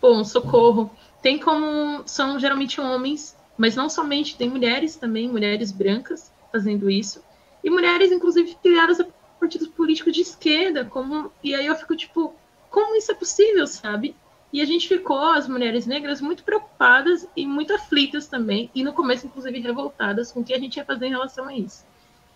pô, 0.00 0.14
um 0.14 0.24
socorro. 0.24 0.90
Tem 1.20 1.38
como. 1.38 2.02
São 2.06 2.38
geralmente 2.38 2.80
homens, 2.80 3.36
mas 3.58 3.76
não 3.76 3.90
somente, 3.90 4.38
tem 4.38 4.48
mulheres 4.48 4.96
também, 4.96 5.28
mulheres 5.28 5.70
brancas 5.70 6.32
fazendo 6.50 6.90
isso. 6.90 7.22
E 7.62 7.68
mulheres, 7.68 8.10
inclusive, 8.10 8.56
criadas 8.62 9.00
a 9.00 9.06
partidos 9.38 9.68
políticos 9.68 10.14
de 10.14 10.22
esquerda. 10.22 10.84
Como, 10.86 11.30
e 11.44 11.54
aí 11.54 11.66
eu 11.66 11.74
fico 11.74 11.94
tipo, 11.94 12.34
como 12.70 12.96
isso 12.96 13.12
é 13.12 13.14
possível, 13.14 13.66
sabe? 13.66 14.16
E 14.52 14.60
a 14.60 14.64
gente 14.64 14.88
ficou, 14.88 15.18
as 15.18 15.48
mulheres 15.48 15.86
negras, 15.86 16.20
muito 16.20 16.42
preocupadas 16.42 17.26
e 17.36 17.46
muito 17.46 17.72
aflitas 17.72 18.26
também, 18.26 18.70
e 18.74 18.82
no 18.82 18.92
começo, 18.92 19.26
inclusive, 19.26 19.60
revoltadas 19.60 20.32
com 20.32 20.40
o 20.40 20.44
que 20.44 20.52
a 20.52 20.58
gente 20.58 20.76
ia 20.76 20.84
fazer 20.84 21.06
em 21.06 21.10
relação 21.10 21.46
a 21.46 21.56
isso. 21.56 21.84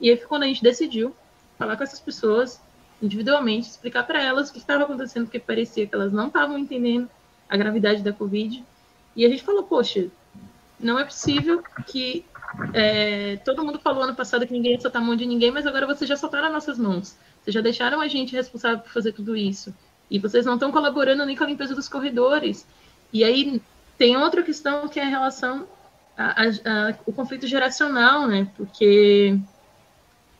E 0.01 0.11
aí 0.11 0.17
foi 0.17 0.27
quando 0.27 0.45
a 0.45 0.47
gente 0.47 0.63
decidiu 0.63 1.15
falar 1.59 1.77
com 1.77 1.83
essas 1.83 2.01
pessoas 2.01 2.61
individualmente, 3.03 3.69
explicar 3.69 4.05
para 4.05 4.23
elas 4.23 4.49
o 4.49 4.53
que 4.53 4.59
estava 4.59 4.85
acontecendo, 4.85 5.25
porque 5.25 5.39
parecia 5.39 5.87
que 5.87 5.95
elas 5.95 6.13
não 6.13 6.29
estavam 6.29 6.57
entendendo 6.59 7.09
a 7.49 7.57
gravidade 7.57 8.03
da 8.03 8.13
Covid. 8.13 8.65
E 9.17 9.25
a 9.25 9.29
gente 9.29 9.43
falou, 9.43 9.65
poxa, 9.65 10.09
não 10.79 10.99
é 10.99 11.05
possível 11.05 11.63
que 11.87 12.25
é, 12.73 13.37
todo 13.45 13.65
mundo 13.65 13.79
falou 13.79 14.05
ano 14.05 14.15
passado 14.15 14.47
que 14.47 14.53
ninguém 14.53 14.73
ia 14.73 14.81
soltar 14.81 15.03
a 15.03 15.05
mão 15.05 15.17
de 15.17 15.27
ninguém, 15.27 15.51
mas 15.51 15.67
agora 15.67 15.87
vocês 15.87 16.09
já 16.09 16.17
soltaram 16.17 16.47
as 16.47 16.53
nossas 16.53 16.79
mãos. 16.79 17.17
Vocês 17.43 17.55
já 17.55 17.61
deixaram 17.61 18.01
a 18.01 18.09
gente 18.09 18.35
responsável 18.35 18.79
por 18.79 18.91
fazer 18.91 19.13
tudo 19.13 19.37
isso. 19.37 19.75
E 20.11 20.19
vocês 20.19 20.45
não 20.45 20.55
estão 20.55 20.71
colaborando 20.71 21.25
nem 21.25 21.37
com 21.37 21.45
a 21.45 21.47
limpeza 21.47 21.75
dos 21.75 21.89
corredores. 21.89 22.67
E 23.13 23.25
aí 23.25 23.61
tem 23.97 24.17
outra 24.17 24.43
questão 24.43 24.89
que 24.89 25.01
é 25.01 25.05
a 25.05 25.09
relação 25.09 25.67
ao 26.17 27.13
conflito 27.13 27.47
geracional, 27.47 28.27
né? 28.27 28.49
Porque 28.57 29.39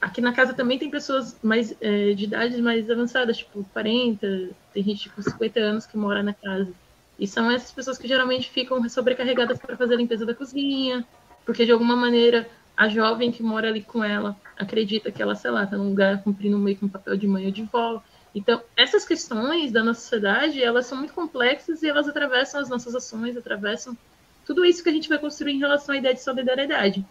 aqui 0.01 0.21
na 0.21 0.33
casa 0.33 0.55
também 0.55 0.79
tem 0.79 0.91
pessoas 0.91 1.39
mais 1.43 1.75
é, 1.81 2.13
de 2.13 2.25
idades 2.25 2.61
mais 2.61 2.89
avançadas, 2.91 3.39
tipo 3.39 3.65
40, 3.73 4.51
tem 4.73 4.83
gente 4.83 5.09
com 5.09 5.23
50 5.23 5.61
anos 5.61 5.87
que 5.87 5.97
mora 5.97 6.23
na 6.23 6.35
casa. 6.35 6.73
E 7.19 7.27
são 7.27 7.51
essas 7.51 7.73
pessoas 7.73 7.97
que 7.97 8.09
geralmente 8.09 8.51
ficam 8.51 8.87
sobrecarregadas 8.89 9.59
para 9.59 9.77
fazer 9.77 9.95
a 9.95 9.97
limpeza 9.97 10.27
da 10.27 10.35
cozinha, 10.35 11.07
porque 11.45 11.65
de 11.65 11.73
alguma 11.73 11.97
maneira 11.97 12.49
a 12.77 12.89
jovem 12.89 13.31
que 13.31 13.43
mora 13.43 13.69
ali 13.69 13.83
com 13.83 14.03
ela 14.03 14.37
acredita 14.59 15.11
que 15.11 15.23
ela, 15.23 15.35
sei 15.35 15.51
lá, 15.51 15.65
está 15.65 15.77
num 15.77 15.91
lugar 15.91 16.23
cumprindo 16.23 16.59
meio 16.59 16.77
que 16.77 16.85
um 16.85 16.89
papel 16.89 17.17
de 17.17 17.27
mãe 17.27 17.47
ou 17.47 17.53
de 17.53 17.63
vó. 17.63 18.03
Então, 18.35 18.63
essas 18.77 19.05
questões 19.05 19.71
da 19.71 19.85
nossa 19.85 20.01
sociedade, 20.01 20.63
elas 20.63 20.87
são 20.87 20.99
muito 20.99 21.15
complexas 21.15 21.83
e 21.83 21.89
elas 21.89 22.09
atravessam 22.09 22.61
as 22.61 22.69
nossas 22.69 22.95
ações, 22.95 23.37
atravessam 23.37 23.97
tudo 24.45 24.65
isso 24.65 24.83
que 24.83 24.89
a 24.89 24.93
gente 24.93 25.09
vai 25.09 25.19
construir 25.19 25.53
em 25.53 25.59
relação 25.59 25.95
à 25.95 25.99
ideia 25.99 26.15
de 26.15 26.23
solidariedade. 26.23 27.05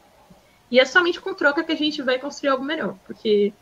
E 0.69 0.79
é 0.79 0.85
somente 0.85 1.21
com 1.21 1.33
troca 1.33 1.63
que 1.63 1.71
a 1.71 1.77
gente 1.77 2.01
vai 2.01 2.19
construir 2.19 2.49
algo 2.49 2.63
melhor, 2.63 2.97
porque 3.05 3.53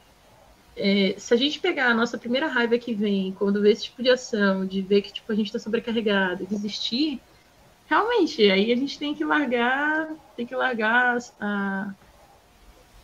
é, 0.76 1.16
se 1.18 1.34
a 1.34 1.38
gente 1.38 1.60
pegar 1.60 1.88
a 1.88 1.94
nossa 1.94 2.18
primeira 2.18 2.48
raiva 2.48 2.78
que 2.78 2.94
vem, 2.94 3.34
quando 3.34 3.62
vê 3.62 3.72
esse 3.72 3.84
tipo 3.84 4.02
de 4.02 4.10
ação, 4.10 4.66
de 4.66 4.82
ver 4.82 5.02
que 5.02 5.14
tipo, 5.14 5.32
a 5.32 5.36
gente 5.36 5.48
está 5.48 5.60
sobrecarregado, 5.60 6.46
desistir, 6.46 7.22
realmente, 7.88 8.50
aí 8.50 8.72
a 8.72 8.76
gente 8.76 8.98
tem 8.98 9.14
que 9.14 9.24
largar, 9.24 10.10
tem 10.36 10.46
que 10.46 10.56
largar 10.56 11.18
a, 11.40 11.94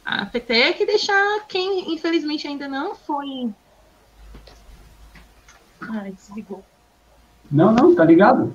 a 0.06 0.26
peteca 0.26 0.82
e 0.82 0.88
deixar 0.88 1.46
quem, 1.48 1.94
infelizmente, 1.94 2.48
ainda 2.48 2.68
não 2.68 2.96
foi. 2.96 3.52
Ai, 5.82 6.12
desligou. 6.12 6.64
Não, 7.52 7.72
não, 7.72 7.96
tá 7.96 8.04
ligado? 8.04 8.54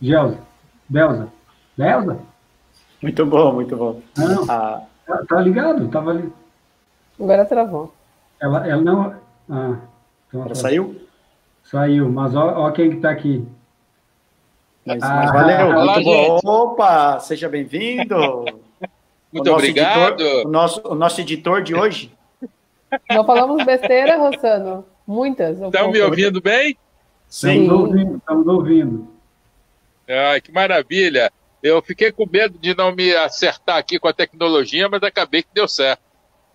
Gelza, 0.00 0.38
Belza, 0.88 1.28
Belza? 1.76 2.18
Muito 3.02 3.26
bom, 3.26 3.52
muito 3.52 3.76
bom. 3.76 4.00
Não, 4.16 4.44
ah. 4.48 4.82
tá, 5.06 5.24
tá 5.28 5.40
ligado, 5.40 5.88
tava 5.88 6.10
ali. 6.10 6.32
Agora 7.18 7.44
travou. 7.44 7.92
Ela, 8.40 8.66
ela 8.66 8.82
não. 8.82 9.14
Ah, 9.50 9.76
então, 10.28 10.44
ela 10.44 10.54
saiu? 10.54 11.00
Saiu, 11.64 12.08
mas 12.08 12.34
ó, 12.34 12.66
ó 12.66 12.70
quem 12.70 12.90
que 12.90 12.96
tá 12.96 13.10
aqui. 13.10 13.46
Mas, 14.84 15.02
ah, 15.02 15.14
mas 15.16 15.32
valeu, 15.32 15.68
olá, 15.68 15.94
muito 15.94 16.04
bom. 16.04 16.40
Opa, 16.44 17.20
seja 17.20 17.48
bem-vindo. 17.48 18.16
muito 19.32 19.50
o 19.50 19.54
obrigado. 19.54 20.20
Editor, 20.20 20.46
o, 20.46 20.50
nosso, 20.50 20.82
o 20.84 20.94
nosso 20.94 21.20
editor 21.20 21.62
de 21.62 21.74
hoje. 21.74 22.12
Não 23.10 23.24
falamos 23.24 23.64
besteira, 23.64 24.18
Rossano? 24.18 24.84
Muitas. 25.12 25.60
Estão 25.60 25.90
me 25.90 26.00
ouvindo 26.00 26.40
bem? 26.40 26.76
Sim. 27.28 27.62
Estamos 27.62 27.80
ouvindo, 27.80 28.16
estamos 28.16 28.46
ouvindo. 28.46 29.08
Ai, 30.08 30.40
que 30.40 30.50
maravilha. 30.50 31.30
Eu 31.62 31.80
fiquei 31.82 32.10
com 32.10 32.26
medo 32.30 32.58
de 32.58 32.74
não 32.74 32.94
me 32.94 33.14
acertar 33.14 33.76
aqui 33.76 33.98
com 33.98 34.08
a 34.08 34.12
tecnologia, 34.12 34.88
mas 34.88 35.02
acabei 35.02 35.42
que 35.42 35.48
deu 35.54 35.68
certo. 35.68 36.02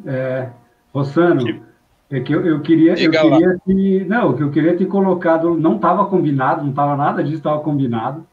É, 0.05 0.49
Rossano, 0.93 1.65
é 2.11 2.19
que 2.19 2.33
eu, 2.33 2.45
eu 2.45 2.61
queria, 2.61 2.91
eu 2.91 3.11
queria 3.11 3.57
te, 3.65 4.05
não, 4.05 4.33
que 4.35 4.43
eu 4.43 4.51
queria 4.51 4.75
ter 4.77 4.85
colocado, 4.85 5.55
não 5.55 5.75
estava 5.75 6.05
combinado, 6.05 6.61
não 6.63 6.71
estava 6.71 6.95
nada 6.95 7.23
disso, 7.23 7.37
estava 7.37 7.59
combinado, 7.61 8.27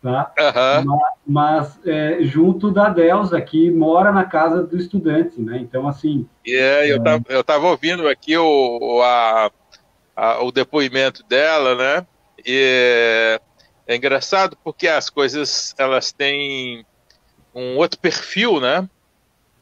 tá? 0.00 0.32
Uhum. 0.38 0.84
Mas, 0.84 1.12
mas 1.26 1.80
é, 1.86 2.18
junto 2.22 2.70
da 2.70 2.88
Delza, 2.88 3.40
que 3.40 3.70
mora 3.70 4.12
na 4.12 4.24
casa 4.24 4.62
do 4.62 4.76
estudante, 4.76 5.40
né? 5.40 5.58
Então, 5.58 5.88
assim. 5.88 6.26
É, 6.46 6.90
eu 6.90 6.98
estava 6.98 7.24
eu 7.28 7.44
tava 7.44 7.66
ouvindo 7.66 8.08
aqui 8.08 8.36
o, 8.38 9.02
a, 9.02 9.50
a, 10.16 10.42
o 10.42 10.52
depoimento 10.52 11.22
dela, 11.24 11.74
né? 11.74 12.06
E 12.44 13.40
é 13.86 13.96
engraçado 13.96 14.56
porque 14.62 14.88
as 14.88 15.10
coisas 15.10 15.74
elas 15.78 16.12
têm 16.12 16.84
um 17.54 17.76
outro 17.76 17.98
perfil, 17.98 18.60
né? 18.60 18.88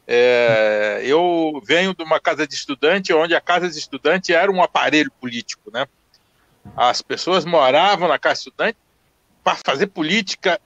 É, 0.07 1.01
eu 1.03 1.61
venho 1.65 1.93
de 1.93 2.03
uma 2.03 2.19
casa 2.19 2.47
de 2.47 2.53
estudante, 2.53 3.13
onde 3.13 3.35
a 3.35 3.41
casa 3.41 3.69
de 3.69 3.77
estudante 3.77 4.33
era 4.33 4.51
um 4.51 4.61
aparelho 4.61 5.11
político, 5.19 5.71
né? 5.71 5.87
As 6.75 7.01
pessoas 7.01 7.45
moravam 7.45 8.07
na 8.07 8.19
casa 8.19 8.35
de 8.35 8.39
estudante 8.39 8.77
para 9.43 9.57
fazer 9.65 9.87
política, 9.87 10.59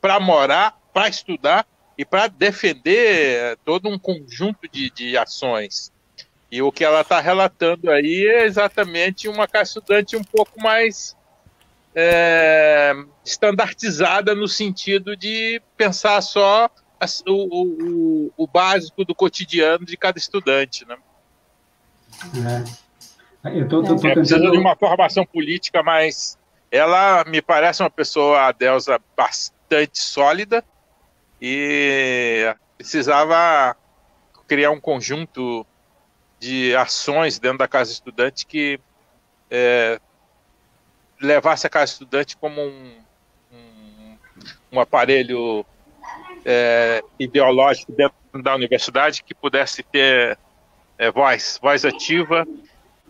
para 0.00 0.20
morar, 0.20 0.78
para 0.92 1.08
estudar 1.08 1.66
e 1.96 2.04
para 2.04 2.28
defender 2.28 3.58
todo 3.64 3.88
um 3.88 3.98
conjunto 3.98 4.68
de, 4.68 4.90
de 4.90 5.16
ações. 5.16 5.92
E 6.50 6.60
o 6.62 6.72
que 6.72 6.84
ela 6.84 7.02
está 7.02 7.20
relatando 7.20 7.90
aí 7.90 8.26
é 8.26 8.44
exatamente 8.44 9.28
uma 9.28 9.48
estudante 9.62 10.16
um 10.16 10.24
pouco 10.24 10.60
mais 10.60 11.16
é, 11.94 12.92
standardizada 13.24 14.34
no 14.34 14.48
sentido 14.48 15.16
de 15.16 15.62
pensar 15.76 16.20
só 16.22 16.68
o, 17.26 17.32
o, 17.32 18.32
o, 18.36 18.46
básico 18.46 19.04
do 19.04 19.14
cotidiano 19.14 19.86
de 19.86 19.96
cada 19.96 20.18
estudante, 20.18 20.86
né? 20.86 20.96
É. 23.44 23.58
Eu 23.58 23.68
tô, 23.68 23.82
tô, 23.82 23.96
tô 23.96 24.06
é, 24.06 24.12
precisa 24.12 24.38
de 24.38 24.58
uma 24.58 24.76
formação 24.76 25.24
política, 25.24 25.82
mas 25.82 26.38
ela 26.70 27.24
me 27.24 27.40
parece 27.40 27.82
uma 27.82 27.90
pessoa, 27.90 28.46
a 28.46 28.52
Delza, 28.52 29.00
bastante 29.16 29.98
sólida 29.98 30.62
e 31.40 32.54
precisava 32.76 33.74
criar 34.46 34.70
um 34.70 34.80
conjunto 34.80 35.66
de 36.40 36.74
ações 36.74 37.38
dentro 37.38 37.58
da 37.58 37.68
casa 37.68 37.92
estudante 37.92 38.46
que 38.46 38.80
é, 39.50 40.00
levasse 41.20 41.66
a 41.66 41.70
casa 41.70 41.92
estudante 41.92 42.36
como 42.36 42.60
um, 42.62 42.96
um, 43.52 44.16
um 44.72 44.80
aparelho 44.80 45.64
é, 46.44 47.04
ideológico 47.18 47.92
dentro 47.92 48.14
da 48.42 48.54
universidade 48.54 49.22
que 49.22 49.34
pudesse 49.34 49.82
ter 49.82 50.38
é, 50.98 51.10
voz, 51.10 51.58
voz 51.62 51.84
ativa. 51.84 52.46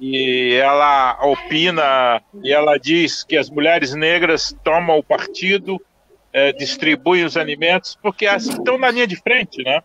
E 0.00 0.54
ela 0.54 1.18
opina 1.22 2.22
e 2.42 2.50
ela 2.50 2.78
diz 2.78 3.22
que 3.22 3.36
as 3.36 3.50
mulheres 3.50 3.94
negras 3.94 4.56
tomam 4.64 4.98
o 4.98 5.02
partido, 5.02 5.78
é, 6.32 6.52
distribuem 6.52 7.24
os 7.24 7.36
alimentos, 7.36 7.98
porque 8.00 8.26
as 8.26 8.46
que 8.46 8.54
estão 8.54 8.78
na 8.78 8.90
linha 8.90 9.06
de 9.06 9.16
frente, 9.16 9.62
né? 9.62 9.82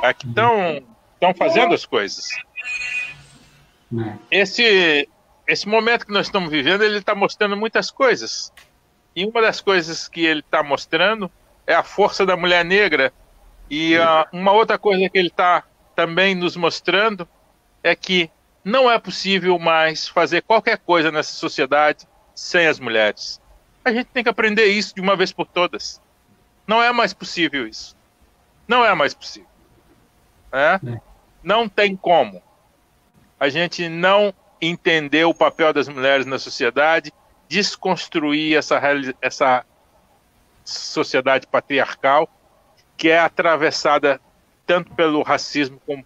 As 0.00 0.12
que 0.12 0.28
estão, 0.28 0.80
estão 1.30 1.34
fazendo 1.34 1.74
as 1.74 1.84
coisas. 1.84 2.28
Esse, 4.30 5.08
esse 5.46 5.68
momento 5.68 6.06
que 6.06 6.12
nós 6.12 6.26
estamos 6.26 6.50
vivendo, 6.50 6.82
ele 6.82 6.98
está 6.98 7.14
mostrando 7.14 7.56
muitas 7.56 7.90
coisas. 7.90 8.52
E 9.14 9.24
uma 9.24 9.40
das 9.40 9.60
coisas 9.60 10.08
que 10.08 10.24
ele 10.24 10.40
está 10.40 10.62
mostrando 10.62 11.30
é 11.66 11.74
a 11.74 11.82
força 11.82 12.26
da 12.26 12.36
mulher 12.36 12.64
negra. 12.64 13.12
E 13.70 13.96
uh, 13.96 14.26
uma 14.32 14.52
outra 14.52 14.78
coisa 14.78 15.08
que 15.08 15.18
ele 15.18 15.28
está 15.28 15.64
também 15.94 16.34
nos 16.34 16.56
mostrando 16.56 17.28
é 17.82 17.94
que 17.94 18.30
não 18.64 18.90
é 18.90 18.98
possível 18.98 19.58
mais 19.58 20.08
fazer 20.08 20.42
qualquer 20.42 20.78
coisa 20.78 21.10
nessa 21.10 21.32
sociedade 21.32 22.06
sem 22.34 22.66
as 22.66 22.78
mulheres. 22.78 23.40
A 23.84 23.92
gente 23.92 24.06
tem 24.06 24.22
que 24.22 24.28
aprender 24.28 24.66
isso 24.66 24.94
de 24.94 25.00
uma 25.00 25.16
vez 25.16 25.32
por 25.32 25.46
todas. 25.46 26.00
Não 26.66 26.82
é 26.82 26.92
mais 26.92 27.14
possível 27.14 27.66
isso. 27.66 27.96
Não 28.66 28.84
é 28.84 28.92
mais 28.94 29.14
possível. 29.14 29.48
É? 30.52 30.80
Não 31.46 31.68
tem 31.68 31.94
como. 31.94 32.42
A 33.38 33.48
gente 33.48 33.88
não 33.88 34.34
entender 34.60 35.24
o 35.26 35.32
papel 35.32 35.72
das 35.72 35.88
mulheres 35.88 36.26
na 36.26 36.40
sociedade, 36.40 37.12
desconstruir 37.48 38.56
essa, 38.56 38.80
essa 39.22 39.64
sociedade 40.64 41.46
patriarcal, 41.46 42.28
que 42.96 43.10
é 43.10 43.20
atravessada 43.20 44.20
tanto 44.66 44.92
pelo 44.94 45.22
racismo 45.22 45.80
como 45.86 46.04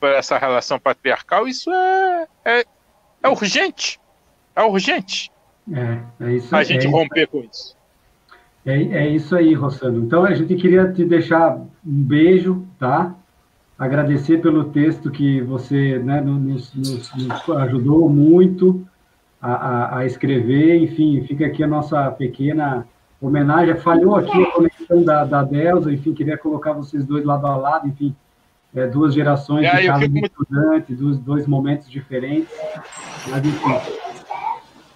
por 0.00 0.08
essa 0.08 0.36
relação 0.36 0.76
patriarcal, 0.76 1.46
isso 1.46 1.70
é, 1.70 2.26
é, 2.44 2.64
é 3.22 3.28
urgente. 3.28 4.00
É 4.56 4.62
urgente. 4.64 5.30
É, 5.72 6.26
é 6.26 6.32
isso, 6.32 6.56
a 6.56 6.64
gente 6.64 6.88
é 6.88 6.90
romper 6.90 7.28
com 7.28 7.44
isso. 7.48 7.76
É, 8.66 8.74
é 8.74 9.08
isso 9.08 9.36
aí, 9.36 9.54
Rossano. 9.54 10.04
Então 10.04 10.24
a 10.24 10.34
gente 10.34 10.56
queria 10.56 10.92
te 10.92 11.04
deixar 11.04 11.54
um 11.56 11.68
beijo, 11.84 12.66
tá? 12.76 13.14
Agradecer 13.80 14.42
pelo 14.42 14.64
texto 14.64 15.10
que 15.10 15.40
você 15.40 15.98
né, 15.98 16.20
nos, 16.20 16.74
nos, 16.74 17.14
nos 17.14 17.50
ajudou 17.62 18.10
muito 18.10 18.86
a, 19.40 19.54
a, 19.54 19.98
a 20.00 20.04
escrever. 20.04 20.82
Enfim, 20.82 21.24
fica 21.26 21.46
aqui 21.46 21.64
a 21.64 21.66
nossa 21.66 22.10
pequena 22.10 22.86
homenagem. 23.18 23.74
Falhou 23.76 24.16
aqui 24.16 24.30
a 24.30 24.50
conexão 24.50 25.02
da, 25.02 25.24
da 25.24 25.42
Delza, 25.42 25.90
enfim, 25.90 26.12
queria 26.12 26.36
colocar 26.36 26.74
vocês 26.74 27.06
dois 27.06 27.24
lado 27.24 27.46
a 27.46 27.56
lado, 27.56 27.88
enfim, 27.88 28.14
é, 28.74 28.86
duas 28.86 29.14
gerações 29.14 29.64
é, 29.64 29.74
de 29.74 29.86
casa 29.86 30.06
de 30.06 30.26
estudante, 30.26 30.94
dois, 30.94 31.18
dois 31.18 31.46
momentos 31.46 31.90
diferentes. 31.90 32.54
Mas, 33.30 33.46
enfim, 33.46 33.78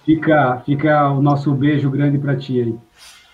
fica, 0.05 0.61
fica 0.63 1.09
o 1.09 1.23
nosso 1.23 1.51
beijo 1.55 1.89
grande 1.89 2.19
para 2.19 2.35
ti 2.35 2.61
aí. 2.61 2.75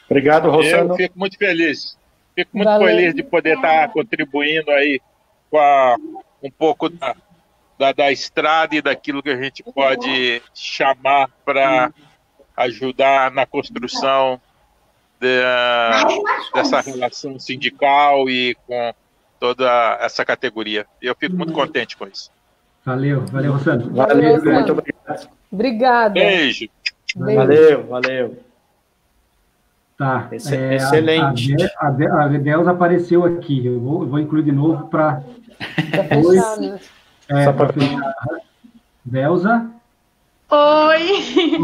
Obrigado, 0.10 0.49
Rossano. 0.49 0.94
Eu 0.94 0.95
fico 0.95 1.19
muito 1.19 1.38
feliz. 1.38 1.98
Fico 2.34 2.52
muito 2.56 2.69
Valeu. 2.69 2.88
feliz 2.88 3.14
de 3.14 3.22
poder 3.22 3.56
estar 3.56 3.90
contribuindo 3.90 4.72
aí 4.72 5.02
com 5.52 5.60
a, 5.60 5.98
um 6.41 6.49
pouco 6.49 6.90
da, 6.90 7.15
da, 7.78 7.91
da, 7.91 8.11
estrada 8.11 8.73
e 8.73 8.82
daquilo 8.82 9.22
que 9.22 9.30
a 9.30 9.36
gente 9.36 9.61
pode 9.61 10.41
chamar 10.56 11.30
para 11.45 11.94
ajudar 12.56 13.30
na 13.32 13.45
construção 13.45 14.40
de, 15.19 15.41
dessa 16.56 16.80
relação 16.80 17.38
sindical 17.38 18.30
e 18.30 18.56
com 18.65 18.94
toda 19.40 19.98
essa 19.99 20.23
categoria. 20.23 20.86
Eu 21.02 21.15
fico 21.15 21.36
muito 21.36 21.52
contente 21.52 21.98
com 21.98 22.07
isso. 22.07 22.32
Valeu, 22.86 23.26
valeu, 23.28 23.53
Rossano. 23.53 23.94
Valeu, 23.94 24.40
valeu 24.40 24.53
muito 24.53 24.72
obrigado. 24.72 25.30
Obrigada. 25.52 26.14
Beijo. 26.14 26.68
Beijo. 27.15 27.36
Valeu, 27.36 27.88
valeu. 27.88 28.38
Tá. 30.02 30.30
é, 30.32 30.76
Excelente. 30.76 31.56
A, 31.78 31.88
a, 31.88 32.23
a 32.23 32.28
Delza 32.28 32.72
apareceu 32.72 33.23
aqui. 33.23 33.64
Eu 33.64 33.80
vou, 33.80 34.02
eu 34.02 34.07
vou 34.07 34.19
incluir 34.19 34.44
de 34.44 34.52
novo 34.52 34.88
para. 34.88 35.22
Né? 36.60 36.80
É, 37.30 37.46
Só 37.46 37.54
para 37.54 37.74
fechar. 37.74 38.14
Delza. 39.06 39.70
Oi! 40.50 41.58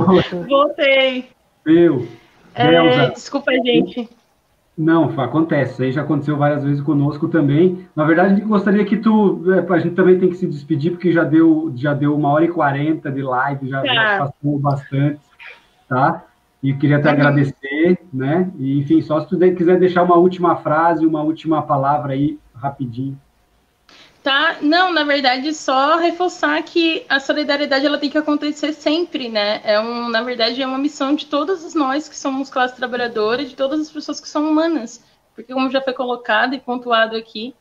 Voltei. 0.48 1.30
Eu. 1.66 2.08
É, 2.56 3.10
desculpa, 3.10 3.52
gente. 3.52 4.10
Não, 4.78 5.06
acontece. 5.20 5.84
Aí 5.84 5.92
já 5.92 6.02
aconteceu 6.04 6.38
várias 6.38 6.64
vezes 6.64 6.82
conosco 6.82 7.28
também. 7.28 7.88
Na 7.96 8.06
verdade, 8.06 8.40
gostaria 8.42 8.86
que 8.86 8.98
tu. 8.98 9.44
É, 9.52 9.74
a 9.74 9.80
gente 9.80 9.96
também 9.96 10.20
tem 10.20 10.30
que 10.30 10.38
se 10.38 10.48
despedir, 10.48 10.92
porque 10.92 11.12
já 11.12 11.24
deu, 11.24 11.74
já 11.76 11.94
deu 11.94 12.16
uma 12.16 12.30
hora 12.30 12.46
e 12.46 12.50
quarenta 12.50 13.12
de 13.12 13.22
live, 13.22 13.68
já, 13.68 13.82
tá. 13.82 13.88
já 13.94 14.18
passou 14.20 14.60
bastante, 14.60 15.20
tá? 15.90 16.24
E 16.62 16.74
queria 16.74 17.00
te 17.00 17.06
uhum. 17.06 17.12
agradecer, 17.12 18.00
né? 18.14 18.52
E, 18.58 18.80
enfim, 18.80 19.02
só 19.02 19.20
se 19.20 19.28
tu 19.28 19.38
quiser 19.56 19.80
deixar 19.80 20.04
uma 20.04 20.16
última 20.16 20.56
frase, 20.58 21.06
uma 21.06 21.22
última 21.22 21.62
palavra 21.64 22.14
aí, 22.14 22.40
rapidinho. 22.56 23.18
Tá, 24.28 24.58
não, 24.62 24.92
na 24.92 25.06
verdade, 25.06 25.54
só 25.54 25.96
reforçar 25.96 26.62
que 26.62 27.06
a 27.08 27.18
solidariedade 27.18 27.86
ela 27.86 27.98
tem 27.98 28.10
que 28.10 28.18
acontecer 28.18 28.74
sempre, 28.74 29.30
né? 29.30 29.62
É 29.64 29.80
um, 29.80 30.10
na 30.10 30.22
verdade, 30.22 30.62
é 30.62 30.68
uma 30.68 30.78
missão 30.78 31.16
de 31.16 31.28
todos 31.28 31.74
nós 31.74 32.10
que 32.10 32.18
somos 32.18 32.50
classe 32.50 32.76
trabalhadora, 32.76 33.46
de 33.46 33.56
todas 33.56 33.80
as 33.80 33.90
pessoas 33.90 34.20
que 34.20 34.28
são 34.28 34.44
humanas, 34.50 35.02
porque 35.34 35.54
como 35.54 35.70
já 35.70 35.80
foi 35.80 35.94
colocado 35.94 36.54
e 36.54 36.60
pontuado 36.60 37.16
aqui, 37.16 37.56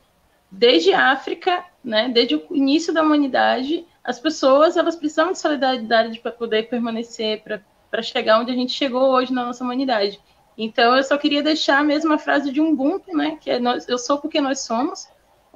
desde 0.50 0.92
a 0.92 1.12
África, 1.12 1.64
né, 1.84 2.08
desde 2.08 2.34
o 2.34 2.44
início 2.50 2.92
da 2.92 3.00
humanidade, 3.00 3.86
as 4.02 4.18
pessoas 4.18 4.76
elas 4.76 4.96
precisam 4.96 5.30
de 5.30 5.38
solidariedade 5.38 6.18
para 6.18 6.32
poder 6.32 6.68
permanecer, 6.68 7.44
para 7.88 8.02
chegar 8.02 8.40
onde 8.40 8.50
a 8.50 8.56
gente 8.56 8.72
chegou 8.72 9.10
hoje 9.10 9.32
na 9.32 9.44
nossa 9.44 9.62
humanidade. 9.62 10.18
Então, 10.58 10.96
eu 10.96 11.04
só 11.04 11.16
queria 11.16 11.44
deixar 11.44 11.78
a 11.78 11.84
mesma 11.84 12.18
frase 12.18 12.50
de 12.50 12.60
Ubuntu, 12.60 13.16
né, 13.16 13.38
que 13.40 13.52
é 13.52 13.60
nós, 13.60 13.88
eu 13.88 13.98
sou 13.98 14.18
porque 14.18 14.40
nós 14.40 14.62
somos, 14.62 15.06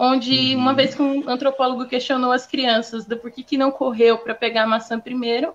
onde 0.02 0.56
uma 0.56 0.72
vez 0.72 0.94
que 0.94 1.02
um 1.02 1.28
antropólogo 1.28 1.84
questionou 1.84 2.32
as 2.32 2.46
crianças 2.46 3.04
do 3.04 3.18
porquê 3.18 3.42
que 3.42 3.58
não 3.58 3.70
correu 3.70 4.16
para 4.16 4.34
pegar 4.34 4.62
a 4.62 4.66
maçã 4.66 4.98
primeiro, 4.98 5.52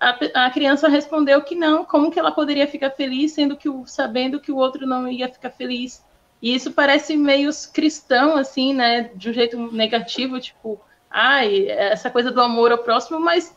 a, 0.00 0.46
a, 0.46 0.50
criança 0.50 0.88
respondeu 0.88 1.42
que 1.42 1.54
não, 1.54 1.84
como 1.84 2.10
que 2.10 2.18
ela 2.18 2.32
poderia 2.32 2.66
ficar 2.66 2.90
feliz 2.92 3.32
sendo 3.32 3.54
que 3.54 3.68
o, 3.68 3.86
sabendo 3.86 4.40
que 4.40 4.50
o 4.50 4.56
outro 4.56 4.86
não 4.86 5.06
ia 5.06 5.28
ficar 5.28 5.50
feliz. 5.50 6.02
E 6.40 6.54
isso 6.54 6.72
parece 6.72 7.14
meio 7.14 7.50
cristão, 7.74 8.38
assim, 8.38 8.72
né, 8.72 9.10
de 9.14 9.28
um 9.28 9.32
jeito 9.34 9.58
negativo, 9.70 10.40
tipo, 10.40 10.80
ai, 11.10 11.68
essa 11.68 12.08
coisa 12.08 12.30
do 12.30 12.40
amor 12.40 12.72
ao 12.72 12.78
próximo, 12.78 13.20
mas 13.20 13.54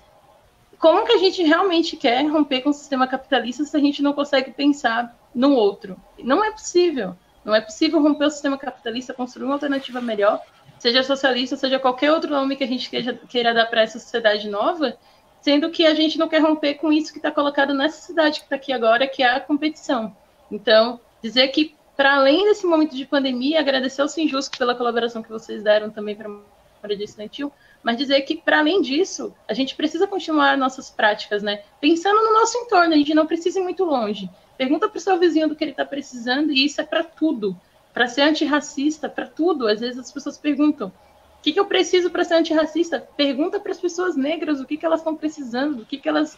como 0.78 1.06
que 1.06 1.14
a 1.14 1.18
gente 1.18 1.42
realmente 1.42 1.96
quer 1.96 2.28
romper 2.28 2.62
com 2.62 2.72
o 2.72 2.74
sistema 2.74 3.08
capitalista 3.08 3.64
se 3.64 3.78
a 3.78 3.80
gente 3.80 4.04
não 4.04 4.12
consegue 4.12 4.52
pensar 4.52 5.18
no 5.34 5.54
outro? 5.54 5.96
Não 6.20 6.44
é 6.44 6.52
possível. 6.52 7.16
Não 7.48 7.56
é 7.56 7.62
possível 7.62 8.02
romper 8.02 8.26
o 8.26 8.30
sistema 8.30 8.58
capitalista, 8.58 9.14
construir 9.14 9.46
uma 9.46 9.54
alternativa 9.54 10.02
melhor, 10.02 10.42
seja 10.78 11.02
socialista, 11.02 11.56
seja 11.56 11.80
qualquer 11.80 12.12
outro 12.12 12.30
nome 12.30 12.58
que 12.58 12.64
a 12.66 12.68
gente 12.68 12.90
queira, 12.90 13.54
dar 13.54 13.68
para 13.68 13.84
essa 13.84 13.98
sociedade 14.00 14.50
nova, 14.50 14.98
sendo 15.40 15.70
que 15.70 15.86
a 15.86 15.96
gente 15.96 16.20
não 16.20 16.28
quer 16.28 16.42
romper 16.42 16.74
com 16.74 16.92
isso 16.92 17.14
que 17.14 17.20
está 17.20 17.32
colocado 17.32 17.74
nessa 17.74 18.02
cidade 18.02 18.40
que 18.40 18.46
está 18.48 18.58
aqui 18.58 18.74
agora, 18.74 19.08
que 19.08 19.24
é 19.24 19.30
a 19.30 19.40
competição. 19.40 20.14
Então, 20.52 21.00
dizer 21.24 21.48
que, 21.48 21.74
para 21.96 22.18
além 22.18 22.44
desse 22.44 22.66
momento 22.66 22.98
de 22.98 23.06
pandemia, 23.06 23.62
agradecer 23.62 24.02
ao 24.02 24.10
Sinjusco 24.10 24.58
pela 24.58 24.76
colaboração 24.76 25.24
que 25.24 25.30
vocês 25.30 25.64
deram 25.64 25.90
também 25.90 26.18
para 26.18 26.28
a 26.28 26.40
moradia 26.84 27.06
estudantil, 27.06 27.50
mas 27.82 27.96
dizer 27.96 28.20
que, 28.24 28.36
para 28.36 28.60
além 28.60 28.82
disso, 28.82 29.34
a 29.48 29.54
gente 29.54 29.74
precisa 29.74 30.06
continuar 30.06 30.58
nossas 30.58 30.90
práticas, 30.90 31.42
né? 31.42 31.62
Pensando 31.80 32.22
no 32.22 32.34
nosso 32.34 32.58
entorno, 32.58 32.94
a 32.94 32.98
gente 32.98 33.14
não 33.14 33.26
precisa 33.26 33.62
ir 33.62 33.64
muito 33.64 33.86
longe. 33.86 34.30
Pergunta 34.58 34.90
para 34.90 34.98
o 34.98 35.02
seu 35.02 35.20
vizinho 35.20 35.48
do 35.48 35.56
que 35.56 35.64
ele 35.64 35.72
está 35.72 35.86
precisando, 35.86 36.52
e 36.52 36.66
isso 36.66 36.82
é 36.82 36.84
para 36.84 37.04
tudo. 37.04 37.56
Para 37.94 38.08
ser 38.08 38.22
antirracista, 38.22 39.08
para 39.08 39.28
tudo. 39.28 39.68
Às 39.68 39.80
vezes 39.80 40.00
as 40.00 40.12
pessoas 40.12 40.38
perguntam: 40.38 40.88
o 40.88 41.42
que, 41.42 41.54
que 41.54 41.60
eu 41.60 41.66
preciso 41.66 42.10
para 42.10 42.24
ser 42.24 42.36
antirracista? 42.36 43.00
Pergunta 43.16 43.60
para 43.60 43.72
as 43.72 43.80
pessoas 43.80 44.16
negras 44.16 44.60
o 44.60 44.66
que, 44.66 44.78
que 44.78 44.86
elas 44.86 45.00
estão 45.00 45.16
precisando, 45.16 45.82
o 45.82 45.86
que, 45.86 45.98
que 45.98 46.10
elas. 46.10 46.38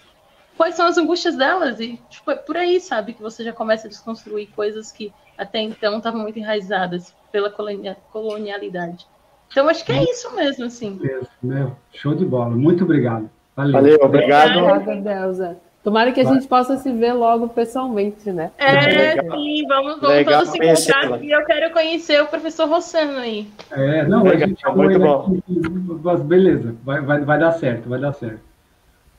Quais 0.57 0.75
são 0.75 0.87
as 0.87 0.97
angústias 0.97 1.37
delas? 1.37 1.79
E 1.79 1.97
tipo, 2.09 2.29
é 2.31 2.35
por 2.35 2.57
aí, 2.57 2.81
sabe, 2.81 3.13
que 3.13 3.21
você 3.21 3.43
já 3.43 3.53
começa 3.53 3.87
a 3.87 3.89
desconstruir 3.89 4.49
coisas 4.53 4.91
que 4.91 5.13
até 5.37 5.61
então 5.61 5.97
estavam 5.97 6.21
muito 6.21 6.37
enraizadas 6.37 7.15
pela 7.31 7.49
colonialidade. 7.49 9.07
Então, 9.51 9.67
acho 9.67 9.83
que 9.83 9.91
é 9.91 10.03
isso 10.03 10.35
mesmo, 10.35 10.65
assim. 10.65 10.99
Meu, 11.41 11.75
show 11.93 12.13
de 12.13 12.25
bola. 12.25 12.55
Muito 12.55 12.83
obrigado. 12.83 13.29
Valeu, 13.55 13.71
Valeu 13.73 13.99
obrigado. 14.01 14.59
Obrigada, 14.59 15.01
Delza. 15.01 15.68
Tomara 15.83 16.11
que 16.11 16.19
a 16.19 16.23
Vai. 16.23 16.33
gente 16.33 16.47
possa 16.47 16.77
se 16.77 16.91
ver 16.91 17.13
logo 17.13 17.47
pessoalmente, 17.49 18.31
né? 18.31 18.51
É, 18.57 19.13
sim, 19.13 19.65
vamos, 19.67 19.99
vamos 20.01 20.25
todos 20.25 20.49
se 20.49 20.57
encontrar 20.57 21.23
e 21.23 21.31
eu 21.31 21.45
quero 21.45 21.71
conhecer 21.71 22.21
o 22.21 22.27
professor 22.27 22.67
Rossano 22.67 23.17
aí. 23.19 23.47
É, 23.71 24.03
não, 24.03 24.23
Legal, 24.23 24.43
a 24.43 24.47
gente 24.47 24.67
muito 24.75 24.99
bom. 24.99 25.37
Aqui, 25.37 25.61
mas 26.03 26.21
beleza, 26.21 26.75
vai, 26.83 27.01
vai, 27.01 27.21
vai 27.21 27.39
dar 27.39 27.53
certo, 27.53 27.87
vai 27.87 27.99
dar 27.99 28.11
certo. 28.13 28.41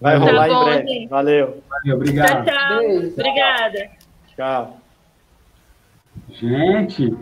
Vai 0.00 0.18
tá 0.18 0.24
rolar 0.24 0.48
bom, 0.48 0.62
em 0.62 0.64
breve. 0.64 0.88
Gente. 0.88 1.08
Valeu. 1.08 1.62
Valeu, 1.68 1.96
obrigado. 1.96 2.44
Tchau, 2.44 2.54
tchau. 2.54 2.78
Beijo. 2.78 3.12
Obrigada. 3.12 3.90
Tchau. 4.36 4.76
Gente. 6.30 7.16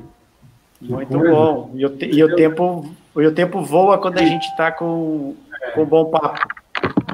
Muito 0.81 1.19
coisa. 1.19 1.35
bom. 1.35 1.71
E 1.75 1.87
o, 1.87 1.99
e 2.01 2.25
o 2.25 2.37
tempo, 2.37 2.95
e 3.17 3.27
o 3.27 3.35
tempo 3.35 3.63
voa 3.63 3.99
quando 3.99 4.19
a 4.19 4.25
gente 4.25 4.47
está 4.49 4.71
com, 4.71 5.35
é. 5.63 5.71
com 5.73 5.83
um 5.83 5.87
bom 5.87 6.05
papo. 6.07 6.47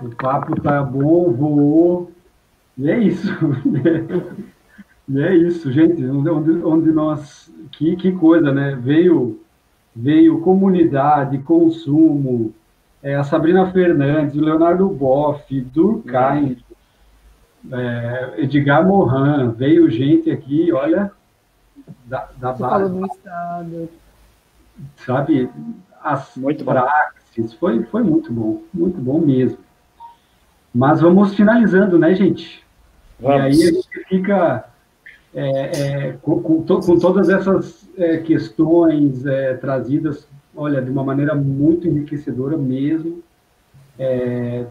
O 0.03 0.15
papo 0.17 0.61
tá 0.61 0.83
bom, 0.83 1.33
voou. 1.33 2.14
E 2.77 2.91
é 2.91 2.99
isso. 2.99 3.29
e 5.09 5.23
é 5.23 5.35
isso, 5.35 5.71
gente. 5.73 6.05
Onde, 6.05 6.51
onde 6.65 6.91
nós. 6.91 7.53
Que, 7.73 7.97
que 7.97 8.13
coisa, 8.13 8.53
né? 8.53 8.77
Veio, 8.81 9.41
veio 9.95 10.41
comunidade, 10.41 11.39
consumo, 11.39 12.55
é, 13.05 13.15
a 13.15 13.23
Sabrina 13.23 13.71
Fernandes, 13.71 14.35
o 14.35 14.41
Leonardo 14.41 14.89
Boff, 14.89 15.61
Durkheim, 15.61 16.57
é, 17.71 18.35
Edgar 18.39 18.87
Morin, 18.87 19.51
veio 19.51 19.91
gente 19.91 20.31
aqui, 20.31 20.73
olha, 20.73 21.13
da, 22.07 22.31
da 22.39 22.53
base. 22.53 22.91
do 22.91 23.05
Estado. 23.05 23.89
Sabe, 24.97 25.51
as 26.03 26.35
muito 26.37 26.65
praxis, 26.65 27.53
foi, 27.55 27.83
foi 27.85 28.03
muito 28.03 28.33
bom, 28.33 28.63
muito 28.73 28.99
bom 28.99 29.21
mesmo. 29.21 29.59
Mas 30.75 31.03
vamos 31.03 31.35
finalizando, 31.35 31.99
né, 31.99 32.15
gente? 32.15 32.64
Vamos. 33.21 33.59
E 33.59 33.63
aí 33.63 33.69
a 33.69 33.73
gente 33.73 34.05
fica 34.09 34.65
é, 35.35 35.49
é, 35.49 36.13
com, 36.23 36.41
com, 36.41 36.63
to, 36.63 36.81
com, 36.81 36.99
todas 36.99 37.29
essas 37.29 37.89
é, 37.97 38.19
questões 38.19 39.27
é, 39.27 39.55
trazidas, 39.55 40.29
olha, 40.55 40.81
de 40.81 40.91
uma 40.91 41.03
maneira 41.03 41.35
muito 41.35 41.89
enriquecedora 41.89 42.57
mesmo. 42.57 43.23
É, 43.99 44.67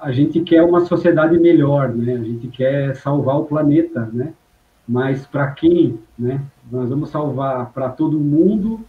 a 0.00 0.12
gente 0.12 0.40
quer 0.40 0.62
uma 0.62 0.80
sociedade 0.84 1.38
melhor, 1.38 1.88
né? 1.94 2.14
A 2.14 2.22
gente 2.22 2.48
quer 2.48 2.96
salvar 2.96 3.38
o 3.38 3.44
planeta, 3.44 4.08
né? 4.12 4.32
Mas 4.86 5.26
para 5.26 5.50
quem, 5.52 5.98
né? 6.18 6.42
Nós 6.70 6.88
vamos 6.88 7.10
salvar 7.10 7.72
para 7.72 7.88
todo 7.88 8.20
mundo 8.20 8.80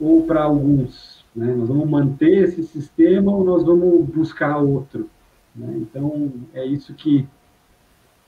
ou 0.00 0.22
para 0.24 0.42
alguns, 0.42 1.24
né? 1.34 1.54
Nós 1.56 1.68
vamos 1.68 1.88
manter 1.88 2.44
esse 2.44 2.62
sistema 2.64 3.32
ou 3.32 3.44
nós 3.44 3.64
vamos 3.64 4.04
buscar 4.08 4.58
outro? 4.58 5.08
Né? 5.54 5.74
Então, 5.76 6.32
é 6.54 6.64
isso 6.64 6.94
que, 6.94 7.26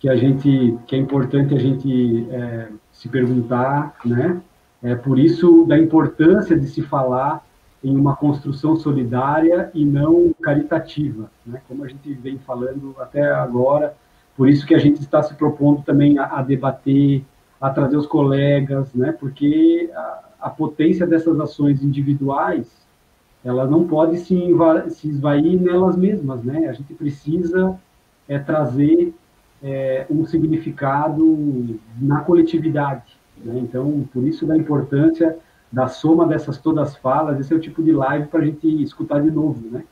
que 0.00 0.08
a 0.08 0.16
gente, 0.16 0.78
que 0.86 0.96
é 0.96 0.98
importante 0.98 1.54
a 1.54 1.58
gente 1.58 2.26
é, 2.30 2.68
se 2.90 3.08
perguntar, 3.08 3.94
né? 4.04 4.40
É 4.82 4.94
por 4.94 5.18
isso 5.18 5.66
da 5.66 5.78
importância 5.78 6.58
de 6.58 6.66
se 6.66 6.80
falar 6.80 7.44
em 7.84 7.94
uma 7.94 8.16
construção 8.16 8.76
solidária 8.76 9.70
e 9.74 9.84
não 9.84 10.34
caritativa, 10.40 11.30
né? 11.46 11.60
Como 11.68 11.84
a 11.84 11.88
gente 11.88 12.12
vem 12.14 12.38
falando 12.38 12.96
até 12.98 13.30
agora, 13.30 13.94
por 14.34 14.48
isso 14.48 14.66
que 14.66 14.74
a 14.74 14.78
gente 14.78 15.00
está 15.00 15.22
se 15.22 15.34
propondo 15.34 15.82
também 15.82 16.18
a, 16.18 16.38
a 16.38 16.42
debater, 16.42 17.22
a 17.60 17.68
trazer 17.68 17.98
os 17.98 18.06
colegas, 18.06 18.94
né? 18.94 19.12
Porque 19.12 19.90
a, 19.94 20.24
a 20.40 20.50
potência 20.50 21.06
dessas 21.06 21.38
ações 21.38 21.84
individuais 21.84 22.80
ela 23.44 23.66
não 23.66 23.86
pode 23.86 24.18
se, 24.18 24.38
se 24.90 25.08
esvair 25.08 25.60
nelas 25.60 25.96
mesmas, 25.96 26.42
né? 26.42 26.68
A 26.68 26.72
gente 26.72 26.94
precisa 26.94 27.78
é, 28.26 28.38
trazer 28.38 29.14
é, 29.62 30.06
um 30.10 30.24
significado 30.26 31.78
na 32.00 32.20
coletividade, 32.20 33.18
Né? 33.36 33.58
Então, 33.58 34.08
por 34.12 34.24
isso 34.24 34.46
da 34.46 34.56
importância 34.56 35.36
da 35.72 35.86
soma 35.86 36.26
dessas 36.26 36.58
todas 36.58 36.96
falas, 36.96 37.38
esse 37.38 37.52
é 37.52 37.56
o 37.56 37.60
tipo 37.60 37.82
de 37.82 37.92
live 37.92 38.26
para 38.26 38.40
a 38.40 38.44
gente 38.44 38.82
escutar 38.82 39.20
de 39.20 39.30
novo, 39.30 39.60
né? 39.70 39.84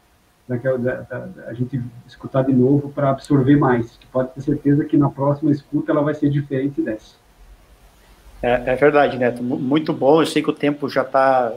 Da, 0.48 0.56
da, 0.56 0.94
da, 1.02 1.28
a 1.46 1.52
gente 1.52 1.80
escutar 2.06 2.42
de 2.42 2.52
novo 2.52 2.88
para 2.88 3.10
absorver 3.10 3.56
mais. 3.56 3.98
Pode 4.10 4.30
ter 4.30 4.40
certeza 4.40 4.84
que 4.84 4.96
na 4.96 5.10
próxima 5.10 5.50
escuta 5.50 5.92
ela 5.92 6.02
vai 6.02 6.14
ser 6.14 6.30
diferente 6.30 6.80
dessa. 6.80 7.16
É, 8.42 8.72
é, 8.72 8.76
verdade, 8.76 9.18
Neto. 9.18 9.42
Muito 9.42 9.92
bom. 9.92 10.22
Eu 10.22 10.26
sei 10.26 10.42
que 10.42 10.50
o 10.50 10.54
tempo 10.54 10.88
já 10.88 11.02
está 11.02 11.52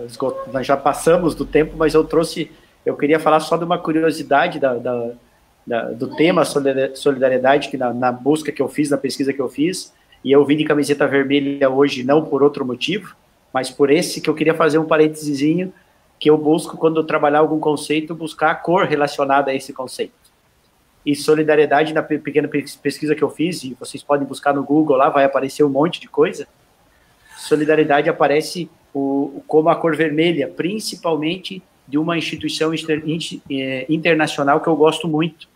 nós 0.52 0.68
já 0.68 0.76
passamos 0.76 1.34
do 1.34 1.46
tempo, 1.46 1.76
mas 1.78 1.94
eu 1.94 2.04
trouxe, 2.04 2.52
eu 2.86 2.98
queria 2.98 3.20
falar 3.20 3.40
só 3.40 3.56
de 3.56 3.64
uma 3.64 3.78
curiosidade 3.78 4.60
da, 4.60 4.74
da, 5.66 5.92
do 5.92 6.16
tema 6.16 6.44
solidariedade 6.46 7.70
que 7.70 7.78
na, 7.78 7.94
na, 7.94 8.12
busca 8.12 8.52
que 8.52 8.62
eu 8.62 8.68
fiz, 8.68 8.90
na 8.90 8.98
pesquisa 8.98 9.32
que 9.32 9.40
eu 9.40 9.50
fiz, 9.50 9.94
e 10.24 10.32
eu 10.32 10.44
vim 10.46 10.58
de 10.58 10.64
camiseta 10.64 11.08
vermelha 11.08 11.70
hoje 11.70 12.04
não 12.04 12.24
por 12.24 12.44
outro 12.44 12.66
motivo, 12.66 13.16
mas 13.54 13.70
por 13.70 13.90
esse 13.90 14.22
que 14.22 14.30
eu 14.30 14.34
queria 14.34 14.54
fazer 14.54 14.78
um 14.78 14.86
parênteses 14.86 15.40
que 16.20 16.30
eu 16.30 16.38
busco 16.38 16.78
quando 16.78 17.00
eu 17.00 17.04
trabalhar 17.04 17.40
algum 17.40 17.60
conceito, 17.60 18.14
buscar 18.14 18.52
a 18.52 18.56
cor 18.56 18.86
relacionada 18.86 19.52
a 19.52 19.56
esse 19.56 19.74
conceito. 19.74 20.14
E 21.04 21.16
solidariedade 21.16 21.94
na 21.94 22.04
pequena 22.04 22.48
pesquisa 22.48 23.16
que 23.16 23.24
eu 23.24 23.30
fiz, 23.30 23.64
e 23.64 23.76
vocês 23.80 24.04
podem 24.04 24.28
buscar 24.28 24.54
no 24.54 24.64
Google 24.64 24.98
lá, 24.98 25.10
vai 25.10 25.24
aparecer 25.24 25.64
um 25.64 25.70
monte 25.70 26.00
de 26.00 26.08
coisa. 26.08 26.48
Solidariedade 27.38 28.08
aparece 28.08 28.70
o, 28.94 29.42
como 29.48 29.70
a 29.70 29.76
cor 29.76 29.96
vermelha, 29.96 30.48
principalmente 30.48 31.64
de 31.88 31.98
uma 31.98 32.18
instituição 32.18 32.72
é, 32.74 33.86
internacional 33.90 34.62
que 34.62 34.68
eu 34.68 34.76
gosto 34.76 35.08
muito, 35.08 35.50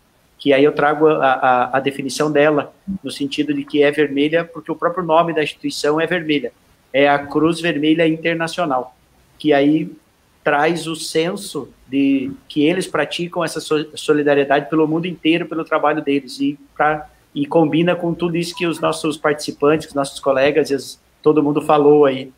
que 0.46 0.52
aí 0.52 0.62
eu 0.62 0.70
trago 0.70 1.08
a, 1.08 1.32
a, 1.32 1.76
a, 1.76 1.80
definição 1.80 2.30
dela, 2.30 2.72
no 3.02 3.10
sentido 3.10 3.52
de 3.52 3.64
que 3.64 3.82
é 3.82 3.90
vermelha, 3.90 4.44
porque 4.44 4.70
o 4.70 4.76
próprio 4.76 5.04
nome 5.04 5.34
da 5.34 5.42
instituição 5.42 6.00
é 6.00 6.06
vermelha, 6.06 6.52
é 6.92 7.08
a 7.08 7.18
Cruz 7.18 7.60
Vermelha 7.60 8.06
Internacional, 8.06 8.94
que 9.40 9.52
aí 9.52 9.90
traz 10.44 10.86
o 10.86 10.94
senso 10.94 11.68
de 11.88 12.30
que 12.48 12.64
eles 12.64 12.86
praticam 12.86 13.42
essa 13.42 13.58
solidariedade 13.96 14.70
pelo 14.70 14.86
mundo 14.86 15.08
inteiro, 15.08 15.46
pelo 15.46 15.64
trabalho 15.64 16.00
deles, 16.00 16.38
e, 16.38 16.56
pra, 16.76 17.10
e 17.34 17.44
combina 17.44 17.96
com 17.96 18.14
tudo 18.14 18.36
isso 18.36 18.54
que 18.54 18.68
os 18.68 18.78
nossos 18.78 19.16
participantes, 19.16 19.88
os 19.88 19.94
nossos 19.94 20.20
colegas 20.20 20.70
as 20.70 21.00
todo 21.20 21.42
mundo 21.42 21.60
falou 21.60 22.04
aí, 22.04 22.30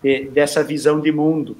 de, 0.00 0.26
dessa 0.26 0.62
visão 0.62 1.00
de 1.00 1.10
mundo. 1.10 1.56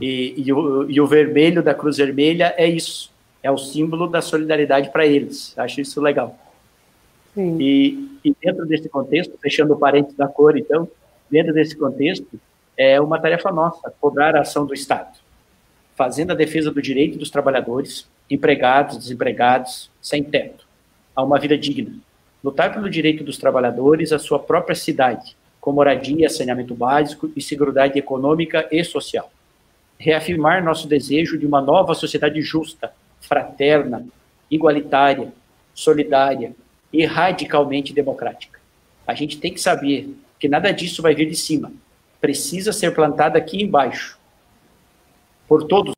E, 0.00 0.34
e, 0.44 0.52
o, 0.52 0.90
e 0.90 1.00
o 1.00 1.06
vermelho 1.06 1.62
da 1.62 1.72
Cruz 1.72 1.98
Vermelha 1.98 2.52
é 2.56 2.66
isso, 2.66 3.11
é 3.42 3.50
o 3.50 3.58
símbolo 3.58 4.06
da 4.06 4.22
solidariedade 4.22 4.90
para 4.90 5.06
eles. 5.06 5.52
Acho 5.58 5.80
isso 5.80 6.00
legal. 6.00 6.38
E, 7.36 8.18
e, 8.22 8.34
dentro 8.40 8.66
desse 8.66 8.88
contexto, 8.88 9.38
fechando 9.40 9.72
o 9.72 9.78
parênteses 9.78 10.16
da 10.16 10.28
cor, 10.28 10.56
então, 10.56 10.88
dentro 11.30 11.52
desse 11.52 11.76
contexto, 11.76 12.28
é 12.76 13.00
uma 13.00 13.18
tarefa 13.18 13.50
nossa 13.50 13.92
cobrar 14.00 14.36
a 14.36 14.42
ação 14.42 14.66
do 14.66 14.74
Estado, 14.74 15.18
fazendo 15.94 16.32
a 16.32 16.34
defesa 16.34 16.70
do 16.70 16.82
direito 16.82 17.18
dos 17.18 17.30
trabalhadores, 17.30 18.06
empregados, 18.30 18.98
desempregados, 18.98 19.90
sem 20.00 20.22
teto, 20.22 20.66
a 21.16 21.22
uma 21.22 21.38
vida 21.38 21.56
digna. 21.56 21.94
Lutar 22.44 22.72
pelo 22.72 22.90
direito 22.90 23.24
dos 23.24 23.38
trabalhadores 23.38 24.12
à 24.12 24.18
sua 24.18 24.38
própria 24.38 24.74
cidade, 24.74 25.36
com 25.60 25.72
moradia, 25.72 26.28
saneamento 26.28 26.74
básico 26.74 27.30
e 27.36 27.40
segurança 27.40 27.98
econômica 27.98 28.68
e 28.70 28.82
social. 28.84 29.30
Reafirmar 29.96 30.62
nosso 30.62 30.88
desejo 30.88 31.38
de 31.38 31.46
uma 31.46 31.60
nova 31.60 31.94
sociedade 31.94 32.42
justa, 32.42 32.92
fraterna, 33.22 34.06
igualitária, 34.50 35.32
solidária 35.74 36.54
e 36.92 37.04
radicalmente 37.06 37.92
democrática. 37.94 38.60
A 39.06 39.14
gente 39.14 39.38
tem 39.38 39.52
que 39.52 39.60
saber 39.60 40.14
que 40.38 40.48
nada 40.48 40.70
disso 40.72 41.00
vai 41.00 41.14
vir 41.14 41.28
de 41.28 41.36
cima. 41.36 41.72
Precisa 42.20 42.72
ser 42.72 42.94
plantada 42.94 43.38
aqui 43.38 43.62
embaixo, 43.62 44.18
por 45.48 45.64
todos 45.64 45.90